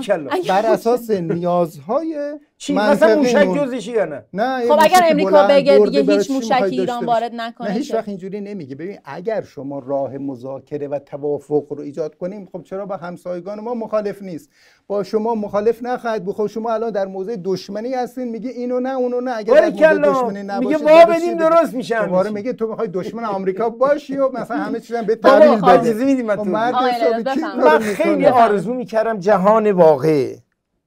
[0.00, 3.48] جلو بر اساس نیازهای چی مثلا موشک.
[3.56, 7.68] جزشی یا نه نه خب اگر امریکا بگه دیگه هیچ موشکی ایران داشته وارد؟ نکنه
[7.68, 7.94] نه هیچ.
[7.94, 12.86] وقت اینجوری نمیگه ببین اگر شما راه مذاکره و توافق رو ایجاد کنیم خب چرا
[12.86, 14.50] با همسایگان ما مخالف نیست
[14.86, 18.96] با شما مخالف نخواهد بود خب شما الان در موضع دشمنی هستین میگه اینو نه
[18.96, 20.12] اونو نه اگر در موضع.
[20.12, 22.30] دشمنی میگه نباشید وا چی بدیم؟ درست همه دوباره.
[22.30, 26.36] میگه تو می‌خوای دشمن آمریکا باشی و مثلا همه چیزا به خب، اجازه میدیم من
[26.36, 30.34] خب من خیلی؟ آرزو می‌کردم جهان واقع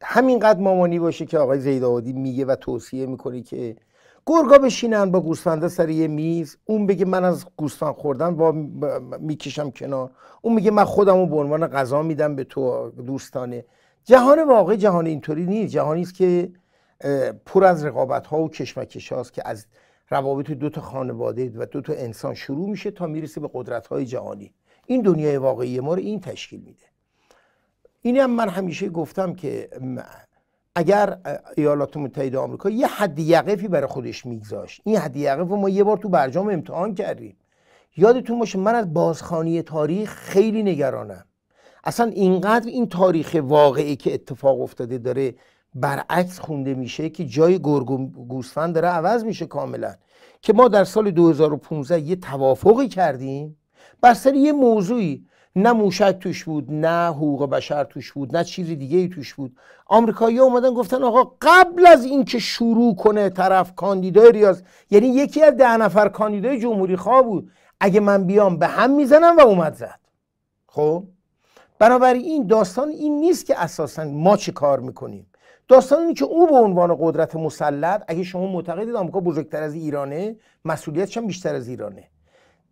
[0.02, 3.76] همینقدر مامانی باشه که آقای زیدآبادی میگه و توصیه می‌کنه که
[4.26, 8.52] گرگا بشینن با گوسفندا سر یه میز اون بگه من از گوسفند خوردن با
[9.20, 10.12] می‌کشم کنار.
[10.42, 13.66] اون میگه من خودمو به عنوان غذا میدم به تو دوستانه.
[14.04, 15.74] جهان واقع جهان اینطوری نیست.
[15.74, 16.52] جهانی است که
[17.46, 19.66] پر از رقابت ها و کشمکش هاست که از
[20.10, 24.06] روابط دو تا خانواده و دو تا انسان شروع میشه تا می‌رسه به قدرت های
[24.06, 24.54] جهانی.
[24.86, 26.84] این دنیای واقعی ما رو این تشکیل میده.
[28.08, 29.70] اینی هم من همیشه گفتم که
[30.76, 31.18] اگر
[31.58, 34.82] ایالات متحده آمریکا یه حد یقفی برای خودش میگذاشت.
[34.84, 37.38] این حد یقف رو ما یه بار تو برجام امتحان کردیم.
[37.98, 41.26] یادتون باشه من از بازخانی تاریخ خیلی نگرانم.
[41.84, 45.36] اصلا اینقدر این تاریخ واقعی که اتفاق افتاده داره
[45.76, 47.88] برعکس خونده میشه که جای گرگ
[48.28, 49.96] گوسفند داره عوض میشه کاملا.
[50.42, 53.58] که ما در سال 2015 یه توافقی کردیم.
[54.02, 55.26] بر سر یه موضوعی
[55.58, 59.58] نه موشک توش بود نه حقوق بشر توش بود نه چیز دیگه ای توش بود.
[59.86, 64.62] آمریکایی‌ها اومدن گفتن آقا قبل از اینکه شروع کنه طرف کاندیدای ریاض
[64.92, 67.52] یعنی یکی از ده نفر کاندیدای جمهوری خواه بود.
[67.80, 70.00] اگه من بیام به هم می‌زنم و اومد زد.
[70.68, 71.04] خب؟
[71.80, 75.28] بنابراین این داستان این نیست که اساسا ما چه کار می‌کنیم.
[75.68, 80.36] داستان اینه که او به عنوان قدرت مسلط اگه شما معتقدید آمریکا بزرگتر از ایرانه
[80.66, 82.04] مسئولیتش هم بیشتر از ایرانه.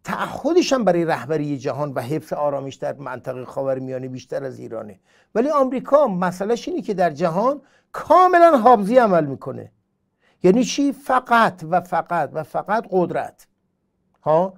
[0.05, 4.99] تعهدش هم برای رهبری جهان و حفظ آرامش در منطقه خاورمیانه بیشتر از ایرانه.
[5.35, 7.61] ولی آمریکا مسئلهش اینه که در جهان
[7.91, 9.71] کاملا حابزی عمل می‌کنه.
[10.43, 13.47] یعنی چی؟ فقط و فقط و فقط قدرت.
[14.23, 14.53] ها؟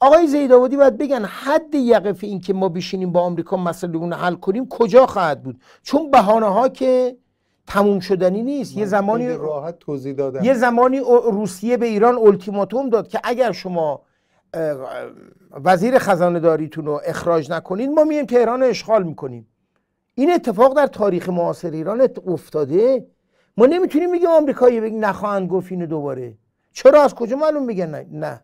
[0.00, 4.34] آقای زیدآبادی باید بگن حد یقف این که ما بشینیم با آمریکا مسئله اون حل
[4.34, 7.16] کنیم کجا خواهد بود؟ چون بهانه ها که
[7.66, 8.76] تموم شدنی نیست.
[8.76, 10.44] یه زمانی راحت توضیح دادم.
[10.44, 10.98] یه زمانی
[11.32, 14.02] روسیه به ایران التیماتوم داد که اگر شما
[15.64, 19.48] وزیر خزانه داریتون رو اخراج نکنید ما میایم تهران رو اشغال می‌کنیم.
[20.14, 23.06] این اتفاق در تاریخ معاصر ایران افتاده؟
[23.56, 26.34] ما نمی‌تونیم بگیم آمریکایی بگیم نخواهند گفت اینو دوباره.
[26.72, 28.42] چرا؟ از کجا معلوم بگن نه, نه.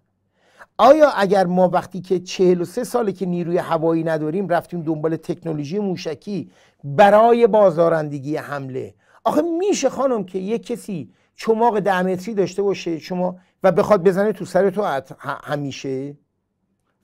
[0.79, 6.51] آیا اگر ما وقتی که 43 ساله که نیروی هوایی نداریم رفتیم دنبال تکنولوژی موشکی
[6.85, 13.37] برای بازدارندگی حمله؟ آخه میشه خانم که یک کسی چماق ده متری داشته باشه شما
[13.63, 15.01] و بخواد بزنه تو سر تو
[15.43, 16.17] همیشه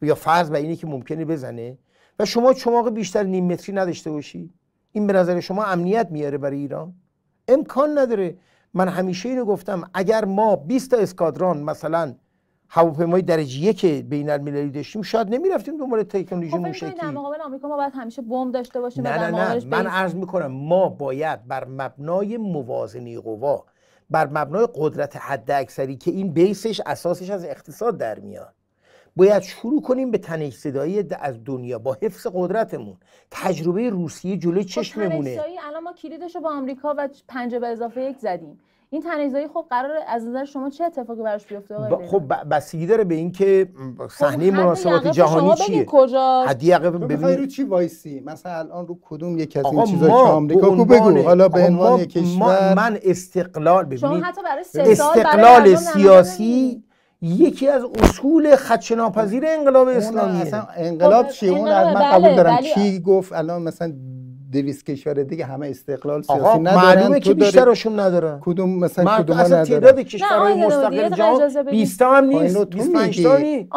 [0.02, 1.78] یا فرض به اینه که ممکنه بزنه.
[2.18, 4.54] و شما چماق بیشتر نیم متری نداشته باشی.
[4.92, 6.94] این به نظر شما امنیت میاره برای ایران؟
[7.48, 8.36] امکان نداره.
[8.74, 12.14] من همیشه اینو گفتم اگر ما 20 تا اسکادران مثلا
[12.68, 16.90] هواپیمای درجه یک بین المللی داشتیم شاید نمی‌رفتیم دنبال تکنولوژی خب موشکی.
[16.90, 19.64] در مقابل آمریکا ما باید همیشه بمب داشته باشیم نه نه نه.
[19.64, 23.64] من عرض می‌کنم ما باید بر مبنای موازنه قوا
[24.10, 28.54] بر مبنای قدرت حد اکثری که این بیسش اساسش از اقتصاد در میاد.
[29.16, 32.96] باید شروع کنیم به تنش صدایی از دنیا با حفظ قدرتمون.
[33.30, 35.38] تجربه روسیه جلوی چشممونه.
[35.38, 38.60] خب الان ما کلیدش رو با آمریکا و پنجه به اضافه یک زدیم.
[38.94, 43.04] این تنیزایی خب قرار از نظر شما چه اتفاقی براش بیفته آقای خب بستگی داره
[43.04, 43.68] به اینکه
[44.10, 48.98] صحنه خب مناسبات جهانی چیه؟ کجا حدی عقب ببینید رو چی وایسی؟ مثلا الان رو
[49.02, 51.22] کدوم یک از این چیزا که آمریکا؟ کو بگو.
[51.22, 56.84] حالا به عنوان کشور من استقلال ببینید شما حتی برای سه سال استقلال سیاسی
[57.22, 62.56] یکی از اصول خدشه‌ناپذیر انقلاب اسلامی اصلا انقلاب چیه؟ اون من قبول بله، دارم.
[62.56, 63.92] کی گفت الان مثلا
[64.54, 69.64] دویست کشور دیگه همه استقلال سیاسی ندارن معلومه که بیشترشون ندارن کدوم مثلا کدوم ندارن
[69.64, 73.68] تعداد کشورهای مستقل جهان 20 هم نیست 25 تا نیست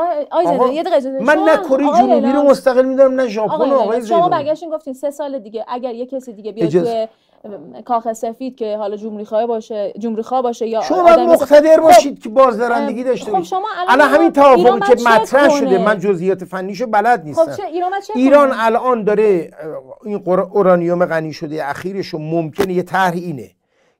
[0.73, 4.93] یه دقیقه من نه کره جنوبی رو مستقل میدارم نه ژاپن آقای شما برگشتین گفتین
[4.93, 7.07] سه سال دیگه اگر یه کسی دیگه بیاد توی
[7.85, 11.81] کاخ سفید که حالا جمهوری خواه باشه جمهوری خواه باشه یا شما باید مقتدر خب،
[11.81, 16.87] باشید که بازدارندگی داشته خب شما الان همین توافقی که مطرح شده من جزئیات فنیشو
[16.87, 17.45] بلد نیستم.
[17.45, 19.51] خب چه ایران, چه ایران الان داره
[20.03, 23.51] این اورانیوم غنی شده اخیرش ممکنه یه طرح اینه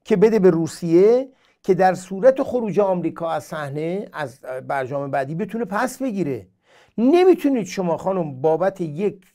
[0.04, 1.30] که بده به روسیه
[1.64, 6.48] که در صورت خروج آمریکا از صحنه از برجام بعدی بتونه پس بگیره.
[6.98, 9.26] نمی‌تونید شما خانم بابت یک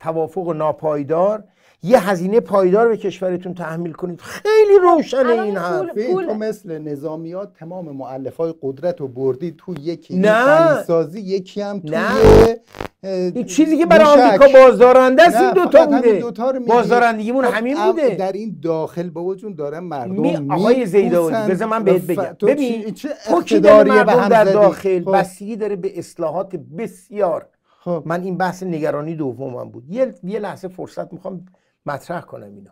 [0.00, 1.44] توافق ناپایدار
[1.86, 4.20] یه هزینه پایدار به کشورتون تحمیل کنید.
[4.20, 5.90] خیلی روشنه این حرف
[6.26, 10.82] تو مثل نظامیات تمام معلف های قدرت و بردی تو یکی نه.
[10.82, 12.60] سازی یکی هم توی نه.
[13.02, 16.24] این چیزی که برای آمریکا بازدارنده است این دوتا بوده.
[16.68, 18.14] بازدارندگیمون همین بوده.
[18.14, 20.36] در این داخل با وجود دارن مردم می...
[20.50, 22.36] آقای زیداوی بذار من بهت بگم.
[22.40, 22.94] ببین
[23.28, 25.12] تو کی مردم در داخل خب.
[25.12, 27.46] بستگی داره به اصلاحات بسیار.
[27.80, 28.02] خب.
[28.06, 29.84] من این بحث نگرانی دومم بود.
[29.90, 31.46] یه یه لحظه فرصت می‌خوام
[31.86, 32.70] مطرح کنم اینا.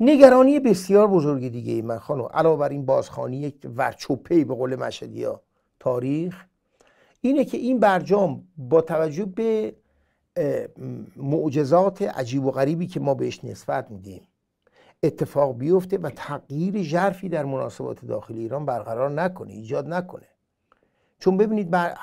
[0.00, 2.28] نگرانی بسیار بزرگ دیگه ای من خانم.
[2.34, 5.40] علاوه بر این بازخانی یک ورچوپی به قول مشهدی ها
[5.80, 6.44] تاریخ.
[7.20, 9.74] اینه که این برجام با توجه به
[11.16, 14.28] معجزات عجیب و غریبی که ما بهش نسبت میدیم
[15.02, 20.26] اتفاق بیفته و تغییر ژرفی در مناسبات داخلی ایران برقرار نکنه ایجاد نکنه.
[21.18, 21.94] چون ببینید بر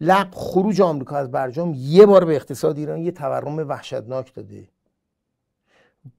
[0.00, 4.68] لق خروج آمریکا از برجام یه بار به اقتصاد ایران یه تورم وحشتناک داده.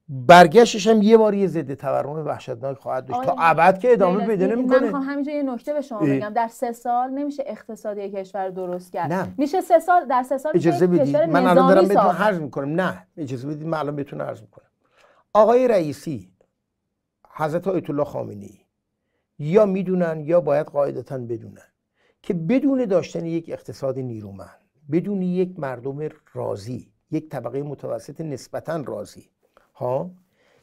[0.10, 3.22] برگشتش هم یه بار یه ضد تورم وحشتناک خواهد داشت.
[3.22, 4.80] تا ابد که ادامه پیدا نمی‌کنه.
[4.80, 6.30] من می‌خوام همینجا یه نکته به شما بگم.
[6.30, 9.14] در سه سال نمیشه اقتصادی کشور درست کرد.
[9.14, 9.34] نه.
[9.38, 11.16] میشه سه سال در سه سال اجازه بدید.
[11.18, 12.82] من الان دارم بهتون عرض می‌کنم.
[12.82, 13.08] نه.
[13.18, 14.70] اجازه بدید من الان بهتون عرض می‌کنم.
[15.34, 16.32] آقای رئیسی
[17.36, 18.60] حضرت آیت الله خامنه‌ای
[19.40, 21.68] یا می‌دونن یا باید قاعدتا بدونن
[22.22, 24.60] که بدون داشتن یک اقتصاد نیرومند
[24.92, 29.30] بدون یک مردم راضی یک طبقه متوسط نسبتا راضی
[29.76, 30.12] ها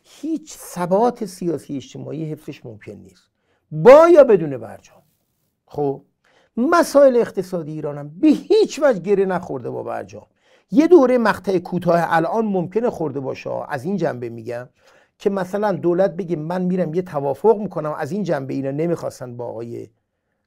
[0.02, 3.30] هیچ ثبات سیاسی اجتماعی حفظش ممکن نیست.
[3.70, 5.02] با یا بدون برجام.
[5.66, 6.02] خب
[6.56, 10.26] مسائل اقتصادی ایرانم به هیچ وجه گره نخورده با برجام.
[10.70, 14.68] یه دوره مقطع کوتاه الان ممکنه خورده باشه از این جنبه میگم
[15.18, 19.44] که مثلا دولت بگه من میرم یه توافق می‌کنم از این جنبه اینا نمی‌خواستن با
[19.46, 19.88] آقای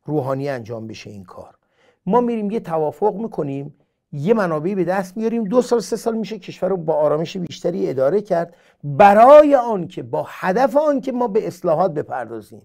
[0.06, 1.58] روحانی انجام بشه این کار.
[2.06, 3.76] ما میریم یه توافق می‌کنیم
[4.14, 5.44] یه منابعی به دست میاریم.
[5.44, 10.04] دو سال سه سال میشه کشور رو با آرامش بیشتری اداره کرد برای آن که
[10.04, 12.62] با هدف آن که ما به اصلاحات بپردازیم.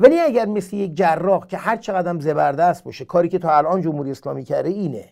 [0.00, 4.10] ولی اگر مثل یک جراح که هر چقدر زبردست باشه کاری که تا الان جمهوری
[4.10, 5.04] اسلامی کرده اینه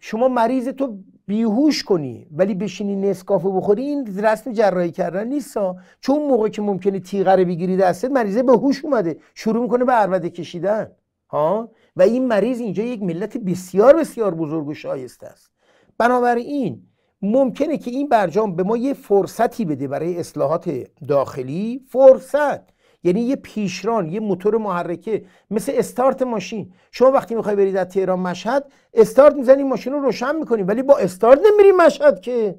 [0.00, 5.58] شما مریض تو بیهوش کنی ولی بشینی نسکافه بخوری این رسم جراحی کردن نیست
[6.00, 10.30] چون موقع که ممکنه تیغه بگیری دستت مریضه به هوش اومده شروع می‌کنه به عربده
[10.30, 10.90] کشیدن.
[11.28, 15.50] ها؟ و این مریض اینجا یک ملت بسیار بسیار بزرگ و شایسته است.
[15.98, 16.82] بنابراین
[17.22, 21.80] ممکنه که این برجام به ما یه فرصتی بده برای اصلاحات داخلی.
[21.88, 22.60] فرصت
[23.02, 26.72] یعنی یه پیشران یه موتور محرکه مثل استارت ماشین.
[26.90, 30.96] شما وقتی می‌خوای برید از تهران مشهد استارت می‌زنی ماشین رو روشن می‌کنی ولی با
[30.96, 32.58] استارت نمیری مشهد که.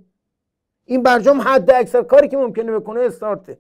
[0.85, 3.59] این برجام حد اکثر کاری که ممکنه بکنه استارته.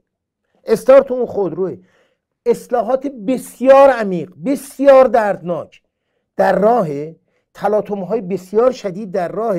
[0.65, 1.77] استارت اون خودروه.
[2.49, 5.81] اصلاحات بسیار عمیق بسیار دردناک.
[6.37, 6.87] در راه
[7.53, 9.57] تلاطم های بسیار شدید در راه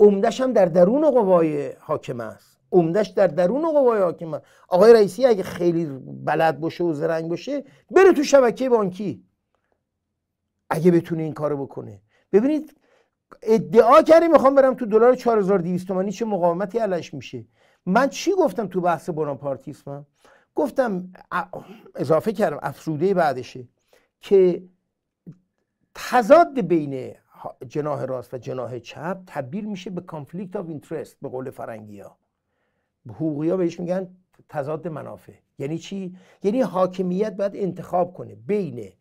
[0.00, 2.60] عمدش هم در درون قوای حاکمه است.
[2.72, 5.86] عمدش در درون قوای حاکمه آقای رئیسی اگه خیلی
[6.24, 9.24] بلد باشه و زرنگ باشه بره تو شبکه بانکی.
[10.70, 12.00] اگه بتونه این کارو بکنه.
[12.32, 12.76] ببینید
[13.42, 17.44] ادعا کردی می‌خوام برم تو دلار 4200 تومانی چه مقاومتی علش میشه.
[17.86, 20.06] من چی گفتم تو بحث بناپارتیسمم؟
[20.54, 21.12] گفتم
[21.94, 23.68] اضافه کردم افزوده بعدشه
[24.20, 24.62] که
[25.94, 27.14] تضاد بین
[27.68, 32.16] جناح راست و جناح چپ تبدیل میشه به conflict of interest به قول فرنگی ها
[33.08, 34.16] حقوقی ها بهش میگن
[34.48, 38.92] تضاد منافع یعنی چی؟ یعنی حاکمیت باید انتخاب کنه بین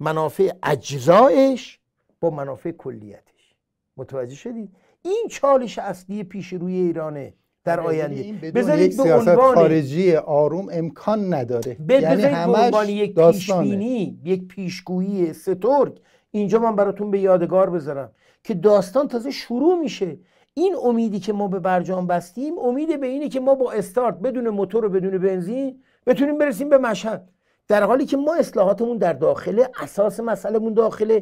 [0.00, 1.80] منافع اجزایش
[2.20, 3.54] با منافع کلیتش
[3.96, 8.52] متوجه شدید؟ این چالش اصلی پیش روی ایرانه در آینده.
[8.52, 11.76] بذارید به عنوان خارجی آروم امکان نداره.
[11.88, 16.00] یعنی همش یک پیشبینی یک پیشگویی سترگ.
[16.30, 18.10] اینجا من براتون به یادگار بذارم
[18.44, 20.18] که داستان تازه شروع میشه.
[20.54, 24.48] این امیدی که ما به برجام بستیم امید به اینه که ما با استارت بدون
[24.48, 27.28] موتور و بدون بنزین بتونیم برسیم به مشهد.
[27.70, 31.20] در حالی که ما اصلاحاتمون در داخل اساس مسئلهمون داخل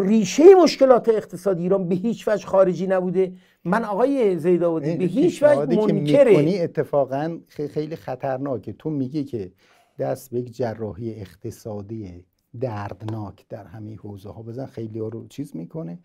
[0.00, 3.32] ریشه مشکلات اقتصادی ایران به هیچ وجه خارجی نبوده.
[3.64, 6.60] من آقای زیداودی به هیچ وجه منکره.
[6.62, 8.72] اتفاقا خیلی خطرناکه.
[8.72, 9.52] تو میگی که
[9.98, 12.24] دست به یک جراحی اقتصادی
[12.60, 15.98] دردناک در همه حوزه ها بزن خیلی ها رو چیز می‌کنه.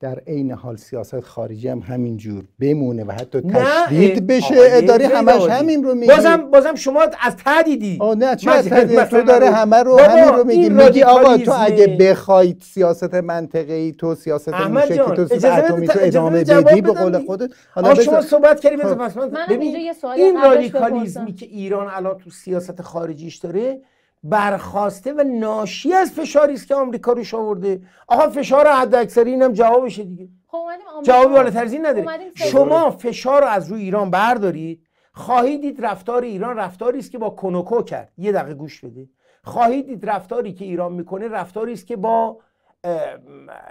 [0.00, 4.54] در عین حال سیاست خارجی هم همین جور بمونه و حتی تشدید بشه.
[4.58, 6.14] اداره همش همین رو میگه.
[6.14, 8.62] بازم بازم شما از تدیدی آه نه چه
[9.04, 13.92] تو داره همه رو همین رو میگی میگی آقا تو اگه بخوای سیاست منطقه ای
[13.92, 17.50] تو سیاست موشکی تو اتمی تو ادامه بدی به قول خودت.
[17.70, 19.50] حالا شما صحبت کردیم خب.
[19.50, 19.76] ببین
[20.16, 23.80] این رادیکالیزمی که ایران الان تو سیاست خارجیش داره
[24.22, 27.80] برخواسته و ناشی از فشاری است که آمریکا روش آورده.
[28.08, 30.28] آقا فشار حد اکثری اینم جوابشه دیگه.
[30.46, 30.58] خب
[31.02, 34.82] جوابی بالاتر از این نداره شما فشار رو از روی ایران بردارید.
[35.12, 38.12] خواهید دید رفتار ایران رفتاری است که با کنوکو کرد.
[38.18, 39.08] یه دقیقه گوش بده.
[39.44, 42.38] خواهید دید رفتاری که ایران می‌کنه رفتاری است که با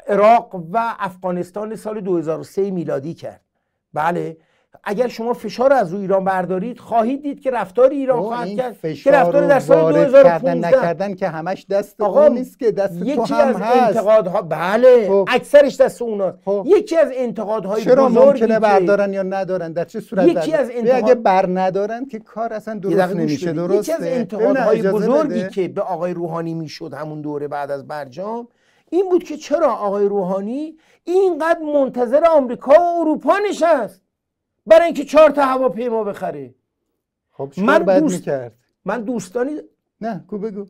[0.07, 3.41] عراق و افغانستان سال 2003 میلادی کرد.
[3.93, 4.37] بله.
[4.83, 8.93] اگر شما فشار از روی ایران بردارید خواهید دید که رفتار ایران خواهد کرد.
[8.93, 13.35] که رفتار در سال 2015 نکردن که همش دست آقا نیست که دست یکی تو
[13.35, 15.25] هم از انتقادها بله خب.
[15.27, 16.37] اکثرش دست اوناست.
[16.45, 16.63] خب.
[16.67, 21.03] یکی از انتقادهای چرا ممکنه بردارن یا ندارن؟ در چه صورت یکی از انتقاد...
[21.03, 25.49] اگه بر ندارن که کار اصلا درست نمیشه درسته؟ یکی از انتقادهای بزرگی.
[25.49, 28.47] که به آقای روحانی می‌شد همون دوره بعد از برجام
[28.89, 34.04] این بود که چرا آقای روحانی اینقدر منتظر آمریکا و اروپا نشست؟
[34.65, 36.55] برای اینکه چهار تا هواپیما بخره
[37.31, 38.15] خب من دوست...
[38.15, 39.51] می‌کرد؟ من دوستانی
[40.01, 40.65] نه کو بگو.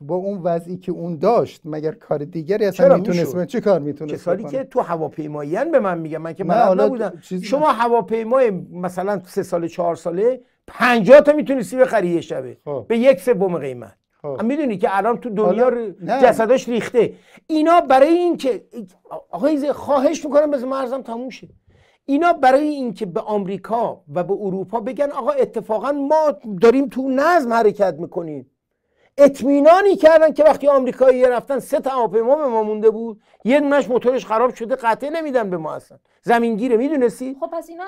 [0.00, 4.44] با اون وضعی که اون داشت مگر کار دیگری اصلا می‌تونست چه کار می‌تونست کسانی
[4.44, 7.20] که تو هواپیمایی به من میگم من که بلد نبودم.
[7.42, 12.56] شما هواپیمای مثلا سه سال چهار ساله 50 تا می‌تونستی بخری یه شبه.
[12.64, 12.84] خب.
[12.88, 13.96] به یک سوم قیمت.
[14.22, 14.42] خب.
[14.42, 15.90] می‌دونی که الان تو دنیا
[16.22, 17.14] جسداش ریخته.
[17.46, 18.64] اینا برای این که
[19.30, 21.48] آقای خواهش می‌کنم بذار مرزم تموم شه.
[22.06, 27.52] اینا برای اینکه به آمریکا و به اروپا بگن آقا اتفاقا ما داریم تو نظم
[27.52, 28.50] حرکت می‌کنیم.
[29.18, 33.20] اطمینانی کردن که وقتی آمریکایی رفتن سه تا هواپیما به ما مونده بود.
[33.44, 35.98] یه دونش موتورش خراب شده قطعه نمیدن به ما اصلا.
[36.22, 37.84] زمینگیره می‌دونستی؟ خب پس اینا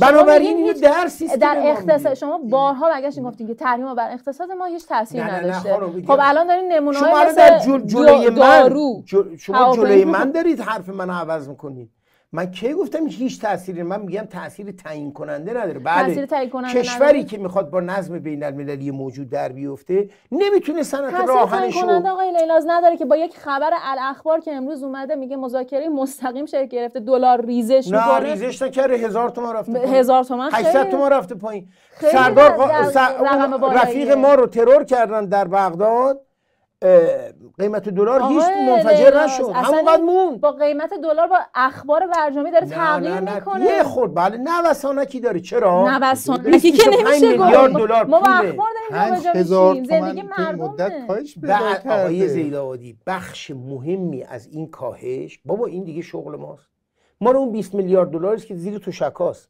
[0.00, 4.86] بنابراین اینو درسی در اقتصاد شما بارها برگشتین گفتین که تحریم بر اقتصاد ما هیچ
[4.86, 5.74] تاثیر نداشته.
[6.06, 7.80] خب الان دارین نمونه های مثل جل...
[7.80, 9.02] جلوی من
[9.38, 11.90] شما جلوی من دارید حرف من عوض می‌کنید.
[12.36, 17.08] من کی گفتم هیچ تأثیری من میگم تأثیر تعیین کننده نداره بله تعیین کننده کشوری
[17.08, 22.32] نداره؟ که می‌خواد با نظم بین المللی موجود در بیفته نمی‌تونه صنعت راهنشو کننده آقای
[22.40, 27.00] لیلاز نداره که با یک خبر الاخبار که امروز اومده میگه مذاکره مستقیم شکل گرفته
[27.00, 29.94] دلار ریزش نه می‌کنه ریزش نکرده هزار تومن رفته پایین.
[29.94, 31.68] هزار تومن 800 خیلی تومن رفته پایین
[32.00, 33.74] سردار.
[33.74, 36.25] رفیق ما رو ترور کردن در بغداد
[37.58, 39.50] قیمت دلار هیچ منفجر نشد.
[39.54, 43.34] همونقدر مون با قیمت دلار با اخبار برجامی داره تغییر نه نه.
[43.34, 43.64] می‌کنه.
[43.64, 44.36] یه خورد بله.
[44.36, 47.82] نوسانکی داره؟ چرا؟ نوسانکی که 25 نمیشه میلیارد گفت.
[47.82, 48.26] دلار ما با.
[48.30, 54.46] اخبار داریم هزار زندگی این مدت مردمه کاهش پیدا بعد آقای زیدآبادی بخش مهمی از
[54.46, 56.66] این کاهش بابا این دیگه شغل ماست.
[57.20, 59.48] ما رو اون 20 میلیارد دلار است که زیر تشکاست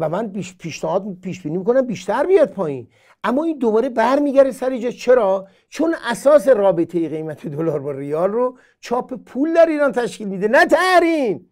[0.00, 2.88] و من پیش پیشنهاد پیش بینی می‌کنم بیشتر بیاد پایین.
[3.24, 8.58] اما این دوباره برمیگره سر جا چرا؟ چون اساس رابطه قیمت دلار با ریال رو
[8.80, 11.50] چاپ پول در ایران تشکیل میده نه تحریم.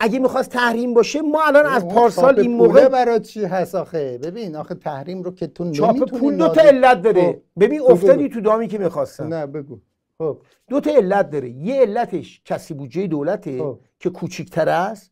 [0.00, 4.56] اگه می‌خواست تحریم باشه ما الان از پارسال این موقع برای چی هست آخه؟ ببین
[4.56, 7.32] آخه تحریم رو که تو چاپ پول دو تا علت داره.
[7.32, 7.80] خب، ببین.
[7.80, 9.34] افتادی تو دامی که می‌خواستم.
[9.34, 9.78] نه بگو.
[10.18, 10.38] خب.
[10.68, 11.50] دو تا علت داره.
[11.50, 13.78] یه علتش کسی بودجه دولته خب.
[13.98, 15.11] که کوچیکتر است.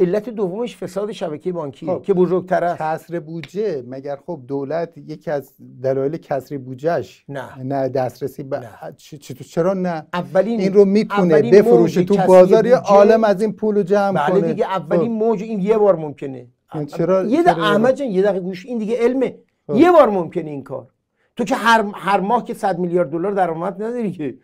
[0.00, 2.02] علت دومش فساد شبکه بانکی خب.
[2.02, 7.62] که بزرگتر است کسر بودجه مگر خب دولت یکی از دلایل کسری بودجهش نه.
[7.62, 8.68] نه دسترسی به نه.
[8.96, 10.80] چ- چ- چرا نه اولین این رو
[11.10, 15.18] اولین بفروشه تو بازار یه عالم از این پول رو جمع بله کنه دیگه اولین
[15.18, 15.24] خب.
[15.24, 18.78] موج این یه بار ممکنه این چرا- یه دقیقه احمد جان یه دقیقه گوش این
[18.78, 19.74] دیگه علمه خب.
[19.76, 20.88] یه بار ممکنه این کار
[21.36, 24.34] تو که هر هر ماه که 100 میلیارد دلار درآمد نداری که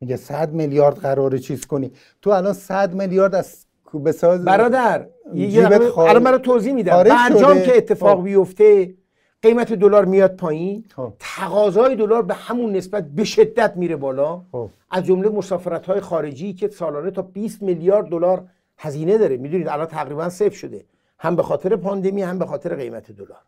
[0.00, 3.66] میگه 100 میلیارد قراره چیز کنی تو الان 100 میلیارد از
[3.98, 5.66] به ساز برادر یه-
[5.98, 7.02] الان برای توضیح میدم.
[7.02, 7.60] برجام.
[7.60, 8.24] که اتفاق خب.
[8.24, 8.94] بیفته
[9.42, 10.84] قیمت دلار میاد پایین.
[10.96, 11.12] خب.
[11.18, 14.42] تقاضای دلار به همون نسبت به شدت میره بالا.
[14.52, 14.68] خب.
[14.90, 18.44] از جمله مسافرت های خارجی که سالانه تا 20 میلیارد دلار
[18.78, 19.36] هزینه داره.
[19.36, 20.84] می‌دونید الان تقریبا صفر شده.
[21.18, 23.38] هم به خاطر پاندمی هم به خاطر قیمت دلار.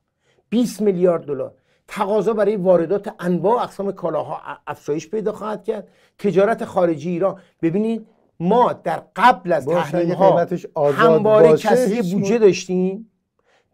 [0.49, 1.53] 20 میلیارد دلار.
[1.89, 5.89] تقاضا برای واردات انواع اقسام کالاها افزایش پیدا خواهد کرد.
[6.19, 7.37] تجارت خارجی ایران.
[7.63, 8.07] ببینید
[8.43, 13.11] ما در قبل از تحریم ها قیمتش آزاد همواره کسری هیچ بودجه داشتیم؟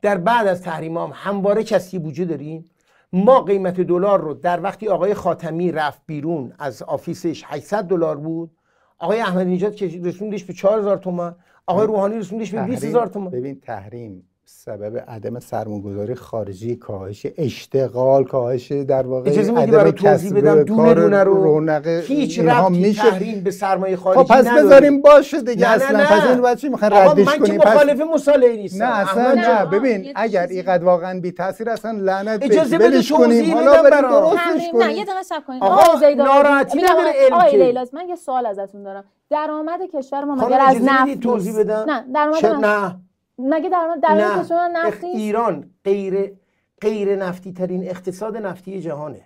[0.02, 2.64] در بعد از تحریم هم همواره کسری بودجه داریم؟
[3.12, 8.50] ما قیمت دلار رو در وقتی آقای خاتمی رفت بیرون از آفیسش 800 دلار بود
[8.98, 13.30] آقای احمدی نژاد که رسوندش به 4000 تومان آقای روحانی رسوندش به 20000 تومان.
[13.30, 19.92] ببین تحریم سبب عدم سرمایه‌گذاری خارجی کاهش اشتغال کاهش در واقع اجازه میدی عدم برای
[19.92, 24.28] توضیح بدم؟ دونه کار، دونه رو رونق هیچ ربطی میشه؟ تحریم به سرمایه خارجی خب
[24.34, 24.62] پس نداره.
[24.66, 25.98] بذاریم باشه دیگه نه اصلا.
[25.98, 26.04] نه.
[26.06, 27.58] پس نه این بچه می‌خوان ردش من که کنیم.
[27.60, 28.84] پس مخالف مصالحه نیستم.
[28.84, 29.48] نه اصلا نه.
[29.60, 33.44] آقا، ببین اگر اینقدر واقعا بی تاثیر اصلا لعنت بهش اجازه بده توضیح کنیم.
[33.44, 34.30] بدم حالا بریم برام.
[34.30, 35.04] درستش تحریم نه یه کنیم.
[35.04, 35.62] دقیقه صبر کنید.
[35.62, 36.08] آقا،.
[36.16, 37.88] ناراحتی نداره آقای- که.
[37.92, 39.04] من یه سوال ازتون دارم.
[39.30, 43.07] درآمد کشور ما مگر از نفت توضیح؟ بدم؟ نه درآمد من- نه.
[43.38, 46.36] مگه درآمد درآمد کشور ما اخ- نفت نیست ایران غیر
[46.80, 49.24] غیر نفتی ترین اقتصاد نفتی جهانه.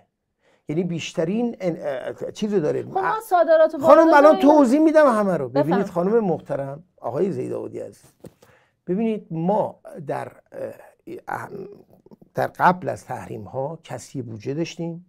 [0.69, 1.55] یعنی بیشترین
[2.33, 2.83] چیزو داره.
[2.83, 5.49] خب ما صادرات خانم الان توضیح میدم همه رو.
[5.49, 5.85] ببینید.
[5.85, 8.03] خانم محترم آقای زیدآبادی عزیز.
[8.87, 10.31] ببینید ما در
[12.33, 15.05] در قبل از تحریم ها کسی بودجه داشتیم.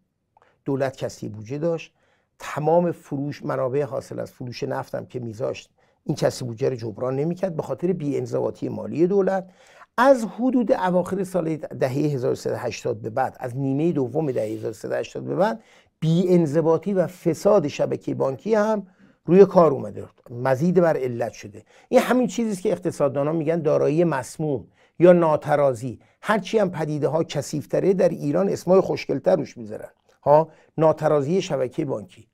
[0.65, 1.95] دولت کسی بودجه داشت.
[2.39, 5.71] تمام فروش منابع حاصل از فروش نفتم که میذاشت
[6.05, 9.51] این کسی بودجه رو جبران نمی‌کرد به خاطر بی‌انضباطی مالی دولت.
[9.99, 15.63] از حدود اواخر سال دهه 1380 به بعد از نیمه دوم دهه 1380 به بعد
[16.01, 18.87] بی‌انضباطی و فساد شبکه بانکی هم
[19.27, 20.05] روی کار اومده.
[20.31, 21.63] مزید بر علت شده.
[21.89, 24.67] این همین چیزی که اقتصاددانان میگن دارایی مسموم
[24.99, 25.99] یا ناترازی.
[26.23, 29.89] هرچی هم پدیده ها کثیفتره در ایران اسمای خوشگلتر روش می‌ذارن.
[30.23, 32.27] ها؟ ناترازی شبکه بانکی.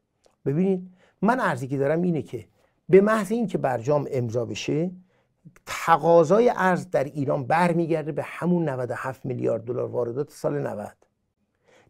[0.46, 0.88] ببینید
[1.22, 2.44] من ارزی که دارم اینه که
[2.90, 4.90] به محض اینکه برجام امضا بشه
[5.66, 10.96] تقاضای ارز در ایران برمیگرده به همون 97 میلیارد دلار واردات سال 90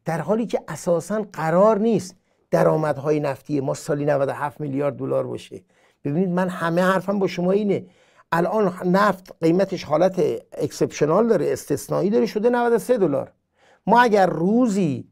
[0.05, 2.17] در حالی که اساسا قرار نیست
[2.51, 5.63] درآمدهای نفتی ما سالی 97 میلیارد دلار باشه.
[6.05, 7.87] ببینید من همه حرفم با شما اینه.
[8.33, 10.23] الان نفت قیمتش حالت
[10.53, 13.33] اکسپشنال داره استثنایی داره شده 93 دلار.
[13.87, 15.09] ما اگر روزی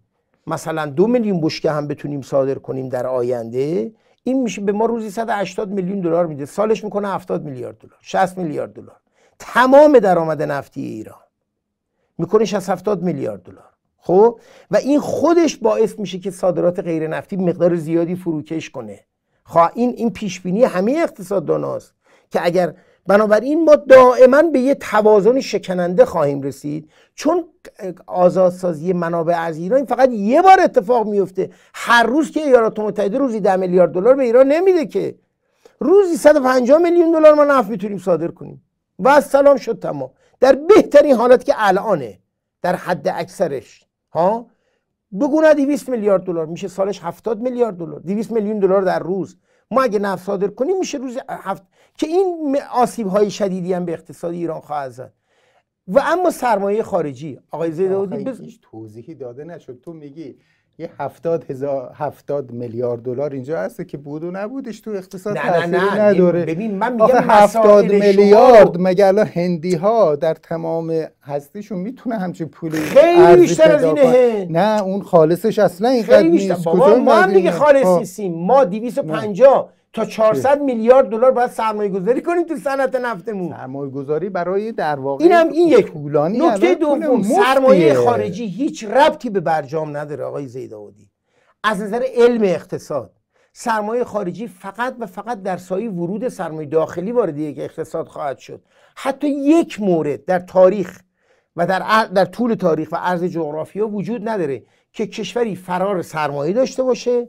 [0.46, 3.92] مثلا دو میلیون بشکه هم بتونیم صادر کنیم در آینده
[4.28, 6.44] این میشه به ما روزی 180 میلیون دلار میده.
[6.44, 8.96] سالش می‌کنه 70 میلیارد دلار 60 میلیارد دلار.
[9.38, 11.20] تمام درآمد نفتی ایران
[12.18, 13.64] می‌کنه 60 70 میلیارد دلار.
[13.98, 14.40] خب؟
[14.70, 19.00] و این خودش باعث میشه که صادرات غیر نفتی مقدار زیادی فروکش کنه.
[19.44, 21.94] خواه این این پیش بینی همه اقتصادداناست
[22.30, 22.74] که اگر
[23.08, 26.90] بنابراین ما دائما به یه توازن شکننده خواهیم رسید.
[27.14, 27.44] چون
[28.06, 31.50] آزادسازی منابع از ایران فقط یه بار اتفاق میفته.
[31.74, 35.14] هر روز که ایالات متحده روزی ده میلیارد دلار به ایران نمیده که.
[35.78, 38.62] روزی 150 میلیون دلار ما نفت می‌تونیم صادر کنیم.
[38.98, 40.10] و از سلام شد تمام.
[40.40, 42.18] در بهترین حالت که الانه.
[42.62, 43.86] در حد اکثرش.
[44.12, 44.46] ها؟
[45.20, 46.46] بگو نه 200 میلیارد دلار.
[46.46, 48.00] میشه سالش 70 میلیارد دلار.
[48.00, 49.36] 200 میلیون دلار در روز.
[49.70, 51.62] ما اگه نفت صادر کنیم میشه روز هفت
[51.98, 55.12] که این آسیب های شدیدی هم به اقتصاد ایران خواهد زد.
[55.88, 57.40] و اما سرمایه خارجی.
[57.50, 58.58] آقای زیداودی بز...
[58.62, 59.80] توضیحی داده نشد.
[59.80, 60.38] تو میگی
[60.80, 65.66] یه هفتاد هزار هفتاد میلیارد دلار اینجا هست که بود و نبودش تو اقتصاد نه
[65.66, 66.00] نه نه.
[66.00, 66.44] نداره.
[66.44, 72.76] ببین من میگم هفتاد میلیارد مگه الان هندی ها در تمام هستیشون می‌تونه همچین پولی
[72.76, 76.64] خیلی بیشتر از اینه نه اون خالصش اصلا اینقدر نیست.
[76.64, 78.34] بابا ما هم دیگه خالص نیستیم.
[78.34, 83.50] ما 250 تا 400 میلیارد دلار باید سرمایه گذاری کنیم تو صنعت نفتمون.
[83.50, 89.30] سرمایه گذاری برای در واقع اینم این یک طولانی نکته دوم سرمایه خارجی هیچ ربطی
[89.30, 91.10] به برجام نداره آقای زیداودی
[91.64, 93.12] از نظر علم اقتصاد
[93.52, 98.62] سرمایه خارجی فقط و فقط در سایه ورود سرمایه داخلی وارد یک اقتصاد خواهد شد.
[98.96, 101.00] حتی یک مورد در تاریخ
[101.56, 106.82] و در, در طول تاریخ و عرض جغرافیا وجود نداره که کشوری فرار سرمایه داشته
[106.82, 107.28] باشه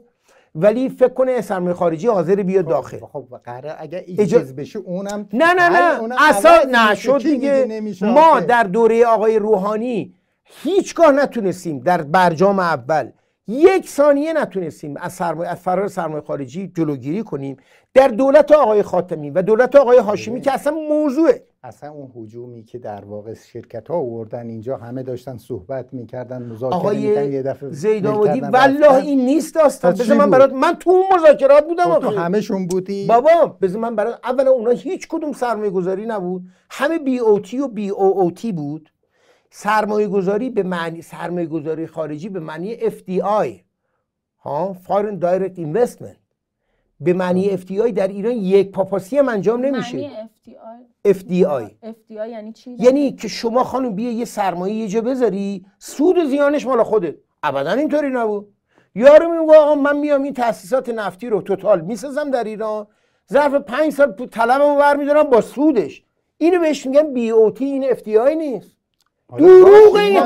[0.54, 2.98] ولی فکر کنه سرمایه خارجی حاضر بیاد خب، داخل.
[2.98, 7.82] خب قرار اگر ایجاز بشه اونم نه نه نه اصلا نه شد دیگه.
[8.02, 10.14] ما در دوره آقای روحانی
[10.44, 13.10] هیچگاه نتونستیم در برجام اول
[13.46, 17.56] یک ثانیه نتونستیم از سرمایه از فرار سرمایه خارجی جلوگیری کنیم.
[17.94, 22.78] در دولت آقای خاتمی و دولت آقای هاشمی که اصلا موضوعه اصلا اون حجومی که
[22.78, 28.40] در واقع شرکت ها آوردن اینجا همه داشتن صحبت می‌کردن مذاکره می‌کردن یه دفعه زیداودی
[28.40, 29.92] والله این نیست داستان.
[29.92, 34.20] بذار من برات من تو اون مذاکرات بودم تو همشون بودی؟ بابا بذار من برات
[34.24, 36.42] اولا اونا هیچ کدوم سرمایه گذاری نبود.
[36.70, 38.92] همه بی او تی و بی او او تی بود.
[39.50, 43.48] سرمایه گذاری به معنی سرمایه گذاری خارجی به معنی FDI
[44.38, 46.19] ها Foreign Direct Investment.
[47.00, 49.96] به معنی FDI در ایران یک پاپاسی هم انجام نمیشه.
[49.96, 50.10] معنی
[51.04, 55.64] FDI FDI FDI یعنی چی؟ یعنی که شما خانم بیا یه سرمایه یه جا بذاری
[55.78, 57.14] سود و زیانش مال خودت.
[57.42, 58.48] ابدا اینطوری نبود.
[58.94, 62.86] یارو میگه آقا من میام این تاسیسات نفتی رو توتال می‌سازم در ایران.
[63.32, 66.02] ظرف پنج سال طلبمو برمیدارم با سودش.
[66.38, 68.76] اینو بهش میگن بی او تی این اف نیست.
[69.38, 70.18] دروغ این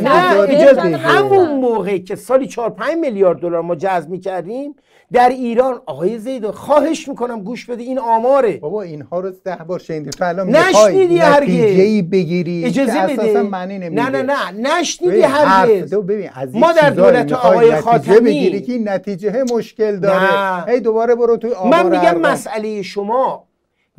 [0.00, 4.76] نه همون موقع که سالی 4 5 میلیارد دلار ما جذب می‌کردیم
[5.12, 8.56] در ایران آقای زید خواهش می‌کنم گوش بده این آماره.
[8.56, 10.10] بابا اینها رو ده بار شنیدی.
[10.10, 12.10] تو الان نشنیدی هرگز.
[12.10, 14.50] بگیری اجازه بده معنی نه نه نه.
[14.50, 15.94] نشنیدی هرگز.
[15.94, 20.64] ببین از ما در دولت آقای خاتمی بگیری که نتیجه مشکل داره.
[20.68, 23.44] هی دوباره برو توی من میگم مسئله شما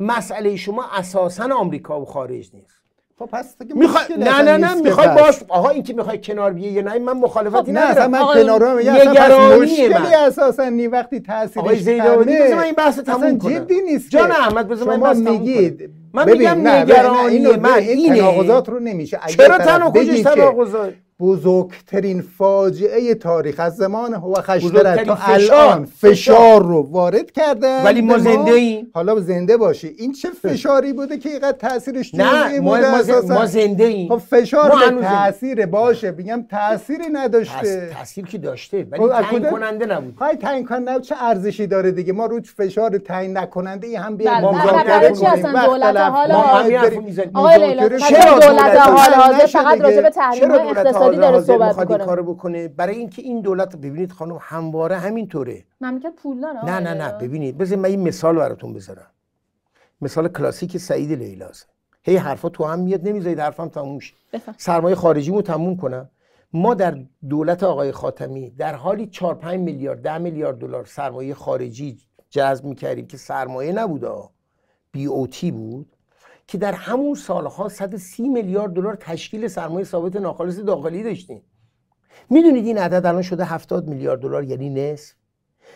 [0.00, 2.73] مسئله شما اساسا آمریکا و خارج نیست.
[3.18, 6.82] خب پس می‌خوای نه نه نه می‌خوای باش آقا این که می‌خوای کنار بیه یا
[6.82, 11.56] نه من مخالفتی خب نه اصلا من کنار میگم اصلا مشکلی اساسا نی وقتی تاثیرش
[11.56, 13.52] آقای زیدانی بذار من این بحث تموم کنم.
[13.52, 18.18] جدی نیست جان احمد بذار من بحث میگید من میگم نگرانی من اینه.
[18.18, 19.20] تناقضات رو نمیشه.
[19.26, 27.30] چرا تناقضش تناقضات بزرگترین فاجعه تاریخ از زمان هو خشترت تا الان فشار رو وارد
[27.30, 29.94] کردن ولی ما زنده ایم حالا زنده باشی.
[29.98, 32.78] این چه فشاری بوده که اینقدر تاثیرش نه ما,
[33.28, 36.12] ما زنده ایم خب فشار به تاثیر باشه.
[36.12, 37.90] بگم تاثیری نداشته.
[37.98, 38.86] تاثیر که داشته.
[38.90, 40.14] ولی خب، تعیین کننده نبود.
[40.16, 44.50] های تعیین کننده چه ارزشی داره دیگه؟ ما روش فشار تعیین نکننده ای هم بیاریم.
[44.52, 46.36] بله، ما چی اصلا دولت حالا
[47.34, 52.06] آقای لیلا دولت حال حاضر فقط راجع به تحریم اقتصادی اقتصادی داره صحبت می‌کنه.
[52.06, 52.68] کارو بکنه.
[52.68, 55.64] برای اینکه این دولت ببینید خانم همواره همینطوره.
[55.80, 57.58] مملکت پولدار نه نه نه ببینید.
[57.58, 59.10] بذارید من این مثال براتون بذارم.
[60.00, 61.68] مثال کلاسیک سعید لیلاست
[62.02, 64.14] هی حرفا تو هم میاد نمی‌ذارید حرفم تموم شه.
[64.56, 66.10] سرمایه خارجیمو تموم کنم.
[66.52, 71.98] ما در دولت آقای خاتمی در حالی 4 5 میلیارد 10 میلیارد دلار سرمایه خارجی
[72.30, 74.04] جذب می‌کردیم که سرمایه نبود
[74.92, 75.93] بی او تی بود.
[76.46, 81.42] که در همون سالها 130 میلیارد دلار تشکیل سرمایه ثابت ناخالص داخلی داشتیم.
[82.30, 85.14] می‌دونید این عدد الان شده 70 میلیارد دلار یعنی نصف؟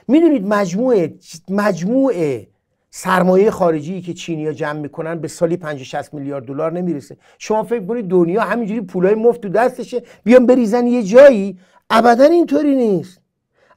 [0.09, 1.15] می‌دونید مجموعه
[1.49, 2.49] مجموعه
[2.91, 7.17] سرمایه خارجی که چینیا جمع می‌کنن به سالی 50 60 میلیارد دلار نمی‌رسه.
[7.39, 11.59] شما فکر کنید دنیا همینجوری پولای مفت تو دستشه بیان بریزن یه جایی؟
[11.91, 13.21] ابدا اینطوری نیست.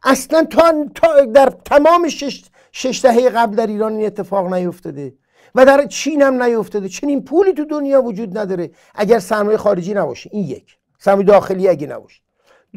[0.04, 5.14] اصلا تا, در تمام شش, شش دهه قبل در ایران این اتفاق نیفتاده.
[5.56, 6.90] و در چین هم نیفتاده.
[6.90, 8.72] چنین پولی تو دنیا وجود نداره.
[8.96, 10.30] اگر سرمایه خارجی نباشه.
[10.34, 10.78] این یک.
[11.00, 12.22] سرمایه داخلی اگه نباشه.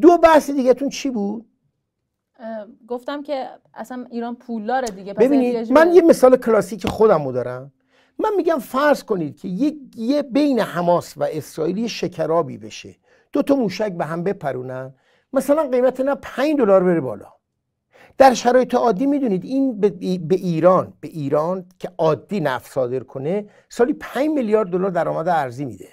[0.01, 1.45] دو بحث دیگهتون چی بود؟
[2.87, 5.13] گفتم که اصلا ایران پولداره دیگه.
[5.13, 7.71] ببینید من یه مثال کلاسیک خودم دارم.
[8.19, 12.95] من میگم فرض کنید که یه, یه بین حماس و اسرائیل یه شکرابی بشه.
[13.31, 14.93] دو تا موشک به هم بپرونن.
[15.33, 17.34] مثلا قیمت نه 5 دلار بره بالا.
[18.17, 19.79] در شرایط عادی می‌دونید این
[20.27, 25.65] به ایران به ایران که عادی نفت صادر کنه سالی 5 میلیارد دلار درآمد ارزی
[25.65, 25.89] میده.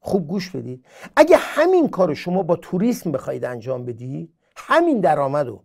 [0.00, 0.84] خوب گوش بدید.
[1.16, 5.62] اگه همین کار شما با توریسم بخواید انجام بدید همین درآمد رو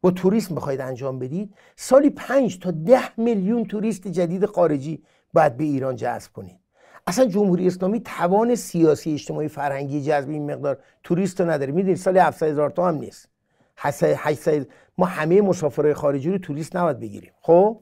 [0.00, 5.02] با توریسم بخواید انجام بدید سالی 5 تا 10 میلیون توریست جدید خارجی
[5.32, 6.58] باید به ایران جذب کنید.
[7.06, 11.72] اصلا جمهوری اسلامی توان سیاسی اجتماعی فرهنگی جذب این مقدار توریست رو نداره.
[11.72, 13.28] می‌دونید سال 700 هزار تا هم نیست.
[13.76, 14.66] 800
[14.98, 17.32] ما همه مسافرهای خارجی رو توریست نباید بگیریم.
[17.40, 17.80] خب؟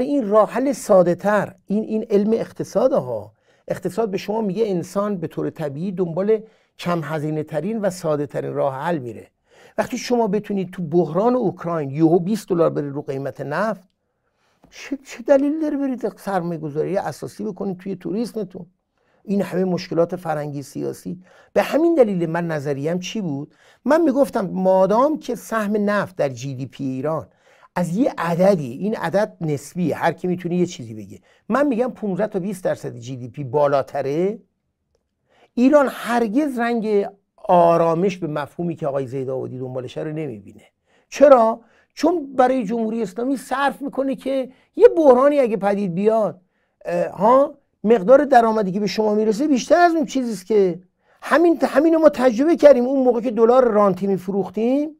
[0.00, 1.54] این راه حل ساده تر.
[1.66, 3.32] این این علم اقتصاد ها.
[3.68, 6.40] اقتصاد به شما میگه انسان به طور طبیعی دنبال
[6.78, 9.30] کم هزینه ترین و ساده ترین راه حل میره.
[9.78, 13.88] وقتی شما بتونید تو بحران اوکراین یهو 20 دلار بره رو قیمت نفت
[14.70, 18.66] چه, چه دلیل داره برید سرمایه گذاری اساسی بکنید توی توریسمتون.
[19.24, 21.22] این همه مشکلات فرنگی سیاسی.
[21.52, 26.54] به همین دلیل من نظریم چی بود؟ من می‌گفتم مادام که سهم نفت در جی
[26.54, 27.28] دی پی ایران
[27.76, 31.20] از یه عددی این عدد نسبیه هر کی می‌تونه یه چیزی بگه.
[31.48, 34.38] من میگم 15 تا 20 درصد جی دی پی بالاتره.
[35.54, 37.06] ایران هرگز رنگ
[37.36, 40.62] آرامش به مفهومی که آقای زید آبادی دنبالش رو نمی‌بینه.
[41.08, 41.60] چرا؟
[41.94, 46.40] چون برای جمهوری اسلامی صرف می‌کنه که یه بحرانی اگه پدید بیاد
[47.12, 47.54] ها؟
[47.88, 50.80] مقدار درآمدی که به شما می‌رسه بیشتر از اون چیزیست که
[51.22, 52.84] همین همین ما تجربه کردیم.
[52.84, 54.90] اون موقع که دلار رانتی میفروختیم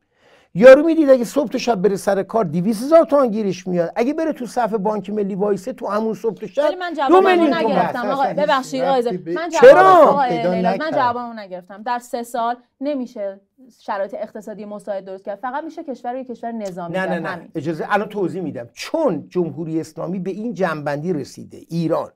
[0.54, 4.14] یارو می‌دید اگه صبح تا شب بره سر کار 200 هزار تومان گیرش میاد اگه
[4.14, 8.10] بره تو صف بانک ملی وایسه تو همون صبح تا شب من جوابمو نگرفتم.
[8.10, 10.16] آقا ببخشید آقا من چرا؟
[10.78, 11.82] من جوابمو نگرفتم.
[11.82, 13.40] در سه سال نمیشه
[13.80, 15.38] شرایط اقتصادی مساعد درست کرد.
[15.38, 17.48] فقط میشه کشور یک کشور نظامی نه نه نه.
[17.54, 18.68] اجازه الان توضیح میدم.
[18.72, 22.10] چون جمهوری اسلامی به این جنبندی رسیده ایران.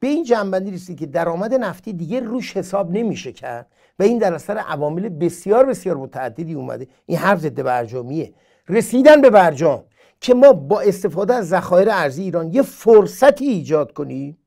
[0.00, 3.66] به این جنبندی رسید که درآمد نفتی دیگه روش حساب نمیشه کرد
[3.98, 6.86] و این در اثر عوامل بسیار بسیار متعددی اومده.
[7.06, 8.34] این حرف ضد برجامیه.
[8.68, 9.84] رسیدن به برجام
[10.20, 14.38] که ما با استفاده از ذخایر ارزی ایران یه فرصتی ایجاد کنیم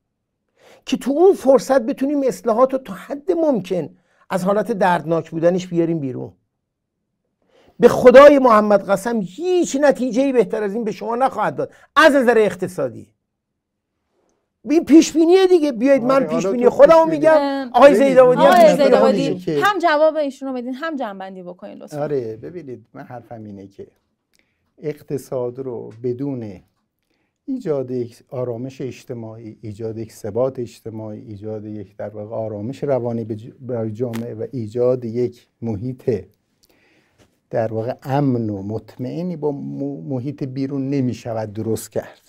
[0.86, 3.96] که تو اون فرصت بتونیم اصلاحات رو تا حد ممکن
[4.30, 6.32] از حالت دردناک بودنش بیاریم بیرون.
[7.80, 11.72] به خدای محمد قسم هیچ نتیجه بهتر از این به شما نخواهد داد.
[11.96, 13.12] از نظر اقتصادی.
[14.70, 15.72] این پیش بینیه دیگه.
[15.72, 17.70] بیاید من آره، پیش بینی خودمو میگم.
[17.74, 22.02] آقای زیداودی هم هم جواب ایشون رو بدین هم جنبندی بکنین لطفا.
[22.02, 23.86] آره ببینید من حرفم اینه که
[24.78, 26.60] اقتصاد رو بدون
[27.44, 33.24] ایجاد یک آرامش اجتماعی ایجاد یک ثبات اجتماعی ایجاد یک در واقع آرامش روانی
[33.60, 36.24] برای جامعه و ایجاد یک محیط
[37.50, 39.52] در واقع امن و مطمئنی با
[40.08, 42.21] محیط بیرون نمی شود درست کرد.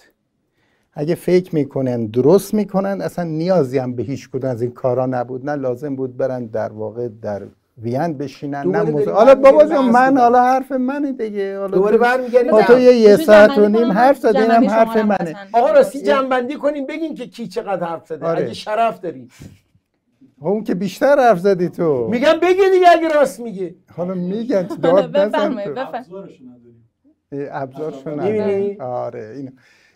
[0.93, 5.49] اگه فکر می‌کنن درست می‌کنن اصلا نیازی هم به هیچ کدوم از این کارا نبود.
[5.49, 7.41] نه لازم بود برن در واقع در
[7.77, 11.59] وین بشینن نه موزه حالا بابا جان من حالا حرف منه دیگه.
[11.59, 15.35] حالا دوباره برمیگردیم تو یه یه ساعت و نیم حرف زدین هم حرف منه.
[15.53, 18.25] آقا راستی جنبندی کنیم بگین که کی چقدر حرف زده.
[18.25, 18.43] آره.
[18.43, 19.27] اگه شرف داری.
[20.39, 22.07] اون که بیشتر حرف زدی تو.
[22.11, 23.75] میگم بگی دیگه اگه راست میگه.
[23.95, 26.25] حالا میگن داد نزن تو.
[27.51, 28.19] ابزارشون
[28.81, 29.51] آره اینو.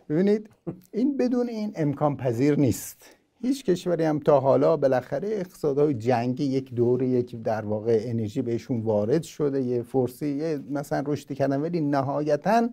[0.09, 0.49] ببینید
[0.93, 3.17] این بدون این امکان پذیر نیست.
[3.41, 8.81] هیچ کشوری هم تا حالا بالاخره اقتصادهای جنگی یک دور یک در واقع انرژی بهشون
[8.81, 12.69] وارد شده یه فرسی یه مثلا رشدی کردن ولی نهایتا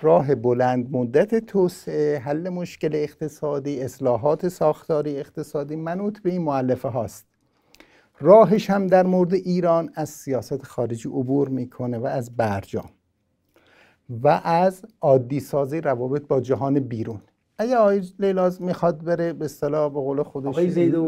[0.00, 7.26] راه بلند مدت توسعه حل مشکل اقتصادی اصلاحات ساختاری اقتصادی منوط به این معلفه هاست.
[8.20, 12.90] راهش هم در مورد ایران از سیاست خارجی عبور می‌کنه و از برجام.
[14.22, 17.20] و از عادی سازی روابط با جهان بیرون.
[17.58, 20.58] اگه آقای لیلاز می‌خواد بره به اصطلاح به قول خودش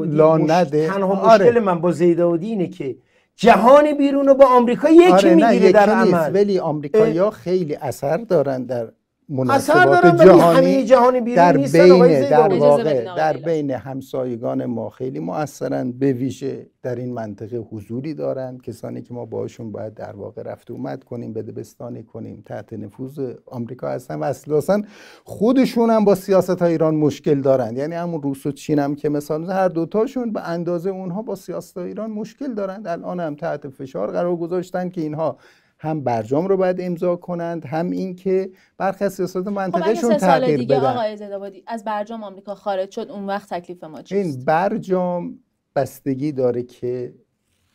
[0.06, 0.86] لا نده.
[0.86, 1.44] تنها آره.
[1.44, 2.96] مشکل من با زیدودی اینه که
[3.36, 6.34] جهان بیرون رو با آمریکا یکی آره می‌گیره در عمل.
[6.34, 8.88] ولی آمریکایی‌ها خیلی اثر دارن در
[9.28, 10.22] مناسبات
[10.84, 17.12] جهانی در بین در واقع در بین همسایگان ما خیلی مؤثرند به ویژه در این
[17.12, 22.42] منطقه حضوری دارند کسانی که ما باشون باید در واقع رفت اومد کنیم بدبستانی کنیم
[22.46, 24.82] تحت نفوذ آمریکا هستن و اصلا
[25.24, 29.08] خودشون هم با سیاست های ایران مشکل دارند یعنی همون روس و چین هم که
[29.08, 34.10] مثلا هر دوتاشون به اندازه اونها با سیاست ایران مشکل دارند الان هم تحت فشار
[34.10, 35.36] قرار گذاشتن که اینها
[35.78, 40.76] هم برجام رو باید امضا کنند هم اینکه برخی از سیاست منطقهشون خب تغییر دیگه
[40.76, 40.86] بدن.
[40.86, 45.38] آقای از برجام آمریکا خارج شد اون وقت تکلیف ما چیست این برجام
[45.76, 47.14] بستگی داره که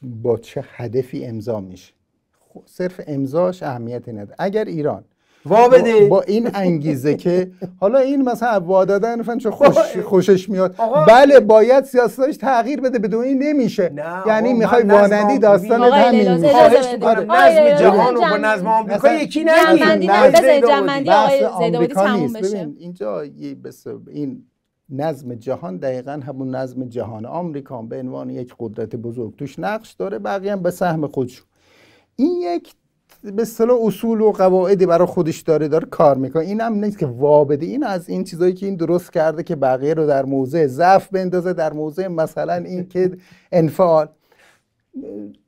[0.01, 1.93] با چه هدفی امضا میشه.
[2.39, 4.35] خب، صرف امضاش اهمیتی نداره.
[4.39, 5.05] اگر ایران
[5.45, 6.07] وا بده.
[6.07, 10.75] با این انگیزه که حالا این مثلا وا دادن فن چه خوش خوشش میاد.
[11.07, 13.89] بله باید سیاستش تغییر بده بدون این نمیشه.
[13.95, 18.67] نه، یعنی می‌خوای نظم وانندی آمریکا- داستان همین خواهش آقای نظم جهان رو با نظم
[18.67, 20.67] آمریکا مثلا- یکی نگیر زیداودی.
[20.67, 22.37] جمع‌بندی بحث آقای آمریکا تموم نیست.
[22.37, 22.57] بشه.
[22.57, 24.43] ببین اینجا یه بس این
[24.89, 29.35] نظم جهان دقیقا همون نظم جهان آمریکا به عنوان یک قدرت بزرگ.
[29.35, 31.45] توش نقش داره بقیه هم به سهم خودشون.
[32.15, 32.73] این یک
[33.23, 36.43] به اصطلاح اصول و قواعدی برای خودش داره داره کار می‌کنه.
[36.43, 37.65] این هم نیست که وابده.
[37.65, 41.53] این از این چیزایی که این درست کرده که بقیه رو در موضع ضعف بندازه
[41.53, 43.11] در موضع مثلا این که
[43.51, 44.07] انفعال.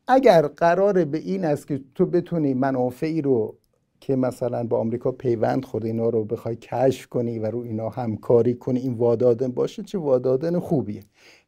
[0.08, 3.56] اگر قراره به این است که تو بتونی منافعی رو
[4.02, 8.54] که مثلا با آمریکا پیوند خورده اینا رو بخوای کشف کنی و رو اینا همکاری
[8.54, 11.04] کنی این وادادن باشه چه وادادن خوبیه.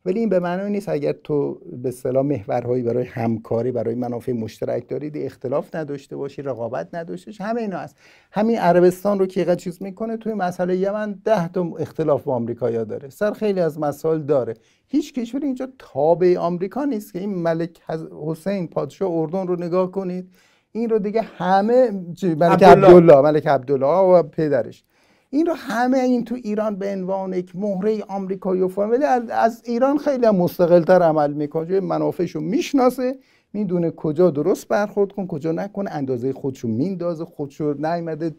[0.05, 4.89] ولی این به معنی نیست اگر تو به اصطلاح محورهایی برای همکاری برای منافع مشترک
[4.89, 7.95] دارید اختلاف نداشته باشی رقابت نداشته باشی همه اینا هست.
[8.31, 13.09] همین عربستان رو که چیز می‌کنه توی مسئله یمن ده تا اختلاف با آمریکا داره.
[13.09, 14.53] سر خیلی از مسائل داره.
[14.87, 17.81] هیچ کشوری اینجا تابع آمریکا نیست که این ملک
[18.25, 20.29] حسین پادشاه اردن رو نگاه کنید.
[20.75, 21.91] این رو دیگه همه
[22.23, 23.21] ملک عبدالله.
[23.21, 24.83] ملک عبدالله و پدرش
[25.29, 29.97] این رو همه این تو ایران به عنوان یک مهره آمریکایی و ولی از, ایران
[29.97, 33.15] خیلی هم مستقلتر عمل می‌کنه چون منافعش رو می‌شناسه
[33.53, 38.31] می‌دونه کجا درست برخورد کن کجا نکنه اندازه خودشو میندازه خودشو نیومده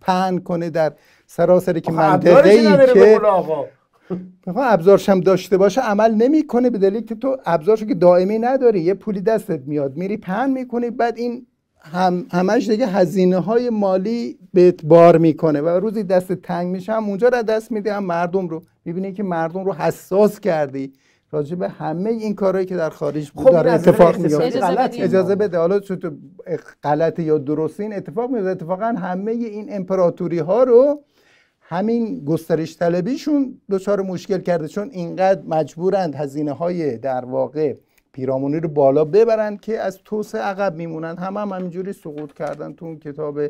[0.00, 0.92] پن کنه در
[1.26, 2.62] سراسری که منطقه ای
[2.94, 3.20] که.
[4.46, 8.80] می‌خوام ابزارش هم داشته باشه عمل نمی‌کنه به دلیل که تو ابزارشو که دائمی نداری
[8.80, 11.46] یه پولی دستت میاد میری پهن می‌کنی بعد این
[11.92, 17.08] هم همش دیگه هزینه های مالی بهت بار می‌کنه و روزی دست تنگ میشه هم
[17.08, 18.62] اونجا رو دست میده هم مردم رو.
[18.84, 20.92] می‌بینی که مردم رو حساس کردی.
[21.30, 25.58] راجع به همه این کارهایی که در خارج خب، داره اتفاق میفته اجازه بده.
[25.58, 26.10] حالا چون تو
[26.82, 31.02] غلط یا درست این اتفاق میفته اتفاقا همه این امپراتوری ها رو
[31.60, 37.74] همین گسترش طلبیشون دچار مشکل کرده چون اینقدر مجبورند هزینه های در واقع
[38.16, 42.84] پیرامونی رو بالا ببرند که از توسعه عقب میمونند همه هم همینجوری سقوط کردن تو
[42.86, 43.40] اون کتاب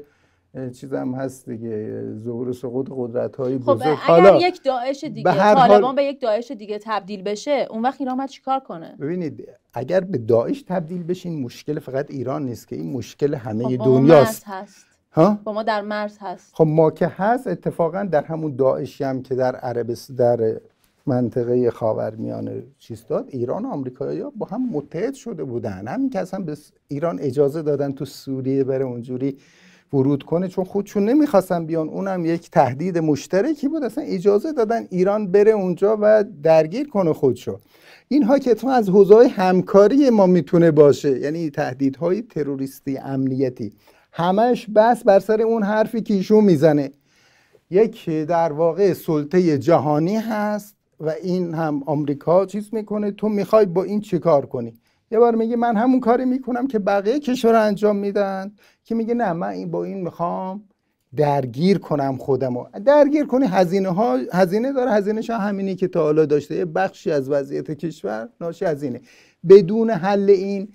[0.81, 3.99] چیزم هست دیگه ظهور سقوط قدرت های خب بزرگ.
[4.09, 7.83] اگر یک داعش دیگه به هر حال- طالبان به یک داعش دیگه تبدیل بشه اون
[7.83, 12.69] وقت ایران باید چیکار کنه؟ ببینید اگر به داعش تبدیل بشین مشکل فقط ایران نیست
[12.69, 14.45] که این مشکل همه خب دنیاست.
[14.47, 14.87] هست.
[15.13, 16.55] ها؟ با ما در مرز هست.
[16.55, 20.61] خب ما که هست اتفاقا در همون داعشی هم که در عربس در
[21.07, 25.89] منطقه خاورمیانه چیز داد ایران و آمریکایی با هم متحد شده بودن.
[25.89, 26.57] همین که اصلا به
[26.89, 29.39] ایران اجازه دادن تو سوریه بره اونجوری
[29.93, 31.89] ورود کنه چون خودشون نمی‌خواستن بیان.
[31.89, 33.83] اونم یک تهدید مشترکی بود.
[33.83, 37.59] اصلا اجازه دادن ایران بره اونجا و درگیر کنه خودشو.
[38.09, 43.73] اینها که تو از حوزه همکاری ما می‌تونه باشه یعنی تهدیدهای تروریستی امنیتی.
[44.13, 46.91] همش بس بر سر اون حرفی که ایشون می‌زنه.
[47.71, 50.76] یک در واقع سلطه جهانی هست.
[51.01, 54.75] و این هم آمریکا چیز می‌کنه تو می‌خوای با این چیکار کنی؟
[55.11, 58.53] یه بار میگه من همون کاری می‌کنم که بقیه کشور انجام میدن
[58.85, 60.63] که میگه نه من این با این می‌خوام
[61.17, 66.27] درگیر کنم خودمو درگیر کنی هزینه ها هزینه داره هزینهش هم همینی که تا حالا
[66.27, 66.55] داشته.
[66.55, 69.01] یه بخشی از وضعیت کشور ناشی از اینه.
[69.49, 70.69] بدون حل این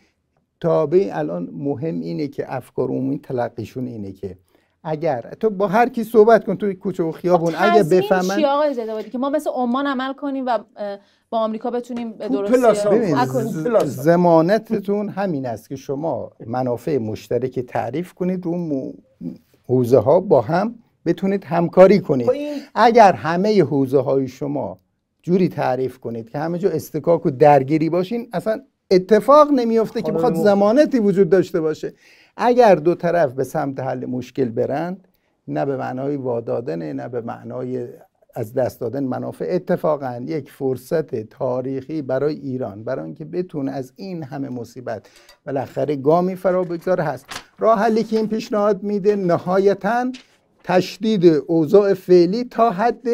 [0.60, 4.38] تا به الان مهم اینه که افکار عمومی تلقیشون اینه که
[4.84, 5.34] اگر.
[5.40, 8.74] تو با هر کی صحبت کن توی کوچه و خیابون اگه تضمین بفهمن چی آقای
[8.74, 10.60] زیدآبادی که ما مثل عمان عمل کنیم و
[11.30, 13.86] با آمریکا بتونیم به درستی.
[13.86, 18.94] زمانتتون همین است که شما منافع مشترک تعریف کنید رو
[19.68, 22.28] حوزه ها با هم بتونید همکاری کنید.
[22.28, 22.34] خب
[22.76, 24.78] اگر همه حوزه های شما
[25.24, 28.62] جوری تعریف کنید که همه جا استکاک و درگیری باشین اصلا
[28.92, 30.36] اتفاق نمیفته که بخواد.
[30.36, 31.94] زمانتی وجود داشته باشه.
[32.44, 35.08] اگر دو طرف به سمت حل مشکل برند
[35.48, 37.88] نه به معنای وادادنه نه به معنای
[38.36, 39.48] از دست دادن منافع.
[39.50, 45.10] اتفاقا یک فرصت تاریخی برای ایران برای اینکه بتونه از این همه مصیبت
[45.46, 47.26] بالاخره گامی فرا بگذاره هست.
[47.60, 50.12] راه حلی که این پیشنهاد میده نهایتا
[50.64, 53.08] تشدید اوضاع فعلی تا حد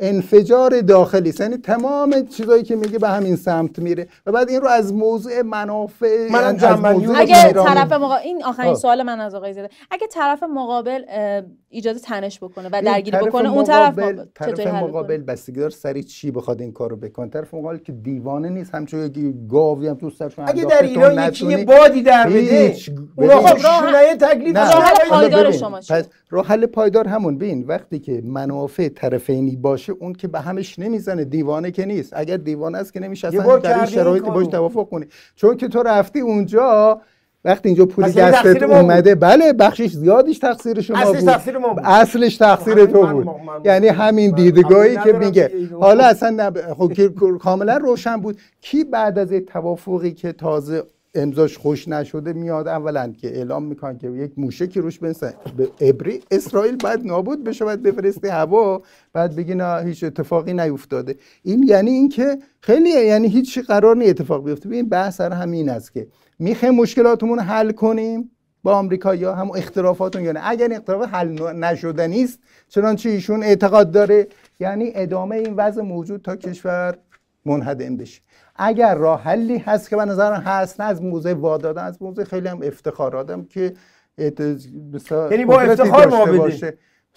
[0.00, 1.40] انفجار داخلی است.
[1.40, 5.42] یعنی تمام چیزایی که میگه به همین سمت میره و بعد این رو از موضوع
[5.42, 8.74] منافع منم از جنبندی موضوع اگه طرف مقابل این آخرین آه.
[8.74, 13.52] سوال من از آقای زیده اگه طرف مقابل اه، ایجاد تنش بکنه و درگیری بکنه
[13.52, 17.76] اون طرف مقابل طرف مقابل؟ بستگی داره سری چی بخواد این کارو بکنه طرف مقابل
[17.76, 21.64] که دیوانه نیست همچون یک گاوی هم تو سرشون اگه انداخته، در ایران یکی یه
[21.64, 22.74] بادی در بده
[23.16, 23.38] ببین.
[23.38, 24.56] خب شونه تکلیف.
[24.56, 29.92] راه حل پایدار شما؟ پس راه حل پایدار همون ببین وقتی که منافع طرفینی باشه
[29.92, 33.46] اون که به همش نمی‌زنه دیوانه که نیست اگر دیوانه است که نمیشه یه اصلا
[33.46, 34.34] بار در این کردی این شرایط کارو.
[34.34, 37.00] باش توافق کنی چون که تو رفتی اونجا
[37.44, 38.62] وقتی اینجا پولی دستت.
[38.62, 41.32] اومده بله بخشش زیادیش تقصیر شما اصلش بود.
[41.32, 41.82] تقصیر ما بود.
[41.84, 43.26] اصلش تقصیر تو بود.
[43.26, 45.50] من- من- یعنی همین دیدگاهی که میگه.
[45.80, 46.72] حالا اصلا نب...
[46.74, 46.92] خب
[47.38, 48.38] کاملا روشن بود.
[48.60, 50.82] کی بعد از توافقی که تازه
[51.14, 56.20] امضاش خوش نشده میاد اولا که اعلام می‌کنن که یک موشکی روش بنسن به ابری
[56.30, 58.82] اسرائیل باید نابود بشه باید بفرسته هوا
[59.12, 61.16] بعد بگی نه هیچ اتفاقی نیفتاده.
[61.42, 64.68] این یعنی اینکه خیلی یعنی هیچ قرار نی اتفاق بیفته.
[64.68, 66.06] ببین بحث سر همین است که
[66.38, 68.30] می‌خوایم مشکلاتمون حل کنیم
[68.62, 70.40] با آمریکا یا هم اختلافاتون یا نه.
[70.42, 74.26] اگر اختلاف حل نشدنی است چنانچه ایشون اعتقاد داره.
[74.60, 76.98] یعنی ادامه این وضع موجود تا کشور
[77.44, 78.20] منهدم بشه.
[78.62, 82.24] اگر راه حلی هست که به نظر من هست نه از موضع وادادن از موضع
[82.24, 83.72] خیلی هم افتخار آدم که
[84.18, 86.48] یعنی با افتخار ما.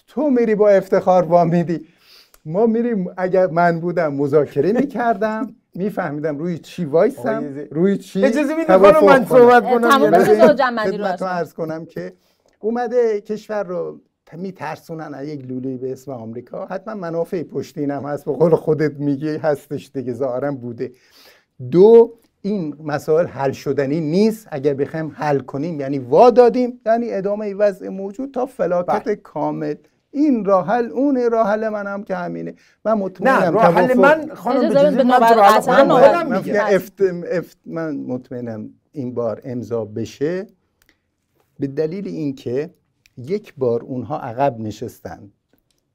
[0.06, 1.86] تو میری با افتخار وا میدی
[2.44, 8.64] ما میریم اگر من بودم مذاکره می‌کردم میفهمیدم روی چی وایسم روی چی اجازه میدی
[8.66, 9.38] توافق خانم من کنم.
[9.38, 11.04] صحبت کنم تمام جنبندی رو.
[11.04, 12.12] عرض کنم که
[12.60, 14.00] اومده کشور رو
[14.32, 18.92] میترسونن از یک لوله به اسم آمریکا حتما منافع پشتین هم هست به قول خودت
[19.00, 20.92] میگی هستش دیگه ظاهرا بوده
[21.70, 24.48] دو این مسائل حل شدنی نیست.
[24.50, 29.74] اگر بخوایم حل کنیم یعنی وا دادیم یعنی ادامه وضع موجود تا فلاکت کامل.
[30.10, 32.54] این راه حل اون راه حل من هم که همینه.
[32.84, 36.40] من مطمئنم نه راه حل من خانم اجازه من من میگم.
[36.40, 37.00] فکر افت...
[37.32, 37.58] افت...
[37.66, 40.46] من مطمئنم این بار امضا بشه.
[41.58, 42.70] به دلیل اینکه
[43.16, 45.30] یک بار اونها عقب نشستن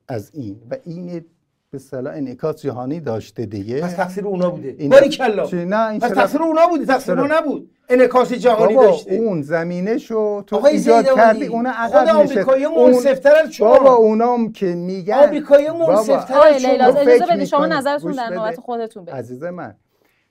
[0.07, 1.25] از این و این
[1.72, 5.99] به صلاح انعکاس جهانی داشته دیگه پس تقصیر اونا بوده این- باری کلا؟ نه این
[5.99, 10.56] پس تقصیر اونا بوده تقصیر؟ ما نبود انعکاس جهانی بابا داشته اون زمینه شو تو
[10.56, 12.31] آقای ایجاد کردی اون عقب خود نشست.
[12.31, 13.67] آمریکایی منصفتر از شما.
[13.77, 16.72] بابا اونام که میگن آمریکایی منصفتر آقای از شما.
[16.72, 17.65] اجازه بدید شما.
[17.65, 18.35] نظرتون در بده.
[18.35, 19.75] نوبت خودتون بگید عزیز من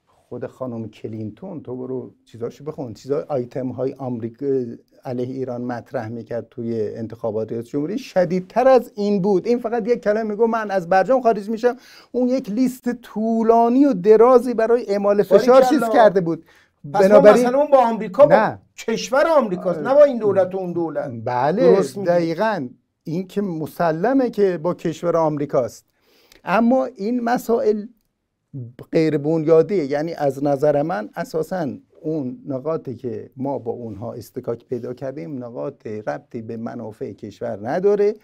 [0.07, 4.47] خود خانم کلینتون تو برو چیزاشو بخون چیزای آیتم های آمریکا
[5.09, 7.99] علیه ایران مطرح می‌کرد توی انتخابات ریاست جمهوری.
[7.99, 9.47] شدیدتر از این بود.
[9.47, 11.77] این فقط یک کلمه میگو من از برجام خارج میشم.
[12.13, 15.81] اون یک لیست طولانی و درازی برای اعمال فشار چیز.
[15.93, 16.45] کرده بود.
[16.85, 18.59] بنابراین مثلا اون با آمریکا با نه.
[18.77, 21.11] کشور آمریکاست نه با این دولت و اون دولت.
[21.25, 21.81] بله.
[22.07, 22.69] دقیقا.
[23.05, 25.87] این که مسلمه که با کشور آمریکاست.
[26.45, 27.87] اما این مسائل
[28.93, 31.69] غیر بنیادی یعنی از نظر من اساسا
[32.03, 38.15] اون نقاطی که ما با اونها استکاک پیدا کردیم نقاط ربطی به منافع کشور نداره.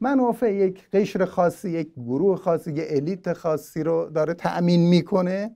[0.00, 5.50] منافع یک قشر خاصی یک گروه خاصی یک الیت خاصی رو داره تأمین می‌کنه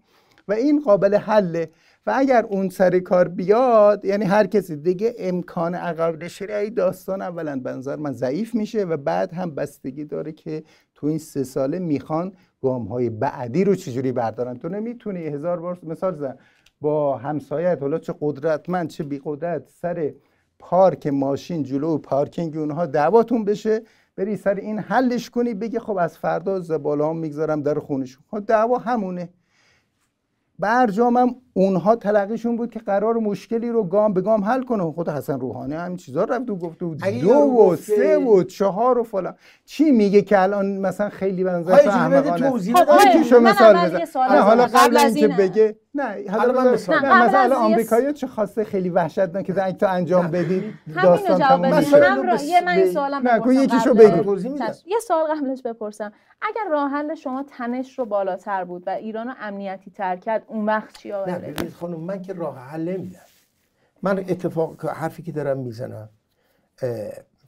[0.48, 1.70] و این قابل حله.
[2.06, 7.60] و اگر اون سر کار بیاد یعنی هر کسی دیگه امکان عقب نشینی داستان اولا
[7.60, 10.62] به نظر من ضعیف میشه و بعد هم بستگی داره که
[10.94, 12.32] تو این سه ساله می‌خوان
[12.62, 14.58] گام های بعدی رو چجوری بردارن.
[14.58, 16.36] تو نمی‌تونی هزار بار مثال زن
[16.80, 20.12] با همسایت حالا چه قدرتمند چه بی قدرت سر
[20.58, 23.82] پارک ماشین جلو پارکینگ اونها دعواتون بشه
[24.16, 28.24] بری سر این حلش کنی بگی خب از فردا زباله هم می‌گذارم در خونشون.
[28.30, 29.28] خب دعوا همونه.
[30.60, 34.92] برجامم اونها تلقیشون بود که قرار مشکلی رو گام به گام حل کنه.
[34.92, 39.02] خود حسن روحانی همین چیزا رفت و گفته بود دو و سه و چهار و
[39.02, 39.34] فلان.
[39.64, 42.50] چی میگه که الان مثلا خیلی به نظر های تو اجازه بده احمقانه.
[42.50, 44.20] توضیح خب، مثال بزن.
[44.30, 44.66] نه حالا.
[44.74, 49.44] قبل از اینکه این- بگه نه حالا من نه، مثلا آمریکایی‌ها چه خواسته خیلی وحشتناک
[49.44, 53.54] که تو انجام داستان تموم بدید میشه مسائل همراه بس- یه من این سوالم نه،
[53.54, 54.36] یکیشو بگو.
[54.38, 54.82] چشم.
[54.86, 59.34] یه سوال قبلش بپرسم اگر راه حل شما تنش رو بالاتر بود و ایران رو
[59.40, 63.20] امنیتی تر کرد اون وقت چی آقای نه؟ ببینید خانم من که راه حل نمیدم
[64.02, 66.08] من اتفاق حرفی که دارم می‌زنم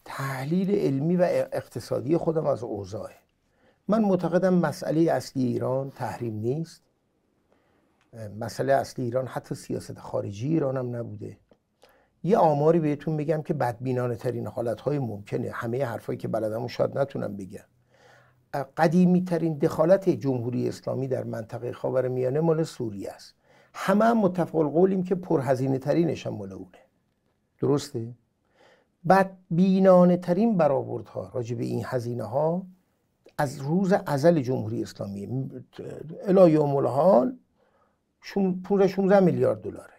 [0.04, 3.14] تحلیل علمی و اقتصادی خودم از اوضاعه
[3.88, 6.82] من معتقدم مسئله اصلی ایران تحریم نیست
[8.38, 11.38] مسئله اصلی ایران حتی سیاست خارجی ایران هم نبوده.
[12.22, 15.50] یه آماری بهتون میگم که بدبینانه ترین حالتهای ممکنه.
[15.50, 17.64] همه حرفایی که بلدم شاید نتونم بگم.
[18.76, 23.34] قدیمی ترین دخالت جمهوری اسلامی در منطقه خاورمیانه مال سوریه است.
[23.74, 26.78] همه هم متفق القولیم که پرهزینه ترینش هم مال اونه.
[27.60, 28.14] درسته؟
[29.08, 32.66] بدبینانه ترین برآوردها راجع به این هزینه ها
[33.38, 35.50] از روز ازل جمهوری اسلامی
[36.26, 37.36] الی یوم الحال
[38.64, 39.94] 15 16 میلیارد دلاره.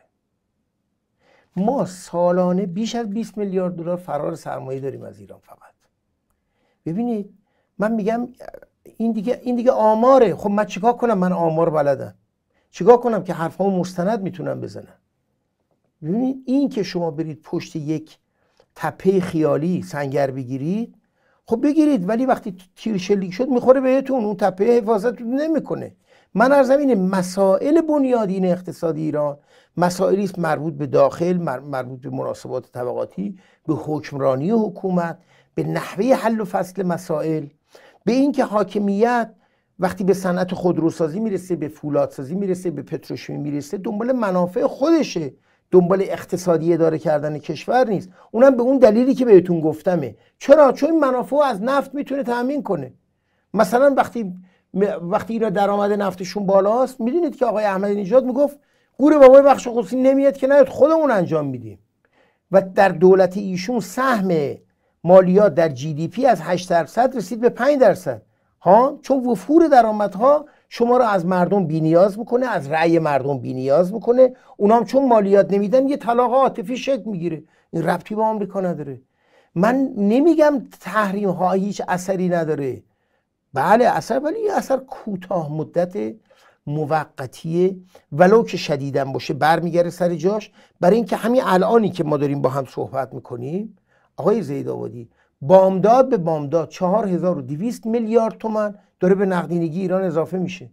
[1.55, 5.73] ما سالانه بیش از 20 میلیارد دلار فرار سرمایه داریم از ایران فقط.
[6.85, 7.33] ببینید
[7.77, 8.27] من میگم
[8.97, 10.35] این دیگه این دیگه آماره.
[10.35, 12.15] خب من چیکار کنم؟ من آمار بلدم.
[12.71, 14.97] چیکار کنم که حرفامو مستند می‌تونم بزنم؟
[16.03, 18.17] ببینید این که شما برید پشت یک
[18.75, 20.95] تپه خیالی سنگر بگیرید
[21.45, 24.25] خب بگیرید ولی وقتی تیر شلیک شد می‌خوره بهتون.
[24.25, 25.95] اون تپه حفاظتتون نمی‌کنه.
[26.35, 29.37] من از زمین مسائل بنیادین اقتصادی ایران
[29.77, 35.17] مسائلی است مربوط به داخل مربوط به مناسبات طبقاتی به حکمرانی حکومت
[35.55, 37.45] به نحوه حل و فصل مسائل
[38.05, 39.33] به اینکه حاکمیت
[39.79, 45.33] وقتی به صنعت خودروسازی می‌رسه به فولادسازی می‌رسه به پتروشیمی می‌رسه دنبال منافع خودشه.
[45.71, 48.09] دنبال اقتصادی اداره کردن کشور نیست.
[48.31, 50.15] اونم به اون دلیلی که بهتون گفتمه.
[50.39, 52.93] چرا؟ چون منافع از نفت می‌تونه تامین کنه.
[53.53, 54.35] مثلا وقتی
[55.01, 58.59] وقتی اینا درآمد نفتشون بالاست می‌دونید که آقای احمدی نژاد می‌گفت
[58.97, 61.79] گور بابای بخش خصوصی نمیاد که نیاد خودمون انجام میدیم.
[62.51, 64.57] و در دولت ایشون سهم
[65.03, 68.21] مالیات در جی دی پی از 8 درصد رسید به 5 درصد.
[68.61, 74.35] ها؟ چون وفور درآمدها شما رو از مردم بینیاز می‌کنه از رأی مردم بینیاز می‌کنه.
[74.57, 77.43] اونام چون مالیات نمیدن یه طلاق عاطفی شکل می‌گیره.
[77.73, 79.01] این ربطی با آمریکا نداره.
[79.55, 82.83] من نمیگم تحریم ها هیچ اثری نداره.
[83.53, 86.15] بله اثر ولی یه اثر کوتاه مدت
[86.67, 87.75] موقتیه
[88.11, 90.51] ولو که شدیدن باشه برمیگره سر جاش.
[90.79, 93.77] برای اینکه همین الانی که ما داریم با هم صحبت می‌کنیم
[94.17, 95.09] آقای زید آبادی
[95.41, 100.69] بامداد به بامداد 4200 میلیارد تومن داره به نقدینگی ایران اضافه میشه.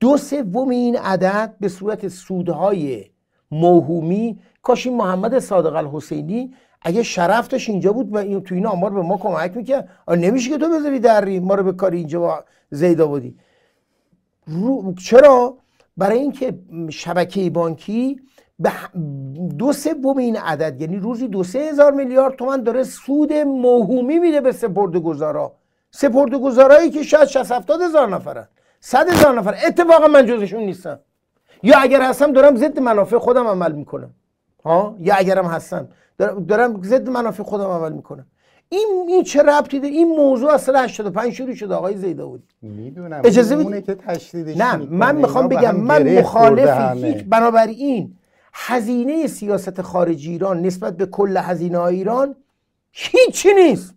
[0.00, 3.04] دو سوم این عدد به صورت سودهای
[3.50, 6.54] موهومی کاش این محمد صادق الحسینی
[6.84, 9.88] اگه شرف اینجا بود و تو این آمار به ما کمک می‌کرد.
[10.08, 13.36] نمیشه که تو بذاری دری ما رو به کار اینجا زید آبادی
[14.98, 15.56] چرا؟
[15.96, 16.58] برای اینکه
[16.90, 18.20] شبکه بانکی
[18.58, 18.70] به
[19.58, 24.40] دو سوم این عدد یعنی روزی دو سه هزار میلیارد تومن داره سود موهومی میده
[24.40, 25.52] به سپرده گذارا
[25.90, 28.48] سپرده گذارایی که شاید 60 70 هزار نفرن
[28.80, 31.00] 100 هزار نفر اتفاقا من جزشون نیستم.
[31.62, 34.14] یا اگر هستم دارم ضد منافع خودم عمل می‌کنم.
[34.64, 35.88] ها؟ یا اگرم هستم.
[36.18, 38.26] دارم ضد منافع خودم عمل می‌کنم.
[38.68, 43.20] این این چه ربطی داره؟ این موضوع از سال 85 شروع شده آقای زیداوودی می‌دونم.
[43.24, 48.16] اجازه بدید که تشدیدش نه من می‌خوام بگم من مخالف هیچ بنابراین
[48.52, 52.34] هزینه سیاست خارجی ایران نسبت به کل هزینه های ایران
[52.92, 53.94] هیچی نیست.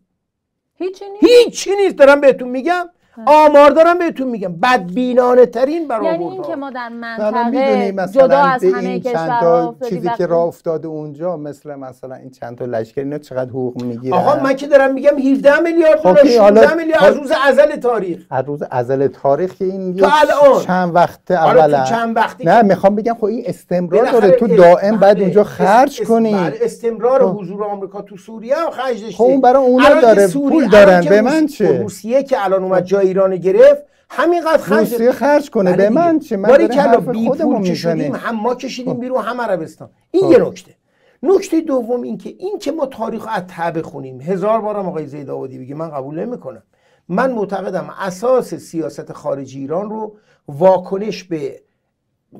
[0.76, 1.26] هیچی نیست.
[1.26, 1.96] هیچی نیست.
[1.96, 2.90] دارم بهتون میگم.
[3.26, 4.56] آمار دارم بهتون میگم.
[4.64, 10.44] بدبینانه ترین برآورد یعنی اینکه ما در منطقه جدا از همه کشورها چیزی که راه
[10.44, 14.68] افتاده اونجا مثل مثلا این چند تا لشکر اینا چقدر حقوق می‌گیره آقا من که
[14.68, 18.20] دارم میگم 17 میلیارد دلار 16 میلیارد از روز ازل تاریخ.
[18.30, 20.64] از روز ازل تاریخ که این تا الان.
[20.64, 24.32] چند وقت اولا چند وقتی نه می‌خوام بگم خب این استمرار داره.
[24.32, 26.34] تو دائم بعد اونجا خرج کنی.
[26.34, 30.28] بله استمرار حضور آمریکا تو سوریه هم خرج خب اون برای اونا داره.
[30.28, 31.02] پول دارن.
[31.02, 35.76] به من چه؟ روسیه که الان اومد جای ایران گرفت همینقدر خرج روسیه خرج کنه.
[35.76, 39.00] به من چه؟ من باری کلا بی پول کشیدیم هم ما کشیدیم خب.
[39.00, 39.90] بیرون هم عربستان.
[40.12, 40.32] این خب.
[40.32, 40.76] یه نکته.
[41.24, 45.30] نکته دوم این که این که ما تاریخ از تبه خونیم هزار بارم آقای زید
[45.30, 46.64] آبادی بگه من قبول نمی‌کنم.
[47.10, 51.62] من معتقدم اساس سیاست خارجی ایران رو واکنش به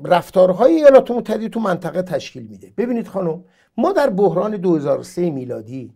[0.04, 2.72] رفتارهای ایالات متحده تو منطقه تشکیل میده.
[2.76, 3.44] ببینید خانم
[3.76, 5.92] ما در بحران 2003 میلادی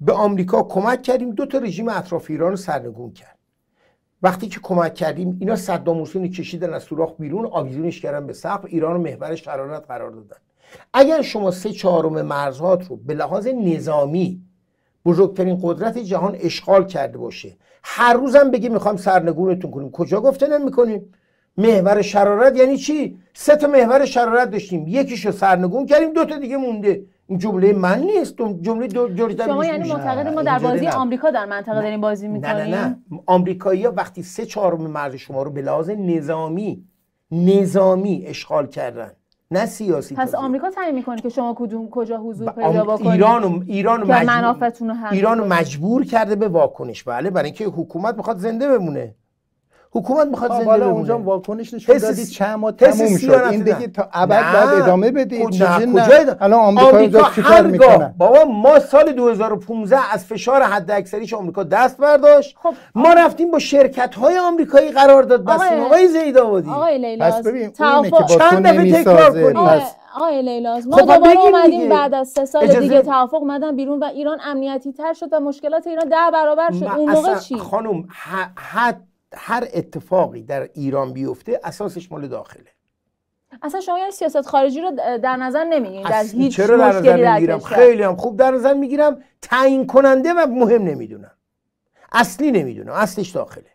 [0.00, 3.35] به آمریکا کمک کردیم دو تا رژیم اطراف ایران رو سرنگون کرد.
[4.22, 8.64] وقتی که کمک کردیم اینا صدام حسین کشیدن از سوراخ بیرون آویزونش کردن به سقف
[8.64, 10.36] ایران رو محور شرارت قرار دادن.
[10.94, 14.40] اگر شما سه چهارم مرزهات رو به لحاظ نظامی
[15.04, 19.90] بزرگترین قدرت جهان اشغال کرده باشه هر روزم بگی می‌خوایم سرنگونتون کنیم.
[19.90, 21.12] کجا گفته نمی‌کنیم
[21.58, 24.84] محور شرارت یعنی چی؟ سه تا محور شرارت داشتیم.
[24.88, 27.06] یکیشو سرنگون کردیم دو تا دیگه مونده.
[27.28, 28.36] این جمله من نیست.
[28.60, 32.56] جمله دو جوری شما یعنی معتقد ما در بازی آمریکا در منطقه داریم بازی می‌کنیم
[32.56, 32.86] نه نه.
[32.86, 36.84] نه آمریکایی‌ها وقتی سه چهارم مرز شما رو به لحاظ نظامی
[37.30, 39.12] نظامی اشغال کردن
[39.50, 43.62] نه سیاسی پس آمریکا تعیین می‌کنه که شما کدوم کجا حضور پیدا بکنید ایران و
[43.66, 44.68] ایران مجبور,
[45.10, 47.02] ایران مجبور کرده به واکنش.
[47.04, 49.14] بله برای اینکه حکومت می‌خواد زنده بمونه.
[49.96, 50.84] حکومت می‌خواد زنده بمونه.
[50.84, 53.30] اونجا واکنش نشون دادید چند ماه تموم شد.
[53.30, 55.86] این دیگه تا ابد بعد ادامه بدید نه.
[55.92, 61.62] کجا الان آمریکا, آمریکا چیکار می‌کنه؟ بابا ما سال 2015 از فشار حد اکثریش آمریکا
[61.62, 62.56] دست برداشت.
[62.62, 62.74] خب.
[62.94, 66.70] ما رفتیم با شرکت های آمریکایی قرارداد بستیم آقای زید آبادی.
[66.70, 69.82] آقای لیلاز پس ببین اونه که با تکرار کنید
[70.16, 74.04] آقای لیلاز ما خب دوباره اومدیم بعد از سه سال دیگه توافق اومدن بیرون و
[74.04, 76.84] ایران امنیتی تر شد و مشکلات ایران ده برابر شد.
[76.84, 78.04] اون موقع چی؟ خانم
[78.56, 79.00] حد
[79.34, 82.70] هر اتفاقی در ایران بیفته اساسش مال داخله.
[83.62, 84.90] اصلا شما یعنی سیاست خارجی رو
[85.22, 89.22] در نظر نمی‌گیرید در هیچ چرا در نظر می‌گیرم؟ خیلی هم خوب در نظر می‌گیرم.
[89.42, 91.30] تعیین کننده و مهم نمی‌دونم.
[92.12, 92.92] اصلی نمی‌دونم.
[92.92, 93.70] اصلش داخله.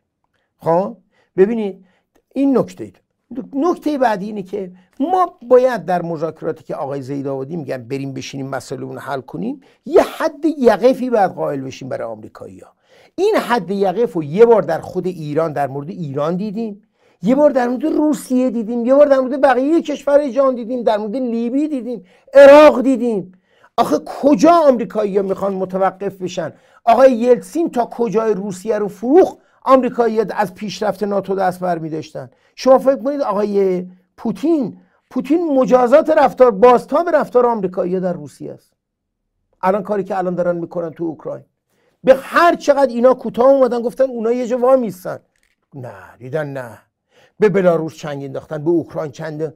[0.58, 0.98] خب؟
[1.38, 1.86] ببینید
[2.36, 2.94] این نکته.
[3.54, 8.84] نکته بعدی اینه که ما باید در مذاکراتی که آقای زیداودی میگن بریم بشینیم مسئله
[8.84, 12.74] اون حل کنیم یه حد یقفی باید قائل بشیم برای آمریکایی‌ها.
[13.22, 16.82] این حد یقف رو یه بار در خود ایران در مورد ایران دیدیم.
[17.22, 18.86] یه بار در مورد روسیه دیدیم.
[18.86, 20.84] یه بار در مورد بقیه کشور جهان دیدیم.
[20.84, 22.04] در مورد لیبی دیدیم.
[22.34, 23.32] عراق دیدیم.
[23.78, 26.54] آخه کجا آمریکایی ها می‌خوان متوقف بشن؟
[26.86, 32.78] آقای یلتسین تا کجای روسیه رو فروخ آمریکایی از پیشرفت ناتو دست بر میداشتن شما
[32.78, 33.86] فکر کنید آقای
[34.18, 34.78] پوتین
[35.12, 38.74] پوتین مجازات رفتار بازتاب رفتار آمریکایی در روسیه است.
[39.62, 41.46] الان کاری که الان دارن می‌کنن تو اوکراین.
[42.04, 45.20] به هر چقدر اینا کوتاه اومدن گفتن اونا یه جا میستن.
[45.74, 46.78] نه دیدن نه.
[47.40, 49.54] به بلاروس چنگ انداختن به اوکراین چند.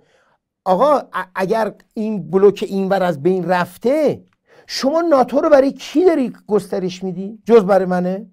[0.66, 1.02] آقا
[1.36, 4.22] اگر این بلوک اینور از بین رفته
[4.68, 8.26] شما ناتو رو برای کی داری گسترش میدی؟ جز برای منه؟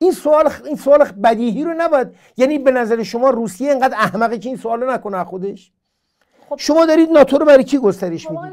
[0.00, 2.08] این سوال این سوال بدیهی رو نباید.
[2.36, 5.72] یعنی به نظر شما روسیه اینقدر احمقه که این سوال نکنه خودش؟
[6.48, 8.52] خب شما دارید ناتو رو برای کی گسترش می‌دید؟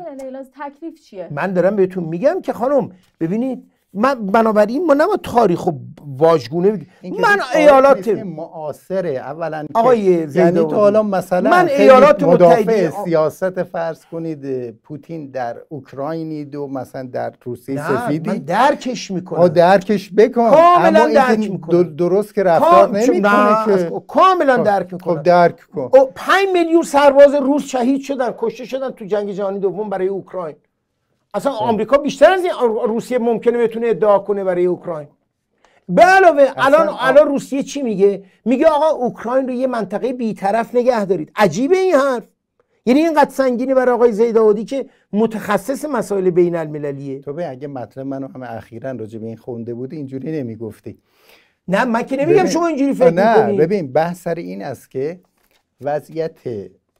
[0.61, 5.71] تکلیف چیه؟ من دارم بهتون میگم که خانم ببینید من بنابراین ما نباید تاریخ و
[6.17, 9.09] واژگونه من ایالات معاصره.
[9.09, 16.55] اولا آقای یعنی تو حالا مثلا من ایالات مدافع سیاست فرض کنید پوتین در اوکراینید
[16.55, 18.29] و مثلا در روسیه سفیدی.
[18.29, 19.47] من درکش می‌کنم.
[19.47, 20.49] درکش بکن.
[20.49, 21.95] کاملا درک می‌کنم.
[21.95, 25.15] درست که رفتار نمی‌کنه که کاملا درک می‌کنم.
[25.15, 25.89] خب درک کن.
[26.15, 30.55] 5 میلیون سرباز روس شهید شدن کشته شدن تو جنگ جهانی دوم برای اوکراین.
[31.37, 31.63] اصلا خب.
[31.63, 32.53] آمریکا بیشتر از این
[32.87, 35.07] روسیه ممکنه بتونه ادعا کنه برای اوکراین.
[35.89, 41.05] به علاوه الان الان روسیه چی میگه؟ میگه آقا اوکراین رو یه منطقه بیطرف نگه
[41.05, 41.31] دارید.
[41.35, 42.23] عجیبه این حرف.
[42.85, 48.05] یعنی اینقدر سنگینی برای آقای زیداودی که متخصص مسائل بین المللیه تو به اگه مطلب
[48.05, 50.97] منو همه اخیرا راجع به این خونده بودی اینجوری نمی‌گفتی.
[51.67, 55.19] نه من که نمیگم شما اینجوری فکر نه ببین بحث سر این است که
[55.81, 56.37] وضعیت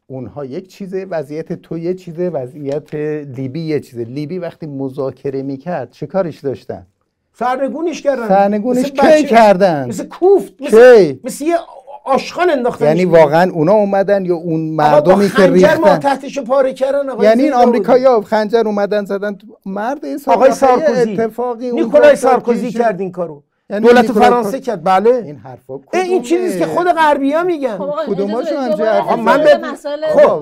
[0.10, 2.95] اونها یک چیزه وضعیت تو یه چیزه وضعیت
[3.38, 4.03] لیبی یه چیزه.
[4.03, 6.88] لیبی وقتی مذاکره می‌کرد چه کارش داشتن؟
[7.34, 8.27] سرنگونش کردن.
[8.27, 11.56] سرنگونش کی کردن؟ مثل کوفت مثل, مثل یه
[12.06, 17.24] آشخان انداختن یعنی واقعا اونا اومدن یا اون مردمی که ریختن ما تحتشو پاره کردن
[17.24, 21.14] یعنی این آمریکایی‌ها خنجر اومدن زدن مرد آقای سارکوزی.
[21.14, 23.44] اتفاقی نیکولای سارکوزی کرد این کارو.
[23.70, 24.84] یعنی دولت فرانسه کرد.
[24.84, 25.10] بله.
[25.10, 27.78] این حرفا این چیزی که خود غربیا میگن.
[27.78, 28.58] خب کدوماشون
[29.20, 29.60] من به
[30.14, 30.40] خب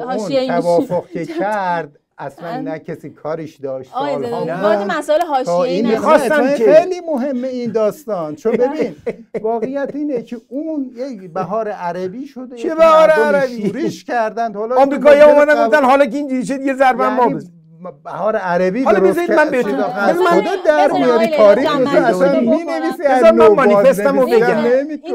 [0.47, 3.91] توافق که کرد اصلا نه کسی کارش داشت.
[3.91, 4.97] سالها نه.
[4.97, 8.35] مسائل حاشیه‌ای می‌خواستم که خیلی مهمه این داستان.
[8.35, 8.95] چون ببین
[9.41, 15.31] واقعیت اینه که اون یک بهار عربی شده چه بهار عربی؟ شورش کردن حالا آمریکایی‌ها
[15.31, 17.54] اومدن گفتن حالا که اینجوری شد یه ضربه ما یعنی
[18.03, 24.25] بهار عربی حالا بذارید من بهتون خودت در میاری تاریخ اصلا می‌نویسی از من مانیفستمو
[24.25, 24.63] بگم.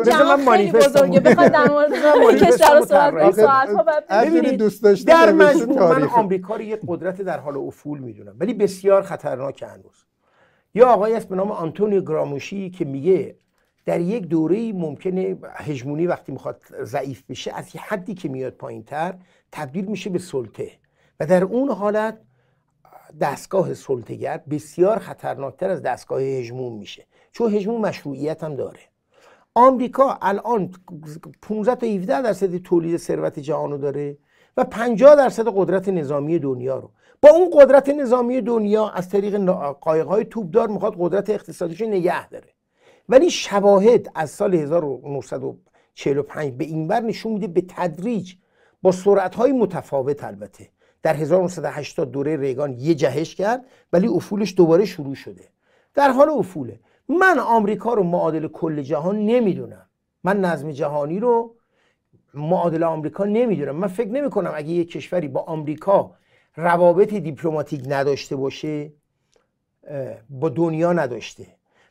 [0.02, 1.20] جمع خیلی بزرگه.
[1.20, 7.22] بخواد در مورد کشور صحبت کنیم دوست داشته در مجموع من آمریکا رو یک قدرت
[7.22, 8.36] در حال افول می‌دونم.
[8.38, 10.04] ولی بسیار خطرناک هنوز.
[10.74, 13.36] یا آقای است به نام آنتونیو گراموشی که میگه
[13.86, 19.14] در یک دوره ممکنه هژمونی وقتی می‌خواد ضعیف بشه از یه حدی که میاد پایینتر
[19.52, 20.70] تبدیل میشه به سلطه.
[21.20, 22.18] و در اون حالت
[23.20, 27.06] دستگاه سلطگر بسیار خطرناکتر از دستگاه هژمون میشه.
[27.32, 28.80] چون هژمون مشروعیت هم داره.
[29.54, 30.70] آمریکا الان
[31.42, 34.18] 15 تا 17 درصد تولید ثروت جهان رو داره
[34.56, 36.90] و 50 درصد قدرت نظامی دنیا رو.
[37.22, 42.48] با اون قدرت نظامی دنیا از طریق قایق‌های توپدار می‌خواد قدرت اقتصادیش نگه داره.
[43.08, 48.34] ولی شواهد از سال 1945 به این بر نشون میده به تدریج
[48.82, 50.68] با سرعت‌های متفاوت البته.
[51.02, 55.44] در 1980 دوره ریگان یه جهش کرد ولی افولش دوباره شروع شده.
[55.94, 56.80] در حال افوله.
[57.08, 59.86] من آمریکا رو معادل کل جهان نمی‌دونم.
[60.24, 61.54] من نظم جهانی رو
[62.34, 63.76] معادل آمریکا نمی‌دونم.
[63.76, 66.14] من فکر نمی کنم اگه یه کشوری با آمریکا
[66.56, 68.92] روابط دیپلماتیک نداشته باشه
[70.30, 71.46] با دنیا نداشته.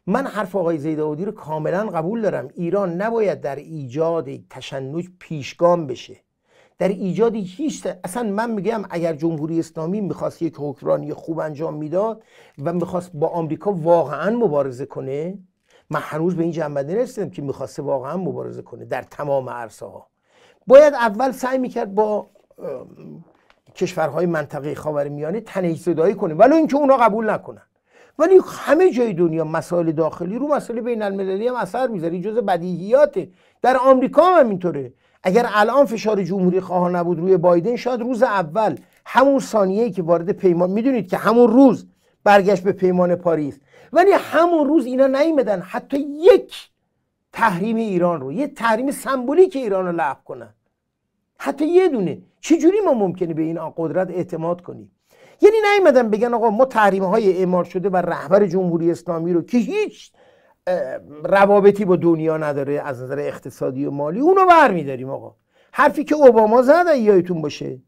[0.08, 2.50] من حرف آقای زیداودی رو کاملا قبول دارم.
[2.56, 6.18] ایران نباید در ایجاد تشنج پیشگام بشه.
[6.80, 12.24] در ایجاد هیچ اصلا من میگم اگر جمهوری اسلامی می‌خواست یک حکمرانی خوب انجام می‌داد
[12.64, 15.38] و می‌خواست با آمریکا واقعا مبارزه کنه
[15.90, 20.08] من هنوز به این جنبه نرسیدم که می‌خواسته واقعا مبارزه کنه در تمام عرصه ها
[20.68, 22.28] باید اول سعی می‌کرد با
[23.76, 27.62] کشورهای منطقه خاورمیانه تنش زدایی کنه ولی اینکه اونا قبول نکنن.
[28.20, 33.30] ولی همه جای دنیا مسائل داخلی رو مسائل بین المللی هم اثر می‌ذاره جز بدیهیاته.
[33.62, 34.94] در آمریکا هم اینطوره
[35.24, 38.76] اگر الان فشار جمهوری خواه نبود روی بایدن شاید روز اول
[39.06, 41.88] همون ثانیه که وارد پیمان می‌دونید که همون روز
[42.24, 43.60] برگشت به پیمان پاریس.
[43.94, 46.70] ولی همون روز اینا نیمدن حتی یک
[47.34, 50.54] تحریم ایران رو یه تحریم سمبولیک ایران رو لغو کنن.
[51.38, 52.22] حتی یه دونه.
[52.42, 54.92] چجوری ما ممکنه به این قدرت اعتماد کنیم؟
[55.42, 59.58] یعنی نیومدن بگن آقا ما تحریم های اعمال شده و رهبر جمهوری اسلامی رو که
[59.58, 60.12] هیچ
[61.24, 64.20] روابطی با دنیا نداره از نظر اقتصادی و مالی.
[64.20, 65.36] اونو برمیداریم آقا.
[65.72, 67.80] حرفی که اوباما زد یادتون باشه.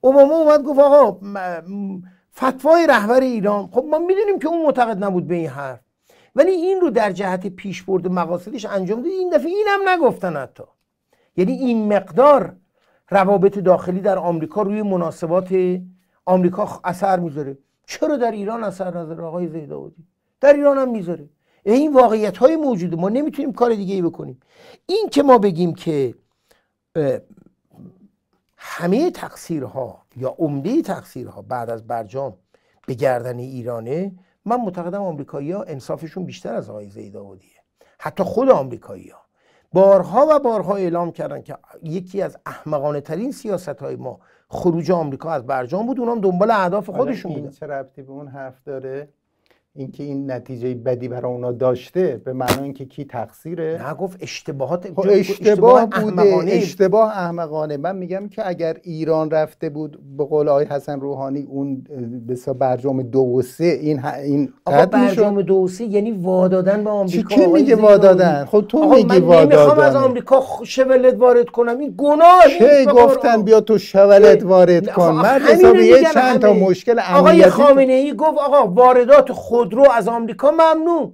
[0.00, 1.20] اوباما اومد گفت آقا
[2.36, 3.66] فتوای رهبر ایران.
[3.66, 5.80] خب ما می‌دونیم که اون معتقد نبود به این حرف.
[6.36, 10.64] ولی این رو در جهت پیشبرد مقاصدش انجام دید این دفعه اینم نگفتن حتی.
[11.36, 12.56] یعنی این مقدار
[13.10, 15.78] روابط داخلی در آمریکا روی مناسبات
[16.26, 17.58] آمریکا اثر می‌ذاره.
[17.86, 20.04] چرا در ایران اثر نداره آقای زیداودی
[20.40, 21.28] در ایران هم می‌ذاره.
[21.62, 22.96] این واقعیت های موجوده.
[22.96, 24.40] ما نمی‌تونیم کار دیگه ای بکنیم.
[24.86, 26.14] این که ما بگیم که
[28.56, 32.34] همه تقصیرها یا عمده تقصیرها بعد از برجام
[32.86, 34.12] به گردن ایرانه
[34.44, 37.50] من معتقدم آمریکایی ها انصافشون بیشتر از آقای زیداودیه
[37.98, 39.18] حتی خود آمریکایی ها
[39.72, 45.30] بارها و بارها اعلام کردن که یکی از احمقانه ترین سیاست های ما خروج آمریکا
[45.30, 46.00] از برجام بود.
[46.00, 47.50] اونام دنبال اهداف خودشون بودن.
[47.50, 49.08] چه ربطی به اون حرف داره؟
[49.80, 54.88] اینکه این نتیجه بدی برای اونا داشته به معنی اینکه کی تقصیره؟ نه گفت اشتباهات
[54.94, 57.76] خب اشتباه, بوده اشتباه احمقانه.
[57.76, 61.86] من میگم که اگر ایران رفته بود به قول آقای حسن روحانی اون
[62.28, 66.90] بسا برجام دو و سه این این آقا برجام دو و سه یعنی وادادن به
[66.90, 67.34] آمریکا.
[67.34, 71.78] کی میگه وادادن؟ خب تو میگی وادادن من از آمریکا شولت وارد کنم.
[71.78, 75.12] این گناه چه گفتن؟ بیا تو شولت وارد کن.
[75.12, 79.32] من حساب یه چند تا مشکل آقای خامنه ای گفت آقا واردات
[79.70, 81.12] خودرو از آمریکا ممنوع.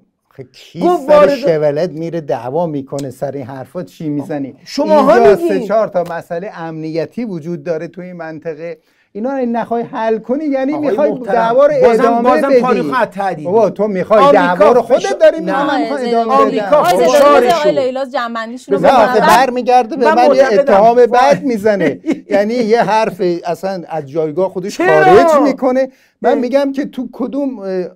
[0.53, 5.89] کی سر شولت میره دعوا می‌کنه سر این حرفا؟ چی می‌زنی؟ شما ها سه چهار
[5.89, 8.79] تا مسئله امنیتی وجود داره توی این منطقه.
[9.17, 13.45] اینا رو نخوای حل کنی یعنی می‌خوای دعوا رو ادامه بازم بدی.
[13.45, 18.81] بابا تو می‌خوای دعوا رو خودت داری می‌خوای ادامه آمریکا فشارش لیلاز جنبندیشون رو
[19.21, 22.01] برمیگرده به من یه اتهام بد می‌زنه.
[22.31, 25.89] یعنی یه حرف اصلا از جایگاه خودش خارج می‌کنه.
[26.23, 27.51] من میگم که تو کدوم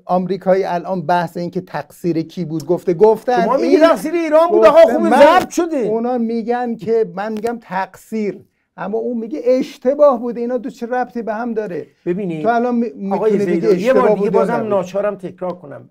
[0.05, 4.67] آمریکایی الان بحث این که تقصیر کی بود گفته گفتن شما میگی تقصیر ایران بود
[4.67, 5.77] آقا خوب ضبط شده.
[5.77, 8.39] اونا میگن که من میگم تقصیر.
[8.77, 12.85] اما اون میگه اشتباه بوده اینا دو چه ربطی به هم داره؟ ببینید تو الان
[13.13, 15.89] آقای بگی یه بار دیگه بازم ناچارم تکرار کنم.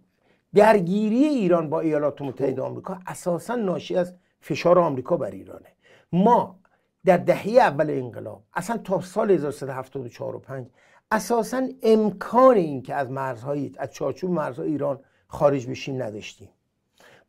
[0.55, 5.67] درگیری ایران با ایالات متحده آمریکا اساسا ناشی از فشار آمریکا بر ایرانه.
[6.11, 6.59] ما
[7.05, 10.67] در دهه اول انقلاب اصلا تا سال 1374 و 5
[11.11, 16.49] اساسا امکان این که از مرزهای از چارچوب مرزهای ایران خارج بشیم نداشتیم.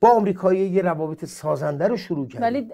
[0.01, 2.43] با آمریکایی یه روابط سازنده رو شروع کردیم.
[2.43, 2.69] ولی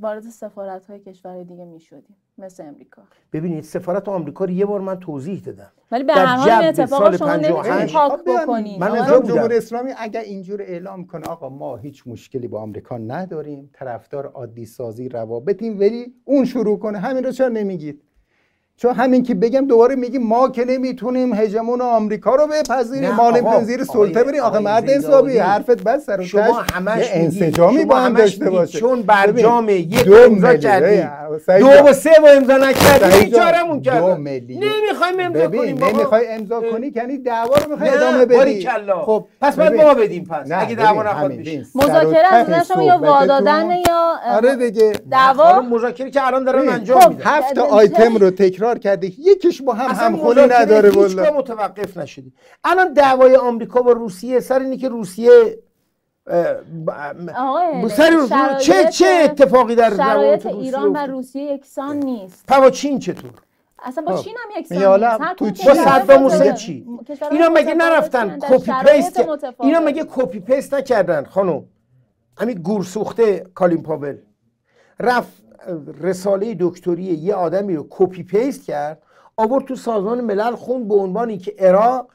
[0.00, 3.02] وارد سفارت های کشورهای دیگه می شدیم مثل امریکا
[3.32, 5.72] ببینید سفارت آمریکا رو یه بار من توضیح دادم.
[5.90, 11.06] ولی به هر حال اتفاق شما نمی‌تونید پاک بکنید من جمهوری اسلامی اگر اینجور اعلام
[11.06, 13.70] کنه آقا ما هیچ مشکلی با آمریکا نداریم.
[13.72, 16.98] طرفدار عادی سازی روابطیم ولی اون شروع کنه.
[16.98, 18.02] همین رو چرا نمیگید؟
[18.76, 23.64] چون همین که بگم دوباره میگی ما که نمی‌تونیم هژمون آمریکا رو بپذیریم ما نمی‌تونیم
[23.64, 24.42] زیر سلطه بریم.
[24.42, 28.78] آقا مرد حسابی حرفت بس سر شما همش انسجامی با هم داشته باشه.
[28.78, 31.10] چون برجام یک امضا کردیم
[31.60, 37.18] دو و سه و امضا نکردیم بیچارمون کرد نمی‌خوایم امضا کنیم نمی‌خوای امضا کنی یعنی
[37.18, 38.68] دعوا رو می‌خوای ادامه بدی.
[39.04, 40.48] خب پس بعد ما بدیم پس.
[40.52, 44.92] اگه دعوا نخواد بشه مذاکره از شما یا وادادن یا آره دیگه.
[45.10, 47.22] دعوا؟ مذاکره که الان دارن انجام میدن.
[47.24, 52.32] هفت آیتم رو تکرار کرده یکیش با هم همخونی نداره والا متوقف نشدی.
[52.64, 55.58] الان دعوای آمریکا با روسیه سر اینه که روسیه
[57.88, 62.46] سر چه چه اتفاقی در شرایط ایران و روسیه یکسان نیست.
[62.48, 63.30] با چین چطور؟
[63.84, 65.04] اصلا با چین هم یکسان
[65.40, 65.66] نیست.
[65.66, 66.86] با صدام حسین چی؟
[67.30, 69.20] اینا مگه نرفتن copy paste
[69.60, 71.64] اینا مگه copy paste نکردن خانم؟
[72.38, 74.16] همین گورسوخته کالین پاول.
[75.00, 75.41] رفت
[76.00, 79.02] رساله دکتری یه آدمی رو copy paste کرد
[79.36, 82.08] آورد تو سازمان ملل خوند به عنوان که عراق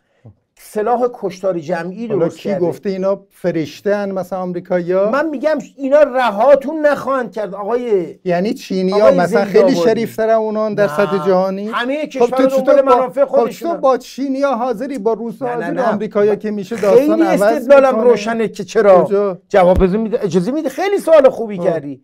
[0.59, 6.85] سلاح کشتار جمعی درست کی گفته اینا فرشته ان مثلا آمریکایی‌ها؟ من میگم اینا رهاتون
[6.85, 12.83] نخواهند کرد آقای یعنی چینی‌ها مثلا خیلی شریفتر اونان در سطح جهانی؟ همه خب تو
[12.85, 17.55] منافع خودشون خب با چینی‌ها حاضری؟ با روس‌ها حاضری؟ آمریکایی‌ها که میشه داستان عوض خیلی
[17.55, 20.69] استدلالم روشنه که چرا؟ جواب میده اجازه میده.
[20.69, 21.63] خیلی سوال خوبی خب.
[21.63, 22.03] کردی.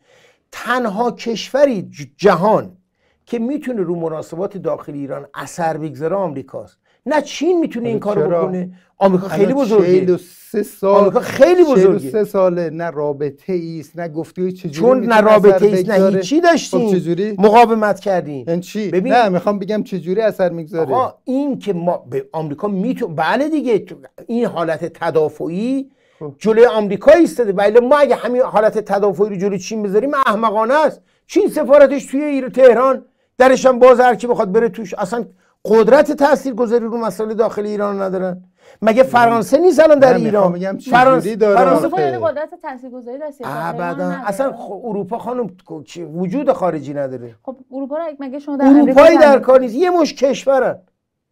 [0.55, 2.77] تنها کشوری جهان
[3.25, 6.77] که می‌تونه رو مناسبات داخلی ایران اثر بگذاره آمریکاست.
[7.05, 8.71] نه چین می‌تونه این کارو بکنه.
[8.97, 10.17] آمریکا خیلی بزرگه.
[10.17, 12.09] سه سال آمریکا خیلی بزرگه.
[12.09, 16.87] سه ساله نه رابطه ایست نه گفتی چجوری چون نه رابطه ایست نه هیچی داشتیم.
[16.87, 18.35] خب چجوری؟ مقاومت کردیم.
[18.35, 20.93] این یعنی چی؟ ببین نه می‌خوام بگم چجوری اثر می‌گذاره.
[20.95, 23.85] آقا این که ما به آمریکا می‌تونه بله دیگه
[24.27, 25.89] این حالت تدافعی.
[26.39, 27.53] جلوی آمریکا ایستاده.
[27.53, 31.01] ولی ما اگه همین حالت تدافعی رو جلوی چین بذاریم احمقانه است.
[31.27, 33.05] چین سفارتش توی ایران تهران
[33.37, 34.93] درش هم باز هر کی بخواد بره توش.
[34.93, 35.25] اصلا
[35.65, 38.43] قدرت تاثیرگذاری رو مسائل داخل ایران ندارن.
[38.81, 42.17] مگه فرانسه نیست الان در ایران؟ فرانسه داره فرانسه اروپا یعنی.
[42.17, 44.05] قدرت تاثیرگذاری در سیاست ایران ابدا.
[44.25, 45.49] اصلا خ- اروپا خانم
[45.85, 47.35] چی- وجود خارجی نداره.
[47.43, 49.75] خب اروپا رو مگه شما در اروپایی در کار نیست.
[49.75, 50.75] یه مش کشورن.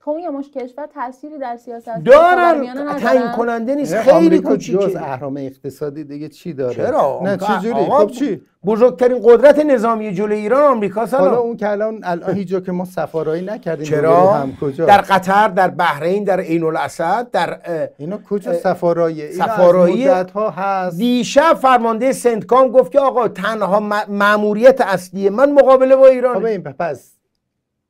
[0.05, 3.93] خب یه مش کشور تأثیری در سیاست دارن؟ تعیین کننده نیست.
[3.93, 5.01] نه، خیلی جز کوچیکه.
[5.03, 10.13] اهرام اقتصادی دیگه چی داره؟ چرا؟ نه چه جوری؟ آقا، خب چی؟ بزرگترین قدرت نظامی
[10.13, 13.85] جلوی ایران آمریکا حالا سلام اون که الان الان هیچ جا که ما سفارایی نکردیم
[13.85, 17.59] چرا؟ هم کجا؟ در قطر در بحرین در عین الاسد در
[17.97, 20.97] اینا کجا سفارایی؟ اینا سفارایی ها هست.
[20.97, 26.45] دیشب فرمانده سنتکام گفت که آقا تنها م- مأموریت اصلی من مقابله با خب ایران
[26.45, 27.13] این پس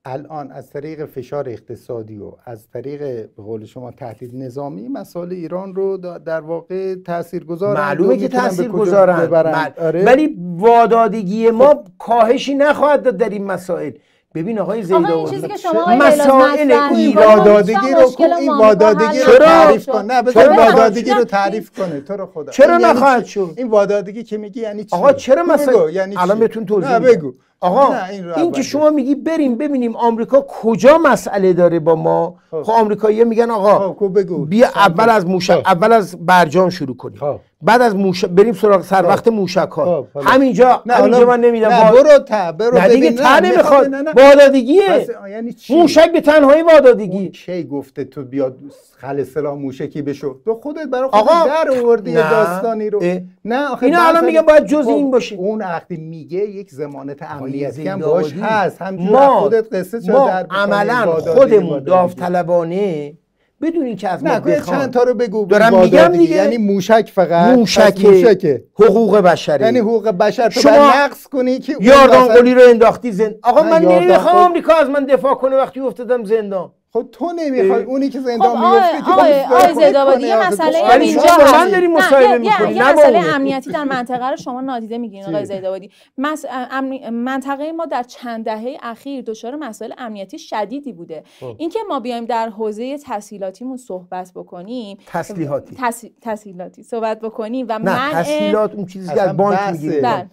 [0.05, 2.99] الان از طریق فشار اقتصادی و از طریق
[3.35, 9.73] به قول شما تهدید نظامی مسائل ایران رو در واقع تاثیرگذار معلومه که تاثیر گذارن
[9.77, 10.05] آره.
[10.05, 13.91] ولی وادادگی ما کاهشی نخواهد داد در این مسائل
[14.35, 16.71] ببین آقای آقا این زیداوی چیزی که شما آقای لیلاز مسائل
[17.15, 19.89] وادادگی رو کو این وادادگی رو؟ تعریف.
[19.89, 23.67] کن نه بذار وادادگی رو؟ تعریف کنه تو رو خدا چرا یعنی نخواهد؟ شد؟ این
[23.67, 26.99] وادادگی که میگی یعنی چی آقا چرا مثلا یعنی الان؟ بهتون توضیح نه.
[26.99, 31.80] بگو آقا نه، این رو این که شما میگی بریم ببینیم آمریکا کجا مسئله داره
[31.80, 32.64] با ما خب.
[32.64, 35.11] خب آمریکایی‌ها میگن آقا خب بگو بیا اول تا.
[35.11, 35.67] از موشک خب.
[35.67, 37.40] اول از برجام شروع کنیم خب.
[37.61, 40.22] بعد از موشک بریم سراغ سر وقت موشک ها خب،.
[40.22, 43.93] همینجا نه همینجا من نمیدم نه برو تا برو نه دیگه نه، نمی‌خواد.
[44.15, 48.57] وادادگیه یعنی چی موشک به تنهایی وادادگی کی گفته تو بیاد
[48.98, 52.14] خل سلاح موشکی بشو تو خودت برای خودت آقا، در آوردی.
[52.14, 53.03] داستانی رو.
[53.45, 55.35] نه آخه اینا الان میگن باید جز خب، این باشه.
[55.35, 57.99] اون وقتی میگه یک ضمانت امنیتی هم.
[57.99, 61.83] باش هست ما خودت قصه ما؟ عملا خودمون.
[61.83, 63.13] داوطلبانه
[63.61, 65.80] بدون اینکه از ما بخوان چند تا رو بگو دارم.
[65.80, 66.35] میگم دیگه.
[66.35, 71.75] یعنی موشک فقط موشک موشکه حقوق بشری یعنی حقوق بشر تو شما نقض کنی که
[71.80, 76.23] یاردان قلی رو انداختی زند آقا من نمی‌خوام آمریکا از من دفاع کنه وقتی افتادم
[76.23, 77.83] زندان خب تو نمی‌خوای.
[77.83, 80.27] اونی که خب زندان آقای میفته که آقای آقای کنه.
[80.27, 81.71] یه مسئله اینجا شما با من هست.
[81.71, 83.35] داری نه، مصاحبه یه- می‌کنی، مسئله.
[83.35, 86.45] امنیتی در منطقه رو شما نادیده می‌گیرین آقای؟ زیدآبادی مس...
[86.71, 91.55] امنی- منطقه ما در چند دهه اخیر دچار مسائل امنیتی شدیدی بوده خب.
[91.57, 96.03] اینکه ما بیایم در حوزه تحصیلاتیمون صحبت بکنیم تسلیحاتی تس...
[96.21, 100.29] تسهیلاتی صحبت بکنیم و نه منع تسهیلات اون چیزی که از بانک می‌گیره بله.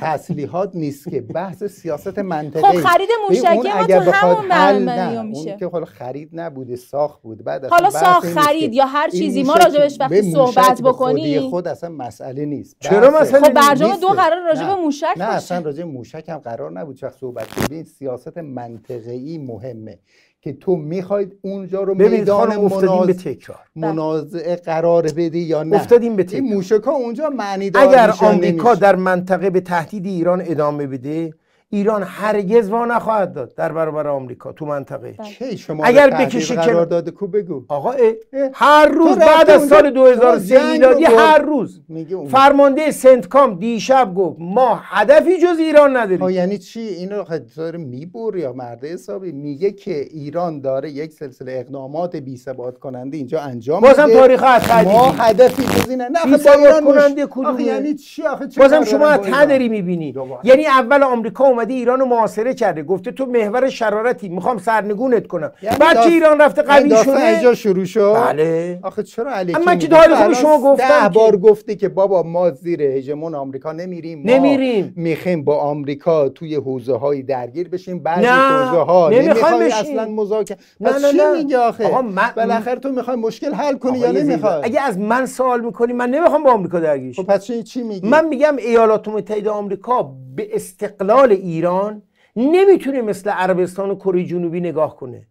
[0.00, 5.48] تسلیحات نیست که بحث سیاست منطقه خب خرید موشکی ما تو همون برنامه میشه.
[5.50, 9.54] اون که حالا خرید نبوده ساخت بود بعد حالا ساخت خرید یا هر چیزی ما
[9.54, 13.96] راجبش وقتی صحبت بکنیم خود اصلا مسئله نیست چرا مسئله خب برجام.
[14.00, 14.66] دو قرار راجع.
[14.66, 15.24] به موشک نه.
[15.24, 19.98] اصلا راجع به موشک هم قرار نبود وقت صحبت کردین سیاست منطقه‌ای مهمه
[20.46, 26.16] که تو می‌خواید اونجا رو میدان مناز- به تکرار منازعه قرار بدی یا نه افتادیم
[26.16, 26.42] به تکرار.
[26.42, 28.80] این موشک ها اونجا معنی اگر آمریکا نمیشه.
[28.80, 31.32] در منطقه به تهدید ایران ادامه بده
[31.70, 36.86] ایران هرگز وا نخواهد داد در برابر آمریکا تو منطقه کی شما اگر بکشه قرار
[36.86, 37.98] داده کو بگو آقا اه،
[38.32, 38.50] اه.
[38.54, 41.04] هر روز بعد از سال 2003 تو جنگ میلادی.
[41.04, 41.80] هر روز
[42.28, 47.24] فرمانده سنتکام دیشب گفت ما هدفی جز ایران ها نداریم یعنی چی اینو
[47.56, 53.16] داره میبور یا مرده حسابی میگه که ایران داره یک سلسله اقدامات بی ثبات کننده
[53.16, 54.20] اینجا انجام بازم میده.
[54.20, 55.12] تاریخ عطا ما.
[55.18, 56.80] هدفی جز اینه نه.
[56.80, 60.14] کننده کدومه؟ آخه یعنی چی آخه چه بازم شما از می‌بینی.
[60.44, 64.28] یعنی اول آمریکا اومده ایران رو محاصره کرده گفته تو محور شرارتی.
[64.28, 65.52] می‌خوام سرنگونت کنم.
[65.62, 68.78] یعنی بعد که ایران رفته این قوی شده؟ اینجا شروع شد؟ بله.
[68.82, 72.22] آخه چرا علیکی اما که میگی؟ الان شما گفتم ده که- بار گفتی که بابا
[72.22, 74.18] ما زیر هژمون آمریکا نمیریم.
[74.18, 74.92] ما نمیریم.
[74.96, 77.98] می‌خوایم با آمریکا توی حوزه های درگیر بشیم.
[77.98, 79.72] بعضی حوزه ها نمی‌خوایم.
[79.72, 81.32] اصلا مذاکره نه، پس چی نه.
[81.32, 85.60] میگه آخه؟ من- بالاخره تو می‌خوای مشکل حل کنی یا نمی‌خوای؟ اگه از من سوال
[85.60, 87.22] می‌کنی من نمی‌خوام با آمریکا درگیر خب.
[87.22, 92.02] پس چی میگی؟ من میگم ایالات متحده آمریکا به استقلال ایران
[92.36, 95.26] نمی‌تونه مثل عربستان و کره جنوبی نگاه کنه.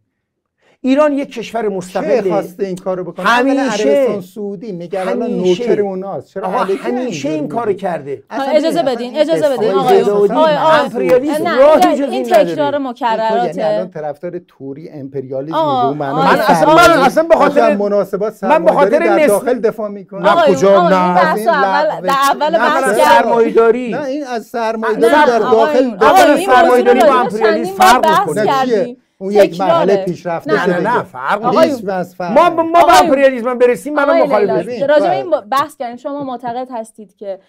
[0.85, 3.61] ایران یک کشور چه مستقله خواسته این کارو بکنه همیشه.
[3.61, 5.65] عربستان سعودی همیشه.
[5.65, 8.23] نوکر اوناست چرا همیشه این؟ کارو کرده
[8.55, 12.23] اجازه بدین اجازه بدین آقای امپریالیسم نه، راهی این-.
[12.25, 18.43] تکرار تو یعنی مکرراته الان طرفدار توری امپریالیسم من اصلا من اصلا به خاطر مناسبات
[18.43, 19.89] من به خاطر سرمایه‌داری داخل دفاع
[20.23, 21.35] آقای کجا؟ نه.
[21.35, 22.97] این اول اول بحث.
[22.97, 28.95] سرمایه‌داری نه این از سرمایه نه در داخل داخل سرمایه‌داری با امپریالیسم فرق می‌کنه.
[29.17, 30.05] اون یک مرحله.
[30.05, 30.97] پیشرفته نه نه دیگه.
[30.97, 32.63] نه فرق هیچ وضع فرق ما.
[32.63, 32.93] ما با.
[32.93, 34.71] امپریالیسم برسیم منم آقای مخالف لیلا، نیستم.
[34.71, 35.37] ببین، راجع به بله.
[35.37, 37.39] این بحث کردیم شما معتقد هستید که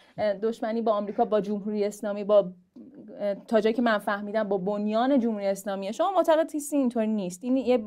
[0.42, 2.48] دشمنی با آمریکا با جمهوری اسلامی با
[3.48, 7.44] تا جایی که من فهمیدم با بنیان جمهوری اسلامی شما معتقد هستی اینطوری نیست.
[7.44, 7.78] این یه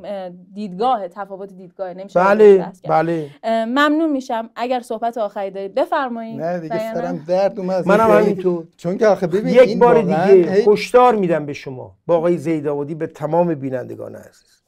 [0.53, 3.29] دیدگاه تفاوت دیدگاه نمیشه بله بله.
[3.45, 4.49] ممنون میشم.
[4.55, 6.41] اگر صحبت آخری دارید بفرمایید.
[6.41, 7.87] نه دیگه سرم درد اومد.
[7.87, 8.67] منم همینطور.
[8.77, 11.95] چون که آخه ببین یک بار دیگه هشدار میدم به شما.
[12.07, 14.61] با آقای زیداودی به تمام بینندگان عزیز.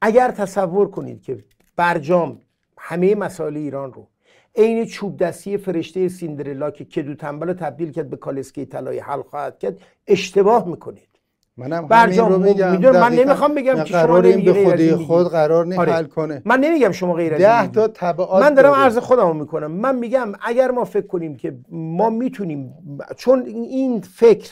[0.00, 1.44] اگر تصور کنید که
[1.76, 2.40] برجام
[2.78, 4.06] همه مسائل ایران رو
[4.56, 9.58] عین چوب دستی فرشته سیندرلا که کدو تنبل تبدیل کرد به کالسکه طلایی حل خواهد
[9.58, 11.08] کرد اشتباه می‌کنید.
[11.56, 12.90] منم برجام رو میگم.
[12.90, 15.78] من نمی‌خوام بگم که شما به خودی خود قرار نیست.
[15.78, 15.92] آره.
[15.92, 16.42] حل کنه.
[16.44, 19.70] من نمیگم شما غیر ده تا تبعات من دارم عرض خودمو می‌کنم.
[19.70, 22.74] من میگم اگر ما فکر کنیم که ما می‌تونیم
[23.16, 24.50] چون این فکر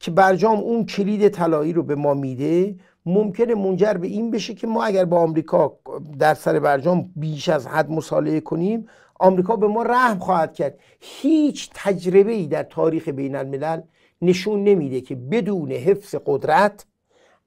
[0.00, 2.74] که برجام اون کلید طلایی رو به ما میده
[3.06, 5.78] ممکنه منجر به این بشه که ما اگر با آمریکا
[6.18, 8.86] در سر برجام بیش از حد مصالحه کنیم
[9.18, 10.78] آمریکا به ما رحم خواهد کرد.
[11.00, 13.80] هیچ تجربه ای در تاریخ بین الملل
[14.22, 16.86] نشون نمیده که بدون حفظ قدرت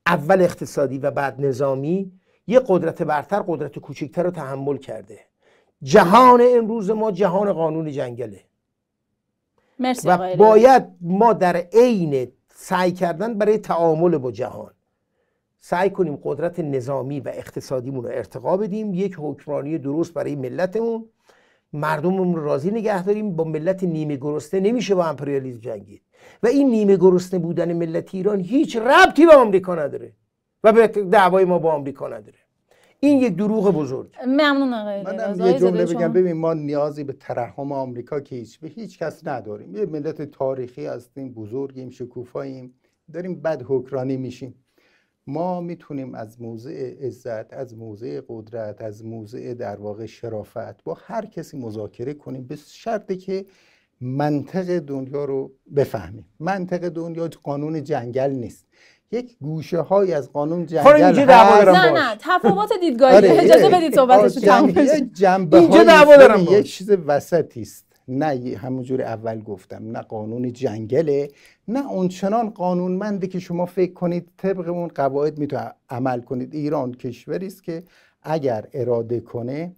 [0.06, 2.11] اول اقتصادی و بعد نظامی
[2.48, 5.19] یه قدرت برتر قدرت کوچکتر رو تحمل کرده.
[5.83, 8.41] جهان امروز ما جهان قانون جنگله.
[9.80, 14.72] مرسی و باید ما در عین سعی کردن برای تعامل با جهان
[15.59, 18.93] سعی کنیم قدرت نظامی و اقتصادیمون رو ارتقا بدیم.
[18.93, 21.06] یک حکمرانی درست برای ملتمون.
[21.74, 26.01] مردممون رو راضی نگه داریم با ملت نیمه گرسنه نمیشه با امپریالیسم جنگید.
[26.43, 30.14] و این نیمه گرسنه بودن ملت ایران هیچ ربطی به آمریکا نداره
[30.64, 32.38] و به دعوای ما با آمریکا نداره.
[33.00, 34.09] این یک دروغ بزرگ.
[34.27, 36.14] ممنون آقای من یه جمله بگم.
[36.14, 39.75] ببین ما نیازی به ترحم آمریکا که هیچ به هیچ کس نداریم.
[39.75, 42.74] یه ملت تاریخی هستیم بزرگیم شکوفاییم.
[43.14, 44.61] داریم بد حکرانی میشیم.
[45.27, 51.25] ما می‌تونیم از موضع عزت از موضع قدرت از موضع در واقع شرافت با هر
[51.25, 53.45] کسی مذاکره کنیم به شرطی که
[54.01, 56.25] منطق دنیا رو بفهمیم.
[56.40, 58.67] منطق دنیا قانون جنگل نیست.
[59.11, 61.19] یک گوشه های از قانون جنگل هست.
[61.19, 63.16] نه نه تفاوت دیدگاهی.
[63.16, 64.77] آره اجازه بدید صحبتشو تموم
[65.53, 67.91] اینجا دعوا دارم یک چیز وسطی است.
[68.12, 71.30] نه همونجور اول گفتم نه قانون جنگله
[71.68, 76.54] نه اونچنان قانونمنده که شما فکر کنید طبق اون قواعد می‌تونه عمل کنید.
[76.54, 77.84] ایران کشوری است که
[78.24, 79.76] اگر اراده کنه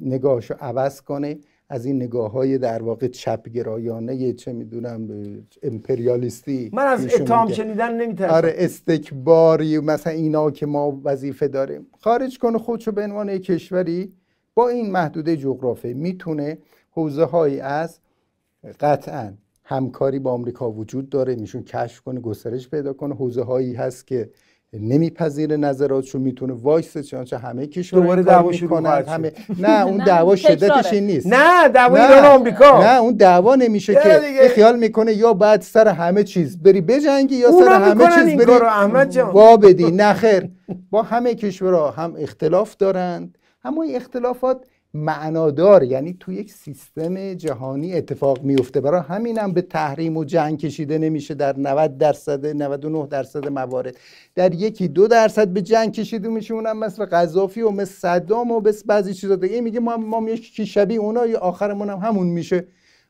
[0.00, 1.38] نگاهشو عوض کنه.
[1.70, 5.08] از این نگاه های در واقع چپگرایانه چه می‌دونم
[5.62, 8.34] امپریالیستی من از اتهام شنیدن نمیترسم.
[8.34, 11.86] آره استکباری مثلا اینا که ما وظیفه داریم.
[12.00, 14.12] خارج کنه خودشو به عنوان کشوری
[14.54, 16.58] با این محدوده جغرافی می‌تونه
[16.90, 17.98] حوزه هایی از
[18.80, 19.32] قطعا
[19.64, 21.34] همکاری با آمریکا وجود داره.
[21.34, 23.14] میشون کشف کنه گسترش پیدا کنه.
[23.14, 24.30] حوزه هایی هست که
[24.72, 30.92] نمیپذیر نظراتشو می‌تونه وایس چنانچه همه کشورها دوباره دعوا شروع همه نه اون دعوا شدتش
[30.92, 31.26] این نیست.
[31.26, 32.82] نه دعوا ایران آمریکا.
[32.82, 34.20] نه اون دعوا نمیشه که
[34.54, 39.10] خیال می‌کنه یا بعد سر همه چیز بری بجنگی یا سر همه چیز بری احمد
[39.10, 39.30] جان.
[39.30, 39.90] وا بدی.
[39.90, 40.50] نه خیر.
[40.90, 43.38] با همه کشورها هم اختلاف دارند.
[43.64, 50.16] اما این اختلافات معنادار یعنی تو یک سیستم جهانی اتفاق میفته برای همینم به تحریم
[50.16, 53.96] و جنگ کشیده نمیشه در 90 درصد 99 درصد موارد.
[54.34, 58.60] در یکی دو درصد به جنگ کشیده میشه اونم مثل قذافی و مثل صدام و
[58.60, 59.36] مثل بعضی چیزا.
[59.36, 62.66] دیگه میگه ما ما یکی شبیه اونا یا آخرمون هم همون میشه.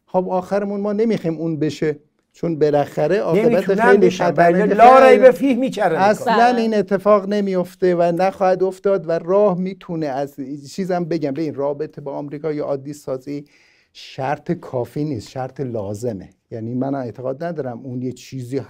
[0.07, 1.99] خب آخرمون ما نمیخیم اون بشه.
[2.41, 8.63] چون بالاخره عاقبت خیلی خطرناک لا ریب فیه می‌کرد اصلا این اتفاق نمیفته و نخواهد
[8.63, 10.37] افتاد و راه می‌تونه از
[10.71, 11.31] چیزم بگم.
[11.31, 13.45] به این رابطه با آمریکا یا عادی سازی
[13.93, 16.31] شرط کافی نیست شرط لازمه.
[16.51, 18.61] یعنی من اعتقاد ندارم اون یه چیزی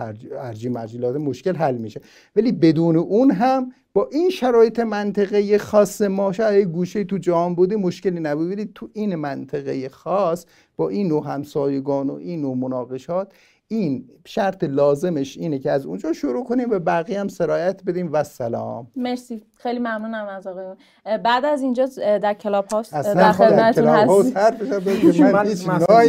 [0.42, 2.00] هرجی مرجی لازم مشکل حل میشه.
[2.36, 7.76] ولی بدون اون هم با این شرایط منطقه خاص ما شاید گوشه تو جهان بوده
[7.76, 8.50] مشکلی نبود.
[8.50, 13.32] ولی تو این منطقه خاص با این نوع همسایگان و این نوع مناقشات
[13.70, 18.12] این شرط لازمش اینه که از اونجا شروع کنیم و بقیه هم سرایت بدیم.
[18.12, 18.90] و سلام.
[18.96, 19.42] مرسی.
[19.62, 20.76] خیلی ممنونم از آقایون
[21.24, 21.86] بعد از اینجا
[22.22, 24.34] در Clubhouse در خدمتتون هستیم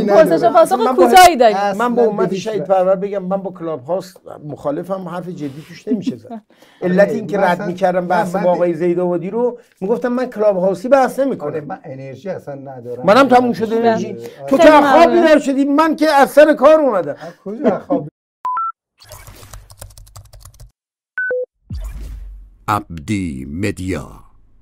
[0.08, 1.58] پرسش پاسخ کوتاهی داریم.
[1.80, 6.42] من با امت شهید پرور بگم من با Clubhouse مخالفم حرف جدی توش نمیشه زد.
[6.82, 11.20] علت این که رد می‌کردم بحث با آقای زیدآبادی رو می‌گفتم من Clubhouse ی بحث
[11.20, 11.64] نمی‌کنم.
[11.66, 13.06] من انرژی اصلا ندارم.
[13.06, 13.76] منم تموم شده.
[13.76, 17.16] انرژی تو که خواب بیدار شدی من که از سر کار اومدم.
[17.46, 18.08] کجا خواب
[22.70, 24.29] عبدی مدیا